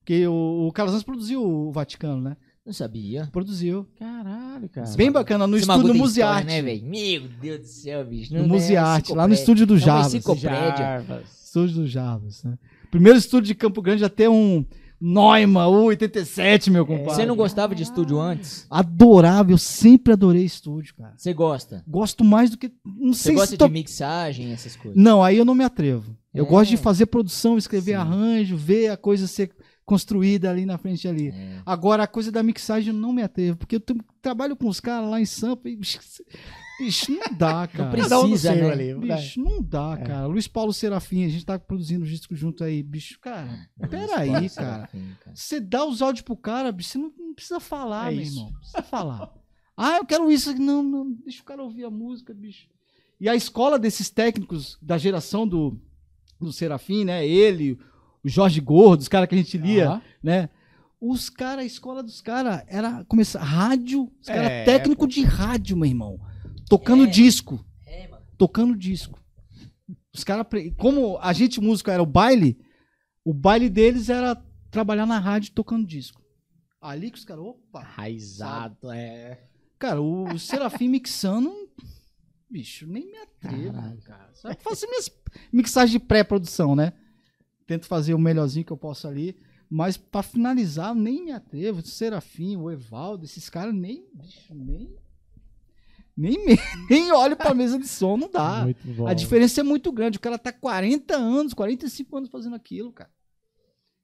[0.00, 2.36] Porque o, o Calazans produziu o Vaticano, né?
[2.66, 3.30] Não sabia.
[3.32, 3.86] Produziu.
[3.98, 4.90] Caralho, cara.
[4.94, 6.40] Bem bacana, no Esse estúdio tem Musearte.
[6.48, 6.84] história, né, velho?
[6.86, 8.34] Meu Deus do céu, bicho.
[8.34, 10.06] no é Musearte, lá no estúdio do É Javas.
[10.12, 10.76] enciclopédia.
[10.76, 11.44] Jarvas.
[11.46, 12.58] Estúdio do Javas, né?
[12.90, 14.66] Primeiro estúdio de Campo Grande até um
[15.00, 17.14] Neumann U87, meu compadre.
[17.14, 18.66] Você não gostava de estúdio antes?
[18.70, 21.14] Adorável, eu sempre adorei estúdio, cara.
[21.16, 21.84] Você gosta?
[21.86, 22.72] Gosto mais do que.
[22.84, 23.52] Não Você sei gosta se.
[23.54, 25.00] de tô- mixagem, essas coisas?
[25.00, 26.16] Não, aí eu não me atrevo.
[26.32, 26.48] Eu É.
[26.48, 27.98] gosto de fazer produção, escrever Sim.
[27.98, 29.50] arranjo, ver a coisa ser
[29.84, 31.28] construída ali na frente ali.
[31.28, 31.62] É.
[31.66, 33.82] Agora, a coisa da mixagem não me atrevo, porque eu
[34.22, 35.76] trabalho com os caras lá em Sampa e.
[36.76, 37.90] Bicho, não dá, cara.
[37.90, 38.20] precisa, Cada
[38.64, 38.72] um né?
[38.72, 38.94] ali.
[38.94, 40.04] Bicho, não dá, É.
[40.04, 40.26] cara.
[40.26, 42.82] Luiz Paulo Serafim, a gente tá produzindo o disco junto aí.
[42.82, 44.48] Bicho, cara, peraí, cara.
[44.48, 45.36] Serafim, cara.
[45.36, 48.32] Você dá os áudios pro cara, bicho, você não, não precisa falar, É meu isso.
[48.38, 48.50] irmão.
[48.50, 49.32] Não precisa falar.
[49.76, 50.52] Ah, eu quero isso.
[50.58, 52.66] Não, não, deixa o cara ouvir a música, bicho.
[53.20, 55.80] E a escola desses técnicos da geração do,
[56.40, 57.24] do Serafim, né?
[57.26, 57.78] Ele,
[58.24, 60.02] o Jorge Gordo, os caras que a gente lia, Aham.
[60.22, 60.48] né?
[61.00, 65.76] Os caras, a escola dos caras era começar rádio, os caras É, técnico de rádio,
[65.76, 66.18] meu irmão.
[66.68, 67.06] Tocando É.
[67.06, 68.24] disco É, mano.
[68.38, 69.22] tocando disco.
[70.14, 70.46] Os caras,
[70.78, 72.58] como a gente músico era o baile,
[73.24, 74.34] o baile deles era
[74.70, 76.22] trabalhar na rádio tocando disco.
[76.80, 79.42] Ali que os caras, opa, Raizado, é.
[79.78, 81.52] cara, o, o Serafim mixando,
[82.48, 84.02] bicho, nem me atrevo, Caralho.
[84.02, 84.30] cara.
[84.34, 85.10] Só faço minhas
[85.52, 86.92] mixagens de pré-produção, né?
[87.66, 89.36] Tento fazer o melhorzinho que eu posso ali.
[89.70, 91.80] Mas pra finalizar, nem me atrevo.
[91.80, 94.04] O Serafim, o Evaldo, esses caras nem.
[94.14, 94.94] bicho, nem.
[96.16, 96.56] Nem, me-
[96.88, 98.66] nem olho pra mesa de som, não dá.
[99.06, 100.18] A diferença é muito grande.
[100.18, 103.10] O cara tá 40 anos, 45 anos fazendo aquilo, cara.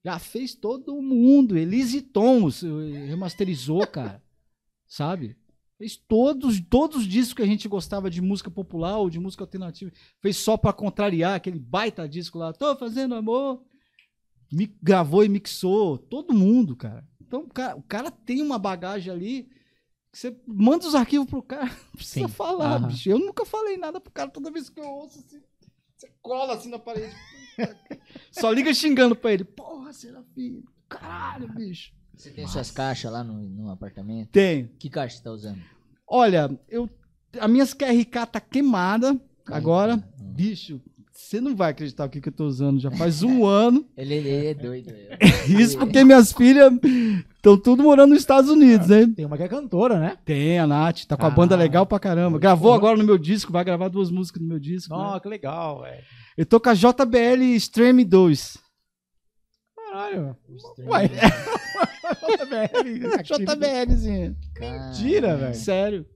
[0.05, 1.57] Já fez todo mundo.
[1.57, 4.23] Elise Tons eh, remasterizou, cara.
[4.89, 5.37] Sabe?
[5.81, 9.43] Fez todos, todos os discos que a gente gostava de música popular ou de música
[9.45, 9.91] alternativa.
[10.21, 12.53] Fez só pra contrariar aquele baita disco lá.
[12.53, 13.65] Tô fazendo amor.
[14.53, 15.97] Mi- gravou e mixou.
[15.97, 17.09] Todo mundo, cara.
[17.19, 19.45] Então, o cara, o cara tem uma bagagem ali.
[20.13, 22.35] que Você manda os arquivos pro cara, não precisa Sim.
[22.35, 22.89] falar, Aham.
[22.89, 23.09] bicho.
[23.09, 25.41] Eu nunca falei nada pro cara toda vez que eu ouço assim.
[25.97, 27.15] Você cola assim na parede.
[28.31, 29.45] Só liga xingando pra ele.
[29.45, 30.63] Porra, Serafim.
[30.91, 31.95] Caralho, bicho.
[32.21, 34.29] Você tem suas caixas lá no, no apartamento?
[34.31, 34.71] Tem.
[34.79, 35.59] Que caixa você tá usando?
[36.07, 36.89] Olha, eu.
[37.39, 39.95] A minhas QRK tá queimada agora.
[39.97, 40.33] Hum.
[40.35, 40.81] Bicho,
[41.13, 42.79] você não vai acreditar o que, que eu tô usando.
[42.79, 43.87] Já faz um ano.
[43.97, 44.91] Ele, ele é doido.
[44.93, 45.19] é.
[45.49, 46.71] Isso porque minhas filhas
[47.37, 49.07] estão tudo morando nos Estados Unidos, né?
[49.17, 50.19] Tem uma que é cantora, né?
[50.25, 51.31] Tem, a Nath, tá com a Ah.
[51.31, 52.39] banda legal pra caramba.
[52.39, 54.93] Gravou agora no meu disco, vai gravar duas músicas no meu disco.
[54.95, 55.03] né?
[55.03, 56.03] Nossa, que legal, velho.
[56.37, 58.59] Eu tô com a JBL Stream 2.
[59.77, 60.37] Caralho.
[60.87, 61.09] Ué.
[62.15, 63.23] JBL.
[63.45, 64.37] JBLzinha.
[64.59, 65.55] Mentira, velho.
[65.55, 66.07] Sério.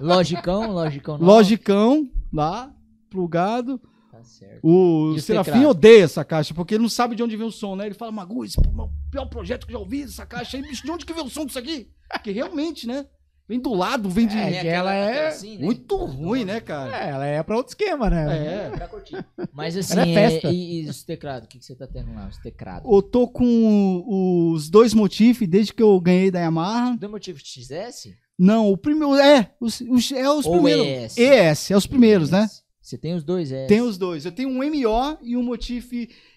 [0.00, 1.18] Logicão, logicão.
[1.18, 1.26] não.
[1.26, 2.72] Logicão, lá,
[3.10, 3.80] plugado.
[4.10, 4.60] Tá certo.
[4.62, 5.70] O os Serafim teclados?
[5.70, 7.86] odeia essa caixa, porque ele não sabe de onde vem o som, né?
[7.86, 10.62] Ele fala, Magu, esse é o pior projeto que eu já ouvi, essa caixa aí,
[10.62, 11.90] bicho, de onde que vem o som disso aqui?
[12.10, 13.06] Porque realmente, né?
[13.48, 14.36] Vem do lado, vem de...
[14.36, 15.64] É, que ela é assim, né?
[15.64, 16.94] muito ruim, né, cara?
[16.94, 18.66] É, ela é pra outro esquema, né?
[18.66, 18.70] É.
[18.70, 19.24] Pra curtir.
[19.54, 20.50] Mas assim, Era é, festa.
[20.52, 21.46] e, e os teclados?
[21.46, 22.28] O que, que você tá tendo lá?
[22.28, 22.90] Os teclados?
[22.92, 26.96] Eu tô com os dois motifs desde que eu ganhei da Yamaha.
[26.96, 28.10] Do motivo XS?
[28.38, 29.16] Não, o primeiro.
[29.16, 31.16] É, os, os- é os Ou primeiros.
[31.16, 31.18] ES?
[31.18, 32.46] ES, é os primeiros, né?
[32.82, 33.66] Você tem os dois, é.
[33.66, 34.24] Tem os dois.
[34.24, 35.90] Eu tenho um MO e um motif,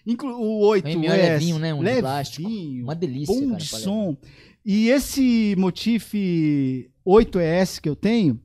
[0.06, 0.86] inclu, o 8.
[0.86, 1.10] O MO ES.
[1.12, 1.72] levinho, né?
[1.72, 2.48] Um de levinho, plástico.
[2.48, 3.56] Uma delícia, bom cara.
[3.58, 4.16] de som.
[4.64, 6.14] E esse motif
[7.04, 8.40] 8ES que eu tenho,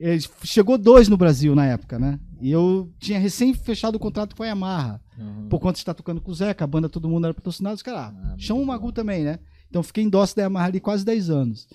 [0.00, 0.18] É.
[0.44, 2.18] chegou dois no Brasil na época, né?
[2.40, 5.00] E eu tinha recém fechado o contrato com a Yamaha.
[5.16, 5.48] Uhum.
[5.48, 7.82] Por conta de estar tocando com o Zeca, a banda todo mundo era patrocinado, os
[7.82, 8.72] caras, Ah, chama o bom.
[8.72, 9.38] Magu também, né?
[9.70, 11.68] Então fiquei em dócil da Yamaha ali quase 10 anos.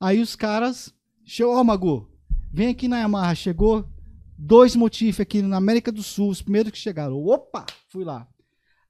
[0.00, 0.92] Aí os caras,
[1.24, 2.08] chegou, ó Magu,
[2.52, 3.88] vem aqui na Yamaha, chegou
[4.36, 7.16] dois motifs aqui na América do Sul, os primeiros que chegaram.
[7.16, 8.26] Opa, fui lá.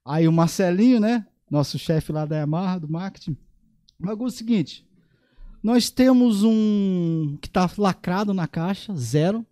[0.05, 3.37] Aí o Marcelinho, né, nosso chefe lá da Yamaha, do marketing,
[3.99, 4.85] Magu, é o seguinte,
[5.63, 9.45] nós temos um que tá lacrado na caixa, zero.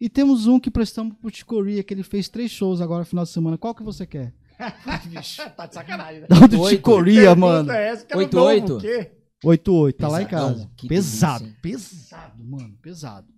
[0.00, 3.24] E temos um que prestamos pro Ticoria, que ele fez três shows agora no final
[3.24, 3.58] de semana.
[3.58, 4.32] Qual que você quer?
[5.56, 6.26] tá de sacanagem, né?
[6.48, 6.68] Do.
[6.68, 7.70] Ticoria, mano.
[7.70, 8.76] É essa, cara Oito, novo, oito.
[8.76, 9.12] o quê?
[9.44, 10.68] 8-8, tá lá em casa.
[10.76, 13.28] que Pesado, delícia, pesado, mano, pesado.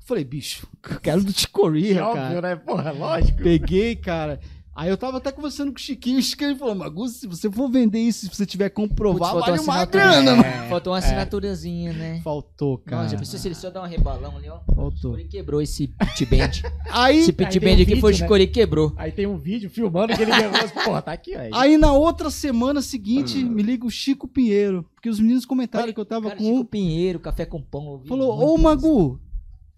[0.00, 2.40] Falei, bicho, eu quero do Ticoria, Óbvio, cara.
[2.40, 2.56] né?
[2.56, 3.42] Porra, lógico.
[3.42, 4.40] Peguei, cara.
[4.76, 7.70] Aí eu tava até conversando com o Chiquinho, o Chiquinho falou, Magu, se você for
[7.70, 10.04] vender isso, se você tiver Putz, vale faltou uma assinatura.
[10.04, 10.48] grana, mano.
[10.48, 12.20] É, Faltou uma assinaturazinha, né?
[12.24, 13.02] Faltou, cara.
[13.02, 14.58] Nossa, já pensou se ele só dá um rebalão ali, ó?
[14.74, 15.16] Faltou.
[15.16, 16.50] Ele quebrou esse pit band.
[16.90, 18.46] Aí, esse pit band um aqui vídeo, foi o né?
[18.46, 18.92] Quebrou.
[18.96, 20.68] Aí tem um vídeo filmando que ele levou.
[20.84, 21.50] Porra, tá aqui, aí.
[21.52, 26.00] aí na outra semana seguinte, me liga o Chico Pinheiro, porque os meninos comentaram que
[26.00, 26.64] eu tava Cara, com Chico.
[26.64, 28.02] Pinheiro, café com pão.
[28.06, 28.58] Falou, ô.
[28.58, 29.20] Magu,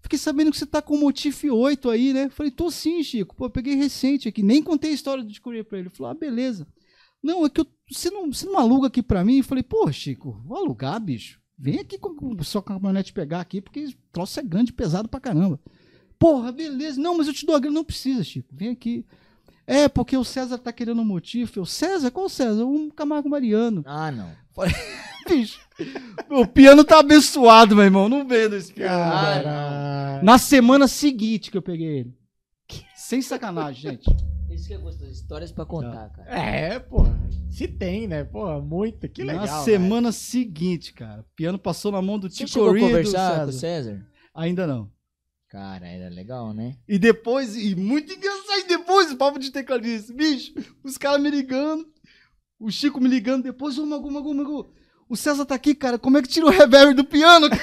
[0.07, 2.29] fiquei sabendo que você tá com o Motif 8 aí, né?
[2.29, 3.35] Falei, tô sim, Chico.
[3.35, 5.87] Pô, peguei recente aqui, nem contei a história do Ticoria pra ele.
[5.87, 6.65] Ele falou, ah, beleza.
[7.21, 9.37] Não, é que eu- você, não, você não aluga aqui pra mim?
[9.37, 11.39] Eu falei, pô, Chico, vou alugar, bicho.
[11.57, 15.19] Vem aqui com com sua caminhonete pegar aqui, porque o troço é grande, pesado pra
[15.19, 15.59] caramba.
[16.19, 16.99] Porra, beleza.
[17.01, 17.73] Não, mas eu te dou a grana.
[17.75, 18.47] Não precisa, Chico.
[18.51, 19.05] Vem aqui.
[19.65, 21.57] É, porque o César tá querendo um motif.
[21.57, 22.09] Eu, César?
[22.11, 22.65] Qual César?
[22.65, 23.83] Um Camargo Mariano.
[23.85, 24.31] Ah, não.
[25.27, 25.59] Bicho,
[26.29, 28.07] o piano tá abençoado, meu irmão.
[28.07, 28.89] Não vendo esse piano.
[28.89, 30.25] Caralho.
[30.25, 32.17] Na semana seguinte que eu peguei ele.
[32.95, 34.09] Sem sacanagem, gente.
[34.49, 35.11] Isso que é gostoso.
[35.11, 36.29] Histórias pra contar, cara.
[36.29, 37.17] É, porra.
[37.49, 38.23] Se tem, né?
[38.23, 39.07] Porra, muito.
[39.07, 39.45] Que legal.
[39.45, 39.63] Na velho.
[39.63, 41.21] semana seguinte, cara.
[41.21, 43.59] O piano passou na mão do Você Tico chegou a conversar com o César.
[43.59, 44.07] César?
[44.33, 44.91] Ainda não.
[45.49, 46.75] Cara, era legal, né?
[46.87, 50.13] E depois, e muito engraçado, e depois o papo de tecladista.
[50.13, 50.53] Bicho,
[50.83, 51.87] os caras me ligando,
[52.59, 54.69] o Chico me ligando depois, ô Magu, Magu, Magu,
[55.07, 57.47] o César tá aqui, cara, como é que tira o reverb do piano?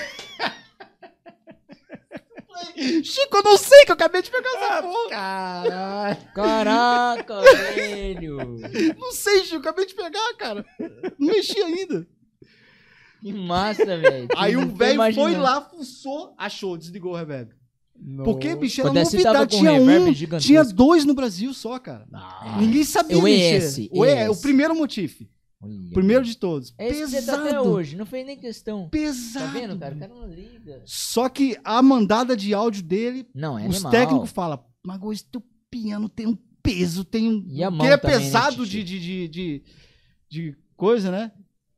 [3.02, 5.10] Chico, eu não sei, que eu acabei de pegar essa porra.
[5.10, 6.16] Caralho.
[6.34, 8.38] Caraca, velho!
[8.98, 10.64] Não sei, Chico, acabei de pegar, cara.
[11.18, 12.06] Não mexi ainda.
[13.20, 14.28] Que massa, velho.
[14.36, 17.54] Aí o velho foi lá, fuçou, achou, desligou o reverb.
[18.06, 19.56] No- Porque, bicho, era Quando novidade.
[19.56, 20.46] Tinha um, gigantesco.
[20.46, 22.06] tinha dois no Brasil só, cara.
[22.12, 23.26] Ah, Ninguém sabia É o.
[23.26, 24.28] ES, O, E- ES.
[24.38, 25.22] o primeiro motif.
[25.62, 26.74] Olha, Primeiro de todos.
[26.76, 27.68] É você tá até Pesado.
[27.70, 27.96] hoje.
[27.96, 28.90] Não fez nem questão.
[28.90, 29.46] Pesado.
[29.46, 29.94] Tá vendo, cara?
[29.94, 30.82] O cara não liga.
[30.84, 33.90] Só que a mandada de áudio dele, Não, é os animal.
[33.92, 37.46] técnicos falam, Mago, esse teu piano tem um peso, tem um.
[37.48, 38.84] E a que mão ele é também, né, pesado Titi?
[38.84, 39.62] de, de, de, de,
[40.28, 41.32] de coisa, né?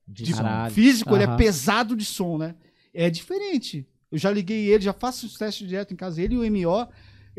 [0.09, 0.35] De De
[0.73, 2.57] físico, ele é pesado de som, né?
[2.93, 3.87] É diferente.
[4.17, 6.21] Eu já liguei ele, já faço os testes direto em casa.
[6.23, 6.89] Ele e o MO.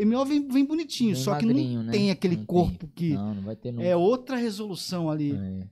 [0.05, 1.91] MO vem, vem bonitinho, Bem só que não né?
[1.91, 2.45] tem aquele Não tem.
[2.45, 3.13] corpo que.
[3.13, 3.83] Não, não vai ter nunca.
[3.87, 5.67] É outra resolução ali, É.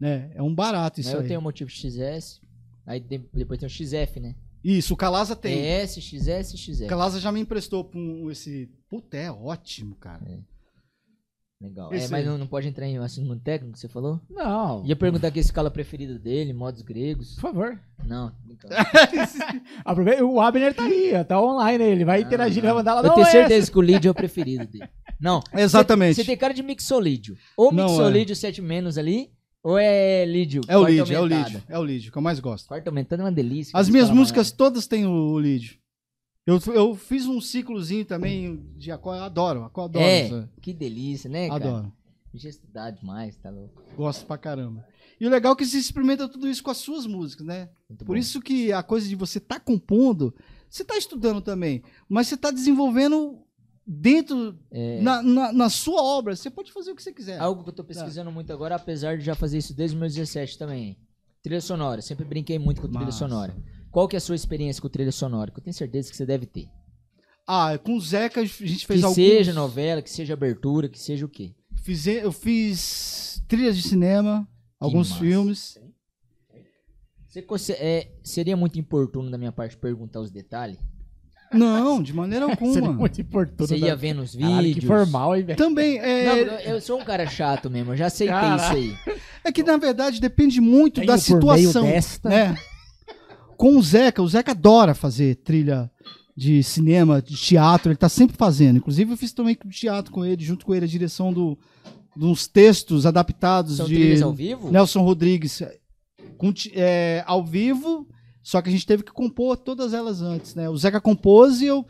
[0.00, 0.30] né?
[0.34, 1.28] É um barato Mas isso eu aí.
[1.28, 2.40] tenho o motivo XS,
[2.86, 4.34] aí de- depois tem o XF, né?
[4.64, 5.58] Isso, o Calaza tem.
[5.62, 6.86] ES, XS, O XF.
[6.88, 8.68] Calaza já me emprestou um, esse.
[8.88, 10.24] Puta, é ótimo, cara.
[11.60, 11.92] Legal.
[11.92, 14.20] Esse É, mas não, não pode entrar em assunto técnico que você falou?
[14.28, 14.84] Não.
[14.84, 17.34] Ia perguntar que a escala preferida dele, modos gregos.
[17.34, 17.80] Por favor.
[18.04, 18.30] Não.
[19.84, 21.82] Aproveita, o Abner tá aí, tá online.
[21.82, 22.68] Ele vai Não, interagir, não.
[22.68, 23.02] vai mandar lá.
[23.02, 24.88] Eu tenho é certeza que o Lídio é o preferido dele.
[25.18, 25.42] Não.
[25.54, 26.16] Exatamente.
[26.16, 27.36] Você tem cara de mixolídio.
[27.56, 29.30] Ou Não, mixolídio 7 menos ali,
[29.62, 30.60] ou é lídio.
[30.68, 31.64] É o lead, é o lead.
[31.68, 32.68] É o lead, que eu mais gosto.
[32.68, 33.72] Quarta aumentada é uma delícia.
[33.74, 35.80] As minhas músicas todas têm o lead.
[36.46, 39.20] Eu, eu fiz um ciclozinho também de acorde.
[39.22, 39.70] Adoro.
[39.94, 40.48] É, Adoro.
[40.62, 41.64] que delícia, né, cara?
[41.68, 41.92] adoro.
[42.32, 43.82] Deixa estudar demais, tá louco.
[43.96, 44.84] Gosto pra caramba.
[45.18, 47.70] E o legal é que você experimenta tudo isso com as suas músicas, né?
[47.88, 48.18] Muito Por bom.
[48.20, 50.34] isso que a coisa de você tá compondo,
[50.68, 53.38] você tá estudando também, mas você tá desenvolvendo
[53.86, 55.00] dentro, É.
[55.00, 56.36] na, na, na sua obra.
[56.36, 57.40] Você pode fazer o que você quiser.
[57.40, 60.98] Algo que eu tô pesquisando muito agora, apesar de já fazer isso desde 2017 também.
[61.42, 62.02] Trilha sonora.
[62.02, 63.18] Sempre brinquei muito com trilha Massa.
[63.18, 63.56] sonora.
[63.96, 65.50] Qual que é a sua experiência com trilha sonora?
[65.50, 66.68] Que eu tenho certeza que você deve ter.
[67.48, 69.14] Ah, com o Zeca a gente fez que alguns...
[69.14, 71.54] seja novela, que seja abertura, que seja o quê?
[71.82, 74.46] Fize- eu fiz trilhas de cinema,
[74.78, 75.20] alguns massa.
[75.22, 75.78] filmes.
[77.48, 80.76] Você é, seria muito importuno da minha parte perguntar os detalhes?
[81.50, 82.92] Não, de maneira Seria alguma.
[82.92, 83.66] muito importante.
[83.66, 84.50] Você ia vendo os vídeos?
[84.50, 85.56] Caralho, que formal, hein, velho?
[85.56, 88.78] Também, Não, é, eu eu sou um cara chato mesmo, eu já aceitei Caralho.
[88.92, 89.16] isso aí.
[89.42, 91.86] é que na verdade depende muito Tenho da por meio situação.
[91.86, 92.28] desta.
[92.28, 92.54] né?
[93.56, 95.90] Com o Zeca, o Zeca adora fazer trilha
[96.36, 98.76] de cinema, de teatro, ele tá sempre fazendo.
[98.76, 101.58] Inclusive eu fiz também teatro com ele, junto com ele a direção do,
[102.14, 104.70] de uns textos adaptados São de ao vivo?
[104.70, 105.62] Nelson Rodrigues
[106.36, 108.06] com é, ao vivo,
[108.42, 110.68] só que a gente teve que compor todas elas antes, né?
[110.68, 111.86] O Zeca compôs e eu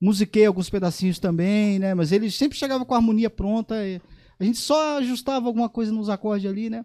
[0.00, 1.94] musiquei alguns pedacinhos também, né?
[1.94, 4.00] Mas ele sempre chegava com a harmonia pronta, e
[4.40, 6.84] a gente só ajustava alguma coisa nos acordes ali, né?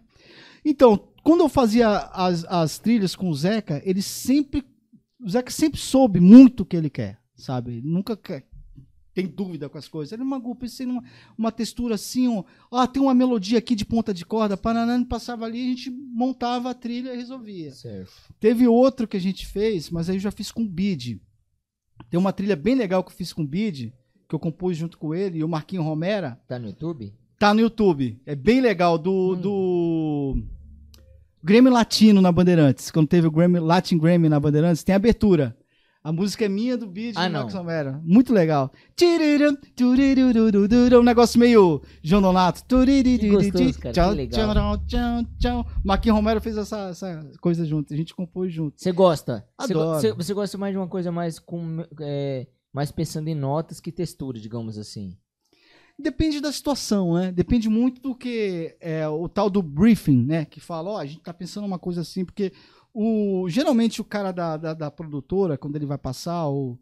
[0.64, 4.64] Então, quando eu fazia as, as trilhas com o Zeca, ele sempre.
[5.20, 7.78] O Zeca sempre soube muito o que ele quer, sabe?
[7.78, 8.46] Ele nunca quer-
[9.12, 10.12] tem dúvida com as coisas.
[10.12, 11.02] Ele, Magu, pensei numa
[11.36, 15.44] uma textura assim, ó, ah, tem uma melodia aqui de ponta de corda, Paraná, passava
[15.44, 17.72] ali, a gente montava a trilha e resolvia.
[17.72, 18.12] Certo.
[18.38, 21.20] Teve outro que a gente fez, mas aí eu já fiz com o Bid.
[22.08, 23.92] Tem uma trilha bem legal que eu fiz com o Bid,
[24.28, 26.40] que eu compus junto com ele, e o Marquinho Romera.
[26.46, 27.12] Tá no YouTube?
[27.40, 28.20] Tá no YouTube.
[28.24, 28.96] É bem legal.
[28.98, 29.34] Do.
[29.34, 30.42] do
[31.42, 32.90] Grammy Latino na Bandeirantes.
[32.90, 35.56] Quando teve o Grammy, Latin Grammy na Bandeirantes, tem abertura.
[36.02, 38.00] A música é minha do Bid Ah, do Romero.
[38.04, 38.72] Muito legal.
[40.98, 42.64] Um negócio meio João Donato.
[42.64, 44.78] Que gostoso, cara, Tchau, que legal.
[44.86, 45.66] tchau, tchau,
[46.10, 47.92] Romero fez essa, essa coisa junto.
[47.92, 48.80] A gente compôs junto.
[48.80, 49.46] Você gosta?
[49.58, 50.00] Adoro.
[50.00, 51.84] Você, você gosta mais de uma coisa mais com.
[52.00, 55.16] é, mais pensando em notas que textura, digamos assim.
[55.98, 57.32] Depende da situação, né?
[57.32, 60.44] Depende muito do que é o tal do briefing, né?
[60.44, 62.52] Que fala, ó, a gente tá pensando uma coisa assim, porque
[62.94, 66.78] o, geralmente o cara da, da, da produtora, quando ele vai passar o,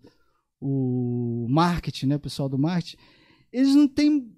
[0.60, 2.16] o marketing, né?
[2.16, 2.98] O pessoal do marketing,
[3.50, 4.30] eles não têm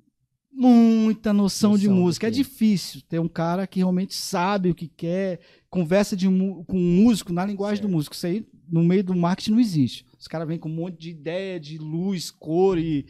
[0.52, 2.28] muita noção, de Noção do música.
[2.28, 5.40] É difícil ter um cara que realmente sabe o que quer,
[5.70, 8.14] conversa de, com um músico na linguagem do músico.
[8.14, 10.06] Isso aí, no meio do marketing, não existe.
[10.18, 13.06] Os caras vêm com um monte de ideia, de luz, cor e.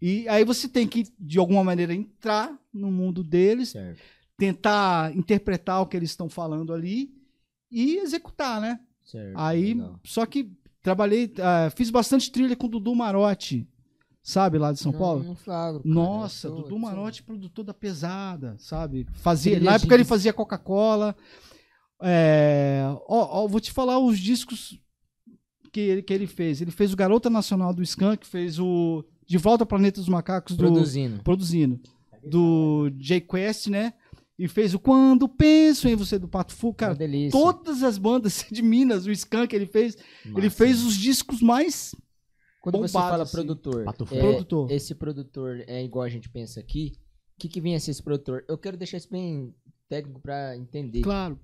[0.00, 3.98] E aí você tem que, de alguma maneira, entrar no mundo deles, Certo.
[4.36, 7.10] tentar interpretar o que eles estão falando ali
[7.70, 8.78] e executar, né?
[9.04, 9.32] certo.
[9.38, 9.98] Aí, legal.
[10.04, 10.50] só que
[10.82, 13.66] trabalhei, ah, fiz bastante trilha com o Dudu Marotti,
[14.22, 15.24] sabe, lá de São Não- Paulo.
[15.24, 15.94] Não flagro, cara.
[15.94, 19.06] Nossa, tô- Dudu Marotti, produtor da pesada, sabe?
[19.14, 21.16] Fazia, Trilha na de época ele fazia Coca-Cola.
[22.02, 24.78] É, ó, ó, vou te falar os discos
[25.72, 26.60] que ele, que ele fez.
[26.60, 30.56] Ele fez o Garota Nacional do Skank, fez o De Volta ao Planeta dos Macacos
[30.56, 31.22] do Produzindo.
[31.22, 31.80] produzindo
[32.24, 33.92] do J Quest, né?
[34.38, 36.94] E fez o Quando Penso em Você do Pato Fu, Uma cara.
[36.94, 37.30] delícia.
[37.38, 40.50] Todas as bandas de Minas, o Skank ele fez, ele Massa.
[40.50, 41.94] fez os discos mais
[42.60, 43.32] Quando você bombado, fala assim.
[43.32, 44.70] produtor, Pato é, Produtor.
[44.70, 46.92] esse produtor é igual a gente pensa aqui.
[47.36, 48.44] O que, que vem a ser esse produtor?
[48.48, 49.54] Eu quero deixar isso bem
[49.88, 51.00] técnico pra entender.
[51.02, 51.38] claro.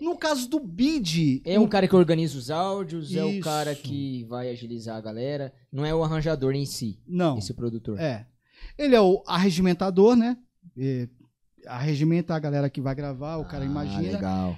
[0.00, 3.40] No caso do Bid, É um cara que organiza os áudios, é o Isso.
[3.40, 5.52] cara que vai agilizar a galera.
[5.72, 7.98] Não é o arranjador em si, não, esse produtor.
[8.00, 8.26] é.
[8.78, 10.36] Ele é o arregimentador, né?
[10.76, 11.08] É,
[11.66, 14.12] arregimenta a galera que vai gravar, o cara Ah, imagina.
[14.12, 14.56] Legal.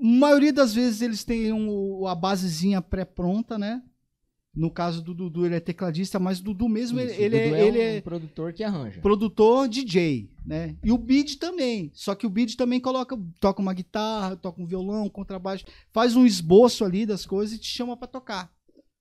[0.00, 3.82] A maioria das vezes eles têm um- a basezinha pré-pronta, né?
[4.54, 7.54] No caso do Dudu, ele é tecladista, mas o Dudu mesmo, Isso, ele, o Dudu
[7.56, 9.00] é, ele um é produtor que arranja.
[9.00, 10.76] produtor DJ, né?
[10.84, 11.90] E o Bid também.
[11.92, 16.14] Só que o Bid também coloca, toca uma guitarra, toca um violão, um contrabaixo, faz
[16.14, 18.53] um esboço ali das coisas e te chama pra tocar.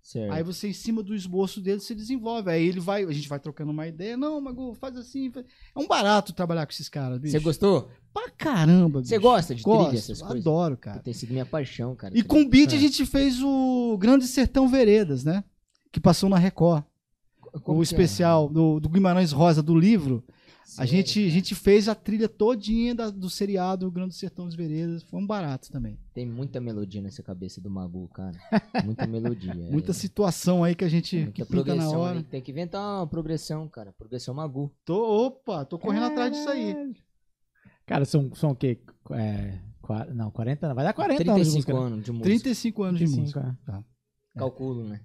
[0.03, 0.33] Certo.
[0.33, 2.51] Aí você, em cima do esboço dele, se desenvolve.
[2.51, 4.17] Aí ele vai, a gente vai trocando uma ideia.
[4.17, 5.31] Não, Magu, faz assim.
[5.31, 7.31] faz- É um barato trabalhar com esses caras, bicho.
[7.31, 7.89] Você gostou?
[8.13, 9.09] Pra caramba, bicho.
[9.09, 10.41] Você gosta de trilha, essas coisas?
[10.45, 10.99] Adoro, cara.
[10.99, 12.17] Tem sido minha paixão, cara.
[12.17, 12.75] E com o Beat É.
[12.75, 15.41] a gente fez o Grande Sertão Veredas, né?
[15.89, 16.83] Que passou na Record.
[17.63, 17.83] Como o é?
[17.83, 20.21] especial do, do Guimarães Rosa, do livro.
[20.77, 25.03] A gente, a gente fez a trilha todinha da- do seriado Grande Sertão das Veredas.
[25.03, 25.99] Foi um barato também.
[26.13, 28.37] Tem muita melodia nessa cabeça do Magu, cara.
[28.85, 29.53] Muita melodia.
[29.53, 29.93] Muita é.
[29.93, 32.15] situação aí que a gente Muita que pinta na progressão hora.
[32.19, 32.23] ali.
[32.23, 33.93] Tem que inventar uma progressão, cara.
[33.93, 34.71] Progressão Magu.
[34.85, 36.93] Tô, opa, tô correndo atrás disso aí.
[37.85, 38.79] Cara, são, são o quê?
[39.11, 39.59] É,
[40.13, 40.75] não, 40 não.
[40.75, 41.73] Vai dar 40 anos de 35 música.
[41.73, 41.79] né?
[41.79, 42.25] anos de música.
[42.29, 43.57] 35 anos de 35, música.
[43.61, 43.71] é.
[43.71, 43.83] Tá.
[44.37, 45.01] Calculo, né?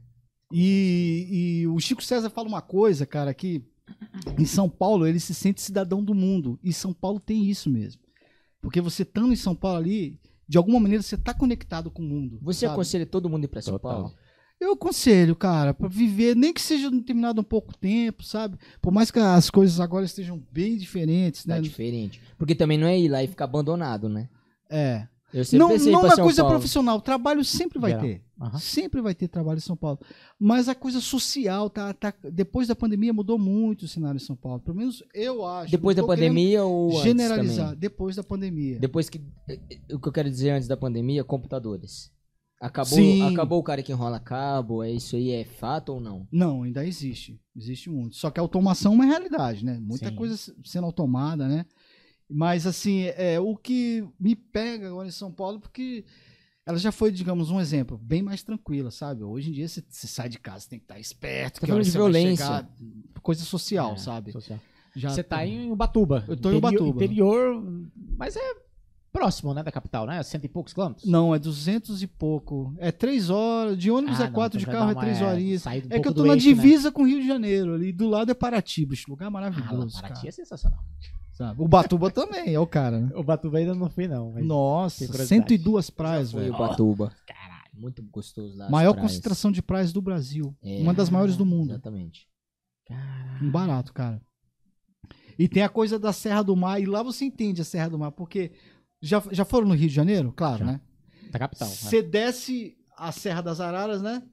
[0.52, 3.62] E, e o Chico César fala uma coisa, cara, que
[4.38, 6.58] em São Paulo ele se sente cidadão do mundo.
[6.62, 8.00] E São Paulo tem isso mesmo.
[8.60, 12.06] Porque você estando em São Paulo ali, de alguma maneira você tá conectado com o
[12.06, 12.38] mundo.
[12.42, 12.72] Você sabe?
[12.72, 13.92] aconselha todo mundo ir pra São Total.
[13.92, 14.14] Paulo?
[14.60, 18.58] Eu aconselho, cara, pra viver, nem que seja determinado um pouco tempo, sabe?
[18.82, 21.60] Por mais que as coisas agora estejam bem diferentes, Tá né?
[21.60, 22.20] diferente.
[22.36, 24.28] Porque também não é ir lá e ficar abandonado, né?
[24.68, 25.06] É.
[25.52, 26.56] Não, não São coisa Paulo.
[26.56, 28.06] profissional, trabalho sempre vai Geral.
[28.06, 28.24] ter.
[28.40, 28.58] Aham.
[28.58, 29.98] Sempre vai ter trabalho em São Paulo.
[30.38, 34.36] Mas a coisa social, tá, tá, depois da pandemia mudou muito o cenário em São
[34.36, 34.60] Paulo.
[34.60, 35.70] Pelo menos eu acho.
[35.70, 38.78] Depois da pandemia ou Generalizar, depois da pandemia.
[38.78, 39.20] Depois que...
[39.92, 42.10] O que eu quero dizer antes da pandemia, computadores.
[42.60, 43.22] Acabou, Sim.
[43.22, 46.26] acabou o cara que enrola cabo, é isso aí é fato ou não?
[46.30, 47.40] Não, ainda existe.
[47.56, 48.16] Existe muito.
[48.16, 49.78] Só que a automação é uma realidade, né?
[49.80, 50.16] Muita Sim.
[50.16, 51.64] coisa sendo automada, né?
[52.30, 56.04] Mas, assim, é o que me pega agora em São Paulo, porque
[56.66, 59.22] ela já foi, digamos, um exemplo, bem mais tranquila, sabe?
[59.24, 61.82] Hoje em dia, você, você sai de casa, tem que estar esperto, Tá que hora
[61.82, 62.44] de violência.
[62.44, 62.68] chegar,
[63.22, 64.32] coisa social, É, sabe?
[64.32, 64.60] social.
[64.94, 65.66] Já Você tá tem.
[65.68, 66.24] em Ubatuba.
[66.28, 67.02] Eu tô em Ubatuba.
[67.02, 67.62] Interior,
[68.16, 68.40] mas é
[69.12, 70.22] próximo, né, da capital, né?
[70.22, 71.06] Cento e poucos quilômetros.
[71.08, 72.74] Não, é duzentos e pouco.
[72.78, 75.30] É três horas, de ônibus Ah, é não, quatro, então de carro é três uma-
[75.30, 75.62] horinhas.
[75.62, 76.54] saída um É que eu tô do na eixo, né?
[76.54, 79.94] divisa com o Rio de Janeiro, ali do lado é Paraty, bicho, lugar Ah, maravilhoso,
[79.96, 80.28] Paraty cara.
[80.28, 80.80] é sensacional.
[81.38, 81.62] Sabe?
[81.62, 83.12] O Batuba também é o cara, né?
[83.14, 84.32] O Batuba ainda não fui, não.
[84.32, 84.44] Mas...
[84.44, 85.48] Nossa, tem curiosidade.
[85.48, 86.52] 102 praias, velho.
[86.52, 87.12] Ubatuba.
[87.24, 88.68] Caralho, muito gostoso lá.
[88.68, 89.12] Maior praias.
[89.12, 90.52] concentração de praias do Brasil.
[90.60, 90.80] É.
[90.80, 91.70] Uma das maiores do mundo.
[91.70, 92.28] Exatamente.
[93.40, 94.20] Um barato, cara.
[95.38, 97.98] E tem a coisa da Serra do Mar, e lá você entende a Serra do
[98.00, 98.50] Mar, porque
[99.00, 100.32] já, já foram no Rio de Janeiro?
[100.32, 100.64] Claro, Já.
[100.64, 100.80] né?
[101.30, 101.68] Da capital.
[101.68, 101.74] né?
[101.74, 104.24] Você desce a Serra das Araras, né?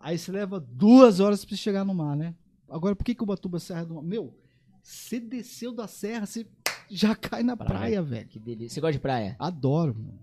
[0.00, 2.32] Aí você leva duas horas pra chegar no mar, né?
[2.70, 4.02] Agora, por que, que o Batuba é Serra do Mar?
[4.04, 4.32] Meu,
[4.84, 6.46] você desceu da serra, você
[6.90, 7.70] já cai na Praia.
[7.78, 8.28] praia, velho.
[8.28, 8.74] Que delícia.
[8.74, 9.34] Você gosta de praia?
[9.38, 10.18] Adoro, mano.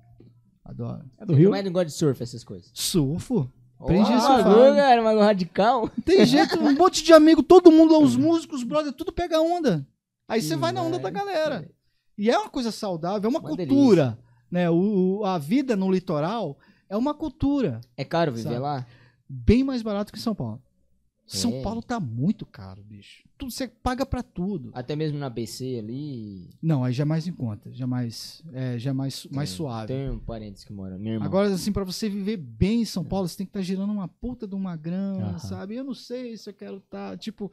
[0.63, 1.03] Adoro.
[1.17, 1.49] É do Rio?
[1.49, 2.69] Mas não gosta de surf, essas coisas.
[2.73, 3.51] Surfo.
[3.79, 4.45] Aprendi surfar.
[4.47, 5.89] Magu, cara, Magu radical.
[6.05, 9.41] Tem jeito, um monte de amigo, todo mundo lá, os músicos, os brothers, tudo pega
[9.41, 9.85] onda.
[10.27, 11.15] Aí você vai na onda da velho.
[11.15, 11.69] galera.
[12.15, 14.19] E é uma coisa saudável, é uma, Uma cultura.
[14.51, 14.69] Né?
[14.69, 17.81] O, o- a vida no litoral é uma cultura.
[17.97, 18.59] É caro viver Sabe?
[18.59, 18.85] lá?
[19.27, 20.61] Bem mais barato que São Paulo.
[21.37, 21.61] São É.
[21.61, 23.23] Paulo tá muito caro, bicho.
[23.37, 24.69] Tudo, você paga pra tudo.
[24.73, 26.49] Até mesmo na BC ali.
[26.61, 29.49] Não, aí já é mais em conta, já é mais, é, já é mais, mais
[29.49, 29.87] Tem- suave.
[29.87, 30.97] Tem um parentes que mora.
[30.97, 31.25] Minha irmã.
[31.25, 34.07] Agora, assim, pra você viver bem em São Paulo, você tem que estar girando uma
[34.07, 35.39] puta de uma grana, Aham.
[35.39, 35.75] sabe?
[35.75, 37.51] Eu não sei se eu quero estar, tipo,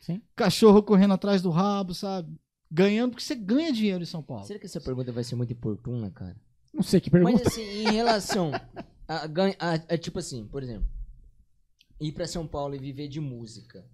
[0.00, 0.20] Sim.
[0.34, 2.34] cachorro correndo atrás do rabo, sabe?
[2.70, 4.44] Ganhando, porque você ganha dinheiro em São Paulo.
[4.44, 6.36] Será que essa pergunta vai ser muito importuna, cara?
[6.72, 7.42] Não sei que pergunta.
[7.44, 8.50] Mas assim, em relação
[9.08, 10.86] a, ganha- a- a- tipo assim, por exemplo,
[12.00, 13.84] ir pra São Paulo e viver de música.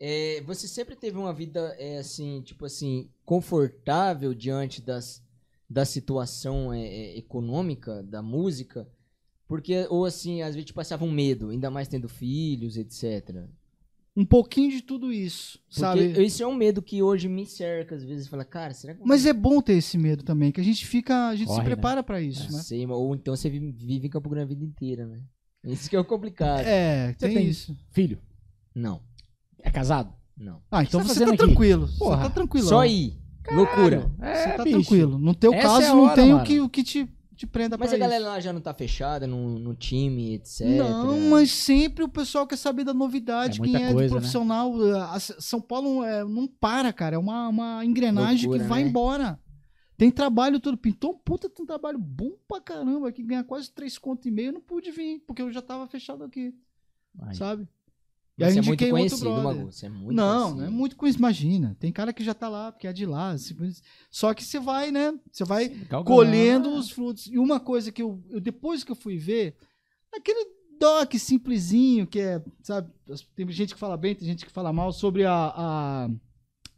[0.00, 5.22] É, você sempre teve uma vida é, assim, tipo assim, confortável diante das
[5.70, 8.86] da situação é, é, econômica da música?
[9.48, 13.46] Porque ou assim, às vezes te passava um medo, ainda mais tendo filhos, etc.
[14.14, 16.22] Um pouquinho de tudo isso, Porque sabe?
[16.26, 19.24] isso é um medo que hoje me cerca, às vezes fala, cara, será que Mas
[19.24, 21.74] é bom ter esse medo também, que a gente fica, a gente Corre, se né?
[21.74, 22.62] prepara pra isso, Não né?
[22.62, 25.22] sei, mas- ou então você vive, vive em Campo Grande a vida inteira, né?
[25.64, 26.60] Isso que é o complicado.
[26.66, 27.76] É, Você tem, tem- isso.
[27.90, 28.18] Filho,
[28.74, 29.00] Não,
[29.62, 30.12] é casado?
[30.36, 30.60] não.
[30.70, 31.36] Ah, então você tá você tá aqui?
[31.38, 31.86] tranquilo.
[31.86, 32.66] Você Porra, tá tranquilo.
[32.68, 33.18] Só ir.
[33.50, 34.10] Loucura.
[34.20, 34.76] É, Você tá bicho.
[34.80, 35.18] tranquilo.
[35.18, 37.44] No teu Essa caso, é a não hora, tem o que, o que te, te
[37.46, 38.30] prenda Mas pra a galera isso.
[38.30, 40.64] lá já não tá fechada no, no time, etc.
[40.66, 44.72] Não, mas sempre o pessoal quer saber da novidade, É quem é coisa, de profissional.
[45.10, 47.16] A- São Paulo é, não para, cara.
[47.16, 48.88] É uma, uma engrenagem Loucura, que vai né?
[48.88, 49.38] embora.
[49.96, 50.76] Tem trabalho todo.
[50.76, 54.30] Pintou um puta, tem um trabalho bom pra caramba, que ganha quase três conto e
[54.30, 54.52] meio.
[54.52, 56.54] Não pude vir, porque eu já tava fechado aqui,
[57.20, 57.34] Aí.
[57.36, 57.68] sabe?
[58.38, 59.30] Você é muito indiquei conhecido.
[59.30, 59.66] Magu.
[59.70, 60.60] Você é muito não, conhecido.
[60.60, 61.16] não é muito coisa.
[61.18, 63.36] Imagina, tem cara que já tá lá, porque é de lá.
[64.10, 65.14] Só que você vai, né?
[65.30, 65.68] Você vai
[66.04, 67.26] colhendo os frutos.
[67.26, 69.54] E uma coisa que eu, eu- depois que eu fui ver,
[70.12, 72.90] aquele doc simplesinho, que é, sabe,
[73.36, 76.10] tem gente que fala bem, tem gente que fala mal, sobre a, a,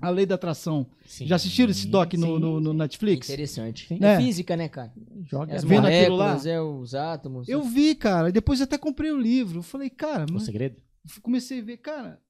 [0.01, 0.87] a lei da atração.
[1.07, 3.29] Sim, Já assistiram esse doc no, sim, no, no Netflix?
[3.29, 3.87] Interessante.
[3.89, 3.99] Sim.
[4.03, 4.17] É É.
[4.19, 4.93] física, né, cara?
[5.23, 6.39] Joga As as Vendo aquilo lá?
[6.45, 7.49] é os átomos.
[7.49, 9.59] Eu vi, cara, depois até comprei o livro.
[9.61, 10.83] Eu falei, cara, O mas segredo?
[11.23, 12.21] comecei a ver, cara,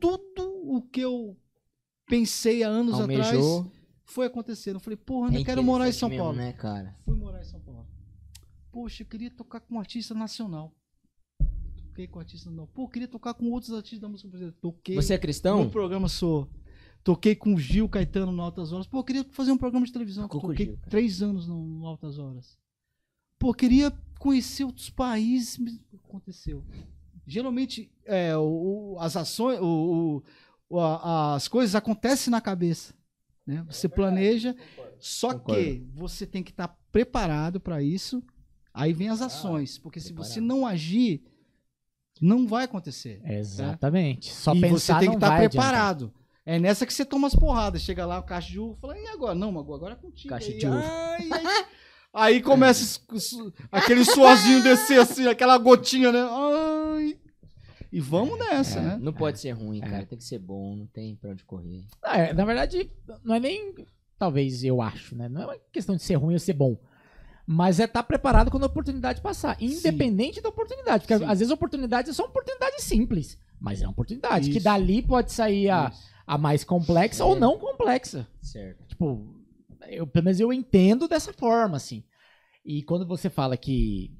[0.00, 1.36] tudo o que eu
[2.06, 3.70] pensei há anos atrás Almejou.
[4.04, 4.74] foi acontecendo.
[4.76, 6.38] Eu falei, porra, eu É quero morar em São mesmo, Paulo.
[6.38, 6.94] né, cara?
[7.04, 7.86] Fui morar em São Paulo.
[8.70, 10.72] Poxa, eu queria tocar com um artista nacional.
[11.88, 12.68] Toquei com um artista nacional.
[12.74, 14.56] Pô, eu queria tocar com outros artistas da música brasileira.
[14.60, 14.96] Toquei.
[14.96, 15.70] Você é No cristão?
[15.70, 16.48] programa sou.
[17.04, 18.86] Toquei com o Gil Caetano no Altas Horas.
[18.86, 20.26] Pô, eu queria fazer um programa de televisão.
[20.26, 22.56] Tocou o Toquei Gil, três anos no, no Altas Horas.
[23.38, 25.58] Pô, eu queria conhecer outros países.
[25.58, 26.64] mas Aconteceu.
[27.26, 30.22] Geralmente, é, o- o- as ações, o-
[30.70, 32.94] o- a- as coisas acontecem na cabeça.
[33.46, 33.62] Né?
[33.68, 34.56] Você planeja,
[34.98, 38.22] só que você tem que estar preparado para isso.
[38.72, 39.76] Aí vem as ações.
[39.78, 41.22] Porque se você não agir,
[42.20, 43.20] não vai acontecer.
[43.24, 44.32] Exatamente.
[44.32, 46.12] Só e pensar você tem que estar preparado.
[46.46, 47.82] É nessa que você toma as porradas.
[47.82, 49.34] Chega lá, o caixa de uva, fala, e agora?
[49.34, 50.28] Não, Magu, agora é contigo.
[50.28, 50.82] Caixa aí, de uva.
[50.84, 51.64] ai, ai.
[52.16, 53.00] Aí começa
[53.72, 56.20] aquele suorzinho descer assim, aquela gotinha, né?
[56.30, 57.18] Ai.
[57.90, 58.98] E vamos nessa, É, né?
[59.00, 59.88] Não pode ser ruim, É.
[59.88, 60.06] cara.
[60.06, 61.84] Tem que ser bom, não tem pra onde correr.
[62.02, 62.90] Ah, é, na verdade,
[63.24, 63.74] não é nem.
[64.18, 65.28] Talvez eu acho, né?
[65.28, 66.76] Não é uma questão de ser ruim ou ser bom.
[67.46, 69.56] Mas é estar preparado quando a oportunidade passar.
[69.60, 71.02] Independente da oportunidade.
[71.06, 71.24] Porque Sim.
[71.24, 73.36] às vezes a oportunidade é só uma oportunidade simples.
[73.60, 74.50] Mas é uma oportunidade.
[74.50, 74.64] Que Isso.
[74.64, 76.13] dali pode sair a, Isso.
[76.26, 77.26] A mais complexa É.
[77.26, 78.26] ou não complexa.
[78.40, 78.84] Certo.
[78.86, 79.34] Tipo,
[79.88, 82.02] eu, pelo menos eu entendo dessa forma, assim.
[82.64, 84.10] E quando você fala que,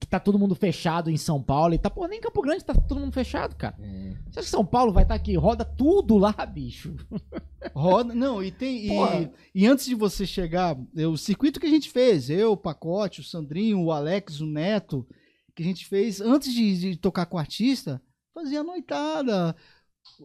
[0.00, 2.64] que tá todo mundo fechado em São Paulo e tá, pô, nem em Campo Grande
[2.64, 3.76] tá todo mundo fechado, cara.
[3.78, 4.12] É.
[4.30, 6.96] Você acha que São Paulo vai estar aqui, roda tudo lá, bicho?
[7.74, 8.88] Roda, não, e tem.
[8.88, 12.56] E, e antes de você chegar, é, o circuito que a gente fez, eu, o
[12.56, 15.06] Pacote, o Sandrinho, o Alex, o Neto,
[15.54, 18.02] que a gente fez antes de, de tocar com o artista,
[18.34, 19.54] fazia noitada.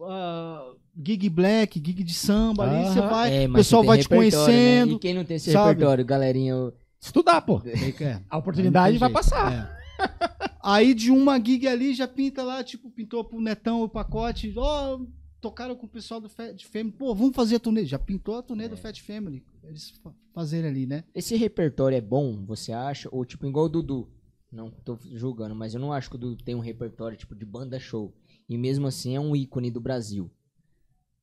[0.02, 0.72] Ah,
[1.04, 4.46] gig black, gig de samba ali, você vai, É, o pessoal vai te repertório, né?
[4.46, 4.92] conhecendo.
[4.94, 5.68] E quem não tem esse sabe?
[5.70, 6.50] repertório, galerinha?
[6.52, 7.60] eu- Estudar, pô.
[8.02, 8.20] É.
[8.28, 9.52] A oportunidade vai passar.
[9.52, 9.78] É.
[10.62, 14.52] Aí de uma gig ali já pinta lá, tipo, pintou pro Netão o pacote.
[14.56, 15.00] Ó,
[15.40, 16.92] tocaram com o pessoal do Fat Family.
[16.92, 17.84] Pô, vamos fazer a turnê.
[17.86, 19.44] Já pintou a turnê do Fat Family.
[19.64, 21.04] Eles fa- fazerem ali, né?
[21.14, 23.08] Esse repertório é bom, você acha?
[23.12, 24.08] Ou tipo, igual o Dudu?
[24.50, 27.44] Não tô julgando, mas eu não acho que o Dudu tem um repertório tipo de
[27.44, 28.12] banda show.
[28.48, 30.30] E mesmo assim é um ícone do Brasil.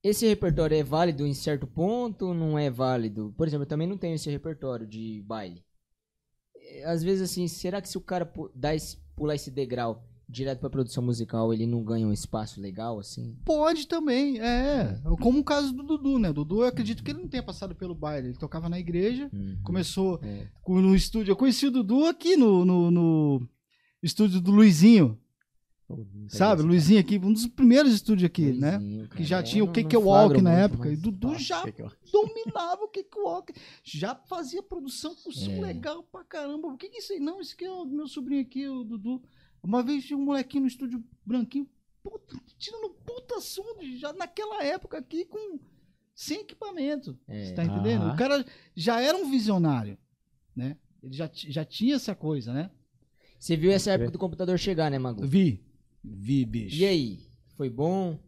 [0.04, 2.34] Esse repertório é válido em certo ponto?
[2.34, 3.34] Não é válido?
[3.36, 5.64] Por exemplo, eu também não tenho esse repertório de baile.
[6.56, 10.60] É, Às vezes, assim, será que se o cara dá esse, pular esse degrau direto
[10.60, 13.36] pra produção musical, ele não ganha um espaço legal, assim?
[13.46, 15.00] Pode também, é.
[15.22, 16.32] Como o caso do Dudu, né?
[16.34, 18.30] Dudu, eu acredito que ele não tenha passado pelo baile.
[18.30, 19.58] Ele tocava na igreja, Uhum.
[19.64, 20.48] começou É.
[20.68, 21.32] no estúdio.
[21.32, 23.50] Eu conheci o Dudu aqui no, no, no
[24.02, 25.18] estúdio do Luizinho,
[26.30, 26.62] sabe?
[26.62, 28.78] Luizinho aqui, um dos primeiros estúdios aqui, né?
[28.78, 30.90] Luizinho, Que cara, já eu tinha o Cake não Walk na época.
[30.92, 31.64] E Dudu já
[32.12, 33.54] dominava o Cakewalk.
[33.84, 35.62] Já fazia produção com som É.
[35.62, 36.68] legal pra caramba.
[36.70, 37.20] O que que é isso aí?
[37.20, 39.22] Não, esse aqui é o meu sobrinho aqui, o Dudu.
[39.64, 41.68] Uma vez tinha um molequinho no estúdio branquinho,
[42.04, 43.64] puta, tirando puta som
[43.98, 45.60] já naquela época aqui com
[46.14, 47.18] sem equipamento.
[47.28, 47.46] É.
[47.46, 48.04] Você tá entendendo?
[48.04, 48.14] Aham.
[48.14, 49.98] O cara já era um visionário,
[50.56, 50.78] né?
[51.02, 52.72] Ele já, já tinha essa coisa, né?
[53.40, 55.26] Você viu essa época do computador chegar, né, Magu?
[55.28, 55.65] Vi.
[56.08, 56.76] Vi, bicho.
[56.76, 57.20] E aí?
[57.56, 58.20] Foi bom?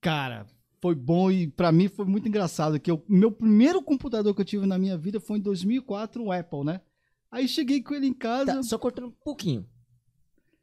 [0.00, 0.46] Cara,
[0.80, 4.44] foi bom e pra mim foi muito engraçado que o meu primeiro computador que eu
[4.44, 6.80] tive na minha vida foi em 2004, o Apple, né?
[7.30, 8.54] Aí cheguei com ele em casa.
[8.54, 9.66] Tá, só cortando um pouquinho.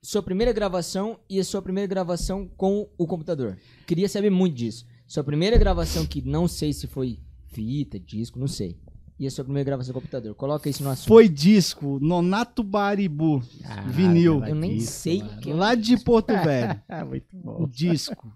[0.03, 3.57] Sua primeira gravação e a sua primeira gravação com o computador.
[3.85, 4.85] Queria saber muito disso.
[5.07, 8.79] Sua primeira gravação que não sei se foi fita, disco, não sei.
[9.21, 10.33] E a sua primeira gravação com o computador.
[10.33, 11.07] Coloca isso no assunto.
[11.07, 13.39] Foi disco, Nonato Baribu,
[13.85, 14.43] vinil.
[14.43, 15.53] Eu nem sei o que é.
[15.53, 16.81] lá de Porto Velho.
[16.89, 17.67] Ah, muito O bom.
[17.69, 18.33] disco.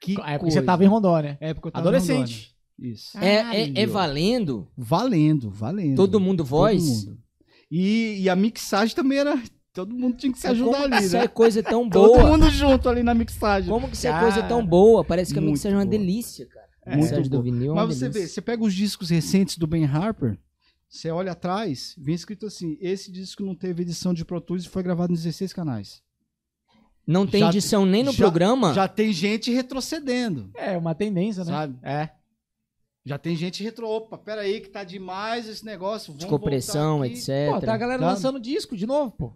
[0.00, 0.60] Que É porque coisa.
[0.60, 1.36] você tava em Rondônia.
[1.38, 2.50] Época eu tava Adolescente.
[2.78, 3.18] Isso.
[3.18, 4.66] É, é, é valendo?
[4.74, 5.96] Valendo, valendo.
[5.96, 6.82] Todo mundo voz?
[7.04, 7.22] Todo mundo.
[7.70, 9.38] E, e a mixagem também era.
[9.74, 11.24] Todo mundo tinha que se ajudar Como que ali, isso né?
[11.24, 12.30] é coisa tão Todo boa?
[12.30, 13.68] mundo junto ali na mixagem.
[13.70, 15.04] Como que isso é coisa tão boa?
[15.04, 15.98] Parece que a mixagem é uma boa.
[15.98, 16.66] delícia, cara.
[16.84, 20.36] A Muito vinil é Mas você vê, você pega os discos recentes do Ben Harper,
[20.88, 24.68] você olha atrás, vem escrito assim: esse disco não teve edição de Pro Tools e
[24.68, 26.02] foi gravado em 16 canais.
[27.06, 28.74] Não tem já- edição nem no já- programa?
[28.74, 31.50] Já tem gente retrocedendo, É, uma tendência, né?
[31.50, 31.78] sabe?
[31.82, 32.10] É.
[33.04, 33.88] Já tem gente retro.
[33.88, 36.12] Opa, peraí, que tá demais esse negócio.
[36.14, 37.14] de Vamos compressão, voltar aqui.
[37.18, 37.52] etc.
[37.54, 38.12] Pô, tá a galera Sabe?
[38.14, 39.32] lançando disco de novo, pô.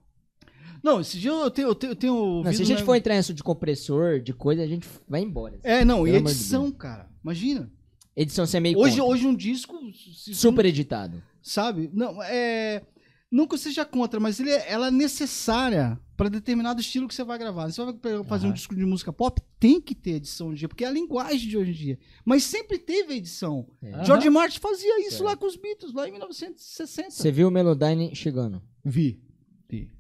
[0.83, 1.69] Não, esse dia eu tenho.
[1.69, 2.85] Eu tenho, eu tenho Não, se a gente né?
[2.85, 5.59] for entrar nisso de compressor, de coisa, a gente vai embora.
[5.65, 7.09] É, não, e Pelo de edição, cara.
[7.27, 7.69] Imagina.
[8.15, 9.05] Edição você é meio Hoje, contra.
[9.13, 9.77] hoje um disco.
[9.93, 11.21] se- Super editado.
[11.43, 11.91] Sabe?
[11.93, 12.83] Não, é.
[13.31, 17.15] Não que eu seja contra, mas ele, é- ela é necessária para determinado estilo que
[17.15, 17.69] você vai gravar.
[17.71, 18.55] Você vai fazer um Aham.
[18.55, 21.49] disco de música pop, tem que ter edição hoje em dia, porque é a linguagem
[21.49, 21.99] de hoje em dia.
[22.25, 23.69] Mas sempre teve edição.
[23.83, 23.93] É.
[23.93, 24.05] Aham.
[24.05, 25.25] George Martin fazia isso Certo.
[25.25, 27.11] lá com os Beatles, lá em 1960.
[27.11, 28.63] Você viu o Melodyne chegando.
[28.85, 29.21] Vi.
[29.69, 29.91] Vi.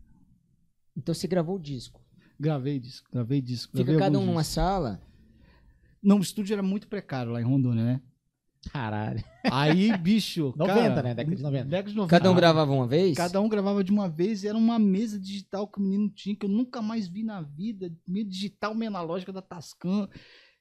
[0.96, 2.00] Então você gravou o disco.
[2.38, 3.72] Gravei disco, gravei disco.
[3.72, 5.02] Fica gravei cada um alguns numa sala.
[6.06, 8.00] Não, o estúdio era muito precário lá em Rondônia, né?
[8.72, 9.22] Caralho.
[9.50, 10.54] Aí, bicho.
[10.58, 11.14] 90, cara, né?
[11.16, 11.64] Década de 90.
[11.64, 12.10] Década de 90.
[12.18, 13.16] Cada um gravava uma vez?
[13.16, 16.36] Cada um gravava de uma vez e era uma mesa digital que o menino tinha,
[16.36, 17.92] que eu nunca mais vi na vida.
[18.06, 20.08] Meio digital, meio analógica da Tascam,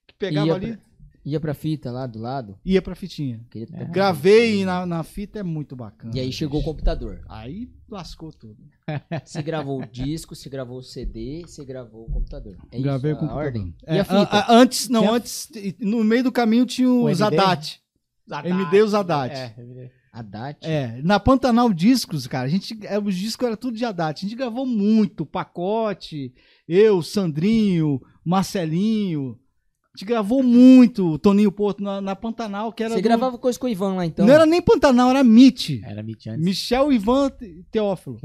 [0.08, 0.86] que pegava Ia ali pra-
[1.26, 2.56] Ia pra fita lá do lado.
[2.64, 3.44] ia pra fitinha.
[3.74, 3.86] É.
[3.86, 6.14] Gravei na, na fita, é muito bacana.
[6.16, 7.22] E aí chegou o computador.
[7.28, 8.58] Aí lascou tudo.
[9.26, 12.56] Você gravou o disco, você gravou o CD, você gravou o computador.
[12.72, 13.74] É Gravei isso, com a ordem?
[13.88, 14.38] É, E a a- fita?
[14.38, 17.16] a- antes, não, Tinha- antes, no meio do caminho tinha o, O MD?
[17.16, 17.80] Zadat.
[18.44, 19.34] MD o Zadat.
[19.34, 19.92] É, MD.
[20.14, 20.60] A DAT?
[20.66, 24.18] É, na Pantanal Discos, cara, a gente, é, os discos era tudo de Haddad.
[24.18, 26.34] A gente gravou muito, Pacote,
[26.66, 29.38] eu, Sandrinho, Marcelinho.
[29.96, 32.94] A gente gravou muito, Toninho Porto, na, na Pantanal, que era.
[32.94, 34.26] Você do- gravava coisa com o Ivan lá então?
[34.28, 35.82] Não era nem Pantanal, era MIT.
[35.86, 36.44] Era Meet antes.
[36.46, 38.20] Michel Ivan Te- Teófilo.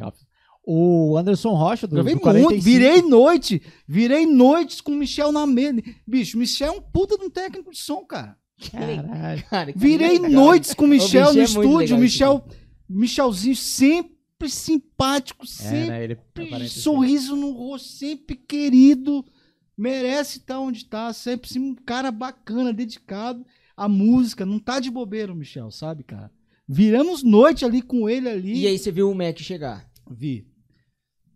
[0.66, 2.64] O Anderson Rocha do, Gravei do muito, 45.
[2.64, 3.62] virei noite.
[3.86, 5.80] Virei noites com o Michel na mesa.
[6.06, 8.36] Bicho, Michel é um puta de um técnico de som, cara.
[8.70, 9.44] Caralho.
[9.48, 10.30] Cara, Virei legal.
[10.30, 11.80] noites com o Michel Michel no é muito estúdio.
[11.80, 12.44] legal Michel,
[12.88, 16.04] Michelzinho sempre simpático, É, sempre né?
[16.04, 16.18] Ele
[16.66, 16.80] assim.
[16.80, 19.24] sorriso no rosto, sempre querido,
[19.80, 23.44] merece estar onde tá, sempre sim, um cara bacana, dedicado
[23.76, 26.30] à música, não tá de bobeira o Michel, sabe, cara?
[26.68, 28.60] Viramos noite ali com ele ali.
[28.60, 29.90] E aí você viu o Mac chegar.
[30.10, 30.46] Vi.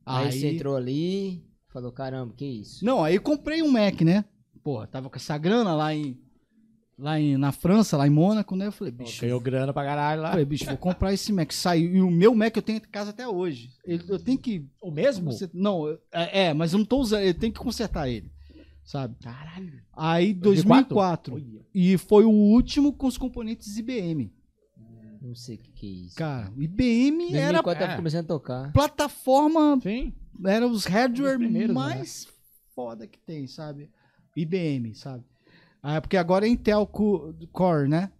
[0.06, 1.42] Aí, você entrou ali,
[1.72, 2.84] falou, caramba, que isso?
[2.84, 4.24] Não, aí eu comprei um Mac, né?
[4.62, 6.18] Porra, tava com essa grana lá em
[6.96, 8.66] lá em, na França, lá em Mônaco, né?
[8.68, 10.30] Eu falei, bicho, Ganhou grana pra caralho lá.
[10.30, 11.50] falei, bicho, vou comprar esse Mac.
[11.52, 11.96] Saiu.
[11.96, 13.70] E o meu Mac eu tenho em casa até hoje.
[13.84, 15.30] Ele- eu tenho que O mesmo?
[15.52, 18.30] Não, eu- é, é, mas eu não tô usando, eu tenho que consertar ele,
[18.84, 19.16] sabe?
[19.22, 19.82] Caralho.
[19.92, 21.32] Aí 2004?
[21.32, 21.34] 2004.
[21.34, 21.66] Olha.
[21.74, 24.32] E foi o último com os componentes IBM.
[25.20, 26.16] Não sei o que, que é isso.
[26.16, 27.96] Cara, IBM era 2004 tava é.
[27.96, 28.72] começando a tocar.
[28.72, 30.12] plataforma, Sim.
[30.44, 32.28] era os hardware Dos primeiros, mais
[32.74, 33.90] foda que tem, sabe?
[34.36, 35.24] IBM, sabe?
[35.82, 38.12] Ah, porque agora é Intel Co- Core, né?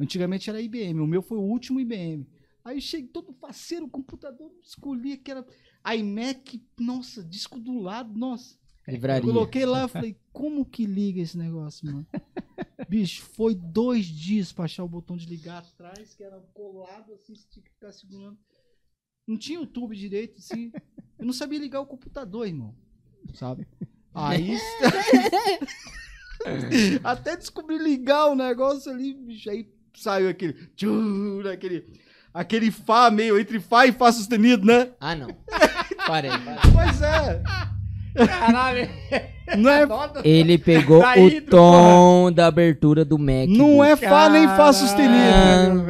[0.00, 2.26] Antigamente era IBM, o meu foi o último IBM.
[2.64, 5.46] Aí cheguei todo faceiro, computador, escolhi aquela
[5.94, 8.56] iMac, nossa, disco do lado, nossa.
[8.86, 9.22] Livraria.
[9.22, 12.06] Coloquei lá, falei, como que liga esse negócio, mano?
[12.88, 17.34] Bicho, foi dois dias pra achar o botão de ligar atrás, que era colado assim,
[17.34, 18.38] você tinha que ficar segurando.
[19.26, 20.70] Não tinha YouTube direito, assim.
[21.18, 22.76] Eu não sabia ligar o computador, irmão.
[23.34, 23.66] Sabe?
[24.14, 24.56] Aí.
[27.02, 29.50] Até descobri ligar o negócio ali, bicho.
[29.50, 30.52] Aí saiu aquele.
[30.76, 31.86] tchur, aquele.
[32.32, 34.92] Aquele Fá meio entre Fá e Fá sustenido, né?
[35.00, 35.28] Ah, não.
[36.06, 36.72] Parei, parei.
[36.72, 37.42] Pois é.
[38.16, 38.88] Caralho.
[39.58, 39.86] Não é,
[40.24, 43.46] Ele pegou Tá o tom da abertura do Mac.
[43.48, 45.84] não é Fá nem Fá sustenido.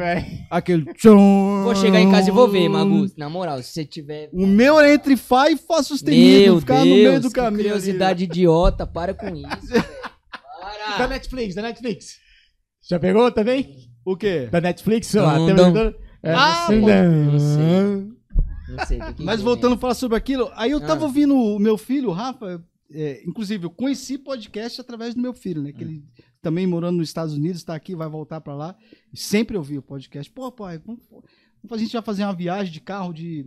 [0.49, 0.93] Aquele.
[0.93, 1.63] tchum.
[1.63, 3.15] Vou chegar em casa e vou ver, Magus.
[3.15, 4.29] Na moral, se você tiver.
[4.31, 6.43] O meu era entre Fá e Fá sustenido.
[6.53, 7.53] Meu ficava Deus, no meio do caminho.
[7.55, 9.67] ali, curiosidade idiota, para com isso.
[9.67, 9.83] velho.
[9.83, 11.07] Da Para.
[11.07, 12.15] Netflix, da Netflix.
[12.89, 13.89] Já pegou também?
[14.05, 14.47] O quê?
[14.51, 15.13] Da Netflix?
[15.15, 15.95] ó, Dum, brincando.
[16.23, 18.16] É, Ah, não sei.
[18.77, 19.75] Não sei do que Mas que voltando é.
[19.75, 21.07] a falar sobre aquilo, aí eu tava Ah.
[21.07, 25.61] ouvindo o meu filho, o Rafa, é, inclusive eu conheci podcast através do meu filho,
[25.61, 25.71] né?
[25.73, 26.03] Que ele
[26.41, 28.75] também morando nos Estados Unidos, tá aqui, vai voltar pra lá.
[29.13, 30.31] Sempre ouvi o podcast.
[30.31, 31.25] Pô, pai, vamos, vamos-
[31.71, 33.45] a gente vai fazer uma viagem de carro de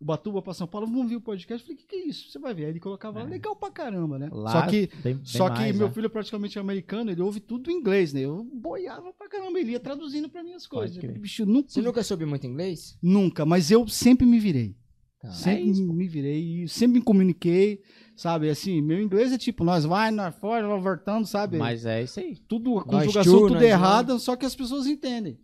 [0.00, 1.62] Ubatuba pra São Paulo, vamos ouvir o podcast.
[1.62, 2.30] Eu falei, o que, que é isso?
[2.30, 2.64] Você vai ver.
[2.64, 4.28] Aí ele colocava lá, legal pra caramba, né?
[4.30, 5.92] Lá Só que tem- tem Só que mais, meu né?
[5.94, 8.20] filho é praticamente americano, ele ouve tudo em inglês, né?
[8.20, 10.96] Eu boiava pra caramba, ele ia traduzindo pra mim as coisas.
[10.98, 12.98] Bicho, nunca, Você nunca soube muito inglês?
[13.02, 14.76] nunca, mas eu sempre me virei.
[15.18, 15.30] Tá.
[15.30, 17.80] Sempre É isso, me virei, e sempre me comuniquei,
[18.14, 18.50] sabe?
[18.50, 21.56] Assim, meu inglês é tipo, nós vai, nós fora, nós voltando, sabe?
[21.56, 22.36] Mas é isso aí.
[22.46, 25.40] tudo, a conjugação tudo nós errada, só que as pessoas entendem,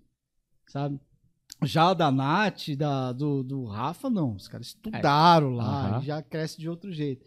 [0.69, 1.01] sabe?
[1.63, 4.35] Já da Nath, da, do, do Rafa, não.
[4.35, 6.03] Os caras estudaram lá, Aham.
[6.03, 7.25] e já cresce de outro jeito.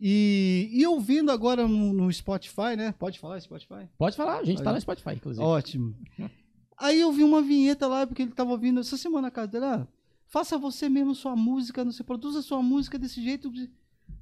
[0.00, 2.92] E, e ouvindo agora no, no Spotify, né?
[2.92, 3.88] Pode falar Spotify?
[3.98, 4.74] Pode falar, a gente tá Aí.
[4.74, 5.44] no Spotify, inclusive.
[5.44, 5.94] Ótimo.
[6.78, 9.64] Aí eu vi uma vinheta lá, porque ele tava ouvindo essa semana na casa dele.
[9.64, 9.86] Ah,
[10.28, 13.50] faça você mesmo sua música, não sei, produza sua música desse jeito.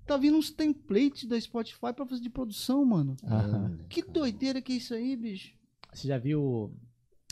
[0.07, 3.15] Tá vindo uns templates da Spotify pra fazer de produção, mano.
[3.25, 3.79] Aham.
[3.91, 5.53] Que doideira que é isso aí, bicho?
[5.93, 6.73] Você já viu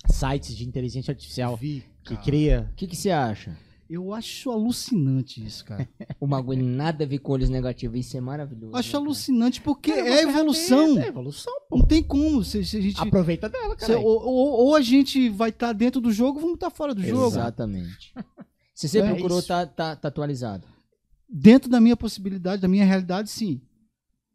[0.08, 2.68] sites de inteligência artificial Vi, que cria.
[2.72, 3.56] O que, que você acha?
[3.88, 5.86] Eu acho alucinante isso, cara.
[6.18, 7.98] O bagulho nada a ver com olhos negativos.
[8.00, 8.74] Isso é maravilhoso.
[8.74, 10.98] acho né, alucinante porque Cara, é uma evolução.
[10.98, 11.76] É evolução, pô.
[11.78, 12.42] Não tem como.
[12.42, 13.98] Se, se a gente, Aproveita dela, se- cara.
[13.98, 17.26] ou, ou- ou a gente vai estar dentro do jogo, vamos estar fora do jogo.
[17.26, 18.14] Exatamente.
[18.74, 19.48] Se você É procurou, isso.
[19.48, 20.66] tá, tá, tá atualizado.
[21.28, 23.60] Dentro da minha possibilidade, da minha realidade, sim.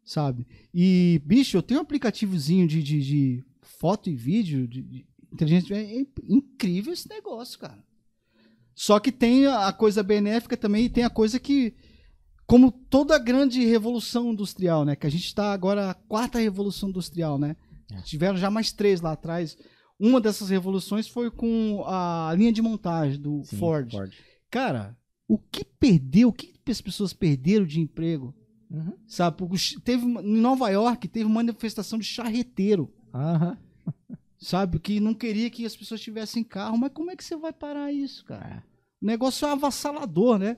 [0.04, 0.46] Sabe?
[0.72, 5.74] E, bicho, eu tenho um aplicativozinho de, de, de foto e vídeo, de, de inteligência.
[5.74, 7.82] É, incrível esse negócio, cara.
[8.74, 11.74] Só que tem a coisa benéfica também e tem a coisa que.
[12.46, 14.96] Como toda grande revolução industrial, né?
[14.96, 17.56] Que a gente está agora a quarta revolução industrial, né?
[17.92, 18.00] É.
[18.02, 19.56] Tiveram já mais três lá atrás.
[19.98, 23.92] Uma dessas revoluções foi com a linha de montagem do Sim, Ford.
[24.50, 24.96] Cara,
[25.28, 28.34] o que perdeu, o que as pessoas perderam de emprego?
[28.70, 28.94] Uhum.
[29.06, 29.36] Sabe?
[29.36, 33.58] Porque teve em Nova York teve uma manifestação de charreteiro, Aham.
[34.40, 34.78] sabe?
[34.78, 37.92] Que não queria que as pessoas tivessem carro, mas como é que você vai parar
[37.92, 38.64] isso, cara?
[38.66, 38.70] É.
[39.02, 40.56] O negócio é avassalador, né?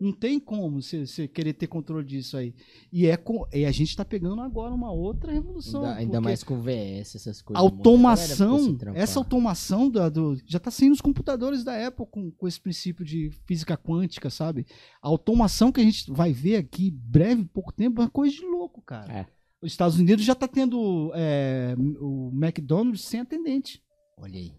[0.00, 2.54] Não tem como você, você querer ter controle disso aí.
[2.92, 5.84] E, é com, e a gente tá pegando agora uma outra revolução.
[5.84, 7.62] Ainda, ainda mais com VS, essas coisas.
[7.62, 9.00] automação, trampar.
[9.00, 13.04] essa automação da, do, já está saindo nos computadores da Apple com, com esse princípio
[13.04, 14.66] de física quântica, sabe?
[15.00, 18.44] A automação que a gente vai ver aqui breve, pouco tempo, é uma coisa de
[18.44, 19.12] louco, cara.
[19.12, 19.26] É.
[19.64, 23.82] Os Estados Unidos já está tendo é, o McDonald's sem atendente.
[24.18, 24.52] Olha aí.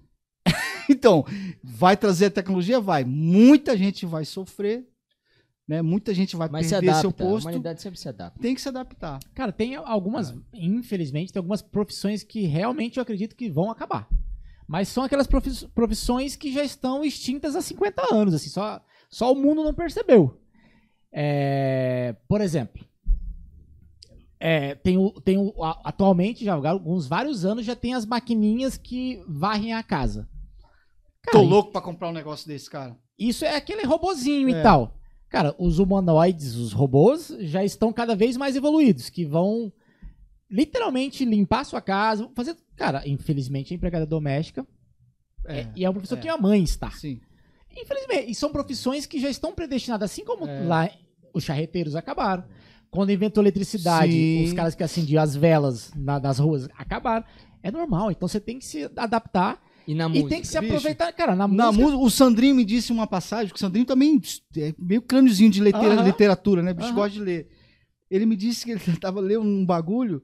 [0.90, 1.25] Então,
[1.64, 2.80] vai trazer a tecnologia?
[2.80, 3.03] Vai.
[3.03, 4.88] Muita gente vai sofrer,
[5.67, 5.82] né?
[5.82, 7.01] Muita gente vai Mas se perder adapta.
[7.01, 7.48] seu A posto.
[7.48, 8.40] humanidade sempre se adapta.
[8.40, 9.17] Tem que se adaptar.
[9.34, 14.08] Cara, tem algumas, infelizmente, tem algumas profissões que realmente eu acredito que vão acabar.
[14.67, 19.32] Mas são aquelas profi- profissões que já estão extintas há 50 anos, assim, só, só
[19.34, 20.40] o mundo não percebeu.
[21.11, 22.85] É, por exemplo,
[24.48, 29.19] é, tem o, tem o, atualmente, já alguns vários anos, já tem as maquininhas que
[29.27, 30.30] varrem a casa.
[31.24, 32.95] Cara, Tô louco pra comprar um negócio desse, cara.
[33.17, 34.59] isso é aquele robozinho É.
[34.59, 34.95] e tal.
[35.30, 39.74] Cara, os humanoides, os robôs, já estão cada vez mais evoluídos, que vão
[40.49, 42.56] literalmente limpar a sua casa, fazer.
[42.75, 44.65] Cara, infelizmente, a empregada doméstica
[45.48, 46.22] é, e é uma profissão é.
[46.22, 46.91] que a mãe está.
[46.91, 47.19] Sim.
[47.75, 50.64] Infelizmente, e são profissões que já estão predestinadas, assim como É.
[50.64, 50.90] lá
[51.33, 52.43] os charreteiros acabaram.
[52.95, 54.43] Quando inventou eletricidade, Sim.
[54.45, 57.25] os caras que acendiam as velas na- nas ruas acabaram.
[57.61, 60.30] É normal, então você tem que se adaptar E na e música?
[60.30, 61.11] tem que se bicho, aproveitar.
[61.14, 61.83] Cara, na, Na música.
[61.83, 64.22] música, o Sandrinho me disse uma passagem, que o Sandrinho também
[64.57, 66.03] é meio crâniozinho de leiteira- Aham.
[66.03, 66.74] literatura, né?
[66.74, 66.95] Bicho Aham.
[66.95, 67.48] gosta de ler.
[68.09, 70.22] Ele me disse que ele tava lendo um bagulho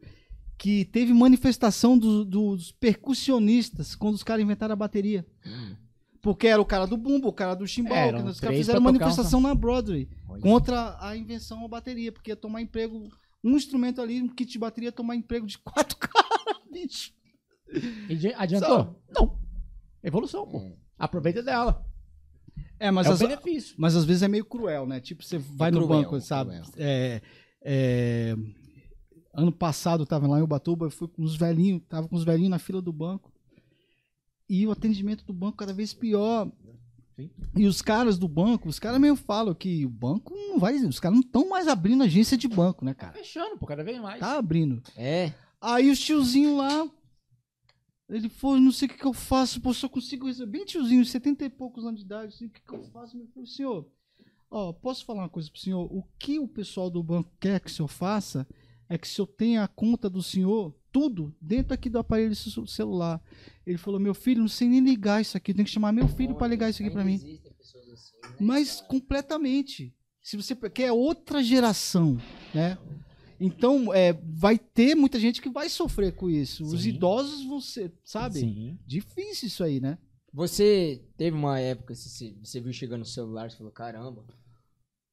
[0.58, 5.26] que teve manifestação do- dos percussionistas quando os caras inventaram a bateria.
[5.46, 5.76] Hum.
[6.22, 8.82] Porque era o cara do bumbo, o cara do chimbal, Eram que os caras fizeram
[8.82, 10.42] manifestação na Broadway Olha.
[10.42, 13.10] contra a invenção da bateria, porque ia tomar emprego,
[13.44, 17.12] um instrumento ali, um kit de bateria, ia tomar emprego de quatro caras, bicho.
[18.10, 18.78] E Adiantou?
[18.78, 18.96] Sabe?
[19.16, 19.40] Não.
[20.04, 20.60] Evolução, pô.
[20.60, 20.74] É.
[20.98, 21.84] Aproveita dela.
[22.80, 23.76] É, mas é as.
[23.78, 25.00] Mas às vezes é meio cruel, né?
[25.00, 26.60] Tipo, você vai no cruel, banco, sabe?
[26.78, 27.22] É,
[27.64, 28.36] é,
[29.34, 32.24] ano passado eu tava lá em Ubatuba, eu fui com os velhinhos, tava com os
[32.24, 33.31] velhinhos na fila do banco.
[34.54, 36.52] E o atendimento do banco cada vez pior.
[37.16, 37.32] Sim.
[37.56, 40.76] E os caras do banco, os caras mesmo falam que o banco não vai.
[40.76, 43.14] Os caras não estão mais abrindo agência de banco, né, cara?
[43.14, 44.20] Fechando, pô, cada vez mais.
[44.20, 44.84] Tá abrindo.
[44.98, 45.34] É.
[45.62, 46.86] Aí os tiozinhos lá.
[48.10, 50.52] Ele falou, não sei o que, que eu faço, pô, só consigo receber.
[50.52, 53.16] Bem tiozinho, 70 e poucos anos de idade, assim, o que, que eu faço?
[53.16, 53.90] Ele falou, senhor,
[54.50, 55.88] ó, posso falar uma coisa pro senhor?
[55.90, 58.46] O que o pessoal do banco quer que o senhor faça
[58.90, 62.50] é que o senhor tenha a conta do senhor, tudo, dentro aqui do aparelho ce-
[62.68, 63.22] celular.
[63.66, 66.36] Ele falou, meu filho, não sei nem ligar isso aqui, tem que chamar meu filho
[66.36, 67.14] para ligar isso aqui para mim.
[67.16, 68.88] Existem pessoas assim, né, Mas cara?
[68.88, 69.96] completamente.
[70.22, 72.18] Se você quer outra geração,
[72.54, 72.78] né?
[73.40, 76.64] Então, é, vai ter muita gente que vai sofrer com isso.
[76.64, 76.90] Os Sim.
[76.90, 78.40] idosos vão ser, sabe?
[78.40, 78.78] Sim.
[78.86, 79.98] Difícil isso aí, né?
[80.32, 84.24] Você teve uma época, você, você- viu chegando o celular, você falou, caramba.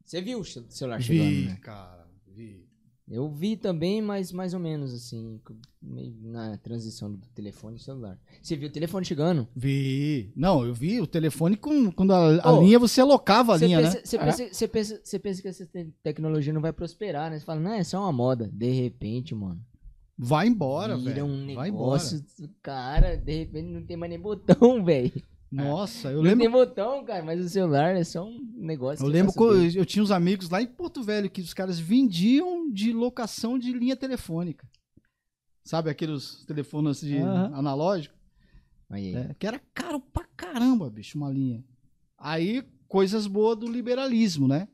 [0.04, 1.56] Você viu o ce- celular chegando, né?
[1.56, 2.67] cara, vi.
[3.10, 5.40] Eu vi também, mas mais ou menos assim,
[5.82, 8.18] na transição do telefone e celular.
[8.42, 9.48] Você viu o telefone chegando?
[9.56, 10.30] Vi.
[10.36, 13.96] Não, eu vi o telefone com, quando a, a linha, você alocava a linha, pensa,
[13.96, 14.02] né?
[14.04, 14.24] você, É.
[14.24, 17.38] pensa, você, pensa, você pensa que essa te- tecnologia não vai prosperar, né?
[17.38, 18.50] Você fala, não, é só uma moda.
[18.52, 19.60] De repente, mano.
[20.20, 21.24] Vai embora, velho.
[21.24, 22.02] um Vai embora.
[22.60, 25.12] cara, de repente não tem mais nem botão, velho.
[25.50, 29.04] Nossa, eu Não lembro tem botão, cara, mas o celular é só um negócio.
[29.04, 32.70] Eu lembro que eu, tinha uns amigos lá em Porto Velho que os caras vendiam
[32.70, 34.68] de locação de linha telefônica.
[35.64, 37.50] Sabe aqueles telefones de Aham.
[37.54, 38.14] analógico?
[38.90, 39.14] Aí.
[39.14, 41.64] É, que era caro pra caramba, bicho, uma linha.
[42.16, 44.68] Aí, coisas boas do liberalismo, né?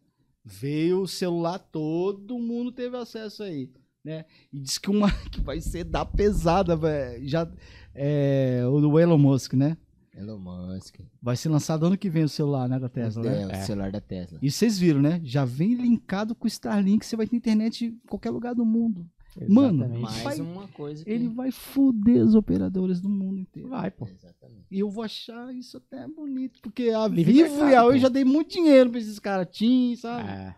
[0.44, 3.70] Veio o celular, todo mundo teve acesso aí,
[4.04, 4.24] né?
[4.52, 7.26] E diz que uma que vai ser da pesada, velho.
[7.26, 7.50] Já
[7.94, 9.76] é o do Elon Musk, né?
[10.16, 11.00] Elon Musk.
[11.20, 13.62] Vai ser lançado ano que vem o celular, né, da Tesla, é, né?
[13.62, 14.38] o celular da Tesla.
[14.40, 15.20] E vocês viram, né?
[15.24, 19.08] Já vem linkado com o Starlink, você vai ter internet em qualquer lugar do mundo.
[19.48, 20.02] Mano, Exatamente.
[20.02, 21.10] Mais vai- uma coisa que...
[21.10, 23.68] Ele vai foder os operadores do mundo inteiro.
[23.68, 24.06] Vai, pô.
[24.06, 24.64] Exatamente.
[24.70, 27.98] E eu vou achar isso até bonito, porque a Livre Vivo mercado, e a Oi
[27.98, 30.28] já dei muito dinheiro pra esses caras, TIM, sabe?
[30.28, 30.54] É.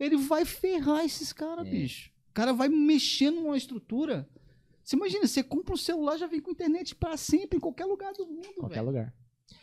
[0.00, 1.70] Ele vai ferrar esses caras, É.
[1.70, 2.10] bicho.
[2.30, 4.26] O cara vai mexer numa estrutura.
[4.86, 8.12] Você imagina, você compra um celular, já vem com internet pra sempre, em qualquer lugar
[8.12, 8.86] do mundo, Qualquer velho.
[8.86, 9.12] lugar.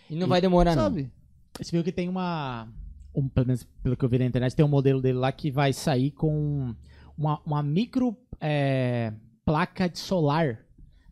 [0.10, 0.84] E não vai demorar, não.
[0.84, 1.10] Sabe?
[1.58, 2.68] Você viu que tem uma.
[3.16, 5.50] Um, pelo menos pelo que eu vi na internet, tem um modelo dele lá que
[5.50, 6.76] vai sair com
[7.18, 9.14] uma, uma micro é,
[9.46, 10.60] placa de solar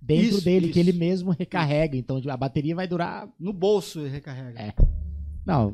[0.01, 0.89] dentro Isso, dele, que isso.
[0.89, 1.95] ele mesmo recarrega.
[1.95, 3.29] Então a bateria vai durar.
[3.39, 4.59] No bolso ele recarrega.
[4.59, 4.73] É.
[5.45, 5.73] Não,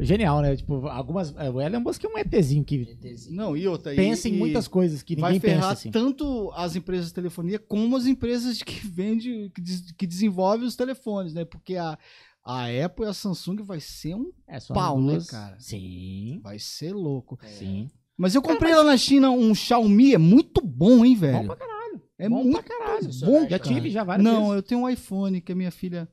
[0.00, 0.56] genial, né?
[0.56, 1.34] Tipo, algumas.
[1.36, 3.36] é, O Elon Musk é um ETzinho que GTzinho.
[3.36, 3.92] Não, e outra.
[3.92, 5.90] e- pensa em e muitas coisas que vai ninguém ferrar pensa assim.
[5.90, 10.76] tanto as empresas de telefonia como as empresas que vendem, que, des- que desenvolvem os
[10.76, 11.44] telefones, né?
[11.44, 11.98] Porque a,
[12.44, 14.32] a Apple e a Samsung vai ser um.
[14.48, 15.56] É pau, né, cara?
[15.58, 16.40] Sim.
[16.42, 17.38] Vai ser louco.
[17.42, 17.46] É.
[17.46, 17.88] Sim.
[18.16, 21.38] Mas eu comprei lá na China um Xiaomi, é muito bom, hein, velho?
[21.38, 22.00] Bom pra caralho.
[22.16, 23.08] é bom muito pra caralho.
[23.24, 23.74] bom, Já cara.
[23.74, 24.54] tive já várias Não, vezes.
[24.56, 26.08] eu tenho um iPhone que a minha filha.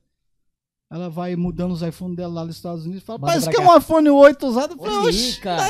[0.92, 3.02] Ela vai mudando os iPhones dela lá nos Estados Unidos.
[3.02, 4.72] Fala, Manda parece pra que é cá." um iPhone 8 usado.
[4.74, 5.68] Eu falei, Olha aí, "Oxe." cara.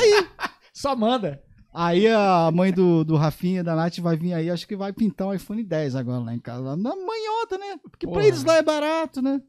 [0.73, 1.41] Só manda.
[1.73, 4.49] Aí a mãe do, do Rafinha, da Nath, vai vir aí.
[4.49, 6.75] Acho que vai pintar um iPhone 10 agora lá em casa.
[6.75, 7.77] Na manhota, né?
[7.89, 8.27] Porque pra Porra.
[8.27, 9.41] eles lá é barato, né?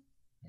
[0.44, 0.48] É.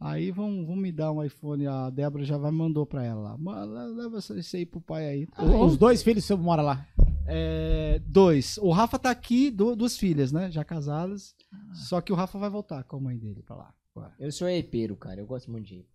[0.00, 1.66] Aí vão, vão me dar um iPhone.
[1.66, 3.36] A Débora já vai mandou pra ela lá.
[3.38, 5.26] "Mano, Leva esse aí pro pai aí.
[5.26, 5.42] Tá.
[5.44, 6.86] Os dois filhos seu mora lá.
[7.26, 8.58] É, dois.
[8.58, 10.50] O Rafa tá aqui, du- duas filhas, né?
[10.50, 11.34] Já casadas.
[11.52, 11.74] Ah.
[11.74, 13.74] Só que o Rafa vai voltar com a mãe dele pra lá.
[13.98, 14.14] Agora.
[14.18, 15.20] Eu sou epeiro, cara.
[15.20, 15.86] Eu gosto muito de.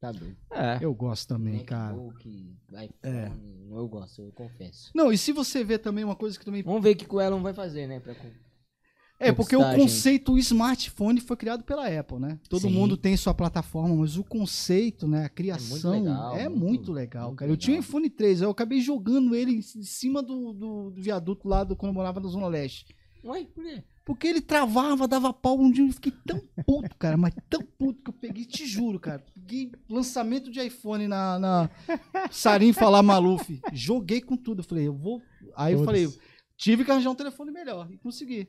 [0.00, 0.36] Tá doido.
[0.52, 0.78] É.
[0.80, 1.94] Eu gosto também, cara.
[1.94, 2.94] MacBook, iPhone.
[3.02, 3.32] É.
[3.70, 4.90] Eu gosto, eu confesso.
[4.94, 6.62] Não, e se você vê também uma coisa que também.
[6.62, 7.98] Vamos ver o que o Elon vai fazer, né?
[7.98, 8.14] Pra...
[9.20, 12.38] É, porque o conceito smartphone foi criado pela Apple, né?
[12.48, 12.70] Todo Sim.
[12.70, 15.24] mundo tem sua plataforma, mas o conceito, né?
[15.24, 17.50] A criação é muito legal, legal, muito- legal muito cara.
[17.50, 17.88] Eu tinha um legal.
[17.88, 21.90] iPhone 3, eu acabei jogando ele em cima do, do, do viaduto lá do, quando
[21.90, 22.94] eu morava na Zona Leste.
[23.24, 23.82] Ué, por quê?
[24.08, 25.60] Porque ele travava, dava pau.
[25.60, 28.98] Um dia eu fiquei tão puto, cara, mas tão puto que eu peguei, te juro,
[28.98, 29.22] cara.
[29.34, 31.70] Peguei lançamento de iPhone na, na
[32.30, 33.60] Sarim falar Maluf.
[33.70, 34.60] Joguei com tudo.
[34.60, 35.20] Eu falei, eu vou.
[35.54, 35.84] Aí eu Todos.
[35.84, 36.08] falei,
[36.56, 37.86] tive que arranjar um telefone melhor.
[37.92, 38.48] E consegui.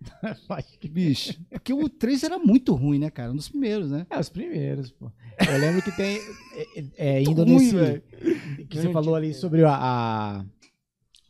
[0.90, 1.38] Bicho.
[1.50, 3.30] Porque o 3 era muito ruim, né, cara?
[3.30, 4.06] Um dos primeiros, né?
[4.08, 5.12] É, os primeiros, pô.
[5.38, 6.16] Eu lembro que tem.
[6.96, 7.76] É, é, indo ruim, nesse.
[7.76, 8.02] velho.
[8.70, 9.74] que você falou ali sobre a.
[9.74, 10.44] a-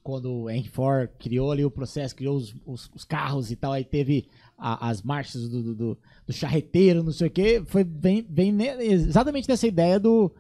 [0.03, 3.73] quando o Henry Ford criou ali o processo, criou os, os- os carros e tal,
[3.73, 4.27] aí teve
[4.59, 7.63] a- as marchas do, do, do- charreteiro, não sei o quê.
[7.67, 10.33] Foi bem, bem exatamente nessa ideia do.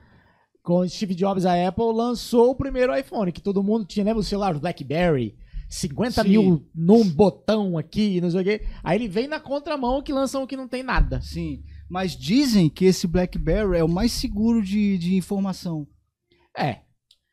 [0.62, 4.24] Quando Steve Jobs, a Apple, lançou o primeiro iPhone, que todo mundo tinha, lembra o
[4.24, 5.36] celular, o Blackberry?
[5.68, 6.28] 50 Sim.
[6.28, 8.66] mil num botão aqui, não sei o quê.
[8.84, 11.20] Aí ele vem na contramão que lançam o que não tem nada.
[11.22, 11.62] Sim.
[11.88, 15.86] Mas dizem que esse BlackBerry é o mais seguro de, de informação.
[16.56, 16.80] É,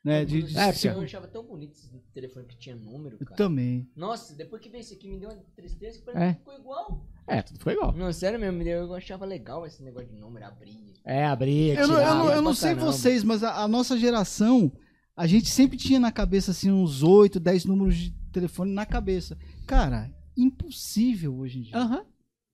[0.10, 0.26] Né?
[0.26, 3.38] De, de- É, eu achava tão bonito esse telefone que tinha número, Eu cara.
[3.38, 3.88] também.
[3.96, 6.14] Nossa, depois que veio esse aqui me deu uma tristeza que É.
[6.14, 7.08] parece que ficou igual.
[7.28, 7.94] é, tudo ficou igual.
[7.94, 10.94] Não, sério mesmo, me deu- eu achava legal esse negócio de número, abrir.
[11.06, 12.16] É, abrir, Eu não, eu tirar.
[12.16, 12.92] não, eu não sei caramba.
[12.92, 14.72] vocês, mas a, a nossa geração,
[15.16, 19.38] a gente sempre tinha na cabeça assim uns 8, 10 números de telefone na cabeça.
[19.68, 21.78] Cara, impossível hoje em dia.
[21.78, 22.06] Aham.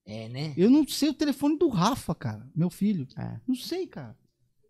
[0.04, 0.54] É, né?
[0.56, 3.08] Eu não sei o telefone do Rafa, cara, meu filho.
[3.18, 3.40] É.
[3.46, 4.16] Não sei, cara.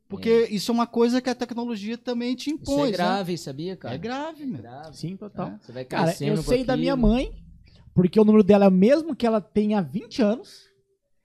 [0.09, 2.89] Porque isso é uma coisa que a tecnologia também te Isso impõe.
[2.89, 3.77] é grave, sabia, né?
[3.77, 3.95] cara?
[3.95, 4.59] É grave, É meu.
[4.59, 4.97] grave.
[4.97, 5.49] Sim, total.
[5.49, 5.59] É.
[5.61, 7.33] Você vai Cara, eu com sei da minha mãe,
[7.93, 10.67] porque o número dela é o mesmo que ela tem há 20 anos.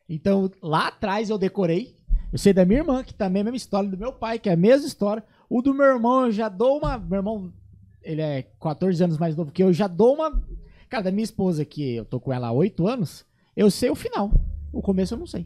[0.10, 1.96] Então, lá atrás eu decorei.
[2.34, 4.50] Eu sei da minha irmã, que também é a mesma história, do meu pai, que
[4.50, 5.24] é a mesma história.
[5.50, 6.98] O do meu irmão, eu já dou uma.
[6.98, 7.54] Meu irmão,
[8.02, 10.42] ele é 14 anos mais novo que eu, eu já dou uma.
[10.90, 13.96] Cara, da minha esposa, que eu tô com ela há 8 anos, eu sei o
[13.96, 14.32] final.
[14.74, 15.46] O começo eu não sei.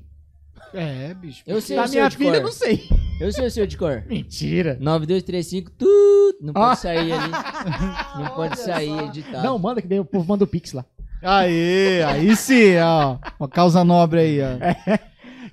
[0.74, 1.44] É, bicho.
[1.46, 2.38] Eu sei da minha filha cor.
[2.40, 2.88] eu não sei.
[3.20, 4.04] Eu sei o seu de cor.
[4.08, 4.78] Mentira.
[4.82, 6.38] 9235, tudo.
[6.42, 6.76] Não pode Ah.
[6.76, 7.32] sair ali.
[8.20, 9.44] Não pode sair editado.
[9.44, 10.86] Não, manda que daí o povo manda o Pix lá.
[11.24, 13.18] Aê, aí sim, ó.
[13.40, 14.58] Uma causa nobre aí, ó.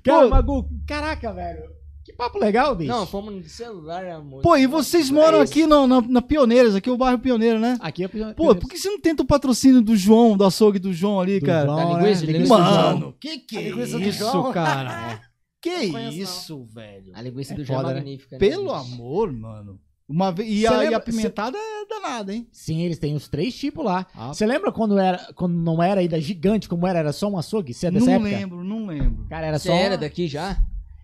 [0.04, 0.28] Cara, Pô.
[0.28, 1.62] Magu, caraca, velho.
[2.04, 2.90] Que papo legal, bicho.
[2.90, 4.42] Não, fomos no celular, amor.
[4.42, 7.60] Pô, e vocês moram É aqui no, na, na Pioneiras, aqui é o bairro Pioneiro,
[7.60, 7.78] né?
[7.80, 10.92] Aqui é Pô, por que você não tenta o patrocínio do João, do açougue do
[10.92, 11.66] João ali, Do cara?
[11.66, 11.90] João, Da né?
[11.94, 12.92] linguiça, Linguiça linguiça do do João.
[12.98, 14.52] Mano, que que é linguiça do isso, João?
[14.52, 15.20] cara?
[15.62, 17.12] Que conheço, isso, velho?
[17.14, 18.00] A linguiça É do João foda, é né?
[18.00, 18.34] magnífica.
[18.34, 19.80] né, Pelo amor, mano.
[20.08, 22.46] Uma vez, e, Cê a, e a pimentada é danada, hein?
[22.52, 24.06] Sim, eles têm os três tipos lá.
[24.14, 27.38] Ah, Você lembra quando era quando não era ainda gigante, como era, era só um
[27.38, 27.72] açougue?
[27.72, 28.28] Você é dessa não época?
[28.30, 29.24] lembro, não lembro.
[29.28, 29.74] Cara, era Você só.
[29.74, 30.58] era daqui já?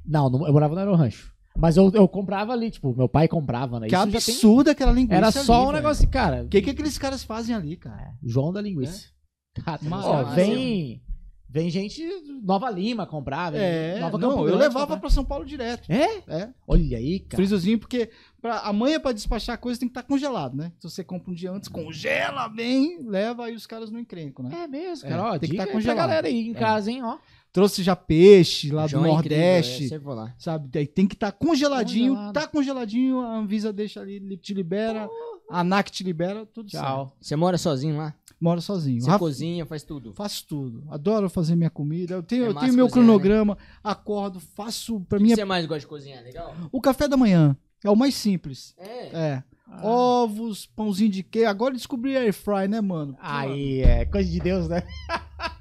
[0.05, 1.33] Não, não, eu morava no Aerorancho.
[1.57, 3.87] Mas eu, eu comprava ali, tipo, meu pai comprava, né?
[3.89, 5.77] Que Isso já tem- aquela linguiça Era ali, só um velho.
[5.77, 6.43] negócio, cara.
[6.45, 8.15] O que, que aqueles caras fazem ali, cara?
[8.23, 9.07] João da linguiça.
[9.65, 11.03] Cara, Mas- ó, mas- vem.
[11.59, 12.05] Vem gente
[12.43, 15.91] Nova Lima comprar, vem É, Nova não, Campo eu levava pra São Paulo direto.
[15.91, 16.23] É?
[16.29, 17.37] É, Olha aí, cara.
[17.37, 20.71] frisozinho, porque pra, amanhã pra despachar coisa tem que estar congelado, né?
[20.79, 24.65] Se você compra um dia antes, congela bem, leva, aí os caras não encrencam, né?
[24.65, 25.23] É mesmo, É, cara.
[25.25, 25.97] Ó, tem que dica tá congelado.
[25.97, 26.55] galera aí em É.
[26.55, 27.19] casa, hein, ó.
[27.53, 30.35] Trouxe já peixe lá João do é incrível, Nordeste, é, vou lá.
[30.39, 30.69] sabe?
[30.71, 32.35] Daí tem que estar congeladinho, Congelado.
[32.35, 35.09] tá congeladinho, a Anvisa deixa ali, li- te libera,
[35.51, 36.85] a ANAC te libera, tudo certo.
[36.85, 37.17] Tchau.
[37.21, 38.15] Você mora sozinho lá?
[38.41, 39.01] Mora sozinho.
[39.01, 40.13] Você Rafa- cozinha, faz tudo.
[40.15, 40.85] Faço tudo.
[40.91, 42.15] Adoro fazer minha comida.
[42.15, 45.01] Eu tenho, É eu tenho meu cozinhar, cronograma, acordo, faço.
[45.09, 46.23] Pra O mim, que é- você mais gosta de cozinhar?
[46.23, 46.55] Legal?
[46.71, 48.75] o café da manhã é o mais simples.
[48.79, 49.07] É.
[49.13, 49.43] É.
[49.71, 49.87] Ah.
[49.87, 51.49] Ovos, pãozinho de queijo.
[51.49, 53.17] Agora eu descobri air fry, né, mano?
[53.21, 54.83] Aí, é coisa de Deus, né?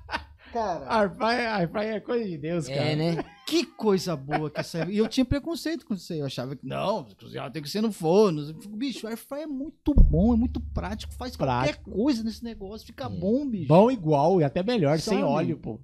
[0.58, 2.80] Cara, é coisa de Deus, cara.
[2.82, 3.24] É, né?
[3.48, 4.86] que coisa boa que essa.
[4.90, 6.20] E eu tinha preconceito com isso aí.
[6.20, 8.46] Eu achava que não, cozinhar tem que ser no forno.
[8.62, 11.14] Fico, Bicho, air fry é muito bom, é muito prático.
[11.14, 11.82] Faz Prático.
[11.84, 12.86] qualquer coisa nesse negócio.
[12.88, 13.10] Fica É.
[13.10, 13.68] bom, bicho.
[13.68, 15.30] Bom igual e até melhor, sem Sabe?
[15.32, 15.80] óleo, pô.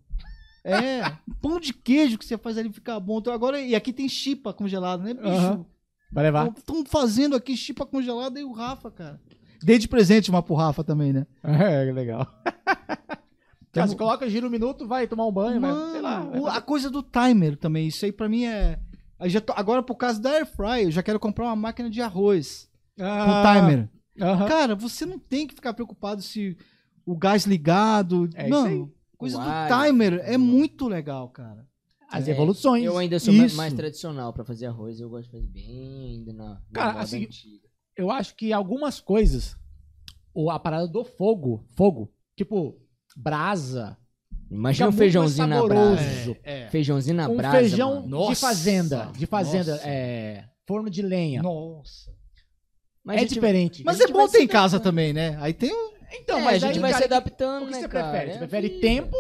[0.64, 1.02] É.
[1.42, 3.20] Pão de queijo que você faz ali fica bom.
[3.20, 5.28] Então agora, e aqui tem chipa congelada, né, bicho?
[5.28, 5.66] Aham.
[6.12, 6.48] Vai levar?
[6.56, 9.20] Estão fazendo aqui chipa congelada e o Rafa, cara.
[9.64, 11.26] Dei de presente uma pro Rafa também, né?
[11.44, 12.28] É, legal.
[13.74, 16.20] Cara, você coloca, gira um minuto, vai tomar um banho, vai, sei lá.
[16.20, 18.80] Mano, vai o- fazer- a coisa do timer também, isso aí pra mim é.
[19.46, 22.70] tô- agora, por causa da Air Fry, eu já quero comprar uma máquina de arroz
[22.98, 23.90] com Ah, timer.
[24.22, 24.48] aham.
[24.48, 26.56] Cara, você não tem que ficar preocupado se
[27.06, 28.30] o gás ligado.
[28.36, 28.78] É isso aí.
[28.78, 30.40] Mano, coisa O do timer é tudo.
[30.40, 31.66] muito legal, cara.
[32.12, 32.84] As É, evoluções.
[32.86, 33.58] Eu ainda sou Isso.
[33.58, 35.00] mais tradicional pra fazer arroz.
[35.00, 37.64] Eu gosto de fazer bem ainda na, na Cara, moda assim, antiga.
[37.98, 39.58] Eu acho que algumas coisas,
[40.34, 42.78] ou a parada do fogo, fogo, tipo,
[43.16, 43.98] brasa.
[44.52, 45.98] Imagina um feijãozinho na brasa.
[45.98, 46.38] saboroso.
[46.44, 46.68] É.
[46.70, 47.58] Feijãozinho na um brasa.
[47.58, 48.04] feijão mano.
[48.04, 49.88] de Nossa, fazenda, de fazenda, nossa.
[49.90, 51.42] é, forno de lenha.
[51.42, 52.12] Nossa.
[53.04, 53.84] Mas é gente- diferente.
[53.84, 55.36] Mas é bom ter em casa também, né?
[55.40, 55.94] Aí tem um.
[56.22, 58.10] Então, É, mas a gente vai se adaptando, O que né, você cara?
[58.12, 58.30] prefere?
[58.30, 58.82] É Você a prefere vida.
[58.82, 59.16] tempo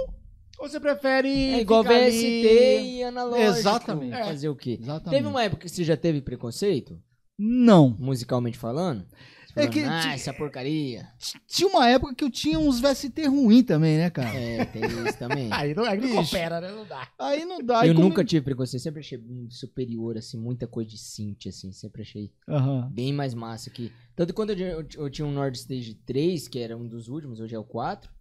[0.60, 3.42] ou você prefere É igual VST ali- e analógico.
[3.58, 4.14] Exatamente.
[4.16, 4.24] É.
[4.26, 4.78] Fazer o quê?
[4.80, 5.10] Exatamente.
[5.18, 7.02] Teve uma época que você já teve preconceito,
[7.38, 7.90] Não.
[8.00, 9.04] musicalmente falando?
[9.43, 11.08] Você É que ah, essa porcaria.
[11.48, 14.36] Tinha uma época que eu tinha uns VST ruim também, né, cara?
[14.36, 15.50] É, tem isso também.
[15.54, 16.32] Aí não, aí não Bicho.
[16.32, 16.72] coopera, né?
[16.72, 17.08] Não dá.
[17.20, 17.86] Aí não dá.
[17.86, 21.72] eu como- nunca tive preconceito, sempre achei um superior, assim, muita coisa de synth, assim,
[21.72, 22.90] sempre achei Aham.
[22.92, 23.92] bem mais massa que...
[24.16, 27.08] Tanto que quando eu, eu, eu tinha um Nord Stage 3, que era um dos
[27.08, 28.12] últimos, hoje é o 4,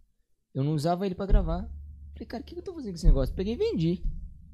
[0.53, 1.67] eu não usava ele pra gravar.
[2.13, 3.33] Falei, cara, o que que eu tô fazendo com esse negócio?
[3.35, 4.03] Peguei e vendi.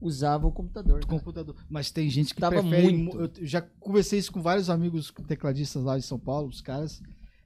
[0.01, 1.05] Usava o computador.
[1.05, 1.55] computador.
[1.69, 2.91] Mas tem gente que Tava prefere.
[2.97, 3.17] muito.
[3.17, 7.01] mu- Eu já conversei isso com vários amigos tecladistas lá de São Paulo, os caras.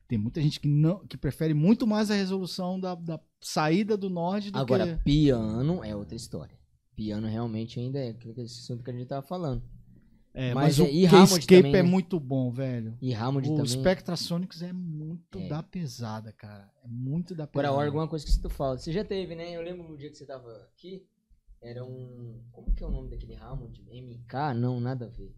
[0.07, 4.09] Tem muita gente que não que prefere muito mais a resolução da, da saída do
[4.09, 5.03] Nord do Agora, que.
[5.03, 6.55] piano é outra história.
[6.95, 9.63] Piano realmente ainda é aquele assunto que a gente tava falando.
[10.35, 11.89] É, mas mas, é- o e Hammond K-Scape também, é né?
[11.89, 12.97] muito bom, velho.
[13.01, 13.65] E Hammond O também.
[13.71, 15.47] Spectrasonics é muito É.
[15.47, 16.69] da pesada, cara.
[16.83, 17.73] É muito da Agora, pesada.
[17.85, 18.77] órgão é uma coisa que tu fala.
[18.77, 19.55] Você já teve, né?
[19.55, 21.03] Eu lembro no dia que você tava aqui.
[21.63, 22.41] Era um.
[22.51, 23.81] Como que é o nome daquele Hammond?
[23.89, 24.53] MK?
[24.55, 25.33] Não, nada a ver.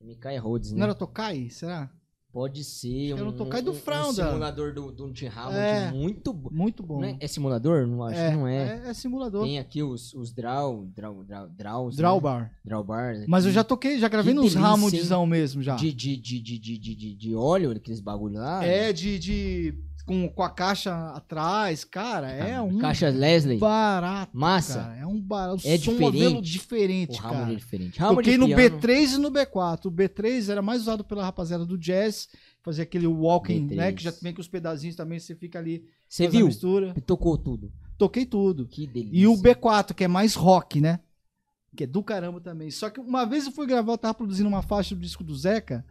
[0.00, 0.78] MK é Rhodes, né?
[0.78, 1.50] Não era Tokai?
[1.50, 1.90] Será?
[2.32, 3.12] Pode ser.
[3.12, 4.26] Era Um, o Tokai do Frauda.
[4.26, 5.90] Um simulador do, do Tim Hammond É.
[5.90, 6.50] muito bom.
[6.52, 7.02] Muito bom.
[7.02, 7.86] É, é simulador?
[7.86, 8.82] Não acho é, que não é.
[8.84, 9.44] é, é simulador.
[9.44, 12.42] Tem aqui os, os draw, draw, draw, draws, Drawbar.
[12.42, 12.50] Né?
[12.64, 13.26] Drawbars.
[13.26, 15.76] Mas eu já toquei, já gravei Que nos delícia, Rammondzão mesmo já.
[15.76, 18.62] De, de, de, de, de, de, de, de óleo, aqueles bagulho lá.
[18.62, 19.18] É, de.
[19.18, 19.74] de
[20.06, 23.58] com, com a caixa atrás, cara, é um Caixa Leslie.
[23.58, 24.30] barato.
[24.36, 24.80] Massa.
[24.82, 25.60] Cara, é um barato.
[25.66, 26.00] É som diferente.
[26.00, 27.54] modelo O diferente, é cara.
[27.54, 28.00] diferente.
[28.00, 29.86] Hammond Toquei no piano, B3 e no B4.
[29.86, 32.28] O B3 era mais usado pela rapaziada do jazz,
[32.62, 33.74] fazer aquele walking, B3.
[33.74, 33.92] né?
[33.92, 35.84] Que já vem com os pedazinhos também, você fica ali.
[36.08, 36.46] Você viu?
[36.46, 36.94] mistura.
[37.04, 37.72] Tocou tudo.
[37.98, 38.66] Toquei tudo.
[38.66, 39.18] Que delícia.
[39.18, 41.00] E o B4, que é mais rock, né?
[41.74, 42.70] Que é do caramba também.
[42.70, 45.34] Só que uma vez eu fui gravar, eu tava produzindo uma faixa do disco do
[45.36, 45.84] Zeca.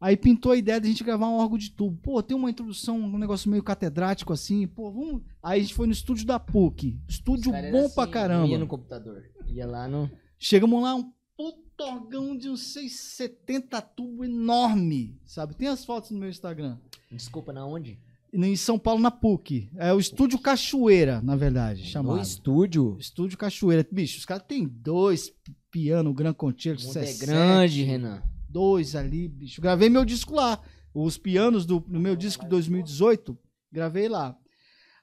[0.00, 1.98] Aí pintou a ideia de a gente gravar um órgão de tubo.
[2.00, 4.66] Pô, tem uma introdução, um negócio meio catedrático assim.
[4.66, 5.22] Pô, vamos.
[5.42, 7.00] Aí a gente foi no estúdio da PUC.
[7.08, 8.46] Estúdio bom era pra assim, caramba.
[8.46, 9.24] Ia no computador.
[9.48, 10.08] Ia lá no.
[10.38, 15.56] Chegamos lá, um puto órgão de uns 670 tubo enorme, sabe?
[15.56, 16.78] Tem as fotos no meu Instagram.
[17.10, 17.98] Desculpa, na onde?
[18.32, 19.68] Em São Paulo, na PUC.
[19.76, 22.16] É o Estúdio Cachoeira, na verdade, chamado.
[22.16, 22.96] No estúdio.
[23.00, 23.86] Estúdio Cachoeira.
[23.90, 25.32] Bicho, os caras têm dois
[25.70, 28.22] piano Gran Concerto O mundo é 17, grande, Renan.
[28.48, 29.60] Dois ali, bicho.
[29.60, 30.60] Gravei meu disco lá.
[30.94, 33.38] Os pianos do no meu disco de 2018,
[33.70, 34.36] gravei lá.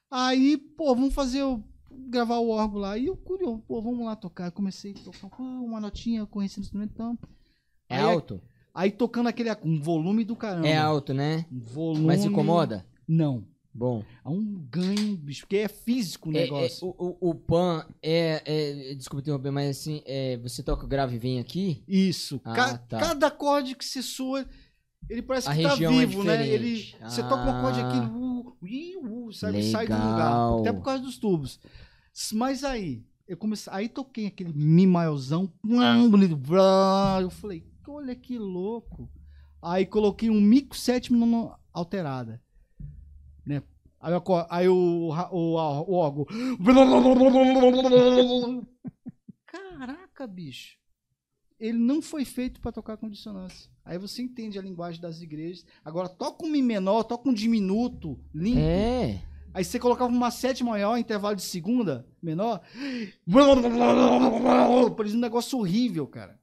[0.09, 1.63] Aí, pô, vamos fazer o
[2.07, 2.97] gravar o órgão lá.
[2.97, 4.47] E eu curioso, pô, vamos lá tocar.
[4.47, 7.17] Eu comecei a tocar pô, uma notinha, conhecendo o instrumento, então.
[7.89, 8.41] É Aí, alto?
[8.73, 10.67] Aí tocando aquele um volume do caramba.
[10.67, 11.45] É alto, né?
[11.51, 12.05] Um volume.
[12.07, 12.85] Mas incomoda?
[13.07, 13.45] Não.
[13.77, 14.05] Bom.
[14.23, 16.87] É um ganho, bicho, porque é físico o É, é, negócio.
[16.87, 18.41] o, o, o Pan é,
[18.91, 18.95] é.
[18.95, 21.83] Desculpa interromper, mas assim, é, você toca o grave e vem aqui.
[21.85, 22.39] Isso.
[22.45, 22.99] Ah, Ca- tá.
[22.99, 24.45] Cada acorde que se soa,
[25.09, 26.47] ele parece A que tá é vivo, né?
[26.47, 27.03] Ele, diferente.
[27.03, 28.09] você toca um acorde aqui, Ah.
[28.15, 29.61] uh, ih, uh, sabe?
[29.69, 30.59] Sai do lugar.
[30.61, 31.59] Até por causa dos tubos.
[32.33, 36.39] Mas aí, eu comecei, aí toquei aquele mi maiozão, blá, bonito,
[37.21, 39.09] eu falei, olha que louco.
[39.61, 42.41] Aí coloquei um mico sétimo alterada,
[43.45, 43.61] né?
[43.99, 46.25] Aí, eu aí o, o, o órgão.
[49.47, 50.77] Caraca, bicho.
[51.59, 53.71] Ele não foi feito para tocar com dissonância.
[53.83, 55.65] Aí você entende a linguagem das igrejas.
[55.83, 58.59] Agora toca um mi menor, toca um diminuto, limpo.
[58.59, 59.23] É.
[59.53, 62.61] Aí você colocava uma sétima maior, intervalo de segunda, menor.
[64.95, 66.37] Por isso um negócio horrível, cara.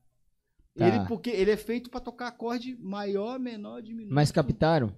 [0.74, 0.88] Tá.
[0.88, 4.14] Ele, porque ele é feito pra tocar acorde maior, menor, diminuto.
[4.14, 4.94] Mas captaram?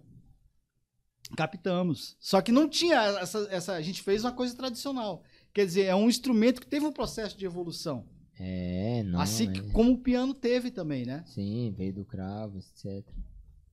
[1.36, 2.16] Captamos.
[2.20, 3.72] Só que não tinha essa, essa.
[3.74, 5.22] A gente fez uma coisa tradicional.
[5.52, 8.06] Quer dizer, é um instrumento que teve um processo de evolução.
[8.38, 9.20] É, não.
[9.20, 9.72] assim é.
[9.72, 11.22] como o piano teve também, né?
[11.26, 13.06] Sim, veio do cravo, etc.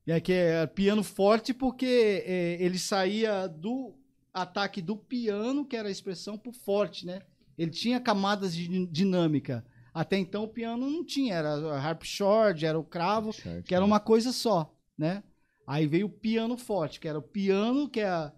[0.05, 3.95] E é que é piano forte porque é, ele saía do
[4.33, 7.21] ataque do piano, que era a expressão, pro forte, né?
[7.57, 9.65] Ele tinha camadas de din- dinâmica.
[9.93, 13.85] Até então o piano não tinha, era harp short, era o cravo, Short, que era
[13.85, 13.91] né?
[13.91, 15.21] uma coisa só, né?
[15.65, 18.31] Aí veio o piano forte, que era o piano que é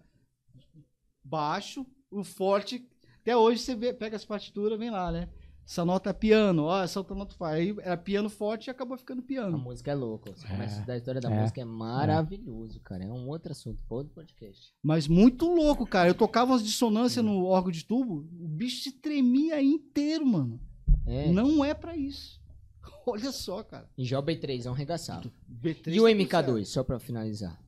[1.24, 2.86] baixo, o forte.
[3.20, 5.28] Até hoje você vê, pega as partituras, vem lá, né?
[5.66, 7.54] Essa nota é piano, ó, essa outra nota faz.
[7.58, 9.56] Aí era piano forte e acabou ficando A piano.
[9.58, 10.30] música é louca.
[10.36, 13.02] Você É, começa a estudar a história da é, música, é maravilhoso, cara.
[13.04, 14.74] É um outro assunto, para outro podcast.
[14.82, 16.10] Mas muito louco, cara.
[16.10, 20.60] Eu tocava umas dissonâncias no órgão de tubo, o bicho se tremia inteiro, mano.
[21.06, 21.32] É.
[21.32, 22.38] Não é pra isso.
[23.06, 23.88] Olha só, cara.
[23.96, 25.32] E já o B3 é um regaçado.
[25.50, 26.68] B3 E o tá MK2, tudo certo.
[26.68, 27.60] só pra finalizar.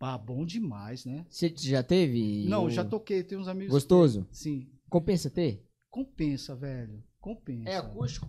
[0.00, 1.24] Ah, bom demais, né?
[1.30, 2.44] Você já teve?
[2.46, 3.72] Não, o- já toquei, tem uns amigos.
[3.72, 4.26] Gostoso?
[4.30, 4.68] Sim.
[4.90, 5.66] Compensa ter?
[5.90, 7.02] Compensa, velho.
[7.18, 7.70] Compensa.
[7.70, 8.28] É acústico?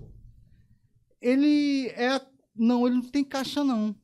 [1.22, 2.22] Ele é.
[2.56, 3.96] Não, ele não tem caixa, não.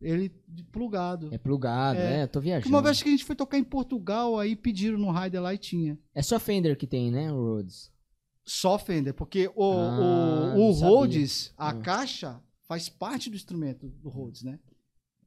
[0.00, 1.28] Ele de plugado.
[1.32, 2.22] É plugado, É.
[2.22, 2.68] é, tô viajando.
[2.74, 5.58] Uma vez que a gente foi tocar em Portugal, aí pediram no Raider lá e
[5.58, 5.98] tinha.
[6.14, 7.92] É só Fender que tem, né, o Rhodes?
[8.44, 10.72] Só Fender, porque o, Ah, o, o.
[10.72, 11.82] Rhodes, a Hum.
[11.82, 14.58] caixa, faz parte do instrumento do Rhodes, né?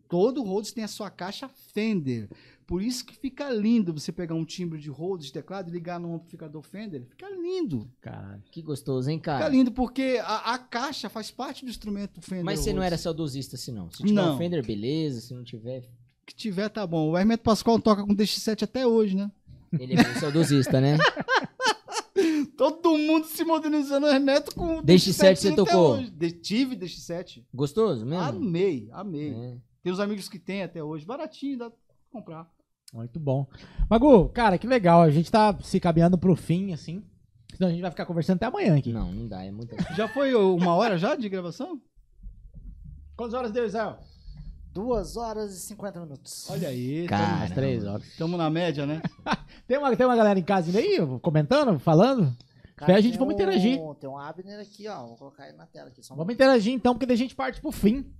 [0.09, 2.29] Todo Rhodes tem a sua caixa Fender.
[2.67, 5.99] Por isso que fica lindo você pegar um timbre de Rhodes de teclado e ligar
[5.99, 7.03] num amplificador Fender.
[7.09, 7.89] Fica lindo.
[7.99, 8.43] Caralho.
[8.51, 9.49] Que gostoso, hein, Fica cara?
[9.49, 12.45] lindo, porque a, a caixa faz parte do instrumento Fender.
[12.45, 13.03] Mas você não era Rhodes.
[13.03, 13.89] saudosista assim, não.
[13.89, 14.35] Se tiver Não.
[14.35, 15.19] um Fender, beleza.
[15.21, 15.89] Se não tiver,
[16.27, 17.09] que tiver, tá bom.
[17.09, 19.31] O Hermeto Pascoal toca com DX7 até hoje, né?
[19.79, 20.97] ele é saudosista, né?
[22.63, 25.97] Todo mundo se modernizando o Hermeto com o DX7 você até tocou?
[26.01, 27.43] De- tive DX7.
[27.53, 28.23] Gostoso mesmo?
[28.23, 29.33] Amei, amei.
[29.33, 29.57] É.
[29.83, 31.05] Tem uns amigos que tem até hoje.
[31.05, 31.77] Baratinho, dá pra
[32.09, 32.49] comprar.
[32.93, 33.45] Muito bom.
[33.89, 35.01] Magu, cara, que legal.
[35.01, 37.03] A gente tá se caminhando pro fim, assim.
[37.53, 38.93] Senão a gente vai ficar conversando até amanhã aqui.
[38.93, 41.81] Não, não dá, é muita Já foi uma hora já de gravação?
[43.17, 43.99] Quantas horas deu, Israel?
[44.71, 46.49] Duas horas e 50 minutos.
[46.49, 47.07] Olha aí.
[47.07, 48.07] Cara, Umas três horas.
[48.07, 49.01] Estamos na média, né?
[49.67, 52.35] Tem uma, tem uma galera em casa aí, comentando, falando?
[52.85, 53.81] Daí a gente vamos interagir.
[53.81, 55.07] Um, tem um Abner aqui, ó.
[55.07, 56.03] Vou colocar ele na tela aqui.
[56.03, 58.11] Só um Vamos interagir então, porque daí a gente parte pro fim.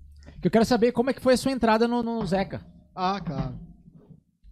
[0.41, 2.65] Que eu quero saber como é que foi a sua entrada no, no Zeca.
[2.95, 3.59] Ah, claro.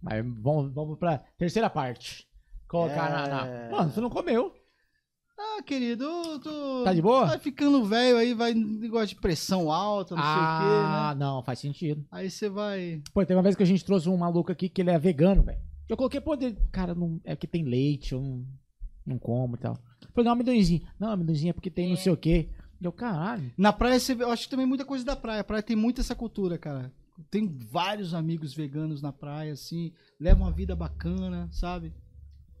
[0.02, 2.28] Mas vamos, vamos pra terceira parte.
[2.68, 3.70] Colocar na, na- É.
[3.70, 4.52] Mano, você não comeu.
[5.38, 6.84] Ah, querido, eu tô.
[6.84, 7.26] Tá de boa?
[7.26, 11.24] Vai ficando velho aí, vai negócio de pressão alta, não sei o ah, quê, né?
[11.24, 12.04] não, faz sentido.
[12.10, 13.02] Aí você vai.
[13.12, 15.42] Pô, tem uma vez que a gente trouxe um maluco aqui que ele é vegano,
[15.42, 15.58] velho.
[15.88, 18.46] Eu coloquei, pô, dele, cara, não, é que tem leite, eu não,
[19.06, 19.76] não como e tal.
[20.12, 20.82] Falei, não, amendoinzinho.
[20.98, 22.48] Não, amendoinzinho é porque tem não sei o quê.
[22.80, 23.52] Eu, caralho.
[23.56, 25.40] Na praia, você vê, eu acho que também muita coisa da praia.
[25.40, 26.92] A praia tem muito essa cultura, cara.
[27.30, 31.94] Tem vários amigos veganos na praia, assim, levam uma vida bacana, sabe?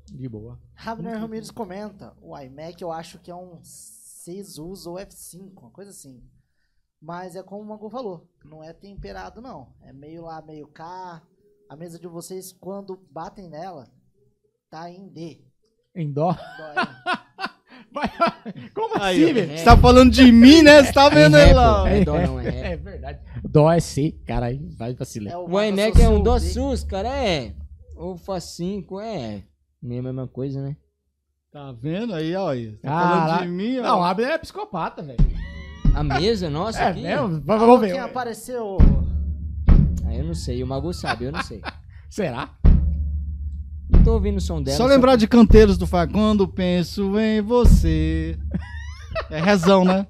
[0.06, 0.60] De boa.
[0.76, 5.70] Abner Ramirez comenta: o iMac eu acho que é um 6 US ou F5, uma
[5.70, 6.22] coisa assim.
[7.00, 9.74] Mas é como o Magu falou: não é temperado, não.
[9.80, 11.22] É meio lá, meio cá.
[11.68, 13.88] A mesa de vocês, quando batem nela,
[14.70, 15.42] tá em D.
[15.94, 16.36] Em dó.
[17.92, 18.10] Vai,
[18.74, 19.58] Como Aí, assim, velho?
[19.58, 20.82] Você tá falando de mim, né?
[20.82, 21.82] Você tá vendo É ele ré, lá?
[21.82, 21.86] ó.
[21.86, 22.72] É dó não, é.
[22.72, 23.18] É verdade.
[23.44, 25.34] Dó é C, cara, aí vai vacilar.
[25.34, 26.46] É O Mago iMac é um dó D.
[26.46, 27.54] sus, cara, é.
[27.94, 29.42] Ou Faz 5, é.
[29.82, 30.76] Nem a mesma coisa, né?
[31.52, 32.48] Tá vendo aí, ó?
[32.48, 32.72] aí.
[32.82, 32.88] Tá
[33.28, 33.82] falando de mim, ó.
[33.82, 35.18] Não, o Abner é psicopata, velho.
[35.94, 37.02] A mesa, nossa, É aqui.
[37.02, 37.42] mesmo?
[37.44, 37.98] Vamos Quem ver.
[37.98, 38.78] apareceu?
[40.06, 41.60] Ah, eu não sei, o Magu sabe, eu não sei.
[42.08, 42.48] Será?
[43.92, 44.76] Não tô ouvindo o som dela.
[44.76, 46.06] Só lembrar de canteiros do Fá.
[46.06, 48.38] Quando penso em você.
[49.30, 50.06] É rezão, né?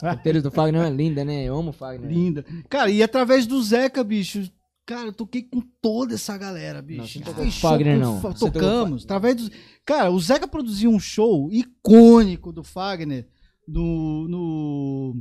[0.00, 1.44] Canteiros do Fagner é linda, né?
[1.44, 2.10] Eu amo o Fagner.
[2.10, 2.44] Linda.
[2.68, 4.48] Cara, e através do Zeca, bicho.
[4.86, 7.18] Cara, eu toquei com toda essa galera, bicho.
[7.18, 8.20] Não, tocou com o Fagner, não.
[8.20, 9.04] Fa- Tocamos.
[9.04, 9.50] Através dos...
[9.84, 13.26] Cara, o Zeca produziu um show icônico do Fagner
[13.66, 14.28] no.
[14.28, 15.16] no,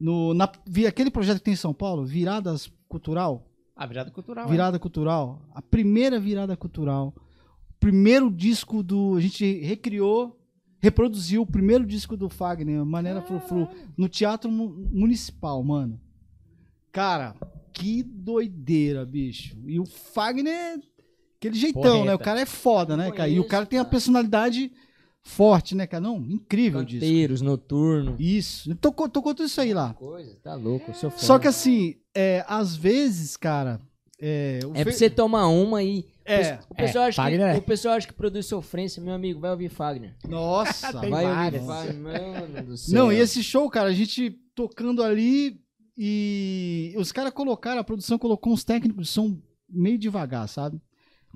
[0.00, 0.50] no na,
[0.86, 3.47] aquele projeto que tem em São Paulo, Viradas Cultural.
[3.78, 4.48] A virada cultural.
[4.48, 5.40] Virada cultural.
[5.54, 7.14] A primeira virada cultural.
[7.78, 9.14] primeiro disco do.
[9.16, 10.36] A gente recriou,
[10.80, 16.00] reproduziu o primeiro disco do Fagner, Maneira Frufru, no Teatro Mu- Municipal, mano.
[16.90, 17.36] Cara,
[17.72, 19.56] que doideira, bicho.
[19.66, 20.80] E o Fagner,
[21.36, 22.04] aquele jeitão, Porreta.
[22.06, 22.14] né?
[22.14, 23.28] O cara é foda, né, cara?
[23.28, 23.88] E o cara tem cara.
[23.88, 24.72] personalidade
[25.24, 26.00] forte, né, cara?
[26.02, 27.04] Não, incrível o disco.
[27.04, 28.16] Canteiros, noturno.
[28.18, 28.74] Isso.
[28.76, 29.94] Tocou, tocou tudo isso aí lá.
[29.94, 31.18] Coisa, tá louco, eu sou fã.
[31.18, 33.80] Só que assim, é, às vezes, cara.
[34.20, 36.04] É, o É pra fe- você tomar uma e.
[36.24, 36.58] É.
[36.68, 37.52] O pessoal, É, acha Fagner é.
[37.54, 40.14] que, o pessoal acha que produz sofrência, meu amigo, vai ouvir Fagner.
[40.28, 40.98] Nossa.
[41.00, 41.62] Tem vai várias.
[41.62, 42.02] ouvir Fagner,
[42.50, 42.94] mano do céu.
[42.94, 45.60] Não, e esse show, cara, a gente tocando ali
[45.96, 49.36] e os caras colocaram, a produção colocou uns técnicos de som
[49.68, 50.80] meio devagar, sabe?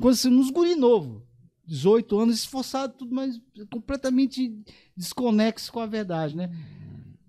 [0.01, 1.23] Coisa assim, uns guri novo,
[1.67, 4.55] 18 anos, esforçado, tudo, mas completamente
[4.97, 6.51] desconexo com a verdade, né?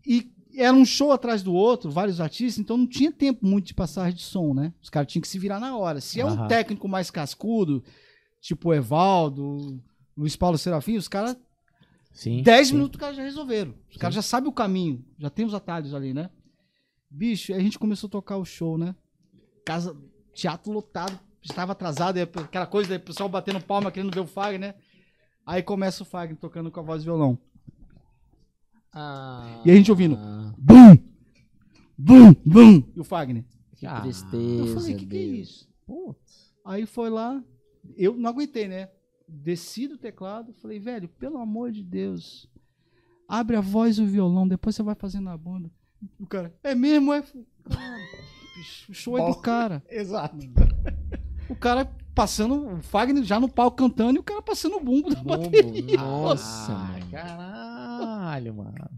[0.05, 3.73] E era um show atrás do outro, vários artistas, então não tinha tempo muito de
[3.73, 4.73] passagem de som, né?
[4.81, 5.99] Os caras tinham que se virar na hora.
[6.01, 6.47] Se é um Aham.
[6.47, 7.83] técnico mais cascudo,
[8.41, 9.81] tipo o Evaldo,
[10.15, 11.37] Luiz Paulo Serafim, os caras
[12.13, 12.43] Sim.
[12.43, 12.73] 10 sim.
[12.75, 13.73] minutos os caras já resolveram.
[13.89, 16.29] Os caras já sabem o caminho, já tem os atalhos ali, né?
[17.09, 18.95] Bicho, a gente começou a tocar o show, né?
[19.65, 19.95] Casa,
[20.33, 24.75] teatro lotado, estava atrasado, aquela coisa, o pessoal batendo palma querendo ver o Fagner, né?
[25.45, 27.37] Aí começa o Fagner tocando com a voz e violão.
[28.93, 30.15] Ah, E a gente ouvindo.
[30.17, 30.97] ah, Bum!
[31.97, 32.33] Bum!
[32.45, 32.83] Bum!
[32.95, 33.43] E o Fagner.
[33.75, 34.37] que Ah, tristeza.
[34.37, 35.67] Eu falei, o que, que é isso?
[36.65, 37.43] Aí foi lá,
[37.97, 38.89] eu não aguentei, né?
[39.27, 42.47] Desci do teclado, falei, velho, pelo amor de Deus,
[43.27, 45.69] abre a voz e o violão, depois você vai fazendo a banda.
[46.19, 47.13] O cara, é mesmo?
[47.13, 47.21] É?
[47.21, 47.97] Cara,
[48.89, 49.83] o show é do cara.
[49.89, 50.37] Exato.
[51.49, 55.09] O cara passando, o Fagner já no palco cantando e o cara passando o bumbo
[55.09, 55.97] da Bumbo, bateria.
[55.97, 57.11] Nossa, Ah, mano.
[57.11, 58.89] Caralho, mano.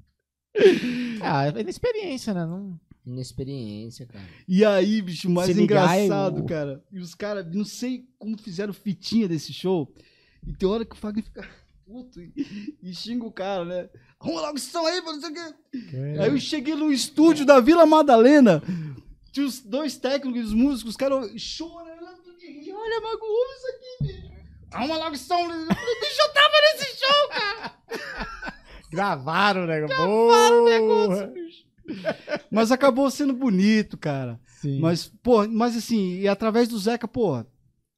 [1.21, 2.45] Ah, é inexperiência, né?
[2.45, 2.79] Não...
[3.05, 4.25] Inexperiência, cara.
[4.47, 6.83] E aí, bicho, mais Se engraçado, eu- cara.
[6.91, 9.93] E os caras, não sei como fizeram fitinha desse show.
[10.45, 11.47] E tem hora que o Fagner fica
[11.85, 13.89] puto e, e xinga o cara, né?
[14.19, 15.53] Arruma logo esse som aí, não sei o quê.
[16.19, 18.63] Aí eu cheguei no estúdio da Vila Madalena,
[19.31, 21.84] tinha os dois técnicos e os músicos, os caras chorando.
[22.85, 24.35] Olha, Mago, ouve isso aqui, bicho.
[24.71, 25.39] Arruma logo som.
[25.39, 27.73] Eu falei, bicho, eu tava nesse show, cara.
[28.91, 29.79] Gravaram, né?
[29.79, 31.65] Gravaram o negócio, bicho.
[32.51, 34.39] Mas acabou sendo bonito, cara.
[34.45, 34.79] Sim.
[34.79, 37.43] Mas, pô, mas assim, e através do Zeca, pô,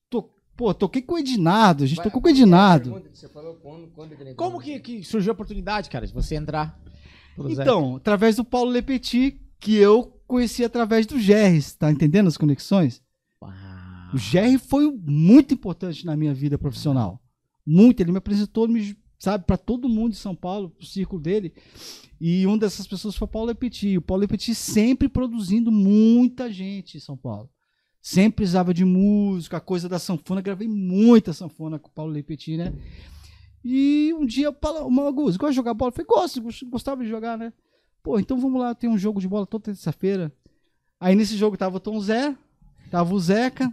[0.09, 3.01] to, pô toquei com o Edinardo, a gente tocou com o Edinardo.
[3.13, 6.79] Que falou quando, quando que Como que, que surgiu a oportunidade, cara, de você entrar?
[7.37, 13.01] Então, através do Paulo Lepetit, que eu conheci através do Gerres, tá entendendo as conexões?
[14.17, 17.21] O Gerry foi muito importante na minha vida profissional.
[17.63, 17.99] Muito.
[18.01, 21.53] Ele me apresentou, me- sabe, para todo mundo de São Paulo, pro círculo dele.
[22.19, 23.95] E uma dessas pessoas foi o Paulo Lepetit.
[23.95, 27.47] O Paulo Lepetit sempre produzindo muita gente em São Paulo.
[28.01, 30.41] Sempre precisava de música, a coisa da sanfona.
[30.41, 32.73] Gravei muita sanfona com o Paulo Lepetit, né?
[33.63, 35.89] E um dia, o Paulo, o Magus, gosta de jogar bola?
[35.89, 37.53] Eu falei, gosto, gost- gostava de jogar, né?
[38.01, 40.33] Pô, então vamos lá, tem um jogo de bola toda terça-feira.
[40.99, 42.35] Aí nesse jogo tava o Tom Zé,
[42.89, 43.71] tava o Zeca,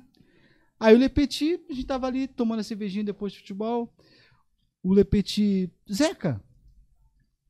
[0.84, 3.90] Aí o Lepetit, a gente tava ali tomando a cervejinha depois do futebol.
[4.82, 6.42] O Lepetit, Zeca,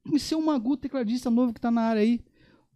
[0.07, 2.21] conheceu um Magu, tecladista novo que tá na área aí.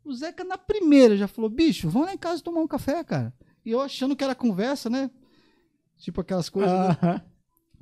[0.04, 3.32] O Zeca na primeira já falou, bicho, vamos lá em casa tomar um café, cara.
[3.64, 5.10] E eu achando que era conversa, né?
[5.98, 6.72] Tipo aquelas coisas.
[6.72, 6.88] né?
[7.02, 7.22] Aham.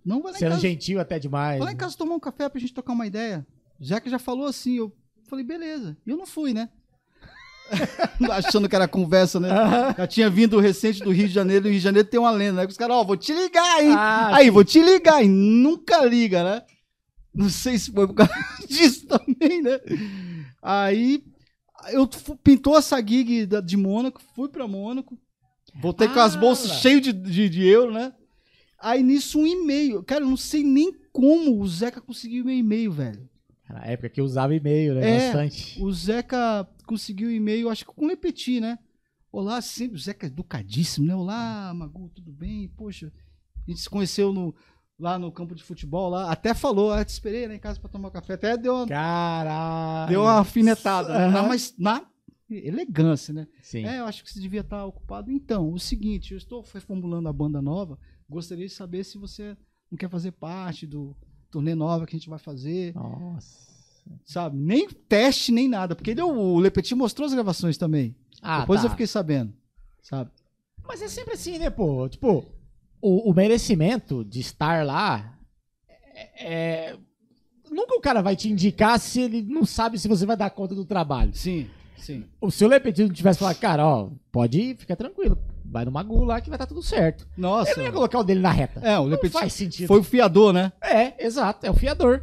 [0.05, 0.61] Não, vai lá em Sendo casa.
[0.63, 1.59] gentil até demais.
[1.59, 3.47] Vai lá em casa tomar um café pra gente trocar uma ideia.
[3.81, 4.95] Já que já falou assim, eu
[5.29, 5.97] falei, beleza.
[6.07, 6.69] E eu não fui, né?
[8.33, 9.49] Achando que era conversa, né?
[9.97, 12.31] Já tinha vindo recente do Rio de Janeiro, e o Rio de Janeiro tem uma
[12.31, 12.67] lenda, né?
[12.67, 13.93] Que os caras, ó, vou te ligar, hein?
[13.93, 14.51] Ah, Aí, sim.
[14.51, 16.63] vou te ligar, e nunca liga, né?
[17.35, 18.33] Não sei se foi por causa
[18.69, 19.79] disso também, né?
[20.63, 21.23] Aí,
[21.93, 22.09] eu
[22.43, 25.19] pintou essa gig de Mônaco, fui pra Mônaco,
[25.81, 28.13] voltei com as Ah, bolsas cheias de, de, de euro, né?
[28.81, 30.03] Aí nisso um e-mail.
[30.03, 33.29] Cara, eu não sei nem como o Zeca conseguiu meu e-mail, velho.
[33.69, 35.11] Na época que eu usava e-mail, né?
[35.11, 35.27] É.
[35.27, 35.83] Bastante.
[35.83, 38.79] O Zeca conseguiu e-mail, acho que com Lepeti, né?
[39.33, 39.97] Olá, sempre.
[39.97, 41.15] O Zeca é educadíssimo, né?
[41.15, 42.69] Olá, Magu, tudo bem?
[42.77, 43.13] Poxa,
[43.67, 44.55] a gente se conheceu no,
[44.99, 46.31] lá no campo de futebol lá.
[46.31, 48.35] Até falou, ah, te esperei lá em casa pra tomar café.
[48.35, 50.11] Até deu uma, Caralho.
[50.11, 51.09] deu uma afinetada.
[51.09, 51.25] né?
[51.27, 51.49] Aham.
[51.49, 52.07] Mas na
[52.49, 53.49] elegância, né?
[53.61, 53.85] Sim.
[53.85, 55.31] É, eu acho que você devia estar ocupado.
[55.31, 57.99] Então, o seguinte, eu estou reformulando a banda nova.
[58.29, 59.57] Gostaria de saber se você
[59.91, 61.17] não quer fazer parte do
[61.51, 63.69] turnê nova que a gente vai fazer, Nossa.
[64.25, 64.57] sabe?
[64.57, 65.95] Nem teste, nem nada.
[65.95, 68.15] Porque ele, o Lepetit mostrou as gravações também.
[68.43, 68.87] Ah, Depois tá.
[68.87, 69.53] eu fiquei sabendo,
[70.03, 70.31] sabe?
[70.87, 72.09] Mas é sempre assim, né, pô?
[72.09, 72.45] Tipo,
[73.01, 75.39] o, o merecimento de estar lá
[76.15, 76.55] é,
[76.93, 76.99] é-
[77.69, 80.73] Nunca o cara vai te indicar se ele não sabe se você vai dar conta
[80.73, 81.35] do trabalho.
[81.35, 81.69] Sim,
[81.99, 82.25] sim.
[82.41, 85.37] O seu Lepetito não tivesse falado, cara, ó, pode ir, fica tranquilo.
[85.77, 87.27] Vai no Magu lá que vai estar tudo certo.
[87.37, 87.71] Nossa.
[87.73, 88.81] Ele não ia colocar o dele na reta.
[88.81, 89.87] É, o Não repeti- faz sentido.
[89.89, 90.73] Foi o fiador, né?
[90.83, 92.23] É, exato, é o fiador.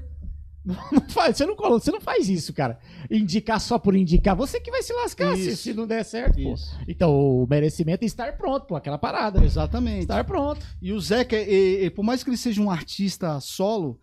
[0.94, 2.80] Não faz, você, não, você não faz isso, cara.
[3.12, 4.34] Indicar só por indicar.
[4.34, 6.40] Você que vai se lascar se, se não der certo.
[6.88, 9.44] Então, o merecimento é estar pronto, pô, aquela parada.
[9.44, 10.04] Exatamente.
[10.04, 10.66] Estar pronto.
[10.82, 14.00] E o Zeca, e- e- por mais que ele seja um artista solo,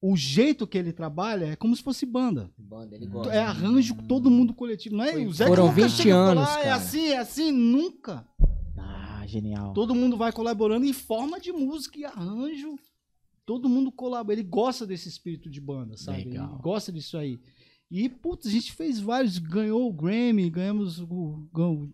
[0.00, 2.50] o jeito que ele trabalha é como se fosse banda.
[2.58, 3.32] Banda, ele gosta.
[3.32, 4.96] É arranjo com todo mundo coletivo.
[4.96, 5.12] Não é?
[5.12, 7.18] Foi- o Zeca foram nunca 20 chega e fala, anos, "Ah, É cara." assim, é
[7.18, 8.26] assim, nunca.
[9.22, 9.72] Ah, genial.
[9.72, 12.76] Todo mundo vai colaborando em forma de música e arranjo.
[13.44, 14.34] Todo mundo colabora.
[14.38, 16.24] Ele gosta desse espírito de banda, sabe?
[16.24, 16.52] Legal.
[16.52, 17.40] Ele gosta disso aí.
[17.90, 19.38] E, putz, a gente fez vários.
[19.38, 21.88] Ganhou o Grammy, ganhamos o, ganhou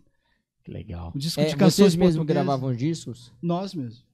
[0.62, 1.12] Que legal.
[1.14, 3.32] o disco É, de canções vocês mesmo gravavam discos?
[3.42, 4.06] Nós mesmos.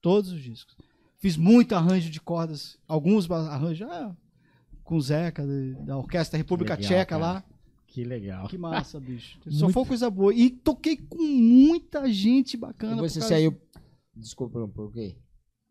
[0.00, 0.76] Todos os discos.
[1.18, 2.78] Fiz muito arranjo de cordas.
[2.88, 4.16] Alguns arranjos ah,
[4.82, 5.44] com o Zeca,
[5.84, 7.22] da Orquestra República Legal, Tcheca cara.
[7.22, 7.44] lá.
[7.92, 8.48] Que legal.
[8.48, 9.38] Que massa, bicho.
[9.50, 10.32] Só Muito- foi coisa boa.
[10.34, 12.94] E toquei com muita gente bacana.
[12.94, 13.60] E por você causa- saiu.
[14.16, 15.16] Desculpa, por quê?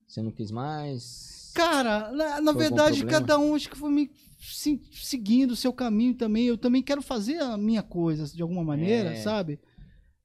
[0.07, 1.51] Você não quis mais?
[1.55, 6.13] Cara, na, na verdade, cada um acho que foi me se- seguindo o seu caminho
[6.13, 6.45] também.
[6.45, 9.15] Eu também quero fazer a minha coisa de alguma maneira, É.
[9.15, 9.59] sabe?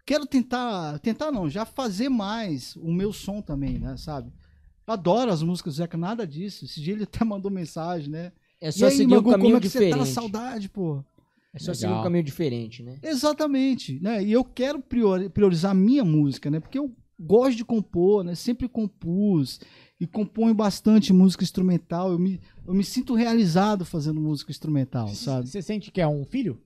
[0.05, 4.33] Quero tentar, tentar não, já fazer mais o meu som também, né, sabe?
[4.87, 6.65] Adoro as músicas do Zeca, nada disso.
[6.65, 8.33] Esse dia ele até mandou mensagem, né?
[8.61, 9.99] É E só aí, seguir Magu, um caminho como é que você diferente.
[9.99, 10.21] tá?
[10.21, 11.05] Saudade, pô.
[11.57, 12.99] É só seguir um caminho diferente, né?
[13.03, 14.23] Exatamente, né?
[14.23, 16.61] E eu quero priori- priorizar a minha música, né?
[16.61, 18.35] Porque eu gosto de compor, né?
[18.35, 19.59] Sempre compus
[19.99, 22.13] e componho bastante música instrumental.
[22.13, 25.49] Eu me, eu me sinto realizado fazendo música instrumental, sabe?
[25.49, 26.61] Você sente que é um filho?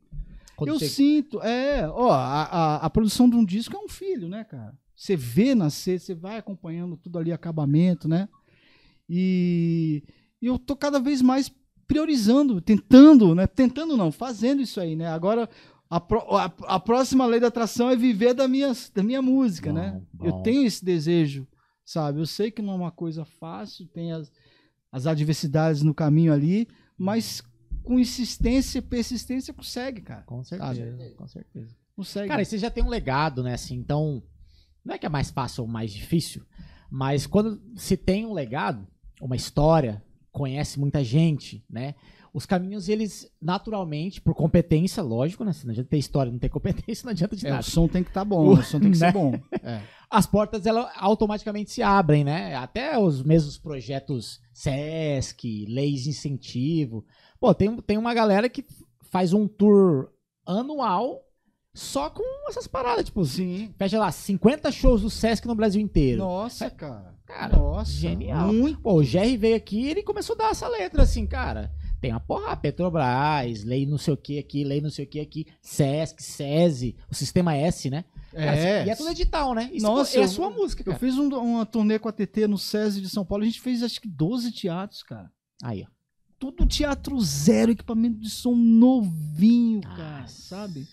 [0.57, 3.89] Quando Eu você- sinto, é, ó, a, a, a produção de um disco é um
[3.89, 4.77] filho, né, cara?
[4.95, 8.29] Você vê nascer, você vai acompanhando tudo ali, acabamento, né?
[9.09, 10.03] E,
[10.43, 11.51] e eu tô cada vez mais
[11.91, 13.49] priorizando, tentando, né?
[13.49, 15.09] Tentando não, fazendo isso aí, né?
[15.09, 15.51] Agora,
[15.91, 19.71] a, pro- a, a próxima lei da atração é viver da minha, da minha música,
[19.71, 20.01] Bom, né?
[20.13, 20.25] bom.
[20.27, 21.49] Eu tenho esse desejo,
[21.85, 22.21] sabe?
[22.21, 24.31] Eu sei que não é uma coisa fácil, tem as,
[24.93, 27.43] as adversidades no caminho ali, mas
[27.83, 30.23] com insistência e persistência consegue, cara.
[30.23, 31.75] Com certeza, com certeza.
[31.97, 32.29] Consegue.
[32.29, 33.55] Cara, e você já tem um legado, né?
[33.55, 34.23] Assim, então,
[34.85, 36.45] não é que é mais fácil ou mais difícil,
[36.89, 38.87] mas quando se tem um legado,
[39.21, 40.01] uma história,
[40.33, 41.95] conhece muita gente, né?
[42.33, 45.53] Os caminhos, eles, naturalmente, por competência, lógico, né?
[45.53, 47.61] Se não adianta ter história, não ter competência, não adianta de É, nada.
[47.63, 49.07] o som tem que estar bom, o som tem que Né?
[49.07, 49.35] ser bom.
[49.65, 49.81] É.
[50.09, 52.55] As portas, elas automaticamente se abrem, né?
[52.55, 57.05] Até os mesmos projetos SESC, leis de incentivo.
[57.41, 58.65] Pô, tem, tem uma galera que
[59.11, 60.09] faz um tour
[60.47, 61.21] anual
[61.75, 63.73] só com essas paradas, tipo, Sim.
[63.79, 66.19] fecha lá 50 shows do Sesc no Brasil inteiro.
[66.19, 67.15] Nossa, cara.
[67.31, 67.91] Cara, Nossa.
[67.93, 68.53] genial.
[68.53, 68.81] Muito.
[68.81, 71.73] Pô, o Jerry veio aqui e ele começou a dar essa letra assim, cara.
[72.01, 75.21] Tem uma porra, Petrobras, lei não sei o que aqui, lei não sei o que
[75.21, 78.05] aqui, Sesc, SESI, o sistema S, né?
[78.33, 78.87] Cara, É.
[78.87, 79.69] E é tudo edital, né?
[79.73, 80.99] Isso Nossa, é a eu- sua música, Eu cara.
[80.99, 83.43] fiz um- uma turnê com a TT no SESI de São Paulo.
[83.45, 85.31] A gente fez acho que 12 teatros, cara.
[85.63, 85.91] Aí, ó.
[86.39, 90.21] Tudo teatro zero, equipamento de som novinho, cara.
[90.23, 90.43] Nossa.
[90.43, 90.87] Sabe?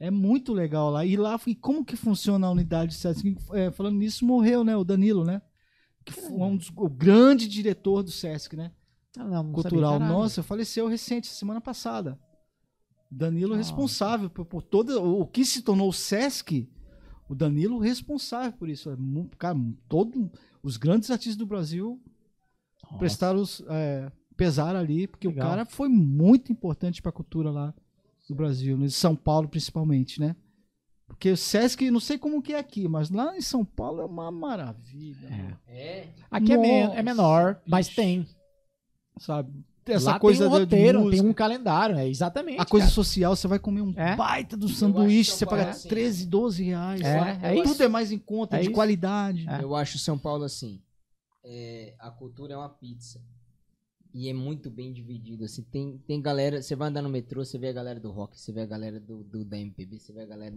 [0.00, 1.04] É muito legal lá.
[1.04, 3.36] E lá, e como que funciona a unidade de SESC?
[3.52, 4.76] É, falando nisso, morreu, né?
[4.76, 5.42] O Danilo, né?
[6.12, 8.72] Que um dos, o grande diretor do SESC, né?
[9.16, 9.98] Ah, não, não cultural.
[9.98, 12.18] Nossa, faleceu recente, semana passada.
[13.10, 13.58] Danilo Nossa.
[13.68, 16.68] responsável por, por todo o que se tornou o Sesc.
[17.28, 18.90] O Danilo responsável por isso.
[18.90, 18.96] É
[19.38, 20.30] Cara, todo,
[20.62, 22.00] os grandes artistas do Brasil
[22.84, 22.98] Nossa.
[22.98, 25.46] prestaram os, é, pesar ali, porque Legal.
[25.46, 27.74] o cara foi muito importante para a cultura lá
[28.28, 28.86] do Brasil, né?
[28.86, 30.36] de São Paulo principalmente, né?
[31.08, 34.04] Porque o Sesc, não sei como que é aqui, mas lá em São Paulo é
[34.04, 35.74] uma maravilha, É.
[35.76, 36.08] É.
[36.30, 37.96] Aqui é, men- é Nossa, menor, mas bicho.
[38.00, 38.26] tem.
[39.18, 39.52] sabe?
[39.86, 42.60] Essa Lá coisa tem um roteiro, tem um calendário, é exatamente.
[42.60, 42.94] A coisa cara.
[42.94, 44.14] social, você vai comer um É?
[44.14, 45.88] baita do sanduíche, você paga assim.
[45.88, 47.00] 13, 12 reais.
[47.00, 47.82] É, é Tudo isso.
[47.82, 48.74] é mais em conta, É de isso.
[48.74, 49.48] qualidade.
[49.48, 49.62] É.
[49.62, 50.82] Eu acho São Paulo assim.
[51.42, 53.18] é, a cultura é uma pizza.
[54.12, 55.44] E é muito bem dividido.
[55.46, 56.60] Assim, tem, tem galera.
[56.60, 59.00] Você vai andar no metrô, você vê a galera do rock, você vê a galera
[59.00, 60.54] do, do da MPB, você vê a galera.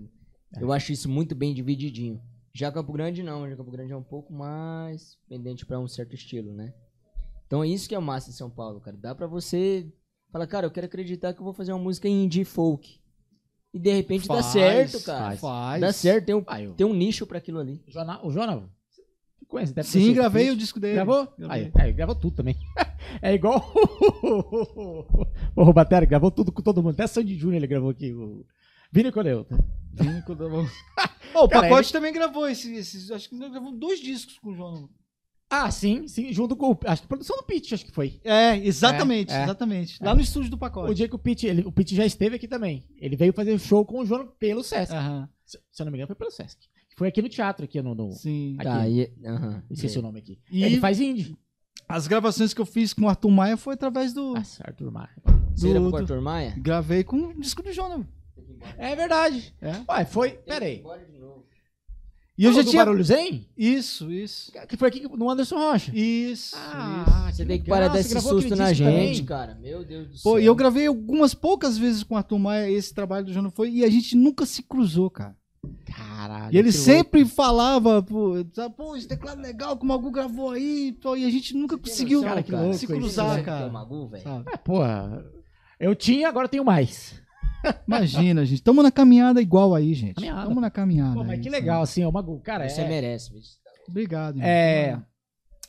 [0.56, 0.64] É.
[0.64, 2.22] Eu acho isso muito bem divididinho.
[2.54, 6.14] Já Campo Grande não, já Campo Grande é um pouco mais pendente pra um certo
[6.16, 6.74] estilo, né?
[7.48, 8.98] Então é isso que é o massa em São Paulo, cara.
[8.98, 9.88] Dá pra você
[10.32, 13.00] falar, cara, eu quero acreditar que eu vou fazer uma música indie folk.
[13.74, 15.38] E de repente dá Faz, certo, cara.
[15.38, 15.82] Faz.
[15.82, 17.82] Dá certo, tem um, Ah, eu- tem um nicho pra aquilo ali.
[17.88, 17.92] O
[18.32, 19.74] Jona, o conhece?
[19.74, 20.96] Deve Sim, gravei o disco dele.
[20.96, 21.28] Gravou?
[21.50, 22.56] Aí, é, gravou tudo também.
[23.22, 23.62] É igual
[25.56, 26.94] o Robatera, gravou tudo com todo mundo.
[26.94, 28.14] Até Sandy Júnior ele gravou aqui.
[28.14, 28.46] O
[28.92, 29.46] Vini Coleu.
[30.26, 30.68] Quando eu-
[31.34, 34.50] Ó, o Cara, Pacote também gravou esses, esses- Acho que ele gravou dois discos com
[34.52, 34.90] o João.
[35.50, 36.80] Ah, sim, sim, junto com o.
[36.86, 38.22] Acho que produção do Pitch, acho que foi.
[38.24, 39.44] É, exatamente, É, é.
[39.44, 40.02] exatamente.
[40.02, 40.94] Lá no estúdio do O Pacote.
[40.96, 42.88] dia que o Pitch, ele, o Pitch já esteve aqui também.
[42.98, 44.94] Ele veio fazer show com o João pelo Sesc.
[44.94, 45.28] Aham.
[45.46, 46.58] Se, se eu não me engano, foi pelo Sesc.
[46.96, 47.94] Foi aqui no teatro, aqui no.
[47.94, 48.56] no Sim.
[48.60, 48.64] aqui.
[48.64, 49.64] Tá, e, aham.
[49.70, 50.40] Esqueci o nome aqui.
[50.50, 51.36] E- Ele faz indie.
[51.88, 54.36] As gravações que eu fiz com o Arthur Maia foi através do.
[54.36, 55.10] Nossa, Arthur Maia.
[55.54, 56.56] Você era do- pro Arthur Maia?
[56.58, 58.08] Gravei com o disco do Jonah.
[58.78, 59.54] É verdade.
[59.62, 59.74] É.
[59.90, 60.32] Ué, foi.
[60.32, 60.84] Pera aí.
[62.38, 62.84] E eu já tinha.
[62.84, 63.48] Barulho Zen?
[63.56, 64.52] Isso, isso.
[64.68, 65.92] Que foi aqui no Anderson Rocha.
[65.94, 66.56] Isso.
[66.56, 66.56] isso.
[66.58, 69.26] Ah, Você que tem que parar você desse susto na gente, também.
[69.26, 69.56] cara.
[69.62, 70.40] Meu Deus do Pô, céu.
[70.40, 73.70] e eu gravei algumas poucas vezes com o Arthur Maia esse trabalho do Jonah foi
[73.70, 75.36] e a gente nunca se cruzou, cara.
[75.86, 76.52] Caralho.
[76.56, 80.52] E ele que sempre falava, pô, sabe, pô, esse teclado legal que o Magu gravou
[80.52, 83.58] aí, pô, e a gente nunca conseguiu cara, que se louco Você cruzar, cara.
[83.60, 84.24] que é o Magu, velho?
[84.24, 84.36] sabe?
[84.38, 84.50] louco.
[84.52, 85.26] É, porra.
[85.80, 87.21] Eu tinha, agora tenho mais.
[87.88, 88.62] Imagina, gente.
[88.64, 90.16] Tamo na caminhada igual aí, gente.
[90.16, 90.48] Caminhada.
[90.48, 91.14] Tamo na caminhada.
[91.16, 91.56] Pô, mas aí, que sabe?
[91.62, 92.40] legal, assim, o Magu.
[92.42, 93.32] Cara, Você é, merece.
[93.34, 93.52] bicho.
[93.88, 94.36] Obrigado.
[94.38, 94.48] irmão.
[94.50, 95.02] é.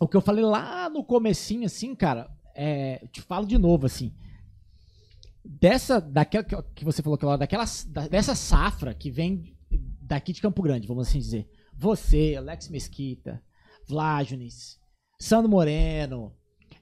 [0.00, 2.98] O que eu falei lá no comecinho, assim, cara, é.
[3.02, 4.12] Eu te falo de novo, assim.
[5.44, 6.00] Dessa.
[6.00, 9.54] Daquela que- você falou aquela daquela, da- dessa safra que vem
[10.00, 11.48] daqui de Campo Grande, vamos assim dizer.
[11.76, 13.42] Você, Alex Mesquita,
[13.88, 14.78] Vlágenes,
[15.18, 16.32] Sandro Moreno,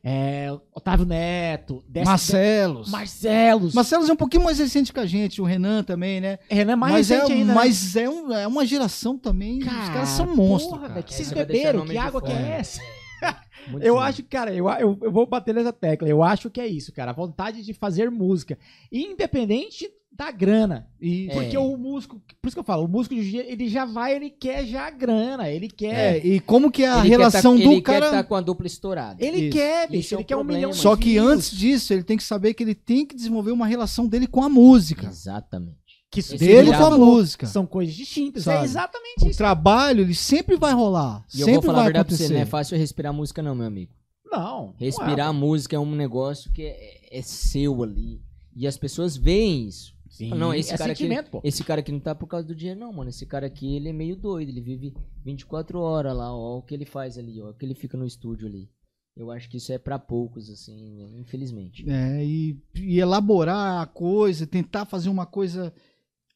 [0.02, 2.90] é, Otávio Neto, dessa, Marcelos.
[2.90, 3.74] Marcelos.
[3.74, 6.38] Marcelos é um pouquinho mais recente que a gente, o Renan também, né?
[6.48, 7.44] Renan é mais mas é, recente ainda.
[7.46, 7.54] né?
[7.54, 9.58] mas é, um- é uma geração também.
[9.58, 11.02] os caras são monstros, porra, cara.
[11.02, 11.84] que É, vocês você vai deixar beberam?
[11.86, 12.80] Que de água que é essa?
[13.70, 14.00] Muito Eu bom.
[14.00, 16.08] acho, cara, eu, eu, eu vou bater nessa tecla.
[16.08, 17.10] Eu acho que é isso, cara.
[17.10, 18.58] A vontade de fazer música.
[18.90, 19.86] Independente
[20.20, 20.86] da grana.
[21.00, 21.58] E, Porque É.
[21.58, 24.28] o músico, por isso que eu falo, o músico de dia, ele já vai, ele
[24.28, 25.48] quer já a grana.
[25.48, 26.16] Ele quer.
[26.16, 28.10] é, e como que é a Ele quer relação tá, do ele cara.
[28.10, 29.24] quer tá com a dupla estourada.
[29.24, 29.56] Ele Isso.
[29.56, 30.14] quer, bicho.
[30.14, 30.58] é ele o quer um problema.
[30.58, 31.26] milhão de Só que views.
[31.32, 34.42] antes disso, ele tem que saber que ele tem que desenvolver uma relação dele com
[34.42, 35.06] a música.
[35.06, 35.78] Exatamente.
[36.10, 37.46] Que Esse Dele com a música.
[37.46, 38.42] São coisas distintas.
[38.44, 38.60] Sabe?
[38.60, 39.38] É exatamente O isso.
[39.38, 41.24] trabalho, ele sempre vai rolar.
[41.34, 42.28] E eu sempre vou falar a vai verdade pra acontecer.
[42.28, 43.92] você, não é fácil respirar música não, meu amigo.
[44.30, 44.74] Não.
[44.76, 48.20] Respirar a música é um negócio que é, é seu ali.
[48.56, 49.94] E as pessoas veem isso.
[50.10, 51.40] Sim, Não, esse é cara aqui- pô.
[51.44, 53.08] Esse cara aqui não tá por causa do dinheiro, não, mano.
[53.08, 54.48] Esse cara aqui, ele é meio doido.
[54.50, 54.92] Ele vive
[55.24, 56.58] 24 horas lá, ó.
[56.58, 57.50] O que ele faz ali, ó.
[57.50, 58.68] O que ele fica no estúdio ali.
[59.16, 61.88] Eu acho que isso é pra poucos, assim, infelizmente.
[61.88, 65.72] É, e, e elaborar a coisa, tentar fazer uma coisa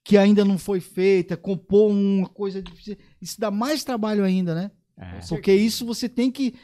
[0.04, 2.96] que ainda não foi feita, compor uma coisa difícil.
[3.20, 4.70] Isso dá mais trabalho ainda, né?
[4.96, 5.18] É.
[5.28, 6.54] Porque isso você tem que.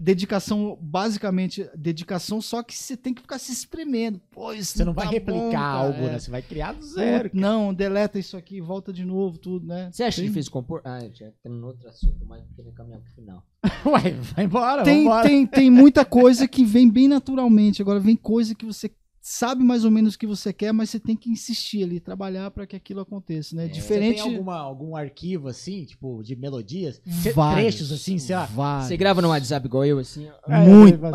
[0.00, 4.20] Dedicação, basicamente, dedicação, só que você tem que ficar se espremendo.
[4.30, 6.12] Pô, isso Você não vai tá replicar bom, algo, É.
[6.12, 6.18] né?
[6.18, 7.30] Você vai criar do zero.
[7.30, 9.90] Pô, Não, deleta isso aqui, volta de novo, tudo, né?
[9.92, 10.80] Você acha Tem- difícil compor?
[10.84, 13.42] Ah, já no outro assunto, mas querendo caminhar pro final.
[13.86, 15.28] Ué, vai embora, tem, vambora.
[15.28, 17.80] tem, tem muita coisa que vem bem naturalmente.
[17.80, 18.90] Agora vem coisa que você
[19.26, 22.50] sabe mais ou menos o que você quer, mas você tem que insistir ali, trabalhar
[22.50, 23.64] para que aquilo aconteça, né?
[23.64, 24.22] É, Você Diferente.
[24.22, 27.00] tem alguma, algum arquivo, assim, tipo, de melodias?
[27.34, 28.44] Vários, Trechos, assim, sei lá.
[28.44, 28.88] vários.
[28.88, 30.28] Você grava no WhatsApp igual eu, assim?
[30.46, 30.96] É, Muito.
[31.06, 31.10] é.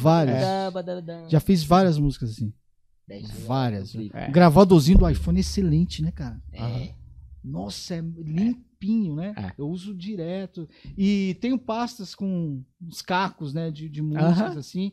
[0.00, 0.72] Vários.
[0.72, 1.26] badadá.
[1.28, 2.52] Já fiz várias músicas assim.
[3.44, 3.92] Várias.
[4.14, 4.28] É.
[4.28, 6.40] O gravadorzinho do iPhone é excelente, né, cara?
[6.52, 6.94] É.
[7.42, 9.34] Nossa, é limpinho, né?
[9.36, 9.52] É.
[9.58, 10.68] Eu uso direto.
[10.96, 14.58] E tenho pastas com uns cacos, né, de, de músicas, Aham.
[14.58, 14.92] assim.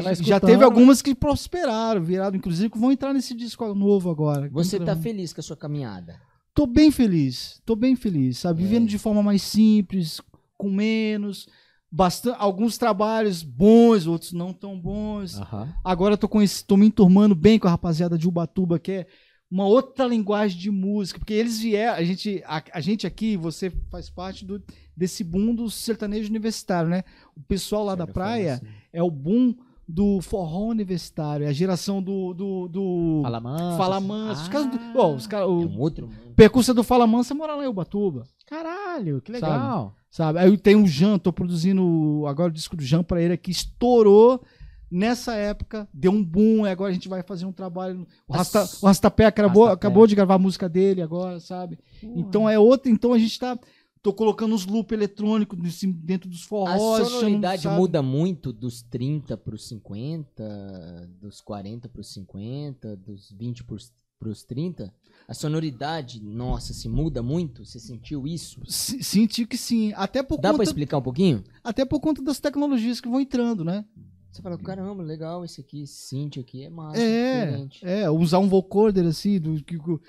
[0.00, 4.48] Vai já teve algumas que prosperaram, viraram, inclusive, que vão entrar nesse disco novo agora.
[4.50, 6.20] Você tá Então, feliz com a sua caminhada?
[6.54, 8.62] Tô bem feliz, tô bem feliz, sabe?
[8.62, 8.66] É.
[8.66, 10.20] Vivendo de forma mais simples,
[10.56, 11.48] com menos,
[11.90, 15.38] bastante, alguns trabalhos bons, outros não tão bons.
[15.84, 19.06] Agora tô, com esse, tô me enturmando bem com a rapaziada de Ubatuba, que é
[19.50, 23.70] uma outra linguagem de música, porque eles vieram, a gente, a, a gente aqui, você
[23.90, 24.62] faz parte do,
[24.96, 27.02] desse boom do sertanejo universitário, né?
[27.36, 29.54] O pessoal lá da praia é o boom
[29.94, 33.42] do forró universitário, é a geração do, do, do Fala.
[33.76, 34.42] Fala Manso.
[34.42, 37.34] Os caras do- Ah, ó, os caras- É o um outro percurso do Fala Mansa
[37.34, 39.94] mora lá em Ubatuba, Caralho, que legal.
[40.10, 40.38] sabe?
[40.38, 44.42] Aí tem o Jan, tô produzindo agora o disco do Jan pra ele que estourou
[44.90, 48.06] nessa época, deu um boom, e agora a gente vai fazer um trabalho.
[48.28, 49.86] O, Rasta, o Rastapé acabou, Rastapé.
[49.86, 51.78] acabou de gravar a música dele agora, sabe?
[52.02, 53.58] Então é outra, então a gente tá
[54.02, 55.58] tô colocando uns loop eletrônicos
[56.02, 57.76] dentro dos A forrós, sonoridade sabe?
[57.80, 64.92] muda muito dos 30 pros 50, dos 40 pros 50, dos 20 pros, pros 30.
[65.28, 67.64] A sonoridade, nossa, se muda muito?
[67.64, 68.60] Você sentiu isso?
[68.66, 71.44] Se- Senti que sim, até por Dá pra conta explicar um pouquinho?
[71.62, 73.84] até por conta das tecnologias que vão entrando, né?
[74.30, 77.84] Você fala, caramba, legal esse aqui, esse synth aqui é massa, É, diferente.
[77.84, 80.00] é, usar um vocoder assim, do, que, o-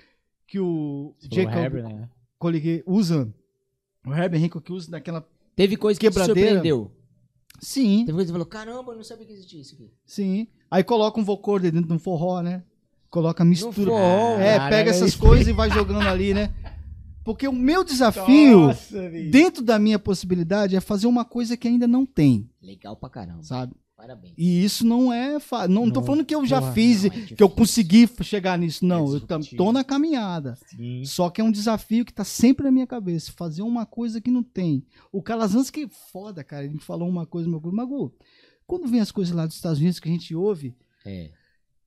[0.48, 2.10] que o Jacob Herbert, né?
[2.86, 3.34] Usa,
[4.06, 5.28] o Herbert Hancock usa naquela...
[5.56, 6.40] Teve coisa que te Quebradeira.
[6.50, 6.92] surpreendeu.
[7.60, 9.92] Sim, Teve coisa que você falou, caramba, eu não sabia que existia isso aqui.
[10.06, 10.48] sim.
[10.70, 12.64] Aí coloca um vocoder dentro de um forró, né?
[13.10, 13.74] Coloca mistura.
[13.92, 16.52] forró, é, cara, pega era essas coisas e vai jogando ali, né?
[17.24, 21.88] Porque o meu desafio, Nossa, dentro da minha possibilidade, é fazer uma coisa que ainda
[21.88, 23.44] não tem, Legal pra caramba.
[23.44, 23.74] sabe?
[24.04, 24.34] Parabéns.
[24.38, 25.70] E isso não é fácil.
[25.70, 28.58] Não, tô Não, falando que eu já porra, fiz, não, é que eu consegui chegar
[28.60, 28.86] nisso.
[28.86, 29.22] Não, É eu
[29.56, 30.58] tô na caminhada.
[30.68, 31.06] Sim.
[31.06, 33.32] Só que é um desafio que tá sempre na minha cabeça.
[33.32, 34.86] Fazer uma coisa que não tem.
[35.10, 36.66] O Calazans que é foda, cara.
[36.66, 37.78] Ele me falou uma coisa, meu grupo.
[37.78, 38.14] Magu,
[38.68, 40.76] quando vem as coisas lá dos Estados Unidos que a gente ouve,
[41.06, 41.32] É.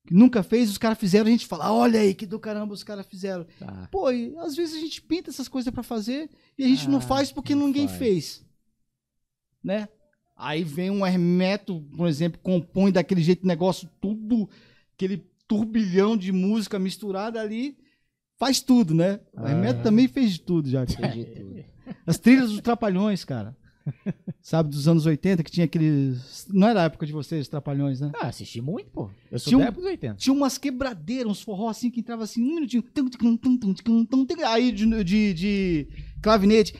[0.06, 2.82] que nunca fez, os caras fizeram, a gente fala, olha aí que do caramba os
[2.82, 3.44] caras fizeram.
[3.58, 3.88] Tá.
[3.92, 6.96] Pô, e às vezes a gente pinta essas coisas pra fazer e a gente não
[6.98, 7.98] Ah, faz porque não ninguém faz.
[7.98, 8.46] fez.
[9.62, 9.86] Né?
[10.36, 14.48] Aí vem um Hermeto, por exemplo, compõe daquele jeito negócio tudo,
[14.94, 17.76] aquele turbilhão de música misturada ali,
[18.38, 19.20] faz tudo, né?
[19.32, 19.50] O Ah.
[19.50, 20.86] Hermeto também fez de tudo já.
[20.86, 21.64] Fez de tudo.
[22.06, 23.56] As trilhas dos Trapalhões, cara.
[24.42, 26.44] Sabe, dos anos 80, que tinha aqueles.
[26.52, 28.10] Não era a época de vocês, os Trapalhões, né?
[28.20, 29.08] Ah, assisti muito, pô.
[29.30, 30.14] Eu sou Tinha um- da época dos 80.
[30.16, 32.82] Tinha umas quebradeiras, uns forró assim que entrava assim, um minutinho.
[34.48, 35.88] Aí de, de, de
[36.22, 36.74] clavinete.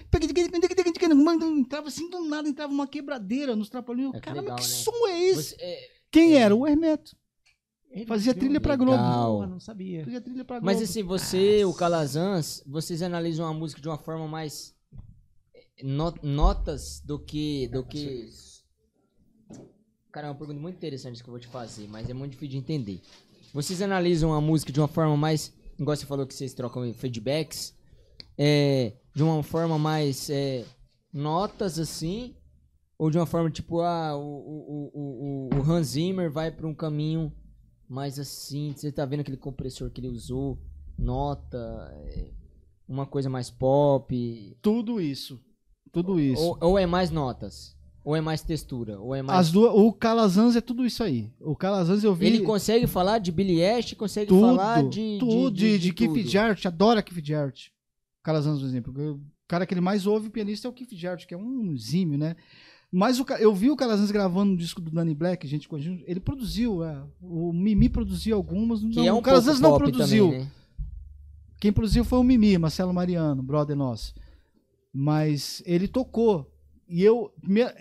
[1.59, 4.15] Entrava assim do nada, entrava uma quebradeira nos trapalhões.
[4.15, 4.69] É Caramba, legal, que né?
[4.69, 5.51] som é esse?
[5.51, 6.39] Você- é, Quem é.
[6.41, 6.55] era?
[6.57, 7.17] O Hermeto.
[7.91, 8.87] Ele Fazia trilha pra Legal.
[8.97, 9.39] Globo.
[9.43, 10.05] Pô, não sabia.
[10.05, 10.67] Fazia trilha pra Globo.
[10.67, 14.75] Mas assim, você, o Calazans, vocês analisam a música de uma forma mais
[15.55, 18.29] eh, no- notas do que do que
[20.13, 22.53] Cara, é uma pergunta muito interessante que eu vou te fazer, mas é muito difícil
[22.53, 23.01] de entender.
[23.53, 27.75] Vocês analisam a música de uma forma mais, igual você falou que vocês trocam feedbacks,
[28.39, 30.65] é, de uma forma mais é,
[31.13, 32.35] notas assim,
[32.99, 36.75] ou de uma forma tipo, ah, o, o, o, o, Hans Zimmer vai pra um
[36.75, 37.33] caminho
[37.89, 40.59] mais assim, você tá vendo aquele compressor que ele usou,
[40.99, 41.59] nota,
[42.07, 42.31] é,
[42.89, 45.41] uma coisa mais pop, Tudo isso.
[45.93, 46.43] Tudo isso.
[46.43, 47.75] ou, ou é mais notas,
[48.05, 49.41] ou é mais textura, ou é mais...
[49.41, 51.33] As duas, o Calazans é tudo isso aí.
[51.41, 52.27] O Calazans eu vi.
[52.27, 55.17] Ele consegue falar de Billy Ash, consegue tudo, falar de...
[55.19, 56.29] tudo de, de, Keith tudo.
[56.29, 57.76] Jarrett, adora Keith Jarrett.
[58.27, 59.15] Calazans, por exemplo.
[59.15, 62.19] O cara que ele mais ouve pianista é o Keith Jarrett, que é um exímio,
[62.19, 62.35] né?
[62.91, 65.69] Mas o, eu vi o Calazans gravando no disco do Danny Black, gente,
[66.07, 70.27] ele produziu, é, o Mimi produziu algumas, Que não, é um o Calazans não produziu.
[70.27, 70.51] também, né?
[71.61, 74.15] Quem produziu foi o Mimi, Marcelo Mariano, brother nosso.
[74.93, 76.51] Mas ele tocou.
[76.89, 77.33] E eu,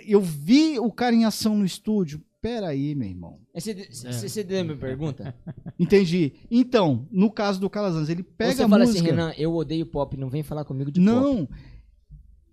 [0.06, 2.22] eu vi o cara em ação no estúdio.
[2.46, 3.40] Pera aí, meu irmão.
[3.56, 5.36] É, Você, você, você lembra a pergunta?
[5.80, 6.34] Entendi.
[6.52, 9.00] Então, no caso do Calazans, ele pega você a fala música...
[9.00, 11.12] assim, Renan, eu odeio pop, não vem falar comigo de pop.
[11.12, 11.50] Não.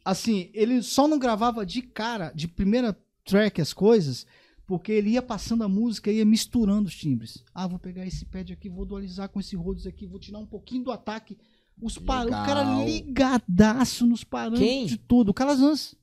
[0.03, 4.27] Assim, ele só não gravava de cara, de primeira track as coisas,
[4.67, 7.45] porque ele ia passando a música e ia misturando os timbres.
[7.55, 10.47] Ah, vou pegar esse pad aqui, vou dualizar com esse Rhodes aqui, vou tirar um
[10.47, 11.37] pouquinho do ataque.
[11.79, 12.27] Os par...
[12.27, 15.29] O cara ligadaço nos parâmetros de tudo.
[15.29, 15.95] O Calazans.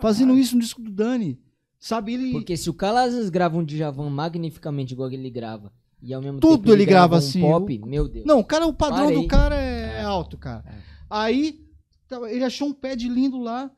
[0.00, 1.42] Fazendo isso no disco do Dani.
[1.84, 2.32] Sabe, ele.
[2.32, 6.40] Porque se o Calazans grava um Djavan magnificamente igual que ele grava, e ao mesmo
[6.40, 8.24] Tudo tempo ele grava um assim, pop, meu Deus.
[8.24, 10.02] Não, o cara, o padrão Para do cara é, É.
[10.02, 10.64] alto, cara.
[10.66, 10.78] É.
[11.10, 11.60] Aí,
[12.08, 13.70] tava- ele achou um pad lindo lá,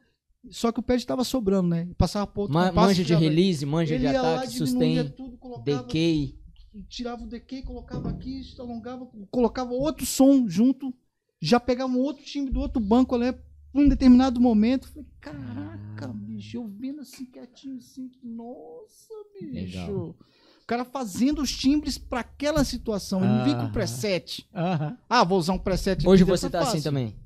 [0.51, 1.89] só que o pad tava sobrando, né?
[1.99, 5.36] Passava pro outro Ma- manja de release, manja ele de lá, ataque, diminuía sustain, tudo,
[5.36, 6.39] colocava, decay.
[6.89, 10.94] tirava o decay, colocava aqui, alongava, colocava outro som junto,
[11.41, 13.36] já pegava um outro time do outro banco ali,
[13.75, 14.89] em determinado momento.
[14.89, 19.53] Falei, caraca, bicho, eu vendo assim quietinho, assim, nossa, bicho.
[19.78, 20.17] Legal.
[20.62, 24.49] O cara fazendo os timbres pra aquela situação, ele não vem com preset.
[24.55, 24.99] Aham.
[25.09, 26.73] Ah, vou usar um preset Hoje você tá faço.
[26.73, 27.17] assim também.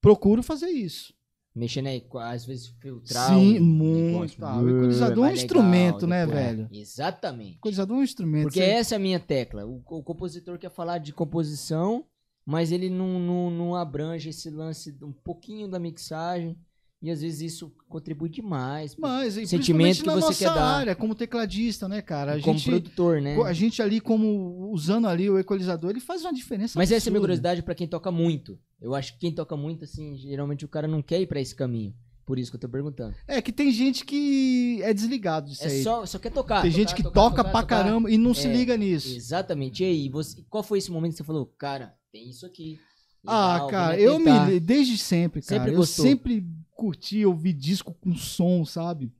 [0.00, 1.12] Procuro fazer isso.
[1.54, 3.28] Mexendo aí, às vezes filtrar.
[3.28, 4.42] Sim, um muito.
[4.42, 6.68] Ah, o equalizador é um mais legal, instrumento, né, depois- velho?
[6.72, 7.56] Exatamente.
[7.58, 8.42] Equalizador é um instrumento.
[8.44, 9.66] Porque Você- essa é a minha tecla.
[9.66, 12.06] O, o compositor quer falar de composição,
[12.44, 16.56] mas ele não, não, não abrange esse lance um pouquinho da mixagem.
[17.04, 18.94] E às vezes isso contribui demais.
[18.94, 20.62] Mas, e sentimento que na você nossa quer dar.
[20.62, 22.34] área, como tecladista, né, cara?
[22.36, 23.36] A como gente, produtor, né?
[23.42, 27.10] a gente ali, como usando ali o equalizador, ele faz uma diferença Mas essa é
[27.10, 27.20] a minha absurda.
[27.22, 28.56] curiosidade pra quem toca muito.
[28.80, 31.56] Eu acho que quem toca muito, assim, geralmente o cara não quer ir pra esse
[31.56, 31.92] caminho.
[32.24, 33.16] Por isso que eu tô perguntando.
[33.26, 35.82] É que tem gente que é desligado disso É aí.
[35.82, 36.62] só, só quer tocar.
[36.62, 39.12] tem tocar, gente que tocar, toca tocar, pra caramba e não se É, liga nisso.
[39.16, 39.82] Exatamente.
[39.82, 42.78] E aí, você, qual foi esse momento que você falou, cara, tem isso aqui.
[43.26, 44.60] Ah, cara, eu tentar." me.
[44.60, 45.60] Desde sempre, cara.
[45.60, 46.04] Sempre eu gostou.
[46.04, 49.12] sempre curti ouvir disco com som, sabe?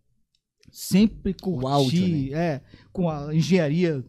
[0.71, 1.67] Sempre curti.
[1.67, 2.31] áudio, né?
[2.33, 2.63] É,
[2.93, 4.05] com a engenharia.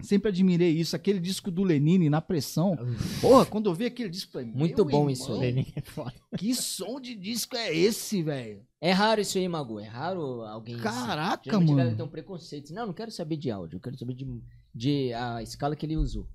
[0.00, 0.96] Sempre admirei isso.
[0.96, 2.76] Aquele disco do Lenine na pressão.
[3.20, 6.36] Porra, quando eu vi aquele disco, falei, Muito "Meu bom irmão, isso aí." Lenin é.
[6.36, 8.66] Que som de disco é esse, velho?
[8.80, 9.78] É raro isso aí, Magu.
[9.78, 10.74] É raro alguém.
[10.74, 10.82] assim.
[10.82, 11.96] Caraca, Geralmente a galera mano.
[11.98, 12.74] tem um preconceito.
[12.74, 13.76] Não, não quero saber de áudio.
[13.76, 14.26] Eu quero saber de,
[14.74, 16.26] de a escala que ele usou.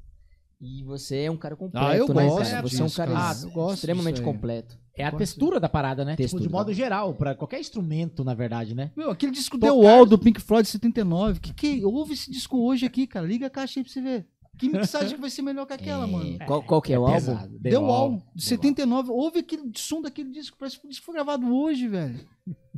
[0.60, 2.62] E você é um cara completo, Ah, eu né, gosto cara?
[2.64, 3.32] Você é um disso, cara cara.
[3.32, 4.78] ex- gosto extremamente disso completo.
[4.96, 6.16] É a textura da parada, né?
[6.16, 6.42] Textura.
[6.42, 8.92] Tipo, de modo geral, pra qualquer instrumento, na verdade, né?
[8.96, 11.40] Meu, aquele disco Tocar- The Wall do Pink Floyd 79.
[11.40, 13.28] Que que ouve esse disco hoje aqui, cara?
[13.28, 14.28] Liga a caixa aí pra você ver.
[14.58, 16.40] Que mixagem que vai ser melhor que aquela, É, mano?
[16.48, 17.14] Qual, qual que é, o álbum?
[17.14, 17.60] pesado.
[17.60, 19.12] The, Wall, de The 79.
[19.12, 20.58] Ouve aquele som daquele disco.
[20.58, 22.20] Parece que o disco foi gravado hoje, velho.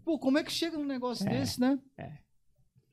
[0.03, 1.30] Pô, como é que chega num negócio É.
[1.40, 1.80] desse, né?
[1.98, 2.11] É.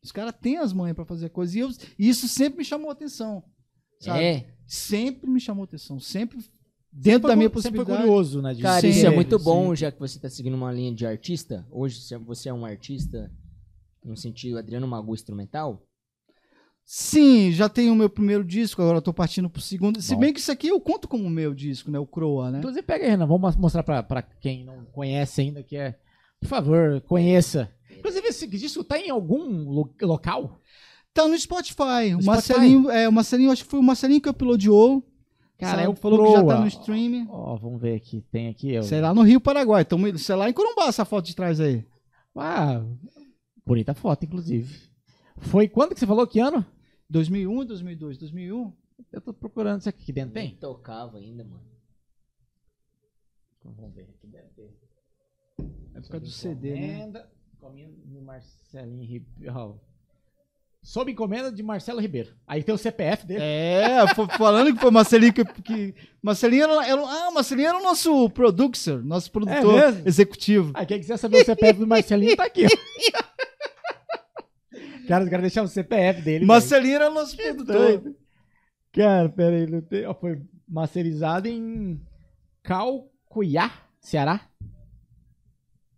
[0.01, 1.57] Os caras têm as manhas pra fazer coisa.
[1.59, 3.43] E, eu- e isso sempre me chamou atenção.
[3.99, 4.23] Sabe?
[4.23, 5.99] É, Sempre me chamou atenção.
[6.01, 6.39] Sempre
[6.93, 8.09] dentro Foi da minha cu- sempre foi possibilidade.
[8.09, 8.55] curioso, né?
[8.55, 9.45] de cara, ser- isso é muito sim.
[9.45, 11.67] bom, já que você tá seguindo uma linha de artista.
[11.71, 13.31] Hoje se você é um artista,
[14.05, 15.83] no sentido Adriano Magu instrumental.
[16.85, 20.01] Sim, já tenho o meu primeiro disco, agora eu tô partindo pro segundo.
[20.01, 20.21] Se Bom.
[20.21, 21.99] bem que isso aqui eu conto como meu disco, né?
[21.99, 22.59] O Croa, né?
[22.59, 23.27] Inclusive, pega aí, Renan.
[23.27, 25.99] Vamos mostrar pra, pra quem não conhece ainda, que é.
[26.41, 27.69] Por favor, conheça.
[27.91, 30.61] Inclusive, esse disco tá em algum lo- local?
[31.17, 32.13] Tá no Spotify.
[32.13, 35.03] No O Marcelinho, é, o Marcelinho, acho que foi o Marcelinho que uploadou.
[35.59, 37.27] Cara, é o falou que já tá no stream.
[37.31, 38.21] Ó, vamos ver aqui.
[38.31, 38.73] Tem aqui.
[38.73, 39.83] eu- Sei lá no Rio Paraguai.
[39.83, 41.85] Então, sei lá em Corumbá essa foto de trás aí.
[42.37, 42.85] Ah,
[43.65, 44.79] bonita foto, inclusive.
[45.39, 46.27] Foi quando que você falou?
[46.27, 46.65] Que ano?
[47.09, 48.73] 2001, 2002, 2001.
[49.11, 50.05] Eu tô procurando isso aqui.
[50.07, 50.55] Que dentro tem?
[50.57, 51.65] tocava ainda, mano.
[53.65, 54.03] Vamos ver.
[54.11, 54.77] Aqui deve ter.
[55.95, 57.25] Época do CD, né?
[57.57, 59.81] Encomenda de Marcelinho Ribeiro.
[60.87, 62.33] Sob encomenda de Marcelo Ribeiro.
[62.47, 63.41] Aí tem o CPF dele.
[63.43, 64.07] É,
[64.39, 65.45] falando que foi Marcelinho que.
[65.45, 65.93] que
[66.23, 70.71] Marcelinho era, era- Ah, Marcelinho era o nosso producer, nosso produtor É executivo.
[70.75, 72.67] Aí quem quiser saber o CPF do Marcelinho tá aqui.
[75.09, 76.45] Cara, eu quero deixar o CPF dele.
[76.45, 77.77] Marcelinho era o nosso produtor.
[77.77, 78.17] doido.
[78.93, 79.67] Cara, pera aí.
[79.67, 82.01] não tem- ó, Foi masterizado em
[82.63, 84.49] Calcuiá, Ceará.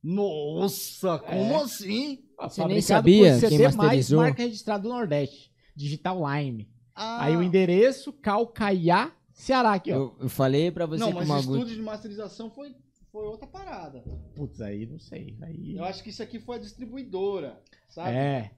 [0.02, 1.56] Nossa, como É.
[1.62, 2.24] assim?
[2.40, 4.20] Você nem fabricado sabia por quem CD mais masterizou?
[4.20, 5.52] marca registrada do Nordeste.
[5.74, 6.68] Digital Lime.
[6.94, 9.96] Ah, Aí o endereço, Calcaiá, Ceará aqui, ó.
[9.96, 12.74] Eu, eu falei pra você Não, que o mas o estúdio de masterização foi,
[13.12, 14.02] foi outra parada.
[14.34, 15.38] Putz, aí não sei.
[15.40, 15.76] Aí...
[15.76, 18.16] Eu acho que isso aqui foi a distribuidora, sabe?
[18.16, 18.50] É.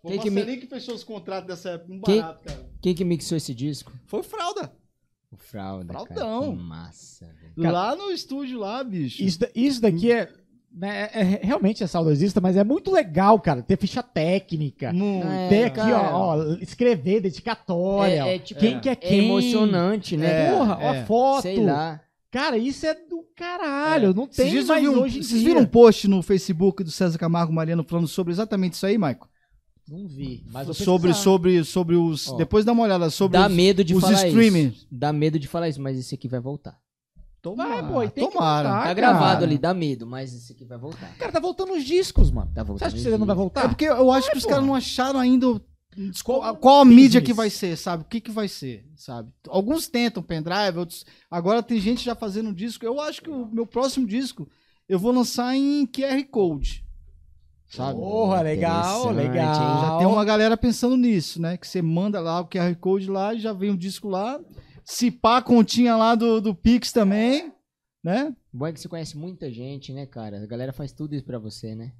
[0.00, 2.70] Foi Quem o que que fechou os contratos dessa época, um Quem- barato, cara.
[2.80, 3.92] Quem que mixou esse disco?
[4.06, 4.74] Foi o Fralda.
[5.30, 5.92] O Fralda.
[5.92, 6.06] Cara.
[6.06, 6.56] Fraldão.
[6.56, 7.54] Que massa, velho.
[7.56, 9.22] Cara, lá no estúdio lá, bicho.
[9.22, 10.32] Isso, isso daqui é,
[10.82, 13.62] é- é- realmente é saudosista, mas é muito legal, cara.
[13.62, 14.92] Ter ficha técnica.
[14.92, 15.26] Muito.
[15.26, 16.16] É, ter aqui, cara.
[16.16, 18.24] ó, ó, escrever, dedicatória.
[18.26, 18.80] É, é tipo, quem é.
[18.80, 19.24] que é é quem.
[19.24, 20.48] emocionante, né?
[20.48, 21.00] É, Porra, ó é.
[21.00, 21.42] a foto.
[21.42, 22.00] Sei lá.
[22.30, 24.12] Cara, isso é do caralho.
[24.12, 25.48] Não tem mais hoje em Vocês dia.
[25.48, 29.28] viram um post no Facebook do César Camargo Mariano falando sobre exatamente isso aí, Maico?
[29.88, 30.42] Não vi.
[30.50, 32.28] Mas vou Sobre, sobre, sobre os.
[32.28, 34.74] Ó, depois dá uma olhada sobre Dá os, medo de os falar streamers.
[34.74, 34.86] isso.
[34.90, 36.76] Dá medo de falar isso, mas esse aqui vai voltar.
[37.42, 38.68] Tomara, Vai, pô, e tem que tomara.
[38.68, 38.84] voltar.
[38.88, 39.44] Tá gravado cara.
[39.44, 41.16] ali, dá medo, mas esse aqui vai voltar.
[41.16, 42.50] Cara, tá voltando os discos, mano.
[42.54, 42.86] Tá Você voltando.
[42.88, 43.64] acha que você não vai voltar?
[43.64, 45.60] É porque eu acho que os caras não acharam ainda
[46.24, 48.02] qual, qual a mídia que vai ser, sabe?
[48.02, 49.30] O que que vai ser, sabe?
[49.48, 51.04] Alguns tentam pendrive, outros.
[51.30, 52.84] Agora tem gente já fazendo um disco.
[52.84, 54.48] Eu acho que o meu próximo disco
[54.88, 56.84] eu vou lançar em QR Code.
[57.68, 57.98] Sabe?
[57.98, 59.54] Porra, legal, Interessante, legal.
[59.54, 59.80] hein?
[59.88, 61.56] Já tem uma galera pensando nisso, né?
[61.56, 64.38] Que você manda lá o QR Code lá, já vem o disco lá.
[64.88, 67.52] Se pá, a continha lá do, do Pix também,
[68.04, 68.32] né?
[68.52, 70.40] Bom é que você conhece muita gente, né, cara?
[70.40, 71.92] A galera faz tudo isso pra você, né?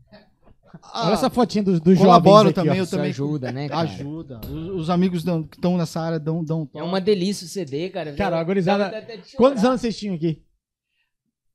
[0.95, 2.77] Olha essa fotinha dos do colaboro jovens aqui, também, ó.
[2.77, 3.11] eu Isso também.
[3.11, 3.81] ajuda, né, cara?
[3.81, 4.41] Ajuda.
[4.47, 7.91] Os, os amigos dão- que estão nessa área dão, dão É uma delícia o CD,
[7.91, 8.15] cara.
[8.15, 9.37] Cara, a gurizada- dá até de chorar.
[9.37, 10.45] Quantos anos vocês tinham aqui?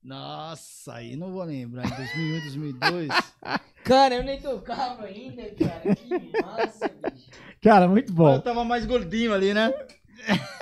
[0.04, 1.86] Nossa, aí não vou lembrar.
[1.86, 3.10] Em 2001, 2002.
[3.86, 5.96] Cara, eu nem tocava ainda, cara.
[5.96, 7.30] Que massa, bicho.
[7.62, 8.34] Cara, muito bom.
[8.36, 9.72] Eu tava mais gordinho ali, né?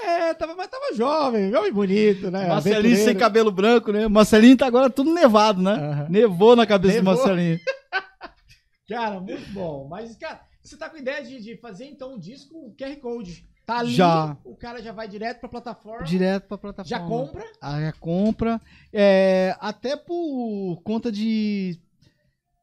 [0.03, 2.47] É, tava, mas tava jovem, jovem bonito, né?
[2.47, 4.07] Marcelinho sem cabelo branco, né?
[4.07, 5.71] Marcelinho tá agora tudo nevado, né?
[5.73, 6.07] Aham.
[6.09, 7.13] Nevou na cabeça Nevou.
[7.13, 7.59] do Marcelinho.
[8.87, 9.87] Cara, muito bom.
[9.87, 13.45] Mas, cara, você tá com ideia de, de fazer então um disco QR Code.
[13.65, 14.35] Tá ali, Já.
[14.43, 16.89] o cara já vai direto pra plataforma, Direto pra plataforma.
[16.89, 17.45] já compra.
[17.61, 18.59] Aí a compra.
[18.91, 21.79] É, até por conta de,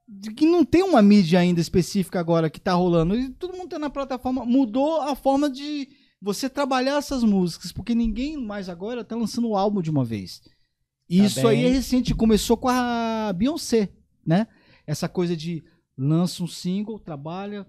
[0.08, 3.14] de que não tem uma mídia ainda específica agora que tá rolando.
[3.14, 4.44] E todo mundo tá na plataforma.
[4.44, 5.88] Mudou a forma de
[6.20, 10.40] você trabalhar essas músicas, porque ninguém mais agora tá lançando o álbum de uma vez.
[11.08, 11.66] E Tá isso aí bem.
[11.66, 13.90] é recente, começou com a Beyoncé,
[14.24, 14.46] né?
[14.86, 15.62] Essa coisa de
[15.96, 17.66] lança um single, trabalha,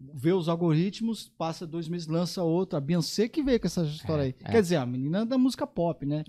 [0.00, 2.76] vê os algoritmos, passa dois meses, lança outro.
[2.76, 4.34] A Beyoncé que veio com essa história aí.
[4.44, 4.52] é.
[4.52, 6.24] Quer dizer, a menina da música pop, né?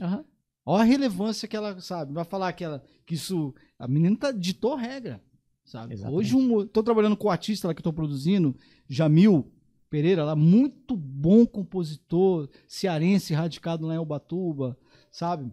[0.65, 2.13] Olha a relevância que ela, sabe?
[2.13, 3.53] Vai falar que, ela, que isso.
[3.77, 5.21] A menina tá, ditou regra,
[5.63, 5.93] sabe?
[5.93, 6.19] Exatamente.
[6.19, 8.55] Hoje, um, tô trabalhando com o artista lá que eu tô produzindo,
[8.87, 9.49] Jamil
[9.89, 14.77] Pereira, lá, muito bom compositor, cearense, radicado lá em Ubatuba,
[15.11, 15.51] sabe?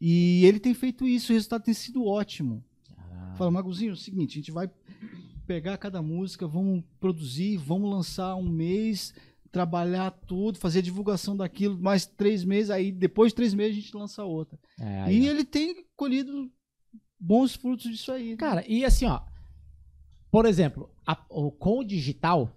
[0.00, 2.64] E ele tem feito isso, o resultado tem sido ótimo.
[3.36, 4.70] Fala, Maguzinho, é o seguinte, a gente vai
[5.46, 9.14] pegar cada música, vamos produzir, vamos lançar um mês,
[9.50, 13.80] trabalhar tudo, fazer a divulgação daquilo, mais três meses, aí depois de três meses a
[13.80, 14.58] gente lança outra.
[14.78, 15.30] É, e ó.
[15.30, 16.50] ele tem colhido
[17.18, 18.30] bons frutos disso aí.
[18.32, 18.36] né?
[18.36, 19.20] Cara, e assim, ó.
[20.30, 22.50] Por exemplo, a- o, com o digital,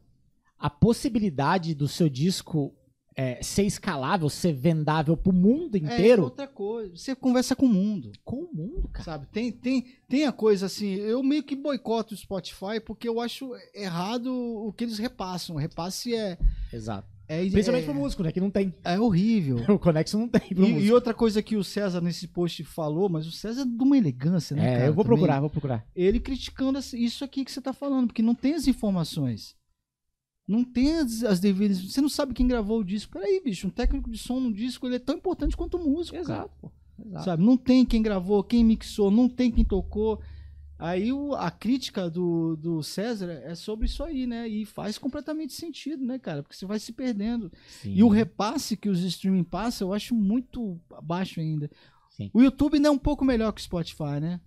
[0.65, 2.73] a possibilidade do seu disco
[3.15, 6.23] é, ser escalável, ser vendável pro mundo É inteiro.
[6.23, 6.95] outra coisa.
[6.97, 8.11] Você conversa com o mundo.
[8.25, 9.05] Com o mundo, cara.
[9.05, 9.27] Sabe?
[9.31, 13.51] Tem, tem, tem a coisa assim, eu meio que boicoto o Spotify porque eu acho
[13.73, 15.55] errado o que eles repassam.
[15.55, 16.37] O repasse é.
[16.73, 17.07] Exato.
[17.27, 18.31] É, Principalmente é, pro músico, né?
[18.31, 18.73] Que não tem.
[18.83, 19.57] é horrível.
[19.69, 23.07] O Conexo não tem pro E, e outra coisa que o César nesse post falou,
[23.07, 24.67] mas o César é de uma elegância, né?
[24.67, 25.17] É, cara, eu vou também.
[25.19, 25.85] procurar, vou procurar.
[25.95, 29.55] Ele criticando isso aqui que você tá falando, porque não tem as informações.
[30.47, 31.79] Não tem as, as devidas.
[31.81, 33.13] Você não sabe quem gravou o disco.
[33.13, 36.21] Peraí, bicho, um técnico de som no disco ele é tão importante quanto o músico.
[36.23, 36.47] cara.
[36.61, 36.71] pô.
[37.03, 37.25] Exato.
[37.25, 37.43] Sabe?
[37.43, 40.21] Não tem quem gravou, quem mixou, não tem quem tocou.
[40.77, 44.47] Aí o- a crítica do, do César é sobre isso aí, né?
[44.47, 46.43] E faz completamente sentido, né, cara?
[46.43, 47.51] Porque você vai se perdendo.
[47.81, 47.93] Sim.
[47.93, 51.69] E o repasse que os streaming passam, eu acho muito baixo ainda.
[52.11, 52.29] Sim.
[52.33, 54.39] O YouTube ainda é um pouco melhor que o Spotify, né?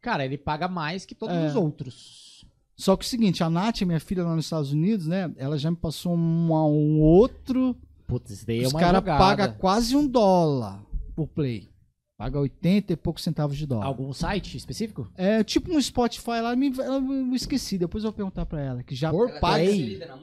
[0.00, 1.46] Cara, ele paga mais que todos É.
[1.48, 2.33] os outros.
[2.76, 5.32] Só que é o seguinte, a Nath, minha filha lá nos Estados Unidos, né?
[5.36, 7.76] Ela já me passou um, um outro.
[8.06, 9.18] Putz, isso daí é Os uma caras jogada.
[9.18, 11.72] pagam quase um dólar por play.
[12.16, 13.86] Paga 80 e poucos centavos de dólar.
[13.86, 15.10] Algum site específico?
[15.16, 18.82] É tipo um Spotify lá, me, ela me esqueci, depois eu vou perguntar pra ela,
[18.84, 19.64] que já Por Ela paga,
[20.06, 20.18] tá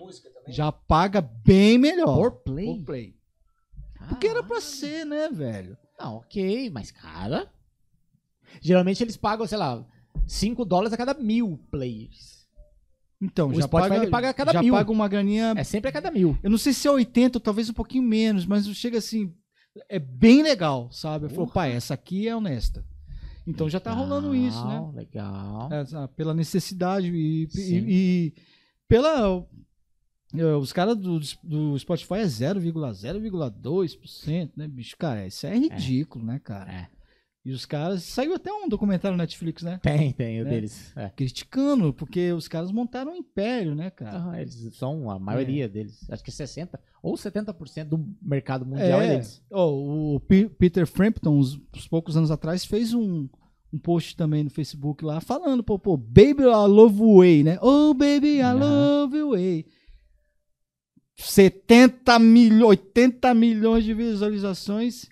[0.47, 2.15] já paga bem melhor.
[2.15, 2.65] Por play?
[2.77, 3.15] Por play.
[4.09, 4.61] Porque era pra Ah.
[4.61, 5.77] ser, né, velho?
[5.99, 7.49] Não, ok, mas cara.
[8.61, 9.85] Geralmente eles pagam, sei lá,
[10.25, 12.40] 5 dólares a cada mil players.
[13.21, 14.73] Então, O já Spotify, paga, ele paga a cada já mil.
[14.73, 15.53] paga uma graninha.
[15.55, 16.35] É sempre a cada mil.
[16.41, 19.31] Eu não sei se é 80, ou talvez um pouquinho menos, mas chega assim,
[19.87, 21.25] é bem legal, sabe?
[21.25, 22.83] Eu falo, pai, essa aqui é honesta.
[23.45, 24.79] Então já tá rolando isso, né?
[24.95, 25.73] Legal, Legal.
[25.73, 28.33] Essa- pela necessidade e, e- e
[28.87, 29.45] pela
[30.35, 34.95] eh, os caras do, do Spotify é 0,0,2%, né, bicho?
[34.97, 36.71] Cara, isso é ridículo, né, cara?
[36.71, 36.87] É.
[37.43, 38.03] E os caras.
[38.03, 39.79] Saiu até um documentário na Netflix, né?
[39.81, 40.49] Tem, tem o Né?
[40.51, 40.93] deles.
[40.95, 41.09] É.
[41.09, 44.17] Criticando, porque os caras montaram um império, né, cara?
[44.17, 46.07] Aham, eles são a maioria deles.
[46.09, 49.41] Acho que 60% ou 70% do mercado mundial é, deles.
[49.51, 49.71] Ó,
[50.15, 53.27] o P- Peter Frampton, uns, uns poucos anos atrás, fez um,
[53.73, 57.57] um post também no Facebook lá, falando, pô, pô, Baby, I love you way, né?
[57.59, 58.59] Oh, baby, I Aham.
[58.59, 59.65] love you way.
[61.17, 65.07] 70 milhões, 80 milhões de visualizações,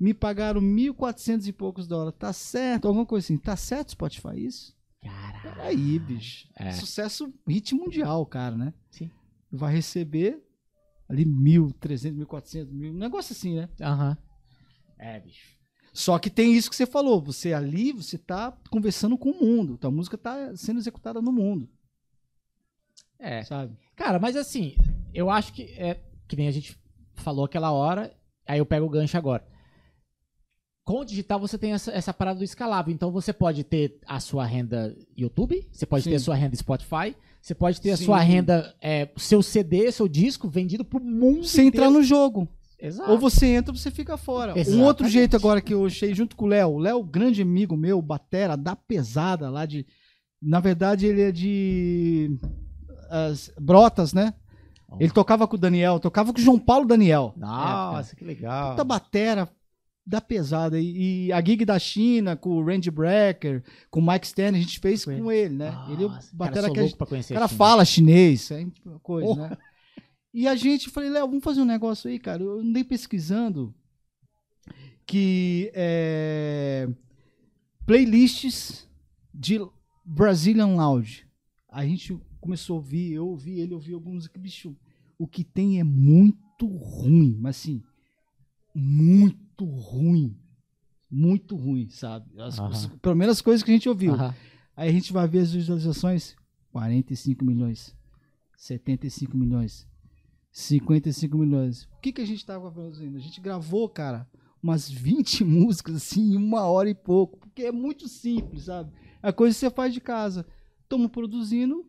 [0.00, 2.18] me pagaram 1.400 e poucos dólares.
[2.18, 2.88] Tá certo?
[2.88, 3.36] Alguma coisa assim.
[3.36, 4.74] Tá certo, Spotify, isso?
[5.02, 5.42] Caralho.
[5.42, 6.48] Peraí, bicho.
[6.56, 6.72] É.
[6.72, 8.72] Sucesso hit mundial, cara, né?
[8.90, 9.10] Sim.
[9.52, 10.42] Vai receber
[11.08, 13.68] ali 1.300, 1.400, mil, um negócio assim, né?
[13.80, 14.16] Aham.
[14.98, 15.58] É, bicho.
[15.92, 17.20] Só que tem isso que você falou.
[17.20, 19.76] Você ali, você tá conversando com o mundo.
[19.76, 21.68] Tua música tá sendo executada no mundo,
[23.18, 23.42] É.
[23.42, 23.76] sabe?
[23.96, 24.76] Cara, mas assim,
[25.12, 26.78] eu acho que é que nem a gente
[27.16, 29.44] falou aquela hora, aí eu pego o gancho agora.
[30.90, 34.18] Com o digital você tem essa, essa parada do escalável, então você pode ter a
[34.18, 36.10] sua renda YouTube, você pode Sim.
[36.10, 38.06] ter a sua renda Spotify, você pode ter a Sim.
[38.06, 42.48] sua renda, é, seu CD, seu disco vendido pro mundo Você entrar no jogo.
[42.76, 43.08] Exato.
[43.08, 44.52] Ou você entra ou você fica fora.
[44.52, 44.84] Um Exatamente.
[44.84, 46.70] outro jeito agora que eu achei junto com o Léo.
[46.70, 49.86] O Léo, grande amigo meu, batera, da pesada lá de.
[50.42, 52.36] Na verdade, ele é de.
[53.08, 54.34] as Brotas, né?
[54.98, 57.32] Ele tocava com o Daniel, tocava com o João Paulo Daniel.
[57.36, 58.70] Nossa, que legal.
[58.70, 59.48] Puta batera
[60.06, 60.78] da pesada.
[60.80, 64.60] E, e a gig da China com o Randy Brecker, com o Mike Stern, a
[64.60, 65.72] gente fez com ele, né?
[65.90, 68.66] ele Nossa, batera cara, conhecer o cara fala chinês, é
[69.02, 69.36] coisa, Oh.
[69.36, 69.56] né?
[70.32, 72.42] E a gente, falei, Léo, vamos fazer um negócio aí, cara.
[72.42, 73.74] Eu andei pesquisando
[75.04, 76.88] que é,
[77.84, 78.88] playlists
[79.34, 79.60] de
[80.04, 81.26] Brazilian Lounge.
[81.68, 84.76] A gente começou a ouvir, eu ouvi ele, ouvi alguns, bicho,
[85.18, 87.82] o que tem é muito ruim, mas assim,
[88.74, 90.36] muito ruim.
[91.10, 92.38] Muito ruim, sabe?
[92.40, 92.68] As- Aham.
[92.70, 94.14] as- pelo menos as coisas que a gente ouviu.
[94.14, 94.34] Aham.
[94.76, 96.36] Aí a gente vai ver as visualizações:
[96.72, 97.94] 45 milhões,
[98.56, 99.86] 75 milhões,
[100.52, 101.84] 55 milhões.
[101.96, 103.16] O que, que a gente tava fazendo?
[103.16, 104.28] A gente gravou, cara,
[104.62, 108.92] umas 20 músicas assim, em uma hora e pouco, porque é muito simples, sabe?
[109.22, 110.46] É a coisa que você faz de casa.
[110.82, 111.84] Estamos produzindo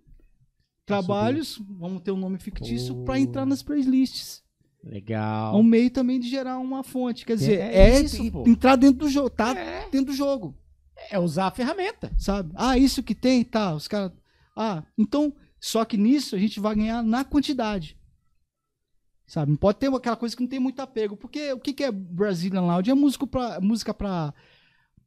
[0.85, 4.43] trabalhos, vamos ter um nome fictício, para entrar nas playlists.
[4.85, 5.55] É Legal.
[5.59, 7.25] um meio também de gerar uma fonte.
[7.25, 8.43] Quer dizer, É é, isso, pô.
[8.47, 9.87] entrar dentro do jogo, tá É.
[9.89, 10.57] dentro do jogo
[11.11, 12.11] É usar a ferramenta.
[12.17, 12.51] sabe?
[12.55, 14.11] Ah, isso que tem, tá, os caras.
[14.55, 17.97] Ah, então, só que nisso a gente vai ganhar na quantidade.
[19.27, 19.51] Sabe?
[19.51, 21.15] Não pode ter aquela coisa que não tem muito apego.
[21.15, 22.91] Porque o que, que é Brazilian Lounge?
[22.91, 24.33] É música pra, música pra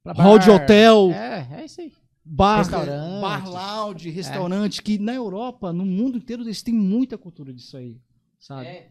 [0.02, 1.92] Pra hall de hotel, É, é isso aí.
[2.24, 3.20] bar, Restaurante.
[3.22, 7.98] bar lounge, restaurante, que na Europa, no mundo inteiro, eles têm muita cultura disso aí.
[8.38, 8.66] Sabe?
[8.66, 8.90] É,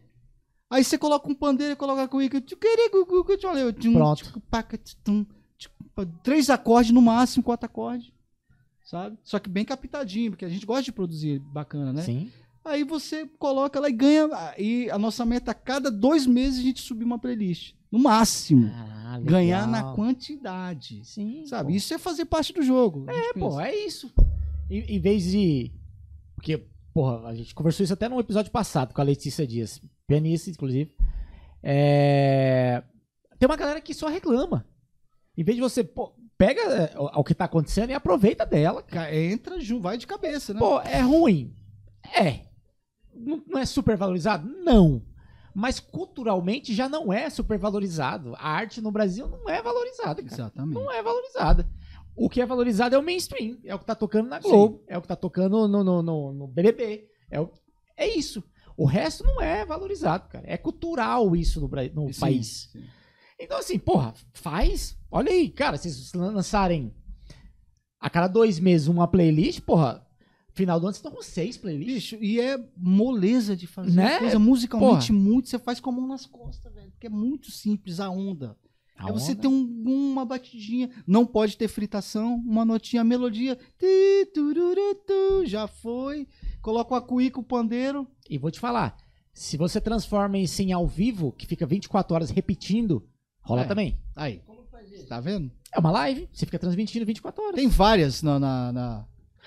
[0.70, 2.40] Aí você coloca um pandeiro e coloca comigo.
[3.98, 4.42] Pronto.
[6.22, 8.12] Três acordes no máximo, quatro acordes.
[8.82, 9.16] Sabe?
[9.22, 12.02] Só que bem captadinho, porque a gente gosta de produzir bacana, né?
[12.02, 12.30] Sim.
[12.64, 14.28] Aí você coloca lá e ganha.
[14.58, 17.74] E a nossa meta, a cada dois meses, a gente subir uma playlist.
[17.92, 18.70] No máximo.
[18.72, 19.20] Ah.
[19.22, 21.04] Ganhar na quantidade.
[21.04, 21.46] Sim.
[21.46, 21.70] Sabe?
[21.70, 21.76] pô.
[21.76, 23.04] Isso é fazer parte do jogo.
[23.08, 24.10] É, pô, é isso.
[24.68, 25.70] Em, em vez de.
[26.34, 30.50] Porque, porra, a gente conversou isso até num episódio passado com a Letícia Dias, pianista,
[30.50, 30.94] inclusive.
[31.62, 32.82] É,
[33.38, 34.66] Tem uma galera que só reclama.
[35.36, 38.82] Em vez de você, pô, pega é, o, o que tá acontecendo e aproveita dela.
[38.82, 39.14] cara.
[39.14, 40.60] Entra, ju- vai de cabeça, né?
[40.60, 41.54] Pô, é ruim?
[42.16, 42.40] É.
[43.14, 44.46] Não, não é super valorizado?
[44.62, 45.02] Não.
[45.54, 48.34] Mas culturalmente já não é super valorizado.
[48.36, 50.74] A arte no Brasil não é valorizada, cara Exatamente.
[50.74, 51.68] não é valorizada.
[52.16, 53.56] O que é valorizado é o mainstream.
[53.64, 54.82] É o que tá tocando na Globo.
[54.86, 57.08] É o que tá tocando no, no, no, no BBB.
[57.30, 57.50] É, o-
[57.96, 58.42] é isso.
[58.76, 60.44] O resto não é valorizado, cara.
[60.48, 62.68] É cultural isso no, no Sim, país.
[62.72, 62.82] sim.
[63.38, 64.96] Então, assim, porra, faz.
[65.10, 66.92] Olha aí, cara, se vocês lançarem
[68.00, 70.06] a cada dois meses uma playlist, porra,
[70.52, 72.18] final do ano vocês estão com seis playlists.
[72.18, 74.18] Bicho, e é moleza de fazer Né?
[74.18, 76.90] coisa musicalmente muito, você faz com a mão nas costas, velho.
[76.92, 78.56] Porque é muito simples a onda.
[78.96, 79.42] A é você onda.
[79.42, 86.28] ter um- uma batidinha, não pode ter fritação, uma notinha, melodia, ti, tururutu, já foi.
[86.62, 88.06] Coloca o acuí com o pandeiro.
[88.30, 88.96] E vou te falar,
[89.32, 93.06] se você transforma isso em ao vivo, que fica 24 horas repetindo,
[93.42, 93.64] rola É.
[93.66, 93.98] também.
[94.14, 94.40] Aí,
[95.08, 95.50] tá vendo?
[95.74, 97.56] É uma live, você fica transmitindo 24 horas.
[97.56, 98.38] Tem várias na...
[98.38, 99.06] na, na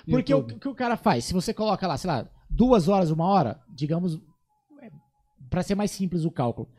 [0.09, 1.23] Porque o que o cara faz?
[1.25, 4.19] Se você coloca lá, sei lá, duas horas, uma hora, digamos,
[4.81, 4.91] é,
[5.49, 6.69] pra ser mais simples o cálculo,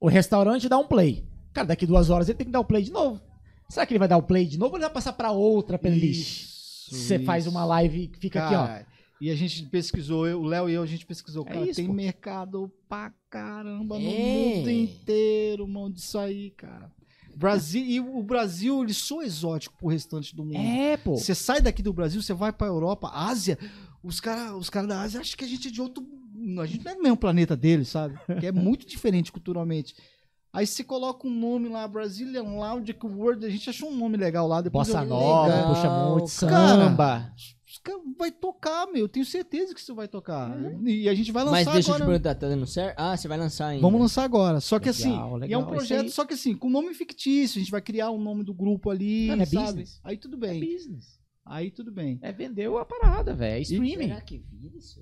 [0.00, 1.29] o restaurante dá um play.
[1.52, 3.20] Cara, daqui duas horas ele tem que dar o play de novo.
[3.68, 5.78] Será que ele vai dar o play de novo ou ele vai passar pra outra
[5.78, 6.48] playlist?
[6.90, 8.66] Você faz uma live que fica aqui, ó.
[8.66, 8.86] Cara,
[9.20, 11.44] E a gente pesquisou, eu- o Léo e eu, a gente pesquisou.
[11.46, 11.92] É Cara, isso, tem pô.
[11.92, 14.56] mercado pra caramba no É.
[14.56, 16.90] mundo inteiro, mano, disso aí, cara.
[17.36, 20.56] Brasil, e o Brasil, ele sou exótico pro restante do mundo.
[20.56, 21.16] É, pô.
[21.18, 23.58] Você sai daqui do Brasil, você vai pra Europa, Ásia,
[24.02, 26.02] os caras os cara da Ásia acham que a gente é de outro.
[26.58, 28.18] A gente não é do mesmo planeta deles, sabe?
[28.40, 29.94] Que é muito diferente culturalmente.
[30.52, 34.48] Aí você coloca um nome lá, Brazilian Lounge World, a gente achou um nome legal
[34.48, 34.60] lá.
[34.60, 36.88] Depois Bossa eu- nova, Legal, puxa muito, cara.
[36.88, 37.34] samba.
[37.70, 39.02] os caras vai tocar, meu.
[39.02, 40.50] Eu tenho certeza que isso vai tocar.
[40.84, 42.04] E a gente vai lançar Mas deixa eu agora.
[42.04, 42.98] te perguntar, tá dando certo?
[42.98, 43.82] Ah, você vai lançar ainda.
[43.82, 44.60] Vamos lançar agora.
[44.60, 46.92] Só que Legal, assim, e é legal, um isso projeto, só que assim, com nome
[46.94, 47.58] fictício.
[47.58, 49.66] A gente vai criar o nome do grupo ali, Não, não é sabe?
[49.66, 50.00] business.
[50.02, 50.60] Aí tudo É bem.
[50.60, 51.20] business.
[51.46, 52.18] Aí tudo bem.
[52.22, 53.58] É vender a parada, velho.
[53.58, 54.08] É streaming.
[54.08, 55.00] Será que vira isso?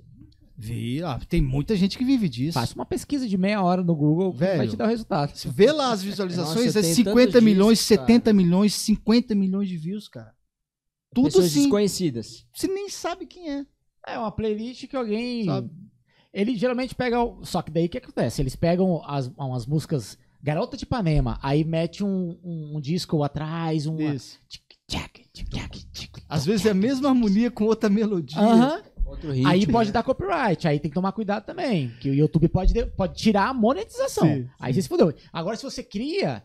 [0.60, 1.12] Vira.
[1.12, 2.54] Ah, tem muita gente que vive disso.
[2.54, 4.58] Faça uma pesquisa de meia hora no Google Velho.
[4.58, 5.32] vai te dar o resultado.
[5.52, 9.68] Vê lá as visualizações, Nossa, é tenho 50 tanto milhões, disso, 70 milhões, 50 milhões
[9.68, 10.34] de views, cara.
[11.14, 11.60] Tudo Pessoas sim.
[11.60, 12.44] desconhecidas.
[12.52, 13.66] Você nem sabe quem é.
[14.06, 15.44] É uma playlist que alguém.
[15.44, 15.70] Sabe?
[16.34, 17.22] Ele geralmente pega.
[17.22, 18.42] o- Só que daí o que acontece?
[18.42, 23.86] Eles pegam as, umas músicas Garota de Ipanema, aí mete um, um, um disco atrás,
[23.86, 23.98] um.
[24.00, 24.38] Isso.
[24.48, 26.24] tic-tac, tic-tac, tic-tac.
[26.28, 28.38] Às vezes é a mesma harmonia com outra melodia.
[28.40, 28.74] Aham.
[28.76, 29.48] Outro ritmo.
[29.48, 31.90] Aí pode dar copyright, aí tem que tomar cuidado também.
[32.00, 34.26] Que o YouTube pode, de- pode tirar a monetização.
[34.26, 35.12] Sim, aí você se fudeu.
[35.32, 36.42] Agora, se você cria.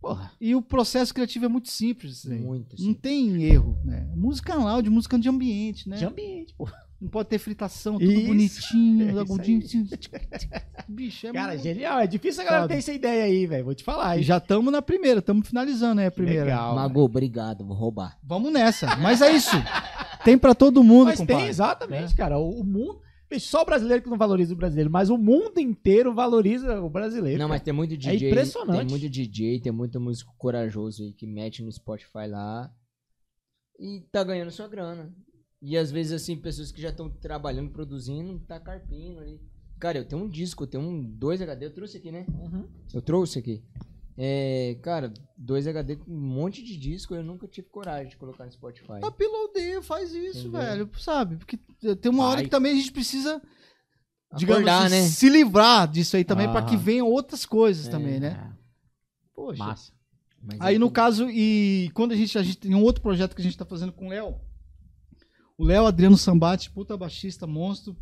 [0.00, 0.30] Porra.
[0.38, 2.24] E o processo criativo é muito simples.
[2.26, 2.36] né?
[2.36, 2.92] Muito, Não sim.
[2.94, 4.06] tem erro, né?
[4.14, 5.96] Música loud, música de ambiente, né?
[5.96, 6.74] De ambiente, porra.
[7.00, 8.26] Não pode ter fritação, tudo Isso.
[8.26, 9.60] bonitinho, É agudinho.
[10.88, 11.98] Bicho, é Cara, muito- genial.
[12.00, 12.74] É difícil a galera Sabe?
[12.74, 13.64] ter essa ideia aí, velho.
[13.64, 14.18] Vou te falar.
[14.18, 16.44] E já estamos na primeira, estamos finalizando aí a primeira.
[16.44, 16.74] Legal.
[16.74, 18.16] Mago, obrigado, vou roubar.
[18.22, 18.96] Vamos nessa.
[18.96, 19.50] Mas é isso.
[20.24, 21.42] Tem pra todo mundo, Mas compadre.
[21.42, 22.38] tem, exatamente, cara.
[22.38, 23.00] O, o mundo.
[23.38, 27.38] Só o brasileiro que não valoriza o brasileiro, mas o mundo inteiro valoriza o brasileiro.
[27.38, 27.58] Não, cara.
[27.58, 28.28] mas tem muito DJ.
[28.28, 28.78] impressionante.
[28.78, 32.72] Tem muito DJ, tem muito músico corajoso aí que mete no Spotify lá
[33.78, 35.12] e tá ganhando sua grana.
[35.60, 39.40] E às vezes, assim, pessoas que já estão trabalhando, produzindo, tá carpindo ali.
[39.80, 42.26] Cara, eu tenho um disco, eu tenho um 2 HD, eu trouxe aqui, né?
[42.28, 42.68] Uhum.
[42.92, 43.62] Eu trouxe aqui.
[44.16, 48.44] É, cara, 2 HD com um monte de disco, eu nunca tive coragem de colocar
[48.44, 48.92] no Spotify.
[49.04, 50.60] Uploadeia, faz isso, Entendeu?
[50.60, 50.90] velho.
[50.98, 51.36] Sabe?
[51.36, 51.56] Porque
[52.00, 52.44] tem uma hora Vai.
[52.44, 53.42] que também a gente precisa,
[54.36, 55.02] digamos Acordar, assim, né?
[55.08, 56.68] se livrar disso aí também, pra Aham.
[56.68, 57.90] que venham outras coisas É.
[57.90, 58.52] também, né?
[59.34, 59.58] Poxa.
[59.64, 59.92] massa.
[60.40, 63.02] Mas Aí é no que- caso, e quando a gente, a gente tem um outro
[63.02, 64.38] projeto que a gente tá fazendo com o Léo.
[65.58, 67.96] O Léo Adriano Sambate, puta baixista, monstro.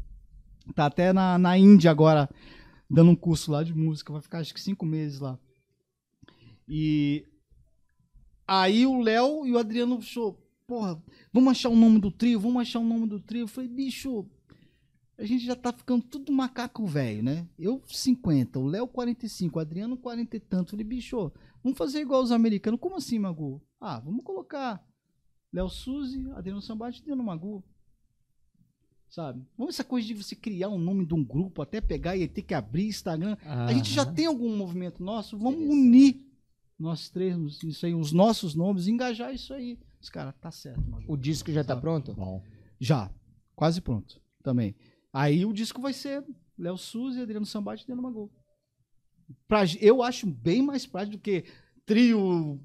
[0.74, 2.28] Tá até na, na Índia agora,
[2.90, 4.12] dando um curso lá de música.
[4.12, 5.38] Vai ficar acho que cinco meses lá.
[6.74, 7.26] E
[8.46, 12.62] aí o Léo e o Adriano achou, porra, vamos achar o nome do trio, vamos
[12.62, 13.42] achar o nome do trio.
[13.42, 14.26] Eu falei, bicho,
[15.18, 17.46] a gente já tá ficando tudo macaco velho, né?
[17.58, 20.68] Eu 50, o Léo 45, o Adriano 40 e tanto.
[20.68, 21.30] Eu falei, bicho,
[21.62, 22.80] Vamos fazer igual os americanos.
[22.80, 23.62] Como assim, Magu?
[23.80, 24.84] Ah, vamos colocar
[25.52, 27.62] Léo Suzy, Adriano Sambate e Adriano Magu.
[29.08, 29.46] Sabe?
[29.56, 32.42] Vamos essa coisa de você criar um nome de um grupo, até pegar e ter
[32.42, 33.36] que abrir Instagram.
[33.44, 36.26] A gente já tem algum movimento nosso, vamos unir
[36.82, 39.78] nós três, isso aí, os nossos nomes, engajar isso aí.
[40.00, 41.04] Os caras, tá certo, Magu.
[41.06, 41.80] O disco já tá Sabe?
[41.80, 42.12] pronto?
[42.12, 42.42] Bom.
[42.80, 43.08] Já,
[43.54, 44.74] quase pronto também.
[45.12, 46.24] Aí o disco vai ser
[46.58, 48.30] Léo Suzy, Adriano Sambate e Adriano Magol.
[49.46, 51.44] Pra, eu acho bem mais prático do que
[51.86, 52.60] trio,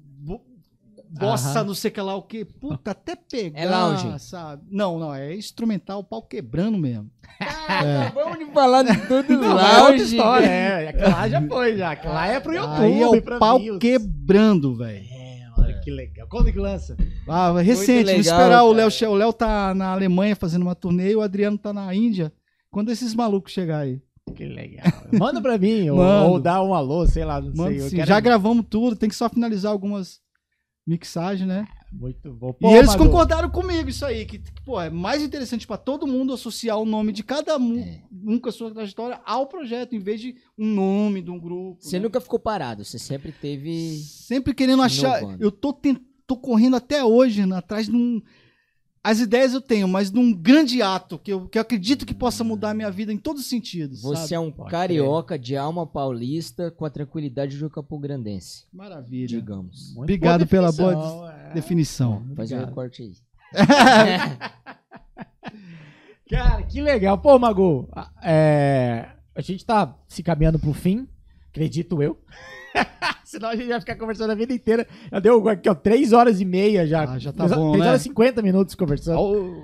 [1.10, 1.64] bossa, Aham.
[1.68, 2.44] não sei o que lá o que.
[2.44, 4.18] Puta, até pegar, É lounge.
[4.20, 4.62] sabe?
[4.70, 7.10] Não, não, é instrumental, pau quebrando mesmo.
[7.40, 10.02] Ah, Vamos de falar de tudo Não, é outra lounge.
[10.16, 10.88] história, é.
[10.88, 11.90] Aquela lá já foi, já.
[11.92, 12.82] Aquela lá é pro YouTube.
[12.82, 15.04] Aí é o pau quebrando, velho.
[15.10, 16.26] É, olha que legal.
[16.28, 16.96] Quando que lança?
[17.28, 18.72] Ah, recente, legal, vamos esperar o.
[18.72, 18.90] Léo.
[18.90, 22.32] che- O Léo tá na Alemanha fazendo uma turnê e o Adriano tá na Índia.
[22.70, 24.00] Quando esses malucos chegar aí?
[24.34, 24.84] Que legal.
[25.12, 26.30] Manda pra mim, ou, Mando.
[26.32, 27.80] ou dá um alô, sei lá, não Mano, sei.
[27.80, 30.20] eu sim, quero- já gravamos tudo, tem que só finalizar algumas
[30.88, 31.68] mixagens, né?
[31.92, 32.50] Muito bom.
[32.50, 36.06] e Pô, eles Amador, concordaram comigo isso aí, que, pô, é mais interessante pra todo
[36.06, 39.98] mundo associar o nome de cada um, um com a sua trajetória ao projeto, em
[39.98, 41.78] vez de um nome de um grupo.
[41.80, 42.04] Você né?
[42.04, 43.98] nunca ficou parado, você sempre teve.
[43.98, 45.18] Sempre querendo achar.
[45.18, 45.44] Inovando.
[45.44, 45.78] Eu tô,
[46.26, 48.22] tô correndo até hoje né, atrás de um.
[49.10, 52.12] As ideias eu tenho, mas de um grande ato que eu, que eu acredito que
[52.12, 54.02] possa mudar a minha vida em todos os sentidos.
[54.02, 54.34] Você sabe?
[54.34, 59.26] é um Pode carioca de alma paulista com a tranquilidade do Campo Grandense, Maravilha.
[59.26, 59.94] digamos.
[59.94, 61.54] muito Obrigado boa pela boa definição, é.
[61.54, 62.22] Definição.
[62.36, 63.12] Faz um recorte aí.
[66.28, 67.16] Cara, que legal.
[67.18, 71.08] Pô, Mago, a- é, a gente tá se caminhando pro fim,
[71.50, 72.18] acredito eu.
[73.24, 74.86] Senão a gente vai ficar conversando a vida inteira.
[75.10, 77.04] Já deu aqui, ó, 3 horas e meia já.
[77.04, 77.88] Ah, já tá 3 bom, 3 né?
[77.90, 79.62] horas e 50 minutos conversando.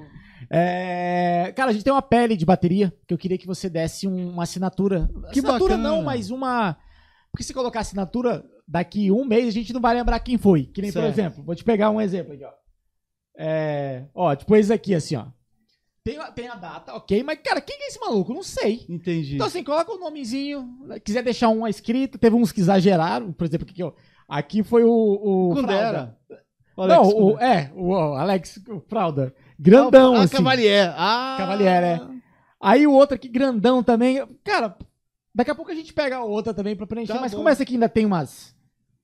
[0.51, 4.07] É, cara, a gente tem uma pele de bateria que eu queria que você desse
[4.07, 5.09] um- uma assinatura.
[5.33, 5.83] Que assinatura bacana.
[5.97, 6.77] não, mas uma.
[7.33, 10.65] Porque se colocar assinatura, daqui um mês a gente não vai lembrar quem foi.
[10.67, 11.15] Que nem, por Certo.
[11.19, 12.51] exemplo, vou te pegar um exemplo aqui, ó.
[13.37, 15.27] É, ó, tipo esse aqui, assim, ó.
[16.05, 18.35] Tem, a- tem a data, ok, mas, cara, quem que é esse maluco?
[18.35, 18.85] Não sei.
[18.91, 19.37] Entendi.
[19.37, 20.69] Então, assim, coloca o nomezinho.
[21.03, 23.33] Quiser deixar um escrito, teve uns que exageraram.
[23.33, 23.93] Por exemplo, aqui, ó.
[24.29, 24.91] Aqui foi o.
[24.91, 26.15] o Kundera.
[26.77, 29.35] Não, o, é, o Alex Fralda.
[29.59, 30.37] Grandão, Ah, assim.
[30.37, 30.93] Cavalier.
[30.95, 32.01] Ah, Cavalier, é.
[32.61, 34.27] Aí o outro aqui, grandão também.
[34.43, 34.77] Cara,
[35.35, 37.15] daqui a pouco a gente pega a outra também pra preencher.
[37.15, 37.39] Tá mas bom.
[37.39, 38.55] como essa aqui ainda tem umas.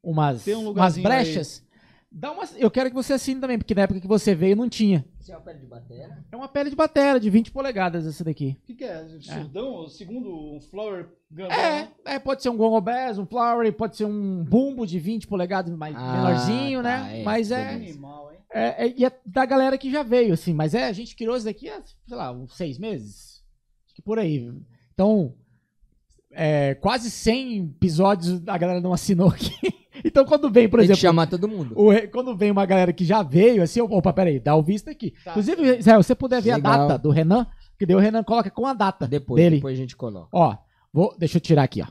[0.03, 1.65] Umas, Tem um umas brechas.
[2.13, 4.69] Dá umas, eu quero que você assine também, porque na época que você veio não
[4.69, 5.05] tinha.
[5.21, 6.25] Você é uma pele de batera?
[6.33, 8.57] É uma pele de batera, de 20 polegadas essa daqui.
[8.63, 9.07] O que, que é?
[9.21, 9.87] Surdão?
[9.87, 11.57] Segundo um flower grandão?
[11.59, 15.27] É, é, pode ser um Gongo Bass, um Flowery, pode ser um bumbo de 20
[15.27, 17.21] polegadas mais Ah, menorzinho, tá, né?
[17.21, 17.75] é, Mas é.
[17.75, 18.39] Animal, hein?
[18.51, 20.55] é, é- E é da galera que já veio, assim.
[20.55, 23.45] Mas é, a gente criou isso daqui há, sei lá, uns seis meses.
[23.85, 24.51] Acho que por aí.
[24.95, 25.35] Então,
[26.31, 29.51] é, quase 100 episódios a galera não assinou aqui.
[30.05, 31.75] Então, quando vem, por Tem que exemplo, chamar todo mundo.
[31.77, 35.13] o quando vem uma galera que já veio, assim, opa, peraí, dá o visto aqui.
[35.25, 35.31] Tá.
[35.31, 36.73] Inclusive, Israel, se você puder ver Legal.
[36.73, 37.47] a data do Renan,
[37.79, 39.57] que daí o Renan coloca com a data Depois, dele.
[39.57, 40.29] depois a gente coloca.
[40.33, 40.57] Ó,
[40.93, 41.87] vou, deixa eu tirar aqui, ó.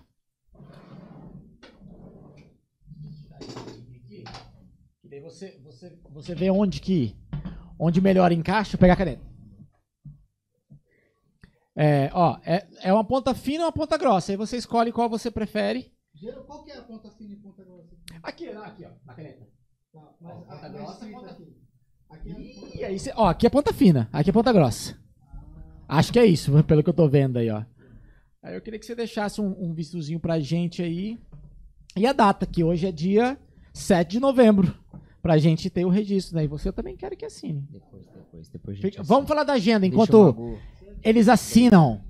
[5.03, 7.15] E daí você, você, você vê onde que,
[7.79, 9.27] onde melhor encaixa, pegar a caneta.
[11.75, 14.33] É, ó, é, é uma ponta fina ou uma ponta grossa.
[14.33, 15.91] Aí você escolhe qual você prefere.
[16.45, 17.95] Qual que é a ponta fina e ponta grossa?
[18.23, 19.47] Aqui, não, aqui, ó, na caneta.
[19.93, 21.51] Tá, mas Ó, ponta a, grossa, a ponta fina.
[22.09, 24.97] Aqui é E aí ó, aqui é ponta fina, aqui é ponta grossa.
[25.87, 27.63] Acho que é isso, pelo que eu tô vendo aí, ó.
[28.41, 31.19] Aí eu queria que você deixasse um, um vistozinho pra gente aí.
[31.95, 33.37] E a data, que hoje é dia
[33.73, 34.73] 7 de novembro.
[35.21, 36.45] Pra gente ter o registro, né?
[36.45, 37.67] E você eu também quero que assine.
[37.69, 40.57] Depois, depois, depois a gente Fica- vamos falar da agenda enquanto
[41.03, 42.01] eles assinam.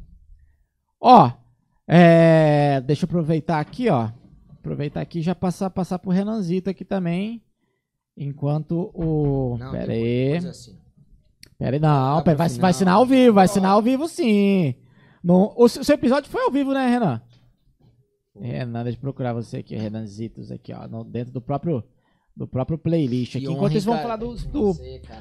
[1.01, 1.31] Ó,
[1.87, 4.11] é, deixa eu aproveitar aqui, ó.
[4.59, 7.41] Aproveitar aqui e já passar, passar pro Renanzito aqui também.
[8.17, 9.57] Enquanto o.
[9.57, 10.37] Não, pera aí.
[10.37, 10.77] assim.
[11.57, 14.75] Pera aí, não, pera, vai, vai assinar ao vivo, vai assinar ao vivo sim.
[15.23, 17.21] No, o, seu seu episódio foi ao vivo, né, Renan?
[18.39, 21.83] Renan, deixa eu procurar você aqui, Renanzitos aqui, ó, no- dentro do próprio,
[22.39, 23.45] do próprio playlist aqui.
[23.45, 24.15] Enquanto eles vão falar.
[24.15, 24.33] Do...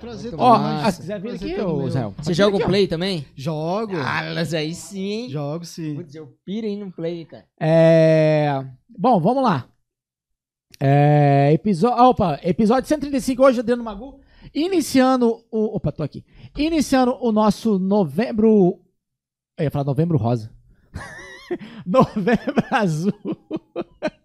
[0.01, 1.91] Prazer todo Ó, ah, se quiser vir Prazer aqui, ô.
[1.91, 2.09] Zé.
[2.17, 2.67] Você joga um ó.
[2.67, 3.27] play também?
[3.35, 3.97] Jogo.
[3.97, 5.29] Ah, mas aí sim, hein?
[5.29, 5.97] Jogo sim.
[5.97, 7.45] Putz, eu pirei no play, cara.
[7.61, 8.65] É...
[8.89, 9.67] Bom, vamos lá.
[10.79, 11.51] É...
[11.53, 12.05] Episódio...
[12.05, 14.21] Opa, episódio 135 hoje, Adriano Magu.
[14.55, 15.77] Iniciando o...
[15.77, 16.25] Opa, tô aqui.
[16.57, 18.81] Iniciando o nosso novembro...
[19.59, 20.53] Eu ia falar novembro rosa.
[21.85, 23.13] novembro azul.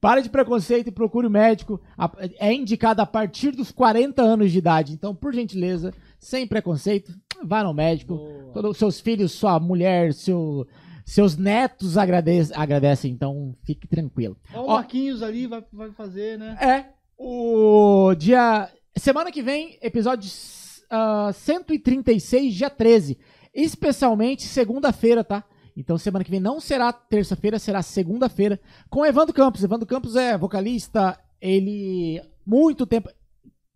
[0.00, 1.80] Pare de preconceito e procure o médico.
[1.98, 4.92] A- É indicado a partir dos 40 anos de idade.
[4.94, 7.12] Então, por gentileza, sem preconceito,
[7.44, 8.16] vá no médico.
[8.54, 10.66] Todos os seus filhos, sua mulher, seu,
[11.04, 14.36] seus netos agradecem, agradecem, então fique tranquilo.
[14.54, 14.68] Ó, o.
[14.68, 16.56] Marquinhos ali vai, vai fazer, né?
[16.60, 16.84] É,
[17.18, 18.68] o dia.
[18.96, 20.30] Semana que vem, episódio
[20.90, 23.18] ah, 136, dia 13.
[23.52, 25.44] Especialmente segunda-feira, tá?
[25.76, 28.60] Então semana que vem não será terça-feira, será segunda-feira.
[28.88, 29.62] Com Evandro Campos.
[29.64, 32.20] Evandro Campos é vocalista, ele.
[32.46, 33.08] Muito tempo.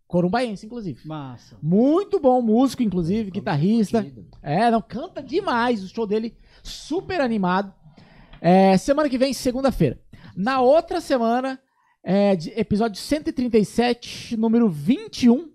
[0.07, 1.07] corumbaense, inclusive.
[1.07, 1.57] Massa.
[1.63, 4.07] Muito bom músico, inclusive, Tá guitarrista.
[4.43, 5.83] É, não, canta demais.
[5.83, 7.73] O show dele super animado.
[8.41, 9.99] É, semana que vem, segunda-feira.
[10.37, 11.59] Na outra semana,
[12.03, 15.51] é, de- episódio 137, número 21.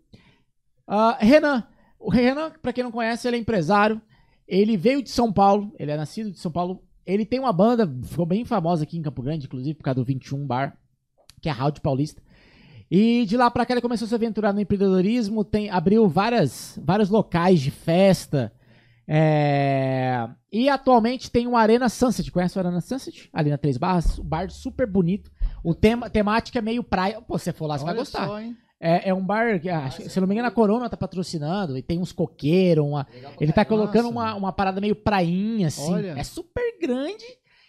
[0.87, 1.67] ah, Renan.
[1.99, 4.01] O Renan, pra quem não conhece, ele é empresário.
[4.49, 5.71] Ele veio de São Paulo.
[5.77, 6.83] Ele é nascido de São Paulo.
[7.05, 10.03] Ele tem uma banda, ficou bem famosa aqui em Campo Grande, inclusive por causa do
[10.03, 10.75] 21 Bar,
[11.39, 12.21] que é a Rádio Paulista.
[12.89, 16.79] E de lá pra cá ele começou a se aventurar no empreendedorismo, tem, abriu várias,
[16.83, 18.51] vários locais de festa.
[19.07, 22.31] é, e atualmente tem o Arena Sunset.
[22.31, 23.29] Conhece o Arena Sunset?
[23.31, 24.17] Ali na Três Barras.
[24.17, 25.31] Um bar super bonito.
[25.63, 27.21] O tema, temática é meio praia.
[27.21, 28.25] Pô, se você for lá, você vai Olha gostar.
[28.27, 28.55] só, hein?
[28.79, 31.77] É, é um bar, que, ah, se eu não me engano, a Corona tá patrocinando.
[31.77, 32.85] E tem uns coqueiros.
[32.85, 33.05] Uma,
[33.39, 34.15] ele tá colocando Nossa.
[34.15, 35.93] uma, uma parada meio prainha, assim.
[35.93, 36.15] Olha.
[36.17, 37.25] É super grande.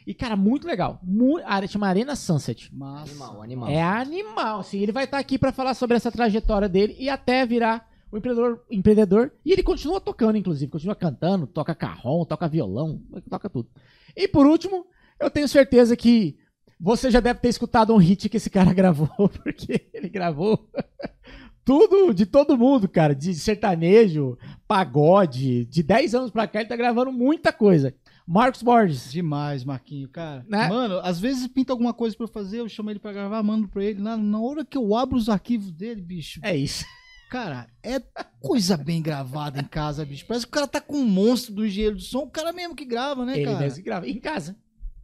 [0.07, 0.99] E, cara, muito legal.
[1.03, 2.75] Mu a área chama Arena Sunset.
[2.75, 3.11] Massa.
[3.11, 3.71] Animal, animal.
[3.71, 4.79] É animal, assim.
[4.81, 8.65] Ele vai estar aqui pra falar sobre essa trajetória dele e até virar o empreendedor,
[8.71, 9.33] empreendedor.
[9.45, 10.71] E ele continua tocando, inclusive.
[10.71, 13.69] Continua cantando, toca carrom, toca violão, toca tudo.
[14.17, 14.87] E por último,
[15.19, 16.39] eu tenho certeza que
[16.81, 20.69] você já deve ter escutado um hit que esse cara gravou, porque ele gravou
[21.65, 23.15] tudo de todo mundo, cara.
[23.15, 25.67] De sertanejo, pagode.
[25.67, 27.95] De 10 anos pra cá, ele tá gravando muita coisa.
[28.27, 29.11] Marcos Borges.
[29.11, 30.45] Demais, Marquinho, cara.
[30.49, 30.69] Né?
[30.69, 33.69] Mano, às vezes pinta alguma coisa pra eu fazer, eu chamo ele pra gravar, mando
[33.69, 34.01] pra ele.
[34.01, 36.85] Na, na hora que eu abro os arquivos dele, bicho, É isso.
[37.29, 38.01] cara, é
[38.41, 40.25] coisa bem gravada em casa, bicho.
[40.27, 42.75] Parece que o cara tá com um monstro do engenheiro do som, o cara mesmo
[42.75, 43.59] que grava, né, ele cara?
[43.59, 44.09] mesmo que grava.
[44.09, 44.57] Em casa.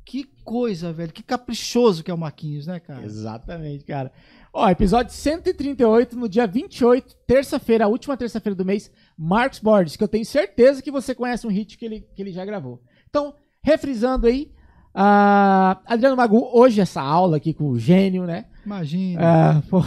[0.07, 1.13] Que coisa, velho.
[1.13, 3.05] Que caprichoso que é o Marquinhos, né, cara?
[3.05, 4.13] Exatamente, cara.
[4.53, 10.05] Ó, episódio 138, no dia 28, terça-feira, a última terça-feira do mês, Marcos Borges, que
[10.05, 12.81] eu tenho certeza que você conhece um hit que ele, que ele já gravou.
[13.11, 14.53] Então, refrisando aí,
[14.95, 18.47] ah, Adriano Magu, hoje essa aula aqui com o gênio, né?
[18.65, 19.63] Imagina.
[19.69, 19.85] Pô.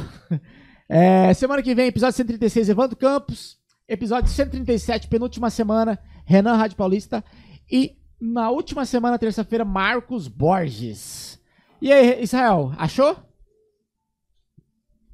[0.90, 3.58] É, semana que vem, episódio 136, Evandro Campos.
[3.88, 7.24] Episódio 137, penúltima semana, Renan Rádio Paulista.
[7.72, 11.40] E na última semana, terça-feira, Marcos Borges.
[11.82, 13.18] E aí, Israel, achou?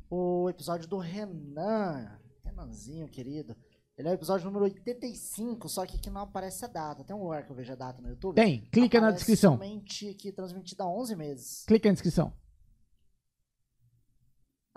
[0.10, 2.20] O episódio do Renan.
[2.44, 3.56] Renanzinho, querido.
[3.98, 7.04] Ele é o episódio número 85, só que aqui não aparece a data.
[7.04, 8.36] Tem um lugar que eu vejo a data no YouTube?
[8.36, 9.54] Tem, clica na Aparece descrição.
[9.54, 11.64] Somente que transmitido há 11 meses.
[11.66, 12.34] Clica na descrição.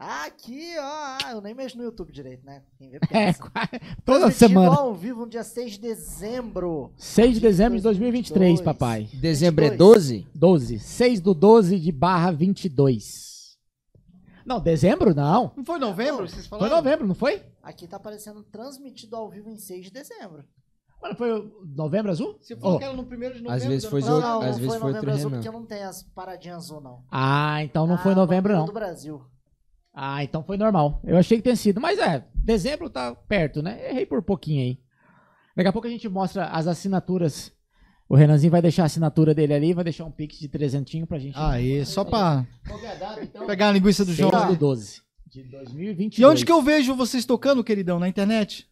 [0.00, 0.82] Ah, aqui, ó.
[1.24, 2.62] Ah, eu nem mexo no YouTube direito, né?
[2.78, 3.32] Quem vê É,
[4.06, 4.76] toda Transmitido semana.
[4.76, 6.92] ao vivo no dia 6 de dezembro.
[6.96, 8.60] 6 de dezembro de 2023, 2022.
[8.64, 9.08] papai.
[9.20, 9.94] Dezembro é 22.
[9.94, 10.26] 12?
[10.32, 10.78] 12.
[10.78, 13.58] 6 do 12 de barra 22.
[14.46, 15.52] Não, dezembro não.
[15.56, 16.28] Não foi novembro?
[16.28, 16.68] Vocês falaram?
[16.68, 17.42] Foi novembro, não foi?
[17.60, 20.44] Aqui tá aparecendo transmitido ao vivo em 6 de dezembro.
[21.02, 22.38] Mano, foi novembro azul?
[22.40, 22.78] Você falou Oh.
[22.78, 23.62] que era no primeiro de novembro.
[23.64, 23.90] Às vezes né?
[23.90, 25.66] foi Não, outro- não, às não vezes foi foi novembro outro azul, porque eu não
[25.66, 27.02] tenho as paradinhas azul, não.
[27.10, 28.66] Ah, então não foi Ah, novembro bagulho não.
[28.66, 29.20] do Brasil.
[30.00, 31.00] Ah, então foi normal.
[31.04, 31.80] Eu achei que tinha sido.
[31.80, 33.90] Mas é, dezembro tá perto, né?
[33.90, 34.78] Errei por pouquinho aí.
[35.56, 37.50] Daqui a pouco a gente mostra as assinaturas.
[38.08, 41.18] O Renanzinho vai deixar a assinatura dele ali, vai deixar um pix de trezentinho pra
[41.18, 41.34] gente.
[41.36, 42.46] Aí, só pra
[43.18, 43.44] é então?
[43.46, 44.30] pegar a linguiça do João.
[44.30, 46.18] 6 do 12 de 2022.
[46.18, 47.98] E onde que eu vejo vocês tocando, queridão?
[47.98, 48.66] Na internet?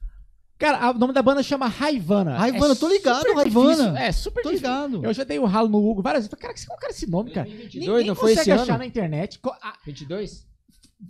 [0.58, 2.38] Cara, o nome da banda chama Raivana.
[2.38, 3.98] Raivana, tô ligado, Raivana.
[4.00, 4.70] É, super Tô difícil.
[4.70, 5.04] ligado.
[5.04, 6.30] Eu já dei o ralo no Google várias vezes.
[6.30, 7.46] Falei, Cara, que qual cara esse nome, cara?
[7.46, 8.78] 2022, Ninguém não foi consegue esse achar ano?
[8.78, 9.38] na internet.
[9.40, 10.46] Co- a- 22?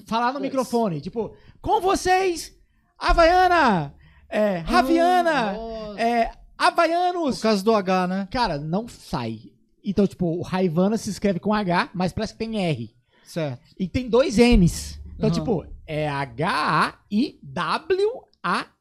[0.07, 1.01] Falar no microfone.
[1.01, 2.53] Tipo, com vocês,
[2.99, 3.95] Havaiana,
[4.29, 6.01] é, Raviana, Nossa.
[6.01, 7.37] é, Havaianos.
[7.37, 8.29] Por causa do H, né?
[8.31, 9.41] Cara, não sai.
[9.85, 12.95] Então, tipo, o Raivana se escreve com H, mas parece que tem R.
[13.25, 13.61] Certo.
[13.79, 15.01] E tem dois N's.
[15.17, 15.39] Então, Aham.
[15.39, 16.09] tipo, é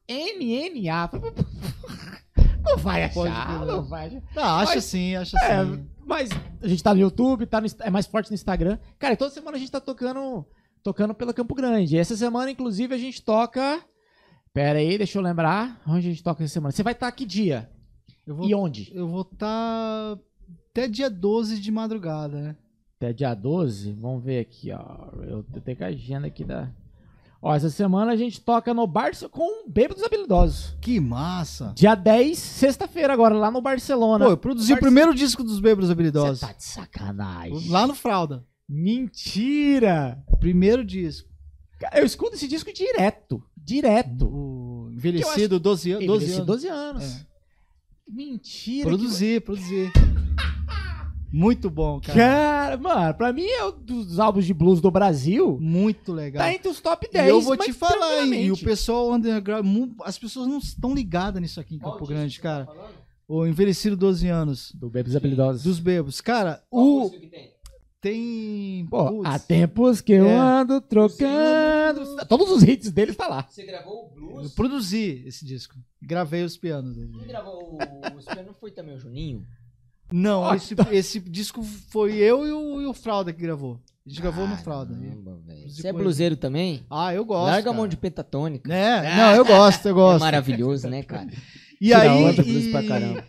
[0.08, 1.10] H-A-I-W-A-N-N-A.
[2.66, 4.22] Não vai achar, não vai achar.
[4.34, 5.86] Ah, acha Mas- sim, acha É, sim.
[6.04, 6.28] mas
[6.60, 8.76] a gente tá no YouTube, tá no é mais forte no Instagram.
[8.98, 10.44] Cara, toda semana a gente tá tocando,
[10.86, 11.98] tocando pela Campo Grande.
[11.98, 13.82] Essa semana, inclusive, a gente toca.
[14.54, 15.82] Pera aí, deixa eu lembrar.
[15.84, 16.70] Onde a gente toca essa semana?
[16.70, 17.68] Você vai estar que dia?
[18.24, 18.92] Vou E onde?
[18.94, 20.16] eu vou estar
[20.70, 22.56] até dia 12 de madrugada, né?
[22.96, 23.94] Até dia 12?
[23.94, 25.08] Vamos ver aqui, ó.
[25.24, 26.70] Eu, eu tenho que a agenda aqui da.
[27.42, 30.76] Ó, essa semana a gente toca no Barça com Bêbados Habilidosos.
[30.80, 31.72] Que massa.
[31.74, 34.24] Dia 10, sexta-feira, agora, lá no Barcelona.
[34.24, 36.40] Pô, eu produzi o primeiro disco dos Bêbados Você Habilidosos.
[36.40, 37.68] tá de sacanagem.
[37.70, 38.44] Lá no Fralda.
[38.68, 40.22] Mentira!
[40.40, 41.28] Primeiro disco.
[41.78, 43.42] Cara, Eu escuto esse disco direto.
[43.56, 44.26] Direto.
[44.26, 46.46] O envelhecido 12, an- 12 12 anos.
[46.46, 47.04] 12 anos.
[47.04, 47.26] É.
[48.08, 48.88] Mentira.
[48.88, 49.92] Produzir, produzir.
[51.32, 52.18] Muito bom, que- cara.
[52.18, 55.58] Cara, mano, pra mim é um dos álbuns de blues do Brasil.
[55.60, 56.42] Muito legal.
[56.42, 57.28] Tá entre os top E 10.
[57.28, 58.46] eu vou te falar, hein?
[58.46, 62.66] E o pessoal underground, as pessoas não estão ligadas nisso aqui em Campo Grande, cara.
[63.28, 65.64] O envelhecido 12 anos Do Bebes Habilidosos.
[65.64, 66.20] dos bebos.
[66.20, 67.55] Cara, o tem.
[68.90, 70.36] Pô, putz, há tempos que eu É.
[70.36, 72.16] ando trocando.
[72.28, 73.46] Todos os hits dele tá lá.
[73.48, 74.54] Você gravou o eu blues?
[74.54, 75.74] produzi esse disco.
[76.02, 77.12] Gravei os pianos dele.
[77.18, 79.44] Quem gravou o, os pianos não foi também o Juninho?
[80.12, 83.80] Não, Ó, esse, esse disco foi eu e o, e o Fralda que gravou.
[84.04, 84.94] A gente gravou no Fralda.
[84.94, 86.86] Produzi Você é bluseiro também?
[86.88, 87.46] Ah, eu gosto.
[87.46, 87.76] Larga a cara.
[87.76, 88.72] mão de pentatônica.
[88.72, 90.20] É, não, eu gosto, eu É gosto.
[90.20, 91.26] maravilhoso, né, cara?
[91.78, 93.24] E Tira aí, e, pra caramba.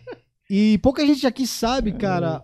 [0.48, 2.42] e pouca gente aqui sabe, cara,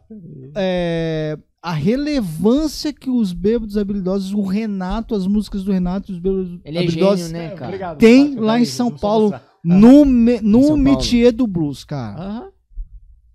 [0.55, 6.61] é, a relevância que os Bêbados Habilidosos, o Renato, as músicas do Renato, os Bêbados
[6.63, 7.65] Ele é Habilidosos, gênio, né, cara?
[7.69, 8.43] Obrigado, Tem Fábio.
[8.45, 9.35] lá em São vamos só Paulo,
[9.65, 10.83] no, me- no São Paulo.
[10.83, 12.21] métier do blues, cara.
[12.23, 12.49] Aham.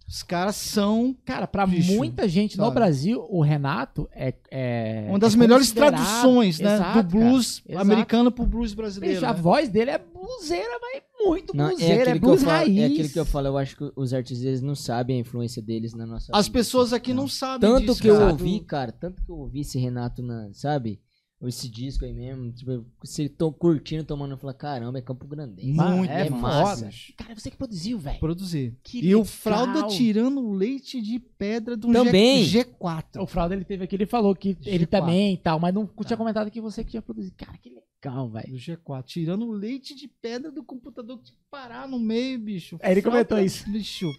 [0.07, 2.73] Os caras são Cara, pra Bicho, muita gente no sabe?
[2.75, 4.33] Brasil, o Renato é.
[4.49, 6.75] é uma das é melhores traduções, né?
[6.75, 7.73] Exato, do blues cara.
[7.75, 7.91] Exato.
[7.91, 9.15] americano pro blues brasileiro.
[9.15, 9.39] Bicho, a né?
[9.39, 9.99] voz dele é
[10.37, 12.77] bluseira, mas muito Não, é, bluseira, é, eu blues falo, raiz.
[12.77, 15.61] é aquilo que eu falo, eu acho que os artistas eles não sabem a influência
[15.61, 16.59] deles na nossa As vida.
[16.59, 18.31] pessoas aqui não sabem Tanto disso, que eu cara.
[18.31, 21.01] ouvi, cara, tanto que eu ouvi esse Renato, na, sabe?
[21.41, 25.65] Esse disco aí mesmo, tipo, se tô curtindo, tomando, eu falo, caramba, é Campo Grande.
[25.65, 26.81] Muito é massa.
[26.85, 26.91] foda.
[27.15, 28.19] Cara, você que produziu, velho.
[28.19, 28.77] Produzir.
[28.83, 29.25] Que E o legal.
[29.25, 32.43] Fralda tirando leite de pedra do Também.
[32.43, 33.21] G, G4.
[33.21, 34.89] O Fralda, ele teve aqui, ele falou que ele G4.
[34.89, 36.17] também e tal, mas não tinha Tá.
[36.17, 37.33] comentado que você que tinha produzido.
[37.37, 38.49] Cara, que legal, velho.
[38.49, 39.03] Do G4.
[39.05, 42.77] Tirando leite de pedra do computador que tinha que parar no meio, bicho.
[42.81, 43.63] É, ele Fralda, comentou isso.
[43.71, 44.11] Bicho,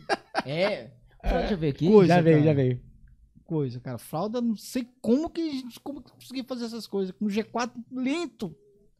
[0.46, 0.90] É.
[1.22, 1.86] Deixa eu ver aqui.
[1.86, 2.46] Coisa, já veio, cara.
[2.48, 2.80] já veio.
[3.50, 3.98] Coisa, cara.
[3.98, 7.12] Fralda, não sei como que a gente como que conseguia fazer essas coisas.
[7.18, 8.54] Com o G4 lento.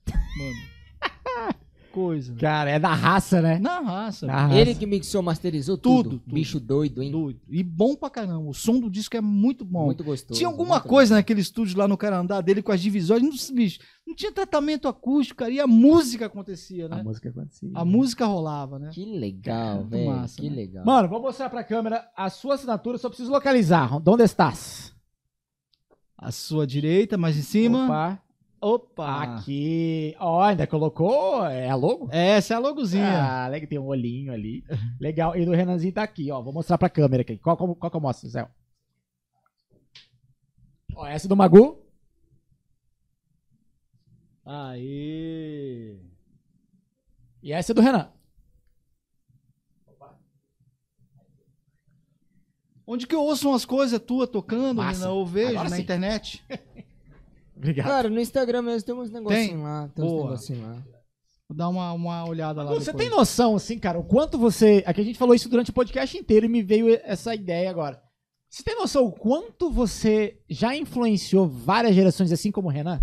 [0.11, 1.61] Mano.
[1.93, 2.35] Coisa.
[2.37, 3.59] Cara, é da raça, né?
[3.59, 4.27] Na raça.
[4.27, 4.55] Na raça.
[4.55, 6.11] Ele que mixou, masterizou tudo.
[6.11, 6.35] Tudo, tudo.
[6.35, 7.11] Bicho doido, hein?
[7.11, 7.41] Doido.
[7.49, 8.49] E bom pra caramba.
[8.49, 9.87] O som do disco é muito bom.
[9.87, 10.39] Muito gostoso.
[10.39, 13.29] Tinha alguma coisa naquele estúdio lá no Canadá dele com as divisórias.
[13.29, 15.51] Não, bicho, não tinha tratamento acústico, cara.
[15.51, 17.01] E a música acontecia, né?
[17.01, 17.71] A música acontecia.
[17.75, 18.91] A música rolava, né?
[18.93, 20.11] Que legal, velho.
[20.11, 20.57] massa, Que né?
[20.57, 20.85] legal.
[20.85, 23.91] Mano, vou mostrar pra câmera a sua assinatura, só preciso localizar.
[24.09, 24.95] Onde estás?
[26.17, 27.85] A sua direita, mais em cima.
[27.87, 28.23] Opa.
[28.61, 29.23] Opa!
[29.23, 30.15] Aqui.
[30.21, 31.47] Ó, ainda colocou.
[31.47, 32.09] É a logo?
[32.13, 33.23] Essa é a logozinha.
[33.23, 34.63] Ah, legal, tem um olhinho ali.
[35.01, 35.35] Legal.
[35.35, 36.43] E do Renanzinho tá aqui, ó.
[36.43, 37.39] Vou mostrar pra câmera aqui.
[37.39, 38.47] Qual, qual, qual que eu mostro, Zé?
[40.95, 41.83] Ó, essa do Magu.
[44.45, 45.97] Aê!
[47.43, 48.13] E essa é do Renan.
[52.87, 55.07] Onde que eu ouço umas coisas tuas tocando, Massa.
[55.07, 55.21] Renan?
[55.21, 55.83] Eu vejo Agora na sim.
[55.83, 56.45] internet.
[57.61, 57.87] Obrigado.
[57.87, 59.91] Cara, no Instagram mesmo tem uns negocinhos lá.
[59.95, 60.25] Tem uns Boa.
[60.31, 60.83] negocinhos lá.
[61.47, 63.05] Vou dar uma, uma olhada lá Você depois.
[63.05, 64.83] tem noção, assim, cara, o quanto você.
[64.87, 68.01] Aqui a gente falou isso durante o podcast inteiro e me veio essa ideia agora.
[68.49, 73.01] Você tem noção o quanto você já influenciou várias gerações, assim como o Renan?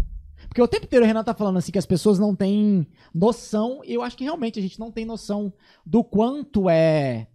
[0.48, 3.82] Porque o tempo inteiro o Renan tá falando assim que as pessoas não têm noção,
[3.86, 5.54] e eu acho que realmente a gente não tem noção
[5.86, 7.28] do quanto é,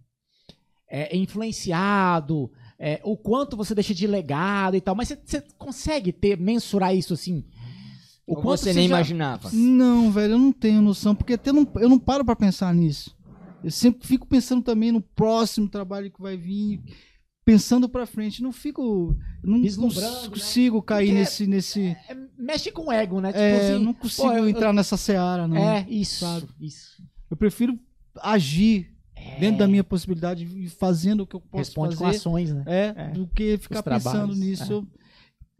[0.89, 2.51] é influenciado,
[2.85, 4.93] é, o quanto você deixa de legado e tal.
[4.93, 7.45] Mas você, consegue ter, mensurar isso assim?
[8.27, 9.49] O Ou você nem imaginava.
[9.53, 13.15] Não, velho, eu não tenho noção, porque até não, eu não paro pra pensar nisso.
[13.63, 16.81] Eu sempre fico pensando também no próximo trabalho que vai vir,
[17.45, 18.43] pensando pra frente.
[18.43, 19.15] Não fico.
[19.41, 20.27] eu Não, não né?
[20.29, 21.47] consigo cair Porque- nesse.
[21.47, 23.29] nesse É, mexe com o ego, né?
[23.31, 25.55] Tipo é, assim, eu não consigo pô, eu- entrar nessa seara, não.
[25.57, 26.47] É, isso, sabe?
[26.59, 27.01] isso.
[27.31, 27.79] Eu prefiro
[28.21, 28.92] agir
[29.25, 29.39] É.
[29.39, 32.17] dentro da minha possibilidade e fazendo o que eu posso Responde com fazer.
[32.17, 32.63] ações, né?
[32.67, 33.09] É, É.
[33.11, 34.87] do que ficar Os pensando trabalhos, nisso.
[34.99, 35.03] é.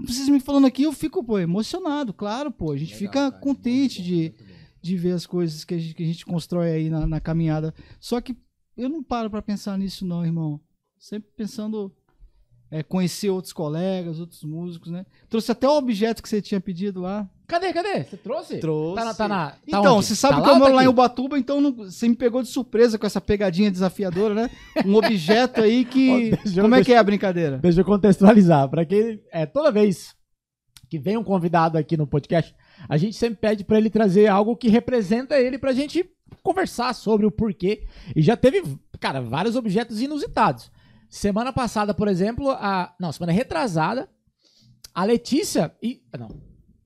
[0.06, 2.72] Vocês me falando aqui, eu fico, pô, emocionado, claro, pô.
[2.72, 3.42] A gente Legal, fica cara.
[3.42, 4.33] contente bom, de,
[4.82, 7.74] de ver as coisas que a gente, que a gente constrói aí na, na caminhada.
[8.00, 8.35] Só que
[8.75, 10.59] eu não paro pra pensar nisso, não, irmão.
[10.98, 11.92] Sempre pensando.
[12.72, 15.06] É, conhecer outros colegas, outros músicos, né?
[15.30, 17.30] Trouxe até o objeto que você tinha pedido lá.
[17.47, 18.03] Cadê, cadê?
[18.05, 18.57] Você trouxe?
[18.59, 18.95] Trouxe.
[18.95, 19.13] Tá na.
[19.13, 20.05] Tá na tá Então, onde?
[20.05, 20.88] você sabe Tá que eu ou moro tá lá em?
[20.88, 24.49] Ubatuba, então não- você me pegou de surpresa com essa pegadinha desafiadora, né?
[24.85, 26.30] Um objeto aí que.
[26.31, 27.57] Eu- Como é deixa- que é a brincadeira?
[27.57, 28.69] Deixa eu contextualizar.
[28.69, 29.22] Pra quem.
[29.31, 30.15] É, toda vez
[30.89, 32.55] que vem um convidado aqui no podcast,
[32.88, 36.05] a gente sempre pede pra ele trazer algo que representa ele pra gente
[36.41, 37.83] conversar sobre o porquê.
[38.15, 38.63] E já teve,
[38.99, 40.72] cara, vários objetos inusitados.
[41.09, 42.93] Semana passada, por exemplo, a.
[42.99, 44.07] Não, semana retrasada,
[44.95, 45.75] a Letícia.
[45.83, 46.30] E, não.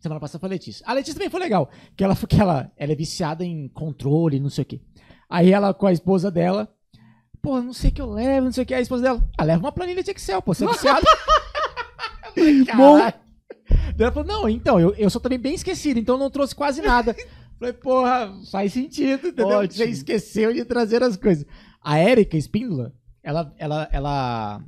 [0.08, 0.86] Semana passada foi a Letícia.
[0.88, 1.70] A Letícia também foi legal.
[1.96, 4.82] Que ela, que ela, ela é viciada em controle, não sei o quê.
[5.30, 6.74] Aí ela com a esposa dela.
[7.42, 8.74] Pô, não sei o que eu levo, não sei o que.
[8.74, 9.30] A esposa dela.
[9.38, 10.54] Ah, leva uma planilha de Excel, pô.
[10.54, 10.68] Você é
[12.66, 13.14] "Caralho."
[13.98, 16.56] Daí Ela falou, não, então, eu, eu sou também bem esquecido, então eu não trouxe
[16.56, 17.16] quase nada.
[17.60, 19.58] Falei, porra, faz sentido, entendeu?
[19.58, 19.84] Ótimo.
[19.84, 21.46] Você esqueceu de trazer as coisas.
[21.82, 24.64] A Érica Espíndola, ela, ela, ela,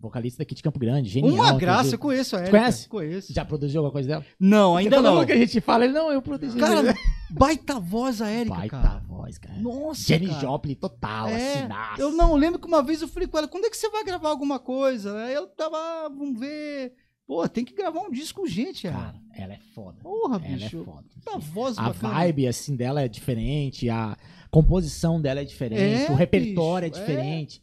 [0.00, 1.34] vocalista daqui de Campo Grande, genial.
[1.34, 2.56] Uma graça, eu conheço a Erika.
[2.58, 2.88] conhece?
[2.88, 3.32] Conheço.
[3.32, 4.24] Já produziu alguma coisa dela?
[4.38, 5.26] Não, Porque ainda todo não.
[5.26, 6.58] que a gente fala, ele, não, eu produzi.
[6.58, 6.94] Cara,
[7.30, 9.02] baita voz a Erika, Baita cara.
[9.06, 9.58] voz, cara.
[9.58, 10.40] Nossa, Jenny cara.
[10.40, 12.00] Joplin total, É, assinaço.
[12.00, 14.04] Eu não lembro que uma vez eu falei com ela, quando é que você vai
[14.04, 15.16] gravar alguma coisa?
[15.24, 16.92] Aí eu tava, ah, vamos ver.
[17.26, 18.96] Pô, tem que gravar um disco urgente, cara.
[18.98, 19.98] Cara, ela é foda.
[20.02, 20.84] Porra, Ela é bicho.
[20.84, 21.04] foda.
[21.24, 22.14] Tá voz A bacana.
[22.14, 24.16] vibe, assim, dela é diferente, a
[24.50, 27.60] composição dela é diferente, É, o repertório bicho, é é.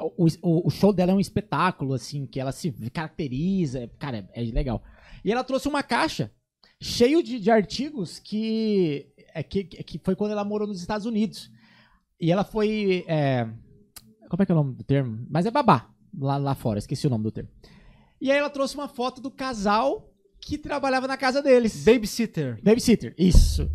[0.00, 3.90] O, o- o show dela é um espetáculo, assim, que ela se caracteriza.
[3.98, 4.82] Cara, é, é legal.
[5.24, 6.30] E ela trouxe uma caixa
[6.80, 11.50] cheio de, de artigos que, é, que, que foi quando ela morou nos Estados Unidos.
[12.20, 13.04] E ela foi.
[13.08, 13.48] é,
[14.28, 15.24] como é que é o nome do termo?
[15.30, 17.48] Mas é babá, lá, lá fora, esqueci o nome do termo.
[18.20, 20.10] E aí ela trouxe uma foto do casal
[20.40, 21.84] que trabalhava na casa deles.
[21.84, 22.58] Babysitter.
[22.62, 23.70] Babysitter, isso.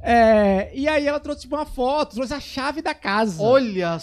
[0.00, 3.42] É, e aí ela trouxe tipo, uma foto, trouxe a chave da casa.
[3.42, 3.98] Olha,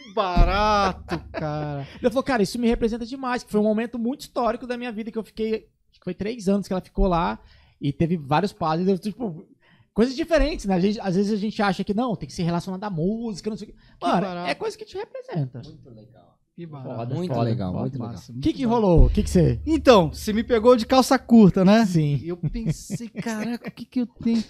[0.00, 1.86] que barato, cara.
[2.00, 4.92] Ela falou, cara, isso me representa demais, que foi um momento muito histórico da minha
[4.92, 7.38] vida, que eu fiquei, acho que foi três anos que ela ficou lá,
[7.80, 9.46] e teve vários padres, eu, tipo,
[9.92, 10.80] coisas diferentes, né?
[10.80, 13.56] Gente- às vezes a gente acha que não, tem que ser relacionado à música, não
[13.56, 13.76] sei o que.
[14.00, 14.50] Mano, barato.
[14.50, 15.62] é coisa que te representa.
[15.64, 16.34] Muito legal.
[16.56, 16.96] Que barato.
[16.96, 17.80] Foda, Muito foda, legal, foda.
[17.82, 18.08] muito legal.
[18.12, 19.06] Massa, O muito que que rolou?
[19.06, 19.60] O que que você...
[19.66, 21.84] Então, você me pegou de calça curta, né?
[21.84, 22.20] Sim.
[22.24, 24.42] Eu pensei, caraca, o que que eu tenho?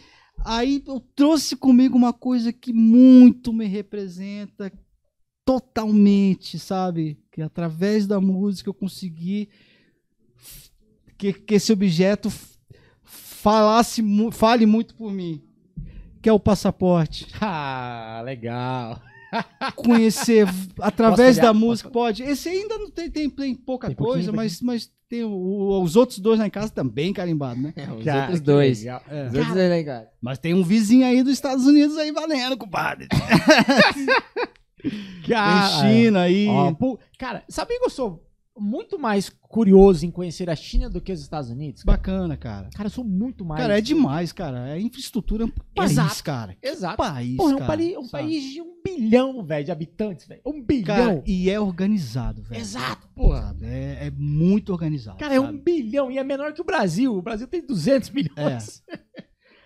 [0.44, 4.70] Aí eu trouxe comigo uma coisa que muito me representa
[5.44, 7.18] totalmente, sabe?
[7.30, 9.48] Que através da música eu consegui
[11.18, 12.32] que, que esse objeto
[13.02, 15.42] falasse, fale muito por mim.
[16.22, 17.26] Que é o passaporte.
[17.40, 19.00] Ah, legal.
[19.74, 20.46] Conhecer
[20.80, 22.22] através da música, pode.
[22.22, 25.96] Esse ainda não tem, tem, tem pouca Tem coisa, mas, mas tem o- o- os
[25.96, 27.72] outros dois lá em casa também carimbados, né?
[27.76, 28.78] É, os Cara, outros dois.
[28.80, 29.02] legal.
[29.08, 29.26] É.
[29.26, 30.06] Os outros é legal.
[30.22, 33.08] Mas tem um vizinho aí dos Estados Unidos aí valendo, compadre.
[35.28, 36.46] Cara, tem China aí.
[37.18, 38.22] Cara, sabe que eu sou
[38.56, 41.82] muito mais curioso em conhecer a China do que os Estados Unidos?
[41.82, 42.70] Cara, Bacana, cara.
[42.74, 43.60] Cara, eu sou muito mais.
[43.60, 44.68] Cara, é demais, cara.
[44.68, 46.22] É infraestrutura é um país, Exato.
[46.24, 46.56] cara.
[46.62, 46.96] Exato.
[46.96, 48.10] País, Porra, é um, cara, pali- um sabe?
[48.24, 50.40] país de um bilhão, velho, de habitantes, velho.
[50.46, 50.84] Um bilhão.
[50.84, 52.60] Cara, e é organizado, velho.
[52.60, 53.42] Exato, porra.
[53.48, 53.66] Sabe?
[53.66, 55.18] É, é muito organizado.
[55.18, 55.58] Cara, é um sabe?
[55.58, 57.12] bilhão e é menor que o Brasil.
[57.16, 58.84] O Brasil tem 200 milhões.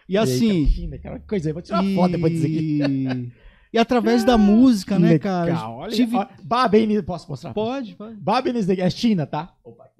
[0.08, 0.60] E assim.
[0.60, 1.52] Eita, China, cara, coisa aí.
[1.52, 3.32] Vou tirar uma foto depois disso aqui.
[3.72, 3.78] e...
[3.78, 5.68] através da música, né, Legal, cara?
[5.70, 7.02] Olha, Tive- Babem nisso.
[7.02, 7.52] Posso mostrar?
[7.52, 8.16] Pode, pode.
[8.66, 8.80] Daqui.
[8.80, 9.54] É China, tá?
[9.64, 9.98] Opa, aqui.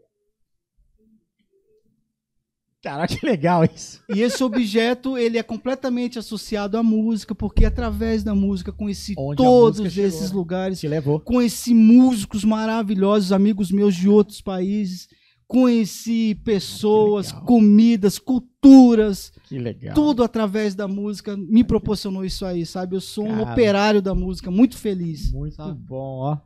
[2.80, 4.00] Caraca, que legal isso.
[4.08, 9.36] E esse objeto, ele é completamente associado à música, porque através da música conheci Onde
[9.36, 10.36] todos música chegou, esses né?
[10.36, 10.80] lugares.
[10.80, 11.18] Te levou.
[11.18, 15.08] Conheci músicos maravilhosos, amigos meus de outros países.
[15.48, 19.94] Conheci pessoas, comidas, culturas, Que legal.
[19.94, 22.94] tudo através da música me proporcionou isso aí, sabe?
[22.94, 23.52] Eu sou um Cara.
[23.52, 25.32] operário da música, muito feliz.
[25.32, 25.72] Muito sabe?
[25.80, 26.38] bom, ó.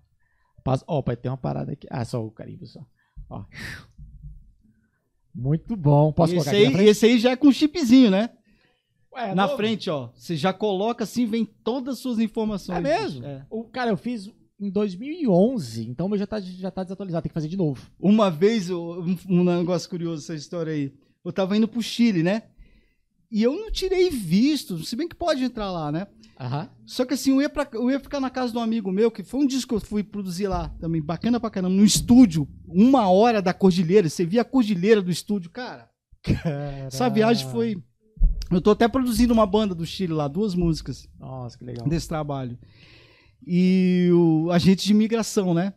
[0.63, 1.89] Passa- Ó, pai, tem uma parada aqui.
[1.91, 2.81] Ah, só o carimbo só.
[3.29, 3.45] Ó.
[5.35, 6.13] Muito bom.
[6.13, 8.31] Posso esse, colocar aí, esse aí já é com chipzinho, né?
[9.15, 9.57] Ué, é na novo?
[9.57, 10.11] frente, ó.
[10.15, 12.79] Você já coloca assim, vem todas as suas informações.
[12.79, 13.25] É mesmo?
[13.27, 13.45] É.
[13.51, 14.31] O, cara, eu fiz
[14.65, 17.81] em 2011, então meu já tá, já tá desatualizado, tem que fazer de novo.
[17.99, 20.93] Uma vez, um, um negócio curioso essa história aí.
[21.25, 22.45] Eu tava indo pro Chile, né?
[23.31, 26.07] E eu não tirei visto, se bem que pode entrar lá, né?
[26.39, 26.69] Aham.
[26.85, 29.11] Só que assim, eu ia, pra, eu ia ficar na casa de um amigo meu,
[29.11, 32.49] que foi um disco que eu fui produzir lá também, bacana pra caramba, no estúdio,
[32.67, 35.89] uma hora da cordilheira, você via a cordilheira do estúdio, cara.
[36.87, 37.83] Essa viagem foi.
[38.51, 41.89] Eu tô até produzindo uma banda do Chile lá, duas músicas Nossa, que legal.
[41.89, 42.59] desse trabalho.
[43.47, 45.75] E o agente de imigração, né?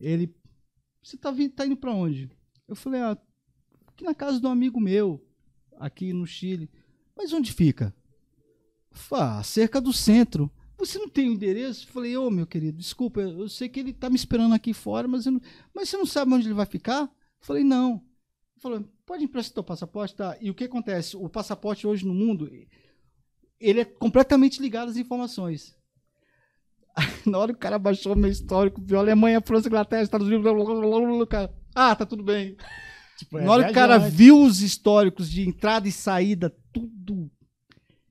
[0.00, 0.34] Ele.
[1.02, 2.30] Você tá, vindo, tá indo pra onde?
[2.66, 3.18] Eu falei, ah,
[3.86, 5.22] aqui na casa de um amigo meu,
[5.78, 6.70] aqui no Chile.
[7.16, 7.94] Mas onde fica?
[8.90, 10.50] Fá, cerca do centro.
[10.78, 11.86] Você não tem o endereço?
[11.86, 15.06] Eu falei, ô meu querido, desculpa, eu sei que ele tá me esperando aqui fora,
[15.06, 15.40] mas, não...
[15.72, 17.02] mas você não sabe onde ele vai ficar?
[17.02, 17.10] Eu
[17.40, 17.94] falei, não.
[18.54, 20.14] Ele falou, pode emprestar o passaporte?
[20.14, 20.36] Tá.
[20.40, 21.16] E o que acontece?
[21.16, 22.50] O passaporte hoje no mundo,
[23.60, 25.76] ele é completamente ligado às informações.
[27.26, 30.52] Na hora que o cara baixou meu histórico, viu Alemanha, França, Inglaterra, Estados Unidos, blá,
[30.54, 32.56] blá, blá, blá, blá, blá, cara, ah, tá tudo bem.
[33.18, 34.16] Tipo, é Na hora que o cara viajante.
[34.16, 37.30] viu os históricos de entrada e saída, tudo,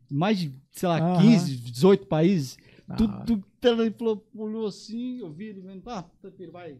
[0.09, 1.21] mais de, sei lá, Aham.
[1.21, 2.57] 15, 18 países,
[2.97, 6.77] tudo, tudo, ele falou, olhou assim, eu vi ele vendo, ah, tranquilo, vai.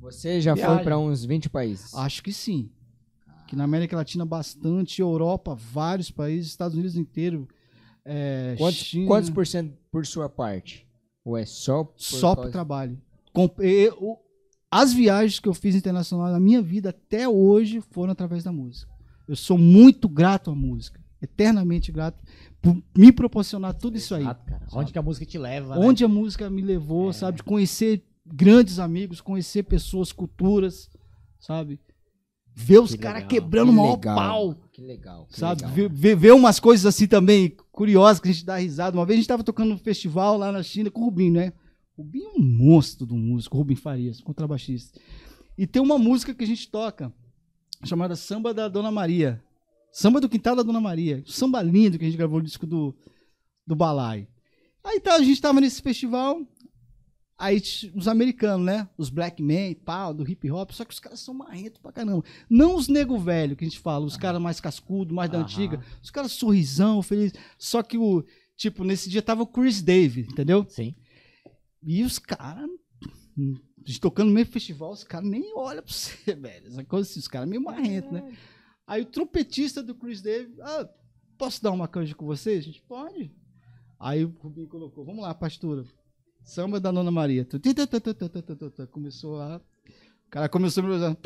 [0.00, 0.74] Você já Viagem.
[0.76, 1.94] foi pra uns 20 países.
[1.94, 2.70] Acho que sim.
[3.46, 7.48] Que na América Latina bastante, Europa, vários países, Estados Unidos inteiro,
[8.04, 9.06] é, Quantos, China.
[9.06, 10.86] quantos por cento por sua parte?
[11.24, 13.00] Ou é só por Só causa- pro trabalho.
[14.70, 18.90] As viagens que eu fiz internacional na minha vida até hoje foram através da música.
[19.26, 21.00] Eu sou muito grato à música.
[21.20, 22.18] Eternamente grato
[22.62, 24.22] por me proporcionar tudo isso aí.
[24.22, 24.66] Exato, cara.
[24.72, 25.84] Onde que a música te leva, né?
[25.86, 27.12] Onde a música me levou, É.
[27.12, 27.36] sabe?
[27.38, 30.88] De conhecer grandes amigos, conhecer pessoas, culturas,
[31.38, 31.78] sabe?
[32.54, 34.16] Ver os Que caras quebrando o Que maior legal.
[34.16, 34.54] pau.
[34.72, 35.26] Que legal.
[35.26, 35.62] que Sabe?
[35.62, 35.74] legal.
[35.74, 38.96] Ver, ver- ver umas coisas assim também curiosas que a gente dá risada.
[38.96, 41.52] Uma vez a gente tava tocando num festival lá na China com o Rubinho, né?
[41.96, 44.98] O Rubinho é um monstro do músico, o Rubinho Farias, contrabaixista.
[45.56, 47.12] E tem uma música que a gente toca,
[47.84, 49.42] chamada Samba da Dona Maria.
[49.92, 51.22] Samba do Quintal da Dona Maria.
[51.26, 52.94] Samba lindo que a gente gravou no disco do,
[53.66, 54.26] do Balai.
[54.84, 56.40] Aí tá, a gente tava nesse festival,
[57.40, 57.60] aí
[57.94, 58.86] os americanos, né?
[58.98, 62.22] Os black men, pau, do hip hop, só que os caras são marrentos pra caramba.
[62.48, 65.82] Não os nego velho que a gente fala, os caras mais cascudo, mais da antiga.
[66.02, 67.32] Os caras sorrisão, feliz.
[67.56, 68.22] Só que o,
[68.56, 70.66] tipo, nesse dia tava o Chris Davis, entendeu?
[70.68, 70.94] Sim.
[71.82, 76.34] E os caras, a gente tocando no mesmo festival, os caras nem olham pra você,
[76.34, 76.66] velho.
[76.66, 78.36] Essa coisa assim, os caras meio marrentos, né?
[78.86, 80.86] Aí o trompetista do Chris Davis, ah,
[81.38, 82.58] posso dar uma canja com vocês?
[82.58, 83.34] A gente pode.
[83.98, 85.86] Aí o Rubinho colocou, vamos lá, pastora.
[86.44, 87.46] Samba da Nona Maria.
[88.90, 89.56] Começou a.
[89.56, 91.16] O cara começou a me usar.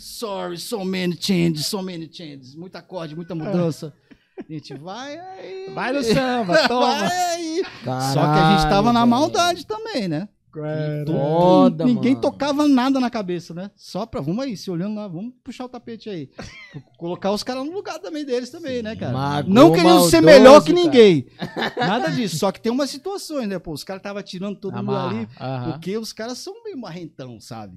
[0.00, 2.54] Sorry, so many changes, so many changes.
[2.54, 3.94] Muito acorde, muita mudança.
[4.38, 5.70] A gente vai aí.
[5.74, 6.86] Vai no samba, toma.
[6.86, 7.64] Vai aí.
[7.84, 10.28] Caralho, Só que a gente tava na maldade também, né?
[10.62, 11.04] Cara.
[11.06, 12.22] Foda, Ninguém mano.
[12.22, 13.70] tocava nada na cabeça, né?
[13.76, 16.30] Só pra, vamos aí, se olhando lá, vamos puxar o tapete aí.
[16.96, 19.12] Colocar os caras no lugar também deles também, né, cara?
[19.12, 20.84] Mago Não querendo ser melhor que cara.
[20.84, 21.26] ninguém.
[21.76, 22.38] Nada disso.
[22.38, 23.58] Só que tem umas situações, né?
[23.58, 25.18] Pô, os caras estavam tirando todo mundo Amarra.
[25.18, 25.28] ali.
[25.40, 25.72] Aham.
[25.72, 27.76] Porque os caras são meio marrentão, sabe?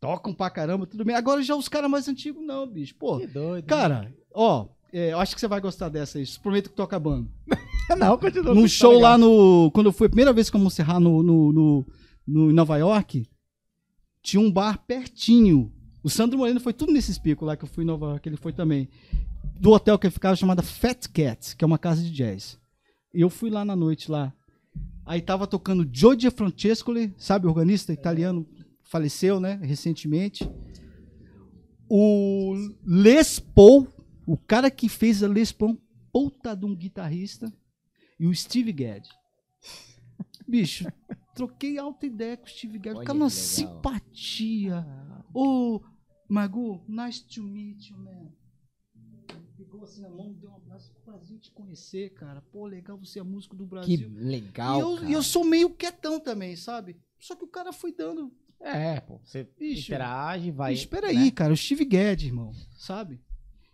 [0.00, 1.14] Tocam pra caramba, tudo bem.
[1.14, 2.94] Agora já os caras mais antigos, não, bicho.
[2.98, 3.66] Pô, Que doido.
[3.66, 6.24] cara, ó, é, eu acho que você vai gostar dessa aí.
[6.42, 7.28] Prometo que tô acabando.
[7.98, 8.52] Não, continua.
[8.54, 9.12] Num tá show legal.
[9.12, 9.70] lá no.
[9.72, 11.86] Quando eu fui a primeira vez que eu Monserrat no, no, no,
[12.26, 13.28] no, em Nova York,
[14.22, 15.72] tinha um bar pertinho.
[16.02, 18.36] O Sandro Moreno foi tudo nesses picos lá que eu fui em Nova York, ele
[18.36, 18.88] foi também.
[19.60, 22.58] Do hotel que ele ficava chamada Fat Cat, que é uma casa de jazz.
[23.12, 24.32] Eu fui lá na noite lá.
[25.04, 28.46] Aí tava tocando Giorgio Francescoli, sabe, organista italiano,
[28.82, 30.50] faleceu, né, recentemente.
[31.88, 33.86] O Les Paul,
[34.26, 35.80] o cara que fez a Les Paul,
[36.12, 37.52] puta de um guitarrista,
[38.18, 39.08] e o Steve Gadd.
[40.48, 40.86] Bicho,
[41.36, 43.30] troquei alta ideia com o Steve Gadd, cara uma que legal.
[43.30, 44.86] simpatia.
[45.32, 45.80] Ô,
[46.28, 48.30] Magu, nice to meet you, man.
[49.56, 52.42] Pegou assim na mão, deu um abraço, prazer te conhecer, cara.
[52.52, 54.10] Pô, legal, você é músico do Que Brasil.
[54.14, 55.08] legal, e eu, cara.
[55.08, 56.96] e eu sou meio quietão também, sabe?
[57.18, 58.32] Só que o cara foi dando.
[58.60, 59.20] É, pô.
[59.24, 60.72] Você Bicho, interage, vai.
[60.72, 61.18] Espera né?
[61.18, 63.20] aí, cara, o Steve Gadd, irmão, sabe?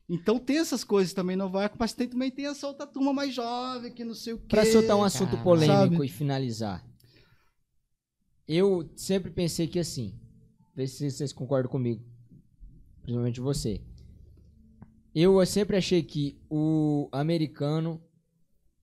[0.09, 3.13] Então tem essas coisas também no Nova York, mas tem, também tem essa outra turma
[3.13, 4.49] mais jovem, que não sei o quê.
[4.49, 6.07] Pra soltar um assunto polêmico sabe?
[6.07, 6.85] e finalizar.
[8.47, 10.19] Eu sempre pensei que assim,
[10.75, 12.03] vê se vocês concordam comigo,
[13.03, 13.81] principalmente você.
[15.15, 18.03] Eu sempre achei que o americano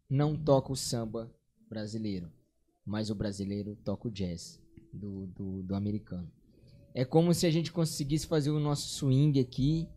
[0.09, 1.33] não toca o samba
[1.67, 2.31] brasileiro,
[2.85, 4.61] mas o brasileiro toca o jazz
[4.93, 6.31] do, do, do americano.
[6.93, 9.87] É como se a gente conseguisse fazer o nosso swing aqui,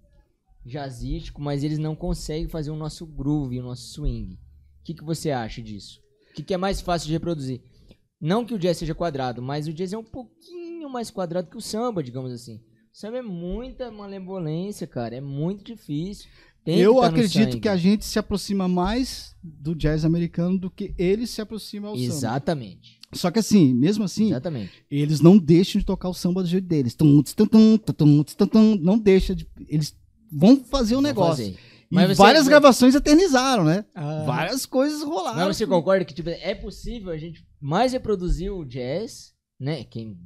[0.64, 4.34] jazzístico, mas eles não conseguem fazer o nosso groove, o nosso swing.
[4.34, 6.00] O que, que você acha disso?
[6.30, 7.62] O que, que é mais fácil de reproduzir?
[8.22, 11.56] Não que o jazz seja quadrado, mas o jazz é um pouquinho mais quadrado que
[11.56, 12.60] o samba, digamos assim.
[12.94, 15.16] O samba é muita malemolência, cara.
[15.16, 16.30] É muito difícil.
[16.64, 20.70] Tem eu que tá acredito que a gente se aproxima mais do jazz americano do
[20.70, 22.06] que eles se aproximam ao samba.
[22.06, 23.00] Exatamente.
[23.12, 24.84] Só que assim, mesmo assim, Exatamente.
[24.88, 26.96] eles não deixam de tocar o samba do jeito deles.
[28.80, 29.48] Não deixa de.
[29.68, 29.94] Eles
[30.30, 31.44] vão fazer o Vou negócio.
[31.44, 31.58] fazer.
[31.92, 33.84] Mas você- várias gravações eternizaram, né?
[33.94, 35.46] Ah, Várias coisas rolaram.
[35.46, 39.84] Mas você concorda que tipo, é possível a gente mais reproduzir o jazz, né?
[39.84, 40.16] Quem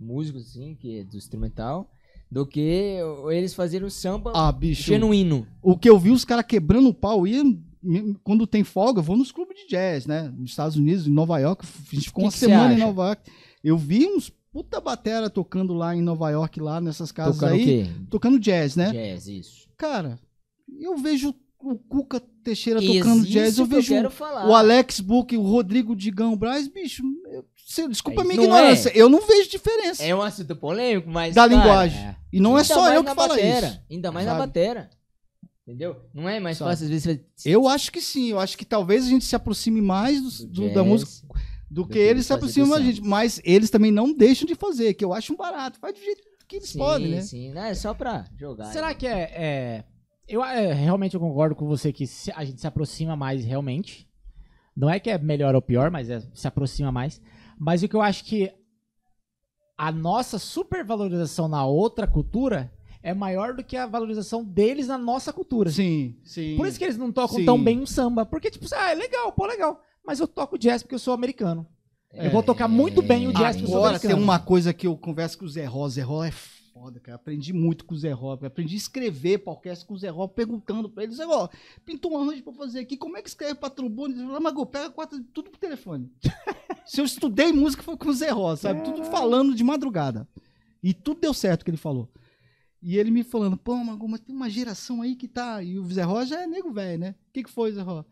[0.00, 1.90] músicos assim, que é do instrumental,
[2.30, 2.98] do que
[3.30, 4.82] eles fazerem o samba Ah, bicho.
[4.84, 5.46] genuíno.
[5.62, 7.60] O que eu vi os caras quebrando o pau e
[8.24, 10.32] quando tem folga, eu vou nos clubes de jazz, né?
[10.36, 11.64] Nos Estados Unidos, em Nova York.
[11.64, 12.78] A gente ficou Que uma que semana em?
[12.78, 13.30] Nova York.
[13.62, 17.62] Eu vi uns puta batera tocando lá em Nova York, lá nessas casas Tocando aí.
[17.62, 17.90] o quê?
[18.10, 18.92] Tocando jazz, né?
[18.92, 19.68] Jazz, isso.
[19.78, 20.18] Cara,
[20.80, 24.48] eu vejo o Cuca Teixeira tocando jazz, eu vejo falar.
[24.48, 28.56] o Alex Book, o Rodrigo Digão Braz, bicho, eu- desculpa É a minha isso, não
[28.58, 30.02] ignorância, eu não vejo diferença.
[30.02, 31.34] É um assunto polêmico, mas.
[31.34, 31.98] Da cara, linguagem.
[32.00, 32.16] é.
[32.32, 33.80] E não é ainda só mais eu na que falo batera, isso.
[33.90, 34.46] Ainda mais na sabe?
[34.46, 34.90] batera.
[35.64, 35.96] Entendeu?
[36.12, 36.70] Não é mais Sabe?
[36.72, 37.20] fácil, às vezes.
[37.46, 40.68] Eu acho que sim, eu acho que talvez a gente se aproxime mais do- do-
[40.68, 40.86] da jazz.
[40.86, 41.12] música
[41.70, 44.56] do que que eles se aproximam do da gente, mas eles também não deixam de
[44.56, 47.20] fazer, que eu acho um barato, faz do jeito que eles Sim, podem, né?
[47.22, 47.52] sim.
[47.52, 48.72] Não, é só pra jogar.
[48.72, 49.20] Será que é.
[49.32, 49.84] é-
[50.28, 54.08] eu é, realmente eu concordo com você que se- a gente se aproxima mais realmente.
[54.76, 57.20] Não é que é melhor ou pior, mas é, se aproxima mais.
[57.58, 58.50] Mas o que eu acho que
[59.76, 65.32] a nossa supervalorização na outra cultura é maior do que a valorização deles na nossa
[65.32, 65.70] cultura.
[65.70, 66.56] Sim, sim.
[66.56, 67.44] Por isso que eles não tocam Sim.
[67.44, 68.24] tão bem um samba.
[68.24, 69.82] Porque, tipo, ah, é legal, pô, legal.
[70.06, 71.66] Mas eu toco jazz porque eu sou americano.
[72.12, 74.22] É, Eu vou tocar muito bem o jazz porque eu sou Agora tem americano.
[74.22, 76.32] uma coisa que eu converso com o Zé Rosa, Zé Rosa é
[76.72, 77.16] foda, cara.
[77.16, 78.46] Aprendi muito com o Zé Rob.
[78.46, 81.50] Aprendi a escrever pra orquestra com o Zé Rob, perguntando pra ele, Zé Rob,
[81.84, 84.14] pintou um arranjo pra fazer aqui, como é que escreve pra trombone?
[84.14, 86.10] Ele falou, Mago, pega quatro, tudo pro telefone.
[86.86, 88.82] Se eu estudei música foi com o Zé Rob, sabe?
[88.82, 90.28] Tudo falando de madrugada.
[90.82, 92.10] E tudo deu certo que ele falou.
[92.82, 95.62] E ele me falando, pô, Mago, mas tem uma geração aí que tá.
[95.62, 97.14] E o Zé Rob já é nego velho, né?
[97.28, 98.04] O que, que foi, Zé Rob?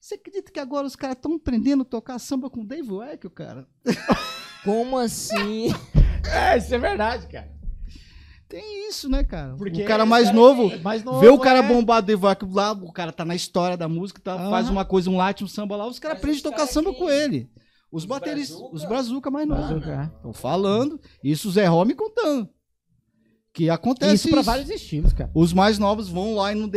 [0.00, 3.28] Você acredita que agora os caras estão aprendendo a tocar samba com o Dave Weck,
[3.30, 3.66] cara?
[4.64, 5.68] Como assim?
[6.28, 7.55] É, isso é verdade, cara.
[8.48, 9.54] Tem isso, né, cara?
[9.56, 11.62] Porque o cara mais cara novo, é mais novo, vê o cara é.
[11.62, 14.50] bombado do Evac lá, o cara tá na história da música, tá, Aham.
[14.50, 16.92] faz uma coisa, um latte, um samba lá, os caras aprendem a tocar cara samba
[16.92, 17.50] que- com ele.
[17.90, 19.82] Os, Os bateristas, os brazuca mais novos.
[20.16, 22.48] Estão falando, isso o Zé Ró me contando.
[23.52, 25.30] Que acontece Isso pra vários estilos, cara.
[25.34, 26.68] Os mais novos vão lá e não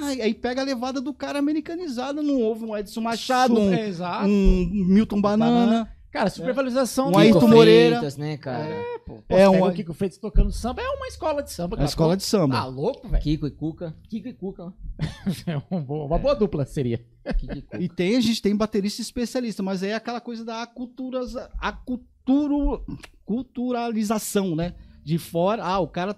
[0.00, 3.86] ah, aí pega a levada do cara americanizado, não ouve um Edson Machado, um, Super-
[3.88, 4.26] Exato.
[4.26, 5.92] um Milton Banana.
[6.12, 7.96] Cara, supervalorização Um do- Ayrton Moreira.
[7.96, 8.68] Freitas, né, cara?
[9.06, 11.76] Pô, É é um- o Kiko Freitas tocando samba, é uma escola de samba, É
[11.76, 11.88] a cara.
[11.88, 12.54] escola de samba.
[12.54, 13.22] Tá louco, velho?
[13.22, 13.96] Kiko e Cuca.
[14.10, 14.64] Kiko e Cuca.
[14.64, 14.72] ó.
[15.46, 16.98] É uma boa, uma boa dupla seria.
[17.38, 17.82] Kiko e Cuca.
[17.82, 21.20] E tem, a gente tem baterista especialista, mas é aquela coisa da acultura,
[21.58, 22.84] aculturo,
[23.24, 24.74] culturalização, né?
[25.02, 26.16] De fora, ah, o cara.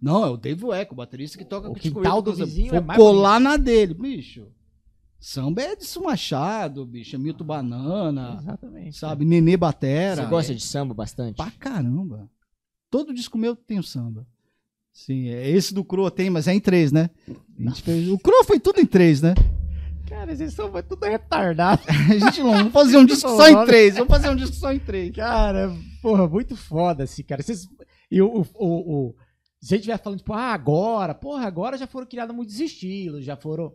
[0.00, 2.80] Não, é o Dave Weck, o baterista que toca O quintal do vizinho Vou é
[2.80, 4.46] mais colar na dele, bicho.
[5.26, 8.98] Samba é Edson Machado, bicho, é Milton Banana, Exatamente.
[8.98, 9.24] sabe?
[9.24, 10.22] Nenê Batera.
[10.24, 11.36] Você gosta de samba bastante?
[11.36, 12.28] Pra caramba.
[12.90, 14.26] Todo disco meu tem o samba.
[14.92, 17.08] Sim, é, esse do Croa tem, mas é em três, né?
[17.82, 19.32] Fez- o Croa foi tudo em três, né?
[20.06, 21.80] Cara, esses são tudo retardado.
[21.88, 23.94] A gente não, vamos fazer um disco só em três.
[23.94, 25.10] Vamos fazer um disco só em três.
[25.16, 27.42] Cara, porra, muito foda assim, cara.
[27.42, 27.66] Vocês,
[28.10, 29.14] e o, o, o, o-
[29.58, 33.24] se a gente estiver falando, tipo, ah, agora, porra, agora já foram criados muitos estilos,
[33.24, 33.72] já foram.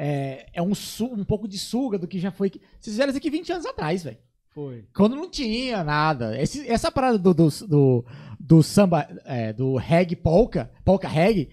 [0.00, 2.50] É, é um, su, um pouco de suga do que já foi.
[2.50, 4.16] Vocês fizeram isso aqui 20 anos atrás, velho.
[4.54, 4.84] Foi.
[4.94, 6.40] Quando não tinha nada.
[6.40, 8.04] Esse- essa parada do, do, do,
[8.38, 11.48] do samba, é, do reggae polka, polka reggae.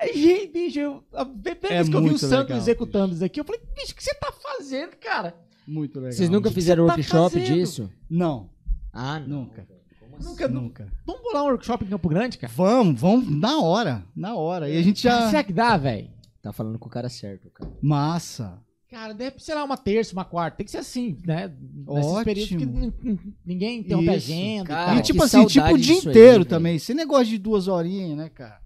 [0.00, 3.14] é, Gente, bicho, eu, a primeira É vez que eu vi o Sandro legal, executando
[3.14, 5.34] isso aqui, eu falei, bicho, o que você tá fazendo, cara?
[5.66, 6.12] Muito legal.
[6.12, 7.54] Vocês nunca fizeram você tá workshop fazendo?
[7.56, 7.90] disso?
[8.10, 8.50] Não,
[8.92, 9.42] Ah, não.
[9.42, 9.66] Nunca.
[10.00, 10.28] Como assim?
[10.28, 10.92] Nunca, nunca.
[11.06, 12.52] Vamos bolar um workshop em Campo Grande, cara?
[12.56, 14.68] Vamos, vamos na hora, na hora.
[14.68, 15.28] E a gente já...
[15.30, 16.08] Será que dá, velho?
[16.46, 17.72] Tá falando com o cara certo, cara.
[17.82, 18.62] Massa.
[18.88, 20.58] Cara, deve ser lá uma terça, uma quarta.
[20.58, 21.52] Tem que ser assim, né?
[21.88, 22.24] Nesses Ótimo.
[22.24, 24.62] períodos que ninguém interrompe a agenda.
[24.62, 24.94] e cara.
[24.94, 26.44] e tipo assim, tipo o dia disso aí, inteiro velho.
[26.44, 26.76] também.
[26.76, 28.60] Esse negócio de duas horinhas, né, cara?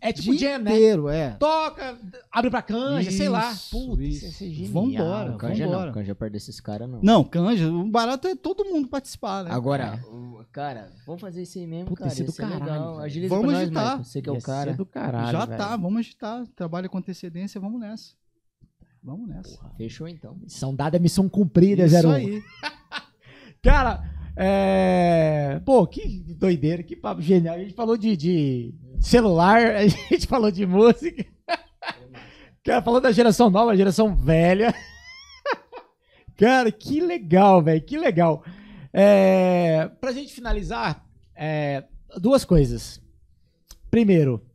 [0.00, 0.70] É tipo dia jam, né?
[0.72, 1.30] inteiro, é.
[1.38, 1.98] Toca,
[2.30, 3.50] abre pra canja, sei lá.
[3.52, 4.26] Isso, Putz, isso.
[4.26, 5.06] isso genial.
[5.06, 5.86] Vambora, Canja vambora.
[5.86, 5.92] não.
[5.92, 7.00] Canja perde esses caras, não.
[7.02, 9.50] Não, canja, o barato é todo mundo participar, né?
[9.50, 12.14] Agora, o- cara, vamos fazer isso aí mesmo, Puta, cara.
[12.14, 12.98] do Isso é caralho, legal.
[13.00, 13.82] Agiliza Vamos pra nós, agitar.
[13.84, 14.04] Michael.
[14.04, 14.70] Você que é o cara.
[14.70, 15.58] ser do caralho, já velho.
[15.58, 16.46] tá, vamos agitar.
[16.54, 18.12] Trabalho com antecedência, vamos nessa.
[19.02, 19.58] Vamos nessa.
[19.76, 20.34] Fechou então.
[20.42, 22.12] Missão dada, missão cumprida, Isso 01.
[22.12, 22.42] aí.
[23.62, 24.02] Cara,
[24.40, 25.60] é...
[25.66, 27.56] Pô, que doideira, que papo genial.
[27.56, 31.26] A gente falou de, de celular, a gente falou de música.
[32.62, 34.72] Cara, falou da geração nova, geração velha.
[36.38, 38.44] Cara, que legal, velho, que legal.
[38.92, 39.88] É...
[40.00, 41.82] Pra gente finalizar, é,
[42.20, 43.02] duas coisas.
[43.90, 44.46] Primeiro,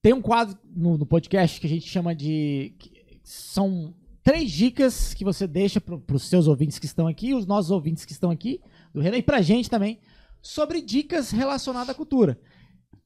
[0.00, 2.76] tem um quadro no, no podcast que a gente chama de...
[3.24, 3.92] São
[4.26, 8.04] três dicas que você deixa para os seus ouvintes que estão aqui, os nossos ouvintes
[8.04, 8.60] que estão aqui,
[8.92, 10.00] do Renan, e pra gente também,
[10.42, 12.36] sobre dicas relacionadas à cultura.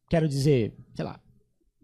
[0.08, 1.20] Quero dizer, sei lá,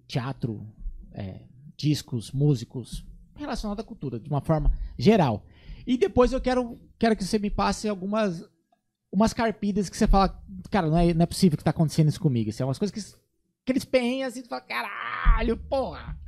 [0.09, 0.67] teatro,
[1.13, 1.43] é,
[1.77, 5.45] discos, músicos, relacionado à cultura, de uma forma geral.
[5.87, 8.43] E depois eu quero, quero que você me passe algumas
[9.13, 12.21] umas carpidas que você fala, cara, não é, não é possível que tá acontecendo isso
[12.21, 12.49] comigo.
[12.49, 13.19] Isso é umas coisas que,
[13.67, 16.19] que eles penham assim, tu fala, caralho, porra.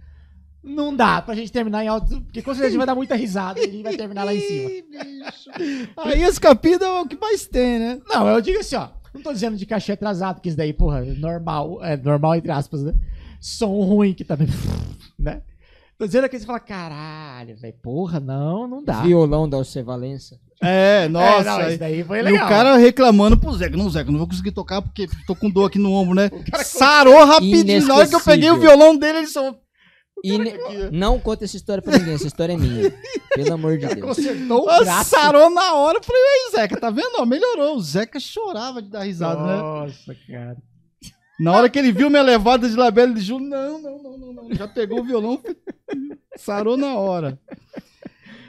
[0.62, 3.15] Não dá pra gente terminar em alto, porque com certeza a gente vai dar muita
[3.15, 4.70] risada e a gente vai terminar lá em cima.
[4.70, 5.51] Ih, bicho.
[5.97, 8.01] Aí esse capítulo é o que mais tem, né?
[8.09, 8.89] Não, eu digo assim, ó.
[9.15, 11.83] Não tô dizendo de cachê atrasado, porque isso daí, porra, é normal.
[11.83, 12.93] É normal, entre aspas, né?
[13.41, 14.49] Som ruim que também.
[15.19, 15.43] né?
[15.97, 19.03] Tô dizendo que você fala, caralho, velho, porra, não, não dá.
[19.03, 20.39] Violão da Alce Valença.
[20.62, 21.45] É, É, nossa.
[21.45, 22.47] não, aí- isso daí foi e legal.
[22.47, 23.77] o cara reclamando pro Zeca.
[23.77, 26.28] Não, Zeca, não vou conseguir tocar porque tô com dor aqui no ombro, né?
[26.51, 27.87] cara Sarou rapidinho.
[27.87, 29.55] Na hora que eu peguei o violão dele, ele só.
[30.25, 30.55] E ne-
[30.93, 32.93] não conta essa história pra ninguém, essa história é minha.
[33.35, 34.01] Pelo amor de Deus.
[34.17, 35.11] consertou o braço.
[35.11, 35.99] Sarou na hora.
[35.99, 37.13] Eu falei, aí, Zeca, tá vendo?
[37.19, 37.77] Ó, melhorou.
[37.77, 39.57] O Zeca chorava de dar risada, né?
[39.57, 40.57] Nossa, cara.
[41.39, 44.33] Na hora que ele viu minha levada de labela, ele juro, não, não, não, não,
[44.33, 44.55] não.
[44.55, 45.41] Já pegou o violão,
[46.37, 47.39] sarou na hora.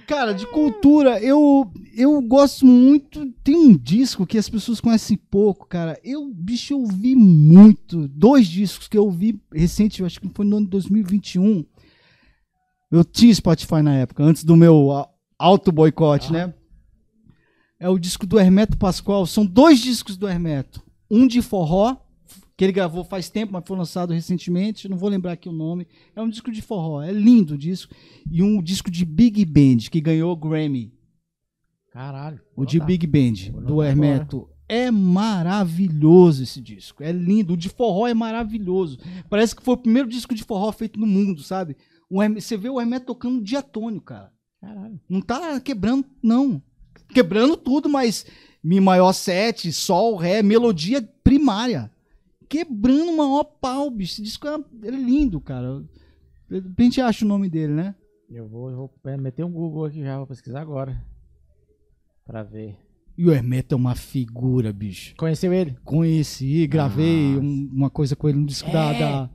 [0.10, 3.32] Cara, de cultura, eu, eu gosto muito.
[3.44, 6.00] Tem um disco que as pessoas conhecem pouco, cara.
[6.04, 8.08] Eu, bicho, eu ouvi muito.
[8.08, 11.64] Dois discos que eu ouvi recente, eu acho que foi no ano de 2021.
[12.92, 15.08] Eu tinha Spotify na época, antes do meu ah,
[15.38, 16.56] auto-boicote, né?
[17.80, 19.28] É o disco do Hermeto Pascoal.
[19.28, 20.82] São dois discos do Hermeto.
[21.10, 21.96] Um de forró,
[22.60, 24.90] que ele gravou faz tempo, mas foi lançado recentemente.
[24.90, 25.88] Não vou lembrar aqui o nome.
[26.14, 27.02] É um disco de forró.
[27.02, 27.96] É lindo o disco.
[28.30, 30.92] E um disco de Big Band, que ganhou Grammy.
[31.90, 32.42] Caralho.
[32.58, 32.86] O de Tá.
[32.86, 34.50] Big Band, Vou do Hermeto.
[34.68, 37.02] É maravilhoso esse disco.
[37.02, 37.54] É lindo.
[37.54, 39.00] O de forró é maravilhoso.
[39.30, 41.78] Parece que foi o primeiro disco de forró feito no mundo, sabe?
[42.10, 44.34] O você vê o Hermeto tocando diatônio, cara.
[44.60, 45.00] Caralho.
[45.08, 46.62] Não tá quebrando, não.
[47.14, 48.26] Quebrando tudo, mas
[48.62, 51.90] Mi maior 7, Sol, Ré, melodia primária.
[52.50, 54.14] Quebrando o maior pau, bicho.
[54.14, 54.56] Esse disco é,
[54.88, 55.84] é lindo, cara.
[56.50, 57.95] De repente acha o nome dele, né?
[58.30, 61.00] Eu vou, eu vou é, meter um Google aqui já, vou pesquisar agora.
[62.26, 62.76] Pra ver.
[63.18, 65.14] E o Hermeto é uma figura, bicho.
[65.18, 65.76] Conheceu ele?
[65.84, 67.45] Conheci, gravei Nossa.
[67.45, 68.72] um- uma coisa com ele no disco É?
[68.74, 69.30] da, da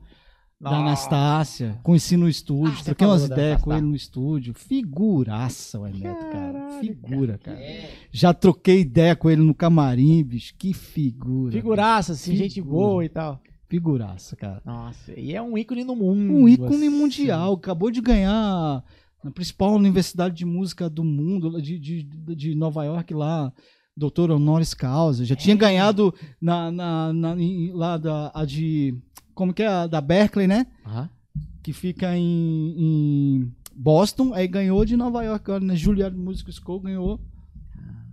[0.65, 0.77] Nossa.
[0.77, 1.79] Anastácia.
[1.83, 4.55] Conheci no estúdio, Ah, troquei umas da ideias com ele no estúdio.
[4.55, 6.79] Figuraça o Hermeto, cara.
[6.81, 7.59] Figura, cara.
[7.59, 10.55] É, Já troquei ideia com ele no camarim, bicho.
[10.59, 11.53] Que figura.
[11.53, 12.73] Figuraça, assim, gente Figura.
[12.77, 13.41] boa e tal.
[13.69, 14.63] Figuraça, cara.
[14.65, 16.33] Nossa, e é um ícone no mundo.
[16.33, 16.89] Um ícone assim.
[16.89, 17.55] mundial.
[17.55, 18.83] Acabou de ganhar
[19.23, 23.53] na principal universidade de música do mundo, de, de, de Nova York lá.
[23.97, 25.25] Doutor honoris causa.
[25.25, 25.37] Já É.
[25.37, 27.37] tinha ganhado na, na, na-
[27.73, 28.95] lá da a de.
[29.35, 29.67] Como que é?
[29.67, 30.67] A da Berkeley, né?
[30.87, 31.09] Aham.
[31.63, 34.33] Que fica em, em Boston.
[34.35, 35.75] Aí ganhou de Nova York agora, né?
[35.75, 37.21] Juilliard Music School ganhou.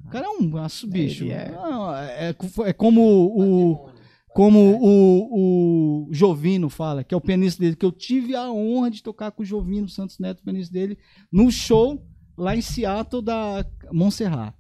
[0.06, 1.24] O cara é um aço, bicho.
[1.24, 2.36] Ele é- Não, é,
[2.66, 3.90] é como o,
[4.34, 8.90] como o, o Jovino fala, que é o pianista dele, que eu tive a honra
[8.92, 10.98] de tocar com o Jovino Santos Neto, pianista dele,
[11.32, 12.02] no show
[12.38, 14.54] lá em Seattle da Montserrat.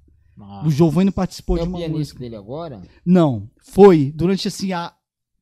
[0.66, 2.20] O Jovino participou é de o uma pianista música.
[2.20, 2.82] dele agora?
[3.06, 4.94] Não, foi durante assim a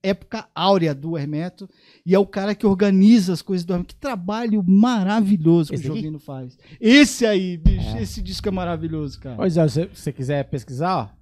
[0.02, 1.70] época áurea do Hermeto
[2.06, 3.94] e é o cara que organiza as coisas do Hermeto.
[3.96, 6.00] Que trabalho maravilhoso que Esse o aqui?
[6.02, 6.58] Jovino faz.
[6.80, 8.02] Esse aí, bicho, É.
[8.02, 9.36] esse disco é maravilhoso, cara.
[9.36, 11.20] Pois é, se você quiser pesquisar, ó.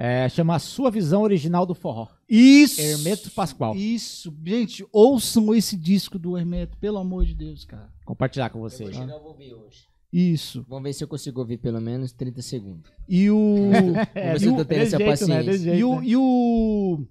[0.00, 2.06] É, chama A Sua Visão Original do Forró.
[2.28, 2.80] Isso.
[2.80, 3.74] Hermeto Pascoal.
[3.74, 7.88] Isso, gente, ouçam esse disco do Hermeto, pelo amor de Deus, cara.
[8.04, 8.84] Compartilhar com Eu você.
[8.84, 9.88] vou chegar, eu vou ouvir hoje.
[10.12, 10.64] Isso.
[10.68, 12.88] Vamos ver se eu consigo ouvir pelo menos 30 segundos.
[13.08, 13.70] E o
[14.14, 15.42] É, ver se eu o- tô tendo desse essa jeito, paciência.
[15.44, 15.58] Né?
[15.58, 16.06] Jeito, e o, né?
[16.06, 17.04] e o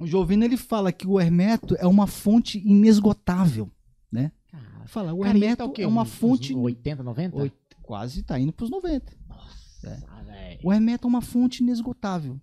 [0.00, 3.70] o Jovino ele fala que o Hermeto é uma fonte inesgotável,
[4.10, 4.32] né?
[4.50, 7.36] Cara, Fala, o cara, ele Hermeto tá o é uma fonte uns 80, 90?
[7.36, 9.12] Oit- quase tá indo pros 90.
[9.28, 9.90] Nossa,
[10.24, 10.58] velho.
[10.62, 12.40] O Hermeto é uma fonte inesgotável.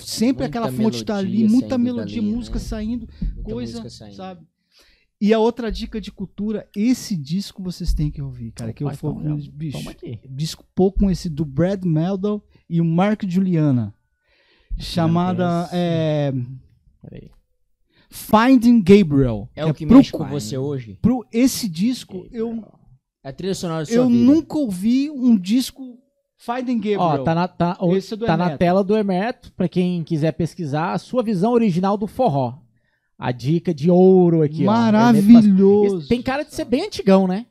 [0.00, 2.64] Sempre aquela fonte tá ali, muita melodia, dali, música né?
[2.64, 4.16] saindo, Muita coisa, música saindo.
[4.16, 4.46] sabe?
[5.20, 8.90] E a outra dica de cultura, esse disco vocês têm que ouvir, cara, que eu
[8.94, 9.78] for, então já- bicho,
[10.30, 13.92] disco pouco com esse do Brad Meldau e o Mark Juliana,
[14.78, 16.32] chamada é,
[17.02, 17.30] Peraí.
[18.10, 19.48] Finding Gabriel.
[19.54, 20.98] É o que pro- mexe com você hoje?
[21.02, 22.64] pro esse disco eu
[23.24, 24.24] É a trilha sonora da sua eu vida.
[24.24, 25.98] nunca ouvi um disco
[26.38, 27.00] Finding Gabriel.
[27.00, 30.02] Ó, tá na, tá, o- Esse é do tá na tela do Hermeto, pra quem
[30.04, 32.58] quiser pesquisar, a sua visão original do forró.
[33.18, 34.66] A dica de ouro aqui, ó.
[34.66, 35.96] Maravilhoso.
[35.96, 36.08] Pascoal.
[36.08, 37.46] Tem cara de ser bem antigão, né?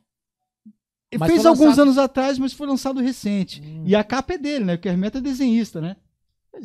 [1.18, 3.62] Mas fez foi alguns lançado- anos atrás, mas foi lançado recente.
[3.62, 3.82] Hum.
[3.86, 4.76] E a capa é dele, né?
[4.76, 5.96] Porque o Hermeto é desenhista, né?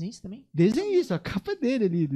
[0.01, 0.45] Isso também.
[0.53, 2.09] Desenhista, a capa é dele ali.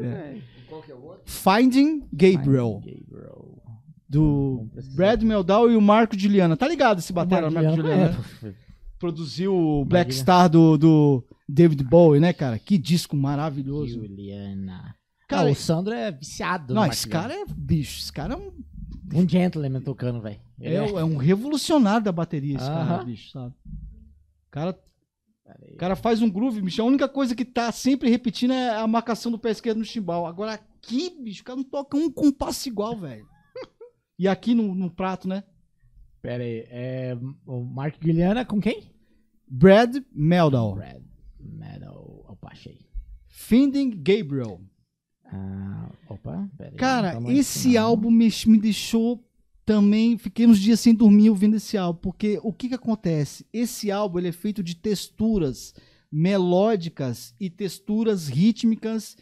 [0.00, 0.04] É.
[0.04, 0.42] velho.
[0.68, 1.22] Qual que é o outro?
[1.24, 3.62] Finding Gabriel, Gabriel.
[4.08, 4.68] do.
[4.94, 6.56] Brad Meldau e o Marco Juliana.
[6.56, 8.16] Tá ligado esse batera, O Marco Juliana?
[8.44, 8.52] É,
[8.98, 10.22] Produziu o Black Juliana.
[10.22, 12.58] Star do, do David Bowie, né, cara?
[12.58, 13.94] Que disco maravilhoso.
[13.94, 14.94] Juliana.
[15.28, 16.72] Cara, Cara, o Sandro é viciado.
[16.72, 18.00] Não, esse cara é bicho.
[18.00, 18.52] Esse cara é um,
[19.12, 20.40] Um gentleman tocando, velho.
[20.60, 23.04] Ele é, é um revolucionário da bateria, esse cara, Aham.
[23.04, 23.54] bicho, sabe?
[23.66, 24.78] O cara.
[25.72, 26.82] O cara faz um groove, bicho.
[26.82, 30.26] A única coisa que tá sempre repetindo é a marcação do pé esquerdo no chimbal.
[30.26, 33.26] Agora aqui, bicho, o cara não toca um compasso igual, velho.
[34.18, 35.44] E aqui no, no prato, né?
[36.22, 36.66] Pera aí.
[36.70, 37.16] É,
[37.46, 38.90] o Mark Juliana com quem?
[39.46, 40.74] Brad Meldau.
[40.74, 41.02] Brad
[41.38, 42.24] Meadow.
[42.28, 42.80] Opa, achei.
[43.28, 44.60] Finding Gabriel.
[45.26, 46.76] Ah, opa, pera aí.
[46.76, 49.25] Cara, Tamo esse álbum me, me deixou
[49.66, 50.16] também.
[50.16, 52.00] Fiquei uns dias sem dormir ouvindo esse álbum.
[52.00, 53.44] Porque o que que acontece?
[53.52, 55.74] Esse álbum ele é feito de texturas
[56.10, 59.16] melódicas e texturas rítmicas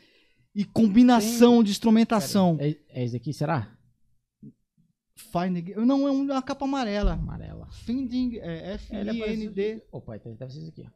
[0.55, 2.57] e combinação de instrumentação.
[2.61, 3.77] É, é esse aqui, será?
[5.17, 7.15] Finding, não, é uma capa amarela.
[7.15, 7.69] Amarela.
[7.71, 9.83] Finding, é É, ele F-I-N-D.
[9.91, 10.91] Opa, então deve ser esse aqui, ó.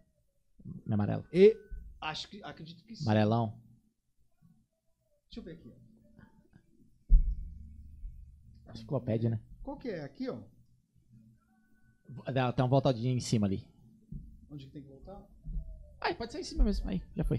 [0.88, 1.24] É amarelo.
[1.32, 1.56] E
[2.00, 3.04] acho que acredito que sim.
[3.04, 3.54] Amarelão.
[5.30, 5.72] Deixa eu ver aqui.
[8.74, 9.40] Enciclopédia, né?
[9.62, 10.02] Qual que é?
[10.04, 10.38] Aqui, ó.
[12.32, 13.64] Dá, tem uma voltadinha em cima ali.
[14.50, 15.22] Onde que tem que voltar?
[16.00, 16.88] Ai, pode ser em cima mesmo.
[16.88, 17.38] Aí, já foi.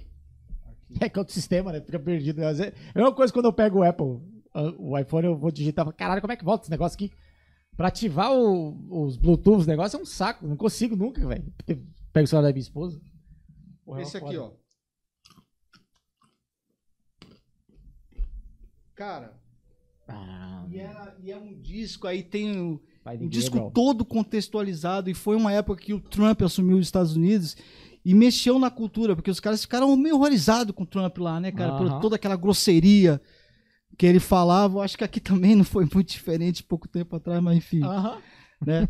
[0.65, 0.97] Aqui.
[1.01, 1.81] É que é outro sistema, né?
[1.81, 2.43] Fica perdido.
[2.45, 4.21] Às vezes- É uma coisa quando eu pego o Apple,
[4.53, 5.91] a- o iPhone, eu vou digitar.
[5.93, 7.11] Caralho, como é que volta esse negócio aqui?
[7.77, 10.45] Pra ativar o- os Bluetooth, os negócios é um saco.
[10.47, 11.53] Não consigo nunca, velho.
[11.65, 12.99] Pego o celular da minha esposa.
[13.85, 14.43] Porra, Esse aqui, foda.
[14.43, 14.51] ó.
[18.95, 19.38] Cara,
[20.09, 22.81] Ah, e, era- e é um disco, aí tem o-
[23.19, 23.71] um disco Gabriel.
[23.71, 25.09] todo contextualizado.
[25.09, 27.55] E foi uma época que o Trump assumiu os Estados Unidos
[28.05, 31.51] e mexeu na cultura, porque os caras ficaram meio horrorizados com o Trump lá, né,
[31.51, 31.73] cara?
[31.77, 33.21] Por toda aquela grosseria
[33.97, 34.81] que ele falava.
[34.81, 37.81] Acho que aqui também não foi muito diferente pouco tempo atrás, mas enfim.
[38.65, 38.87] Né?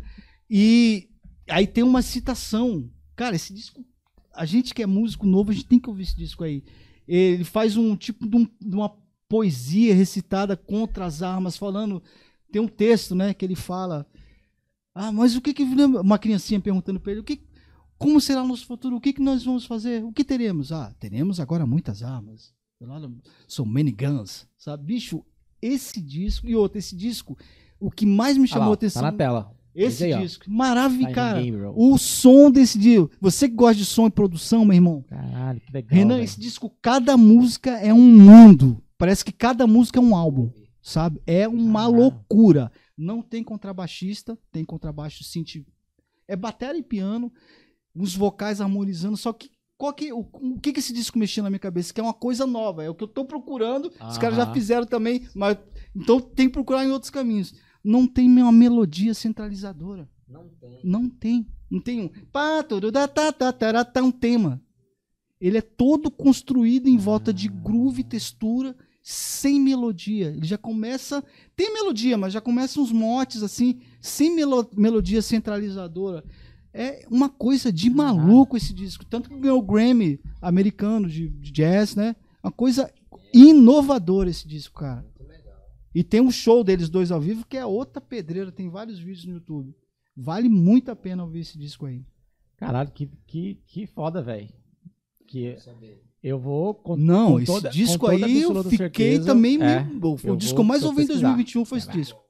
[0.48, 1.08] E
[1.48, 2.88] aí tem uma citação.
[3.16, 3.84] Cara, esse disco.
[4.32, 6.62] A gente que é músico novo, a gente tem que ouvir esse disco aí.
[7.06, 8.96] Ele faz um tipo de, um- de uma
[9.30, 12.02] poesia recitada contra as armas, falando.
[12.50, 14.04] Tem um texto, né, que ele fala.
[14.92, 15.62] Ah, mas o que que.
[15.62, 17.40] Uma criancinha perguntando pra ele: o que,
[17.96, 18.96] como será o nosso futuro?
[18.96, 20.02] O que, que nós vamos fazer?
[20.02, 20.72] O que teremos?
[20.72, 22.52] Ah, teremos agora muitas armas.
[23.46, 24.48] So many guns.
[24.58, 25.24] Sabe, bicho,
[25.62, 26.48] esse disco.
[26.48, 27.38] E outro, esse disco.
[27.78, 29.02] O que mais me Ah chamou lá, a atenção.
[29.02, 29.56] Tá na tela.
[29.72, 31.40] Esse aí, disco, maravilhoso, cara.
[31.76, 33.08] O som desse disco.
[33.20, 35.04] Você que gosta de som e produção, meu irmão.
[35.08, 35.96] Caralho, que legal.
[35.96, 36.24] Renan, velho.
[36.24, 38.82] esse disco, cada música é um mundo.
[39.00, 41.22] Parece que cada música é um álbum, sabe?
[41.26, 41.86] É uma Ah.
[41.86, 42.70] loucura.
[42.94, 45.64] Não tem contrabaixista, tem contrabaixo synth.
[46.28, 47.32] É bateria e piano,
[47.94, 51.48] os vocais harmonizando, só que qual que, o, o que que esse disco mexeu na
[51.48, 51.94] minha cabeça?
[51.94, 53.90] Que é uma coisa nova, é o que eu tô procurando.
[54.06, 55.56] Os caras já fizeram também, mas
[55.96, 57.54] então tem que procurar em outros caminhos.
[57.82, 60.06] Não tem uma melodia centralizadora.
[60.28, 60.80] Não tem.
[60.84, 61.46] Não tem.
[61.70, 62.08] Não tem um.
[62.30, 64.60] Pá, tá, tá, tará, tá, um tema.
[65.40, 68.76] Ele é todo construído em volta de groove, textura,
[69.10, 70.28] sem melodia.
[70.28, 71.22] Ele já começa.
[71.56, 76.24] Tem melodia, mas já começa uns motes assim, sem melo- melodia centralizadora.
[76.72, 79.04] É uma coisa de maluco esse disco.
[79.04, 82.14] Tanto que ganhou o Grammy americano de, de jazz, né?
[82.42, 82.92] Uma coisa
[83.34, 85.04] inovadora esse disco, cara.
[85.92, 88.52] E tem um show deles dois ao vivo que é outra pedreira.
[88.52, 89.74] Tem vários vídeos no YouTube.
[90.16, 92.04] Vale muito a pena ouvir esse disco aí.
[92.56, 94.48] Caralho, que, que, que foda, velho.
[95.26, 95.56] Que
[96.22, 96.74] eu vou.
[96.74, 99.54] Com, Não, com esse toda- disco com toda aí eu fiquei certeza, também.
[99.62, 101.28] é, meio- o disco que vou eu mais ouvi em pesquisar.
[101.28, 102.20] 2021 foi esse disco.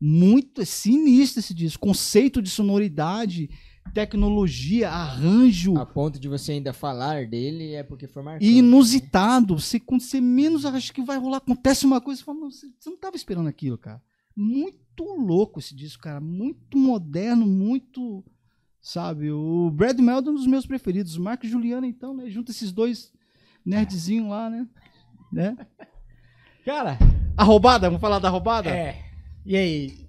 [0.00, 1.80] Muito é sinistro esse disco.
[1.86, 3.48] Conceito de sonoridade,
[3.94, 5.76] tecnologia, arranjo.
[5.78, 8.44] A ponto de você ainda falar dele é porque foi marcante.
[8.50, 9.58] E inusitado.
[9.58, 12.66] Você, quando você menos acha que vai rolar, acontece uma coisa, você fala, "Não, você,
[12.78, 14.02] você não estava esperando aquilo, cara.
[14.36, 16.20] Muito louco esse disco, cara.
[16.20, 18.22] Muito moderno, muito.
[18.86, 19.30] Sabe?
[19.30, 21.16] O Brad Meldo é um dos meus preferidos.
[21.16, 22.28] O Marco e Juliana, então, né?
[22.28, 23.10] Junta esses dois
[23.64, 24.66] nerdzinhos lá, né?
[25.32, 25.56] né?
[26.66, 26.98] Cara,
[27.34, 27.88] A roubada?
[27.88, 28.68] Vamos falar da roubada?
[28.68, 29.02] é.
[29.46, 30.04] E aí?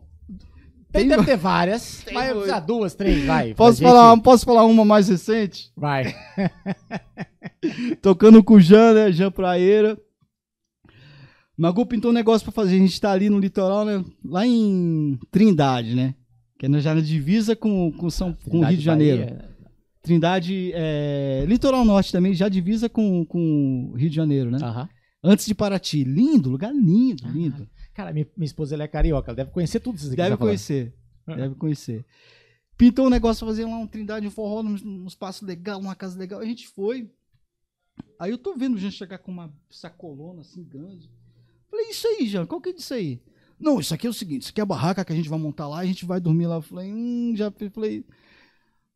[0.92, 3.54] Tem- deve ter várias, Tem mas duas, três, vai.
[3.54, 5.72] Posso falar, gente- posso falar uma mais recente?
[5.76, 6.14] Vai.
[8.02, 9.12] Tocando com o Jean, né?
[9.12, 9.98] Jean Praeira.
[11.58, 12.76] Magu pintou um negócio pra fazer.
[12.76, 14.04] A gente tá ali no litoral, né?
[14.24, 16.14] Lá em Trindade, né?
[16.58, 19.26] Que é já na divisa com, com, São, com o Rio de Janeiro.
[19.26, 19.56] Bahia.
[20.02, 24.60] Trindade, é, litoral norte também, já divisa com, com o Rio de Janeiro, né?
[24.62, 24.88] Aham.
[25.24, 26.04] Antes de Paraty.
[26.04, 27.68] Lindo, lugar lindo, Ah, lindo.
[27.96, 30.18] Cara, minha, minha esposa ela é carioca, ela deve conhecer tudo isso aqui.
[30.18, 30.94] Deve tá conhecer.
[31.26, 32.06] Deve conhecer.
[32.78, 35.96] Pintou um negócio pra fazer lá um Trindade, um forró, num, num espaço legal, numa
[35.96, 36.40] casa legal.
[36.40, 37.10] A gente foi.
[38.20, 41.10] Aí eu tô vendo o Jean chegar com uma sacolona assim grande.
[41.72, 43.22] Falei, isso aí, Jean, qual que é disso aí?
[43.60, 45.40] Não, isso aqui é o seguinte, isso aqui é a barraca que a gente vai
[45.40, 46.56] montar lá, a gente vai dormir lá.
[46.56, 48.06] Eu falei, hum, já falei.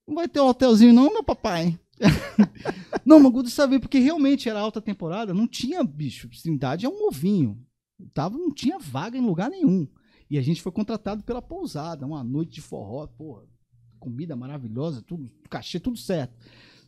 [0.07, 1.79] Não vai ter um hotelzinho, não, meu papai.
[3.05, 6.29] não, Magudo saber, porque realmente era alta temporada, não tinha bicho.
[6.41, 7.57] Trindade é um ovinho.
[8.13, 9.87] Tava, não tinha vaga em lugar nenhum.
[10.29, 13.43] E a gente foi contratado pela pousada, uma noite de forró, porra,
[13.99, 16.33] comida maravilhosa, tudo, cachê, tudo certo.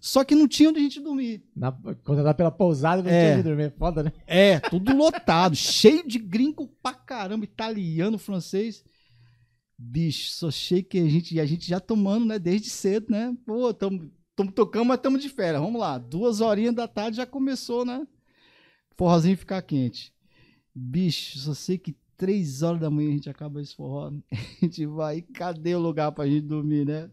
[0.04, 1.44] Só que não tinha onde a gente dormir.
[1.56, 3.22] Na, contratado pela pousada, não É.
[3.22, 3.72] tinha onde dormir.
[3.78, 4.12] Foda, né?
[4.26, 8.84] É, tudo lotado, cheio de gringo pra caramba, italiano, francês.
[9.78, 13.36] Bicho, só achei que a gente, a gente já tomando, né, desde cedo, né?
[13.46, 15.62] Pô, tamo, tamo tocando, mas tamo de férias.
[15.62, 18.06] Vamos lá, duas horinhas da tarde já começou, né?
[18.98, 20.12] Forrozinho ficar quente.
[20.74, 24.12] Bicho, só sei que três horas da manhã a gente acaba esse forró.
[24.32, 27.10] A gente vai, cadê o lugar pra gente dormir, né?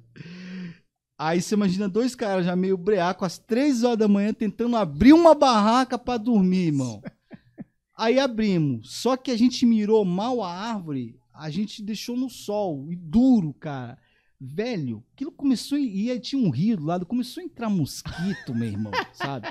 [1.18, 5.12] Aí você imagina dois caras já meio breaco às três horas da manhã tentando abrir
[5.12, 7.02] uma barraca pra dormir, irmão.
[7.96, 8.92] Aí abrimos.
[9.00, 13.52] Só que a gente mirou mal a árvore, a gente deixou no sol e duro,
[13.54, 13.98] cara.
[14.40, 18.54] Velho, aquilo começou a- e aí tinha um rio do lado, começou a entrar mosquito,
[18.54, 19.48] meu irmão, sabe?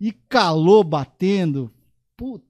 [0.00, 1.72] E calor batendo.
[2.16, 2.44] Putz,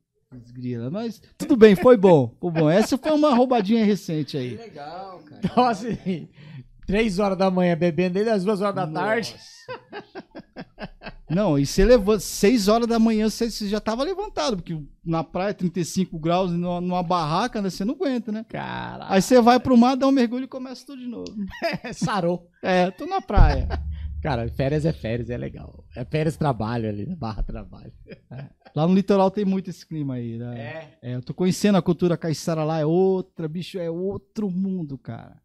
[0.50, 2.34] grila, mas tudo bem, foi bom.
[2.40, 2.70] Foi bom.
[2.70, 4.54] Essa foi uma roubadinha recente Que aí.
[4.54, 5.68] Então, legal, cara.
[5.70, 6.28] assim,
[6.86, 9.36] três horas da manhã bebendo desde as duas horas da tarde.
[11.28, 15.24] Não, e você levanta, 6 horas da manhã você, você já tava levantado, porque na
[15.24, 18.44] praia 35 graus, numa, numa barraca, né, você não aguenta, né?
[18.48, 19.12] Caralho.
[19.12, 21.34] Aí você vai pro mar, dá um mergulho e começa tudo de novo.
[21.94, 22.48] Sarou.
[22.62, 23.68] É, tô na praia.
[24.22, 25.84] Cara, férias é férias, é legal.
[25.94, 27.14] É férias trabalho ali, né?
[27.14, 27.92] barra trabalho.
[28.74, 30.88] Lá no litoral tem muito esse clima aí, né?
[31.02, 35.43] É, eu tô conhecendo a cultura caiçara lá, é outra, bicho, é outro mundo, cara.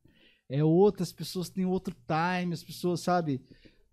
[0.49, 3.39] É outra, as pessoas têm outro time, as pessoas, sabe?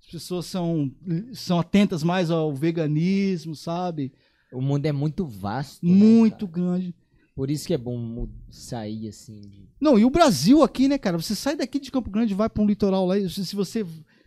[0.01, 0.91] As pessoas são,
[1.35, 4.13] são atentas mais ao veganismo, sabe?
[4.53, 5.85] O mundo é muito vasto.
[5.85, 6.53] né, Muito cara?
[6.53, 6.95] grande.
[7.35, 9.41] Por isso que é bom sair assim.
[9.43, 11.19] de- Não, e o Brasil aqui, né, cara?
[11.21, 13.85] Você sai daqui de Campo Grande e vai para um litoral lá, se você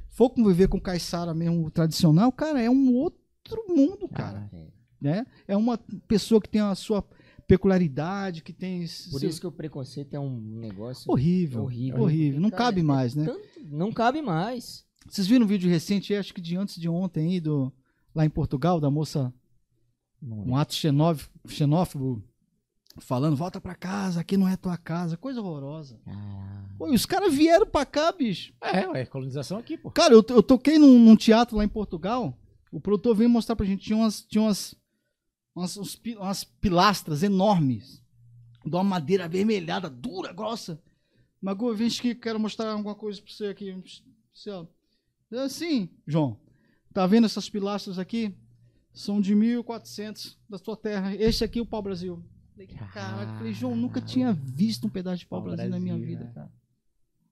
[0.10, 4.48] for conviver com caiçara mesmo tradicional, cara, é um outro mundo, cara.
[4.54, 4.68] É.
[5.02, 5.26] Né?
[5.48, 5.78] É uma
[6.08, 7.04] pessoa que tem a sua
[7.50, 8.82] peculiaridade, que tem.
[8.82, 11.64] Por seu- isso que o preconceito é um negócio Horrível.
[11.64, 12.02] horrível.
[12.04, 12.40] Horrível.
[12.40, 13.26] Não cabe é mais, né?
[13.26, 14.86] tanto- não cabe mais.
[15.10, 17.74] Vocês viram um vídeo recente, acho que de antes de ontem aí, do,
[18.14, 19.34] lá em Portugal, da moça,
[20.22, 22.24] um ato xenóf- xenófobo,
[23.00, 26.00] falando, volta pra casa, aqui não é tua casa, coisa horrorosa.
[26.06, 28.54] Ah, Pô, e os caras vieram pra cá, bicho.
[28.62, 29.90] É, ué, colonização aqui, pô.
[29.90, 32.38] Cara, eu, eu toquei num, num teatro lá em Portugal,
[32.72, 34.76] o produtor veio mostrar pra gente, tinha umas, tinha umas,
[35.60, 38.04] umas, uns umas pilastras enormes,
[38.66, 40.82] de uma madeira avermelhada, dura, grossa.
[41.42, 43.76] Mago, vem aqui, quero mostrar alguma coisa pra você aqui.
[44.48, 44.66] Ó.
[45.32, 46.40] É assim, João,
[46.94, 48.36] tá vendo essas pilastras aqui?
[48.92, 51.16] São de 1400 da sua terra.
[51.16, 52.24] Este aqui é o pau-brasil.
[52.94, 56.32] Caraca, falei, João, nunca tinha visto um pedaço de pau-brasil na minha vida, né?
[56.34, 56.52] cara.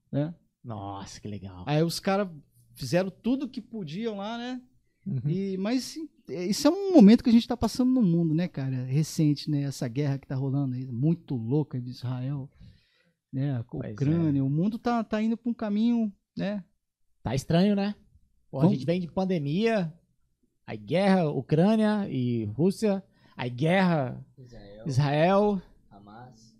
[0.09, 0.35] Né?
[0.63, 1.65] Nossa, que legal.
[1.67, 2.29] Aí os caras
[2.75, 4.61] fizeram tudo que podiam lá, né?
[5.07, 5.29] Uhum.
[5.29, 5.95] E, mas
[6.29, 8.83] é, isso é um momento que a gente está passando no mundo, né, cara?
[8.83, 9.61] Recente, né?
[9.61, 12.49] Essa guerra que tá rolando aí, muito louca de Israel,
[13.31, 13.55] né?
[13.57, 13.93] A Pois é.
[13.93, 16.63] Ucrânia, o mundo tá, tá indo para um caminho, né?
[17.23, 17.95] Tá estranho, né?
[18.51, 19.93] Pô, a gente vem de pandemia,
[20.65, 23.03] aí guerra, Ucrânia e Rússia,
[23.35, 26.55] aí guerra, Israel, Israel, Hamas.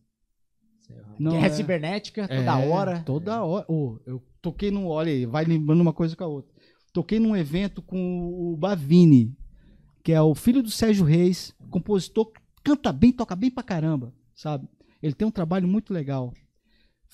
[1.20, 3.00] Não, guerra é- cibernética, toda É, hora.
[3.04, 3.66] Toda hora.
[3.70, 4.88] Ô, eu toquei num.
[4.88, 6.54] Olha aí, vai lembrando uma coisa com a outra.
[6.98, 9.38] Toquei num evento com o Bavini,
[10.02, 12.32] que é o filho do Sérgio Reis, compositor,
[12.64, 14.68] canta bem, toca bem pra caramba, sabe?
[15.00, 16.34] Ele tem um trabalho muito legal.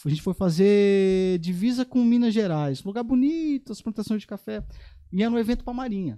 [0.06, 4.66] A gente foi fazer divisa com Minas Gerais, lugar bonito, as plantações de café.
[5.12, 6.18] E era um evento pra Marinha,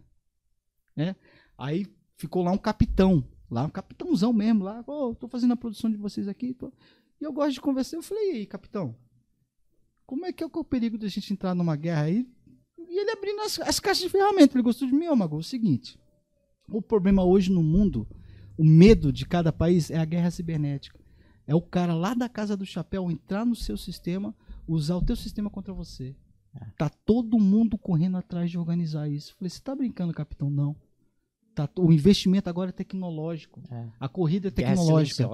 [0.96, 1.16] né?
[1.58, 1.88] Aí
[2.18, 5.98] ficou lá um capitão, lá um capitãozão mesmo, lá, ô, tô fazendo a produção de
[5.98, 6.72] vocês aqui, tô...
[7.20, 7.98] E eu gosto de conversar.
[7.98, 8.96] Eu falei, e aí, capitão?
[10.06, 12.28] Como é que é o perigo da gente entrar numa guerra aí?
[12.96, 14.56] E ele abrindo as, as caixas de ferramentas.
[14.56, 15.36] Ele gostou de mim, ó, Mago.
[15.36, 16.00] É o seguinte:
[16.70, 18.08] o problema hoje no mundo,
[18.58, 20.98] o medo de cada país é a guerra cibernética.
[21.46, 24.34] É o cara lá da casa do chapéu entrar no seu sistema,
[24.66, 26.16] usar o teu sistema contra você.
[26.78, 29.34] Tá todo mundo correndo atrás de organizar isso.
[29.34, 30.50] Eu falei, você tá brincando, capitão?
[30.50, 30.74] Não.
[31.54, 33.62] Tá, o investimento agora é tecnológico.
[33.70, 33.90] É.
[34.00, 35.30] A corrida é tecnológica.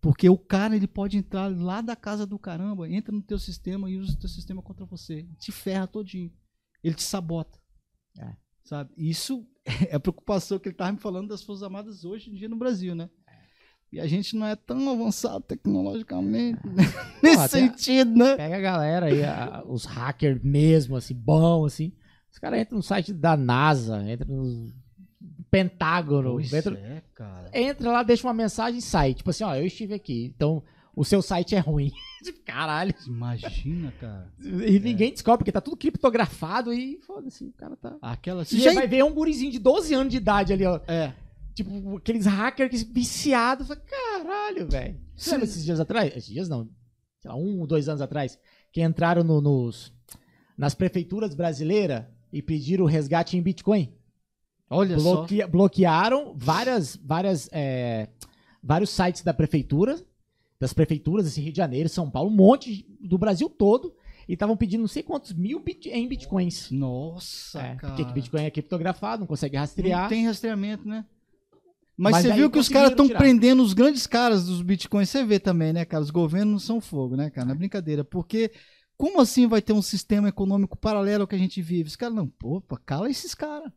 [0.00, 3.90] Porque o cara ele pode entrar lá da casa do caramba, entra no teu sistema
[3.90, 5.26] e usa o teu sistema contra você.
[5.38, 6.32] Te ferra todinho.
[6.82, 7.58] Ele te sabota.
[8.18, 8.32] É.
[8.64, 8.90] Sabe?
[8.96, 9.46] Isso
[9.90, 12.56] é a preocupação que ele tava me falando das Forças Armadas hoje em dia no
[12.56, 13.08] Brasil, né?
[13.90, 16.82] E a gente não é tão avançado tecnologicamente né?
[17.22, 18.36] nesse até- sentido, né?
[18.36, 21.92] Pega a galera aí, a- os hackers mesmo, assim, bom, assim.
[22.30, 24.72] Os caras entram no site da NASA, entram no
[25.50, 27.50] Pentágono, Pois entra, é, cara.
[27.54, 29.14] entra lá, deixa uma mensagem e sai.
[29.14, 30.62] Tipo assim, ó, eu estive aqui, então
[30.98, 31.90] o seu site é ruim.
[32.20, 32.92] Tipo, Caralho.
[33.06, 34.32] Imagina, cara.
[34.42, 37.96] E ninguém descobre, porque tá tudo criptografado e foda-se, o cara tá.
[38.02, 38.42] Aquela.
[38.42, 38.72] E já...
[38.74, 40.80] vai ver um gurizinho de 12 anos de idade ali, ó.
[40.88, 41.14] É.
[41.54, 43.68] Tipo, aqueles hackers viciados.
[43.68, 45.00] Fala, Caralho, velho.
[45.14, 46.12] Você lembra esses dias atrás?
[46.16, 46.68] Esses dias não.
[47.20, 48.36] Sei lá, um ou dois anos atrás.
[48.72, 49.92] Que entraram no- nos,
[50.56, 53.92] nas prefeituras brasileiras e pediram o resgate em Bitcoin.
[54.68, 55.18] Olha só.
[55.18, 58.08] Bloquea- bloquearam várias, várias, é,
[58.60, 60.04] vários sites da prefeitura,
[60.60, 63.94] das prefeituras, assim, Rio de Janeiro, São Paulo, um monte do Brasil todo.
[64.28, 66.70] E estavam pedindo não sei quantos mil bit, em bitcoins.
[66.70, 67.94] Nossa, É, cara.
[67.94, 70.02] porque que Bitcoin é criptografado, não consegue rastrear.
[70.02, 71.06] Não tem rastreamento, né?
[71.96, 75.08] Mas, Mas você viu que os caras estão prendendo os grandes caras dos bitcoins.
[75.08, 76.02] Você vê também, né, cara?
[76.04, 77.46] Os governos não são fogo, né, cara?
[77.46, 78.04] Não é brincadeira.
[78.04, 78.52] Porque
[78.98, 81.88] como assim vai ter um sistema econômico paralelo ao que a gente vive?
[81.88, 83.72] Os caras, não, pô, pô, cala esses caras.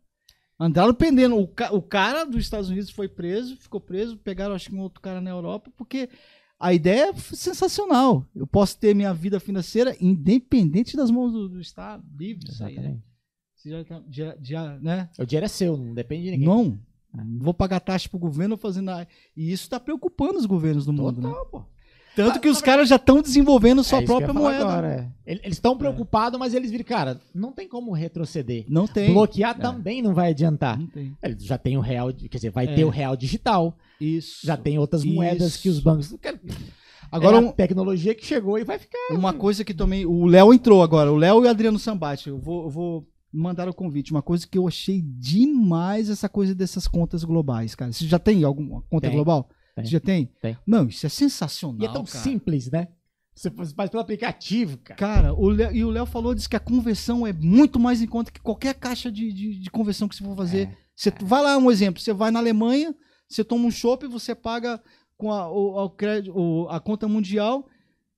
[0.60, 1.38] Andaram prendendo.
[1.38, 4.82] O, ca- o cara dos Estados Unidos foi preso, ficou preso, pegaram, acho que um
[4.82, 6.10] outro cara na Europa, porque
[6.62, 8.26] a ideia é sensacional.
[8.36, 12.50] Eu posso ter minha vida financeira independente das mãos do, do Estado, livre.
[12.50, 12.98] Isso aí, né?
[13.66, 13.66] Exatamente.
[13.66, 15.10] Já, tá- já, já, né?
[15.20, 16.48] O dinheiro é seu, não depende de ninguém.
[16.48, 16.80] Não.
[17.14, 18.90] Não vou pagar taxa pro governo fazendo.
[19.36, 21.28] E isso tá preocupando os governos do mundo, né?
[21.30, 21.66] Total, pô.
[22.16, 24.60] Tanto que os caras já estão desenvolvendo sua É própria moeda.
[24.64, 25.34] agora, é.
[25.34, 28.66] Eles estão preocupados, mas eles viram, cara, não tem como retroceder.
[28.68, 29.14] Não tem.
[29.14, 29.62] Bloquear É.
[29.62, 30.78] também não vai adiantar.
[30.78, 31.16] Não tem.
[31.24, 32.76] Eles já tem o real, quer dizer, vai É.
[32.76, 34.46] ter o real digital, Isso.
[34.46, 35.62] já tem outras moedas Isso.
[35.62, 36.14] que os bancos.
[36.14, 36.38] Agora,
[37.12, 38.98] Agora, é um- a tecnologia que chegou e vai ficar.
[39.12, 40.06] uma coisa que também.
[40.06, 41.12] O Léo entrou agora.
[41.12, 42.30] O Léo e o Adriano Sambate.
[42.30, 44.12] Eu vou, eu vou me mandaram o convite.
[44.12, 47.92] Uma coisa que eu achei demais essa coisa dessas contas globais, cara.
[47.92, 49.16] Você já tem alguma conta Tem.
[49.16, 49.50] global?
[49.76, 49.86] Tem.
[49.86, 50.26] Você já tem?
[50.42, 50.58] Tem.
[50.68, 51.78] Não, isso é sensacional.
[51.82, 52.24] E é tão cara.
[52.24, 52.88] simples, né?
[53.34, 54.98] Você faz pelo aplicativo, cara.
[55.00, 58.08] Cara, o Léo- e o Léo falou, disse que a conversão é muito mais em
[58.08, 60.68] conta que qualquer caixa de, de, de conversão que você for fazer.
[60.68, 62.94] É, Você vai lá, um exemplo, você vai na Alemanha,
[63.28, 64.82] você toma um chopp, você paga
[65.18, 67.66] com a, o, o crédito, o- a conta mundial,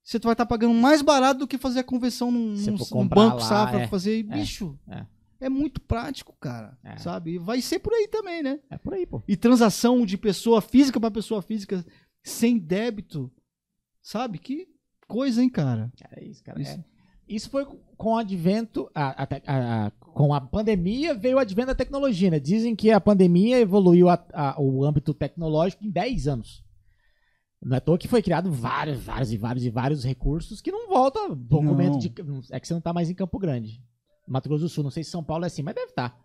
[0.03, 3.41] você vai estar pagando mais barato do que fazer a conversão num, num- banco lá,
[3.41, 3.87] safra, é.
[3.87, 5.05] fazer, e, É, bicho, é.
[5.45, 5.49] É.
[5.49, 6.97] muito prático, cara, É.
[6.97, 7.33] sabe?
[7.33, 8.59] E vai ser por aí também, né?
[8.69, 9.21] É por aí, pô.
[9.27, 11.85] E transação de pessoa física para pessoa física
[12.23, 13.31] sem débito,
[14.01, 14.37] sabe?
[14.39, 14.67] Que
[15.07, 15.91] coisa, hein, cara?
[16.11, 16.61] É isso, cara.
[16.61, 16.71] Isso.
[16.71, 16.83] É.
[17.27, 17.65] Isso foi
[17.97, 19.27] com o advento, a- a
[19.87, 22.39] a- com a pandemia veio o advento da tecnologia, né?
[22.39, 24.07] Dizem que a pandemia evoluiu
[24.57, 26.61] o âmbito tecnológico em 10 anos.
[27.61, 30.69] Não é à toa que foi criado vários, vários e vários e vários recursos que
[30.71, 31.33] não voltam.
[31.33, 31.97] Documento Não.
[31.99, 32.11] de.
[32.51, 33.81] É que você não tá mais em Campo Grande.
[34.27, 36.17] Mato Grosso do Sul, não sei se São Paulo é assim, mas deve estar.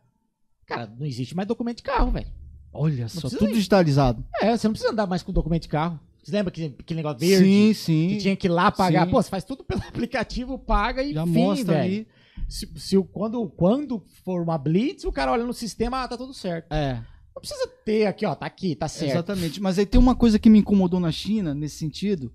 [0.67, 2.28] Cara, não existe mais documento de carro, velho.
[2.73, 3.55] Olha só, precisa tudo ir.
[3.55, 4.25] digitalizado.
[4.41, 5.99] É, você não precisa andar mais com documento de carro.
[6.23, 7.44] Você lembra que aquele negócio verde?
[7.44, 8.09] Sim, sim.
[8.10, 9.07] Que tinha que ir lá pagar.
[9.07, 9.10] Sim.
[9.10, 11.85] Pô, você faz tudo pelo aplicativo, paga e Já fim, mostra velho.
[11.85, 12.09] ali.
[12.49, 16.35] Se, se quando, quando for uma blitz, o cara olha no sistema, ah, tá tudo
[16.35, 16.73] certo.
[16.73, 16.94] É,
[17.35, 19.12] Não precisa ter aqui, ó, tá aqui, tá certo.
[19.12, 19.60] exatamente.
[19.60, 22.31] Mas aí tem uma coisa que me incomodou na China, nesse sentido,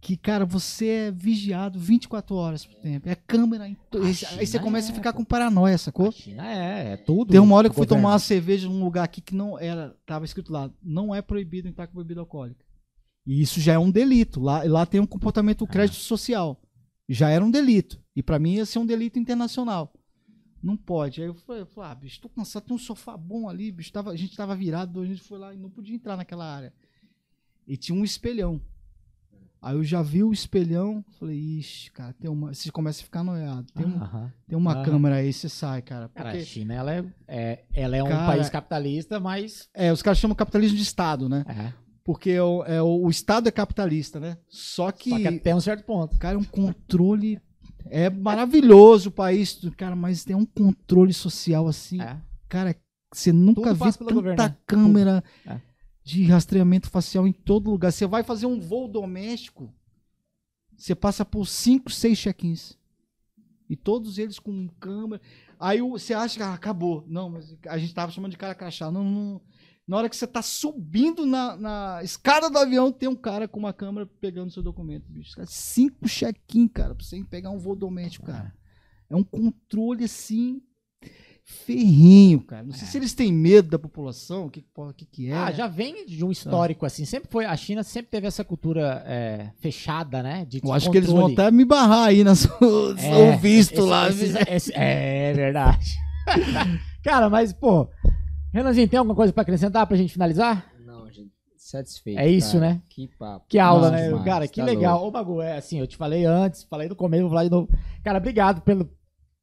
[0.00, 3.08] que, cara, você é vigiado 24 horas por tempo.
[3.08, 3.68] É câmera.
[3.68, 3.76] Em
[4.38, 5.18] aí você começa é, a ficar pô.
[5.18, 6.08] com paranoia, sacou?
[6.08, 7.30] A China é, é tudo.
[7.30, 8.02] Tem uma hora que eu fui governo.
[8.02, 11.68] tomar uma cerveja num lugar aqui que não era, tava escrito lá, não é proibido
[11.68, 12.64] entrar com bebida alcoólica.
[13.26, 14.40] E isso já é um delito.
[14.40, 16.60] Lá, lá tem um comportamento crédito social.
[17.06, 18.02] Já era um delito.
[18.16, 19.92] E pra mim ia ser um delito internacional.
[20.62, 21.20] Não pode.
[21.20, 23.92] Aí eu falei, eu falei, ah, bicho, tô cansado, tem um sofá bom ali, bicho.
[23.92, 26.72] Tava, a gente tava virado, a gente foi lá e não podia entrar naquela área.
[27.66, 28.60] E tinha um espelhão.
[29.62, 32.54] Aí eu já vi o espelhão, falei, ixi, cara, tem uma.
[32.54, 33.66] Você começa a ficar noiado.
[33.74, 34.00] Tem, um-
[34.48, 34.84] tem uma Ah.
[34.84, 36.08] câmera aí, você sai, cara.
[36.14, 39.68] Cara, Porque- a China, ela é, é- ela é um Cara, país capitalista, mas...
[39.74, 41.44] É, os caras chamam capitalismo de Estado, né?
[41.46, 41.72] É,
[42.02, 44.38] Porque é o, é o, o Estado é capitalista, né?
[44.48, 46.18] Só que, só que até um certo ponto.
[46.18, 47.38] cara, é um controle.
[47.90, 52.00] É maravilhoso o país, cara, mas tem um controle social assim.
[52.00, 52.16] É.
[52.48, 52.74] Cara,
[53.12, 54.56] você nunca Tudo viu tanta governo, né?
[54.66, 55.24] câmera.
[55.46, 55.60] É.
[56.02, 57.92] de rastreamento facial em todo lugar.
[57.92, 59.72] Você vai fazer um voo doméstico,
[60.76, 62.78] você passa por cinco, seis check-ins.
[63.68, 65.22] E todos eles com câmera.
[65.58, 67.04] Aí você acha que ah, acabou.
[67.06, 68.90] Não, mas a gente tava chamando de cara crachá.
[68.90, 69.40] Não, não.
[69.86, 73.60] Na hora que você tá subindo na, na escada do avião, tem um cara com
[73.60, 75.34] uma câmera pegando seu documento, bicho.
[75.46, 78.52] Cinco check-in, cara, pra você pegar um voo doméstico, cara.
[79.08, 80.62] É um controle assim
[81.44, 82.62] ferrinho, cara.
[82.62, 84.64] Não sei se eles têm medo da população, o que,
[84.96, 85.34] que, que é.
[85.34, 87.04] Ah, já vem de um histórico assim.
[87.04, 87.44] Sempre foi.
[87.44, 90.44] A China sempre teve essa cultura é, fechada, né?
[90.48, 92.56] De Eu acho que eles vão até me barrar aí na sua,
[92.98, 94.08] É, visto esse- lá.
[94.08, 95.94] esses- esse- é verdade.
[97.02, 97.88] Cara, mas, pô.
[98.52, 100.66] Renanzinho, tem alguma coisa pra acrescentar pra gente finalizar?
[100.84, 102.18] Não, gente, satisfeito.
[102.18, 102.74] É isso, cara.
[102.74, 102.82] né?
[102.88, 103.46] Que papo.
[103.48, 104.08] Que aula, Nossa, né?
[104.08, 104.94] demais, cara, que tá legal.
[105.02, 105.08] louco.
[105.08, 107.68] Ô, Bagu, é assim, eu te falei antes, falei no começo, vou falar de novo.
[108.02, 108.90] Cara, obrigado pelo,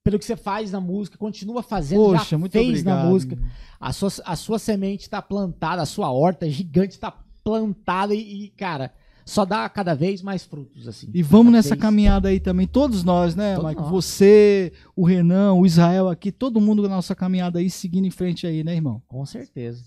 [0.07, 3.03] pelo que você faz na música, continua fazendo, Poxa, já muito fez obrigado.
[3.03, 3.37] na música.
[3.79, 7.11] A sua, a sua semente tá plantada, a sua horta gigante tá
[7.43, 8.93] plantada e, e, cara,
[9.25, 11.09] só dá cada vez mais frutos, assim.
[11.13, 13.81] E vamos nessa vez- caminhada aí também, todos nós, né, Todos Mike?
[13.81, 13.91] nós.
[13.91, 18.47] Você, o Renan, o Israel aqui, todo mundo na nossa caminhada aí, seguindo em frente
[18.47, 19.01] aí, né, irmão?
[19.07, 19.83] Com certeza.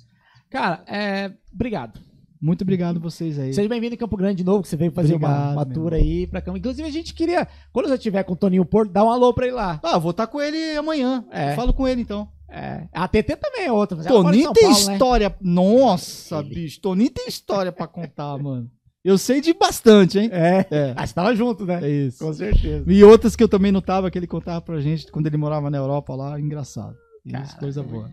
[0.51, 1.99] Cara, é, obrigado.
[2.41, 3.53] Muito obrigado vocês aí.
[3.53, 5.75] Seja bem-vindo em Campo Grande de novo, que você veio fazer uma, Obrigado, uma meu
[5.75, 6.57] tour aí pra Campo.
[6.57, 9.47] Inclusive, a gente queria, quando você estiver com o Toninho Porto, dá um alô pra
[9.47, 9.79] ele lá.
[9.83, 11.23] Ah, vou estar com ele amanhã.
[11.31, 11.53] É.
[11.53, 12.27] Eu Falo com ele então.
[12.49, 14.03] É, a TT também é outra.
[14.03, 14.93] Toninho tem Paulo, né?
[14.95, 15.37] história.
[15.41, 16.55] Nossa, Ele.
[16.55, 16.81] bicho.
[16.81, 18.69] Toninho tem história pra contar, mano.
[19.05, 20.29] Eu sei de bastante, hein?
[20.33, 20.67] É.
[20.71, 20.95] É.
[20.97, 21.79] Ah, você tava junto, né?
[21.83, 22.25] É isso.
[22.25, 22.85] Com certeza.
[22.91, 25.71] E outras que eu também não tava, que ele contava pra gente quando ele morava
[25.71, 26.41] na Europa lá.
[26.41, 26.97] Engraçado.
[27.25, 27.59] Isso, Cara.
[27.61, 28.11] coisa boa.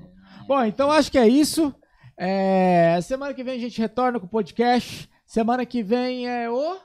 [0.47, 1.73] Bom, então acho que é isso.
[2.18, 5.10] É, Semana que vem a gente retorna com o podcast.
[5.26, 6.78] Semana que vem é o.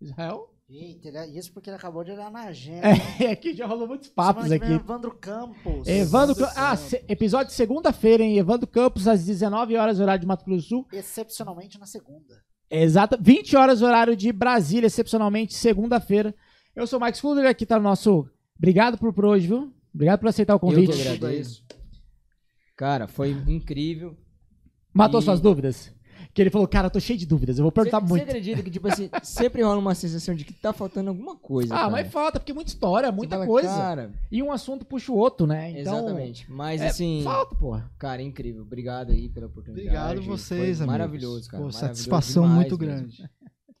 [0.00, 0.50] Israel?
[0.68, 2.86] Eita, ele- isso porque ele acabou de olhar na agenda.
[3.20, 4.84] É, aqui já rolou muitos papos Semana que vem, aqui.
[4.84, 5.86] Evandro Campos.
[5.86, 6.80] Evandro, ah, Campos.
[6.80, 8.38] se- episódio de segunda-feira, hein?
[8.38, 10.86] Evandro Campos, às 19 horas, horário de Mato Grosso do Sul.
[10.92, 12.42] Excepcionalmente na segunda.
[12.70, 16.34] Exato, 20 horas, horário de Brasília, excepcionalmente, segunda-feira.
[16.74, 18.26] Eu sou o Max Fuller, aqui tá o nosso.
[18.56, 19.72] Obrigado por, por hoje, viu?
[19.94, 20.92] Obrigado por aceitar o Eu convite.
[20.96, 21.62] que agradeço.
[22.74, 24.16] Cara, foi incrível.
[24.94, 25.92] Matou E- suas dúvidas?
[26.32, 28.22] Que ele falou, cara, eu tô cheio de dúvidas, eu vou perguntar Você muito.
[28.24, 31.72] acredita que, tipo assim, sempre rola uma sensação de que tá faltando alguma coisa.
[31.72, 31.90] Ah, cara.
[31.90, 33.68] mas falta, porque muita história, Você muita fala, coisa.
[33.68, 35.70] Cara, E um assunto puxa o outro, né?
[35.70, 36.50] Então, exatamente.
[36.50, 37.88] Mas é, assim, falta, porra.
[37.98, 38.62] cara, incrível.
[38.62, 39.86] Obrigado aí pela oportunidade.
[39.86, 40.86] Obrigado vocês, Foi amigos.
[40.86, 41.62] Maravilhoso, cara.
[41.62, 42.96] Pô, maravilhoso satisfação demais muito mesmo.
[42.96, 43.30] grande.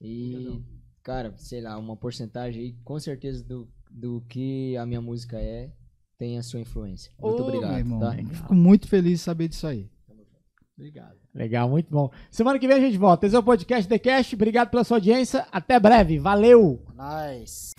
[0.00, 0.62] E,
[1.02, 5.72] cara, sei lá, uma porcentagem aí, com certeza, do, do que a minha música é,
[6.16, 7.10] tem a sua influência.
[7.20, 8.12] Muito Ô, obrigado, meu irmão, tá?
[8.32, 9.90] Fico muito feliz de saber disso aí.
[10.76, 11.16] Obrigado.
[11.34, 12.10] Legal, muito bom.
[12.30, 13.26] Semana que vem a gente volta.
[13.26, 14.32] Esse é o podcast The Cash.
[14.32, 15.46] Obrigado pela sua audiência.
[15.52, 16.18] Até breve.
[16.18, 16.80] Valeu!
[16.94, 17.74] Nice.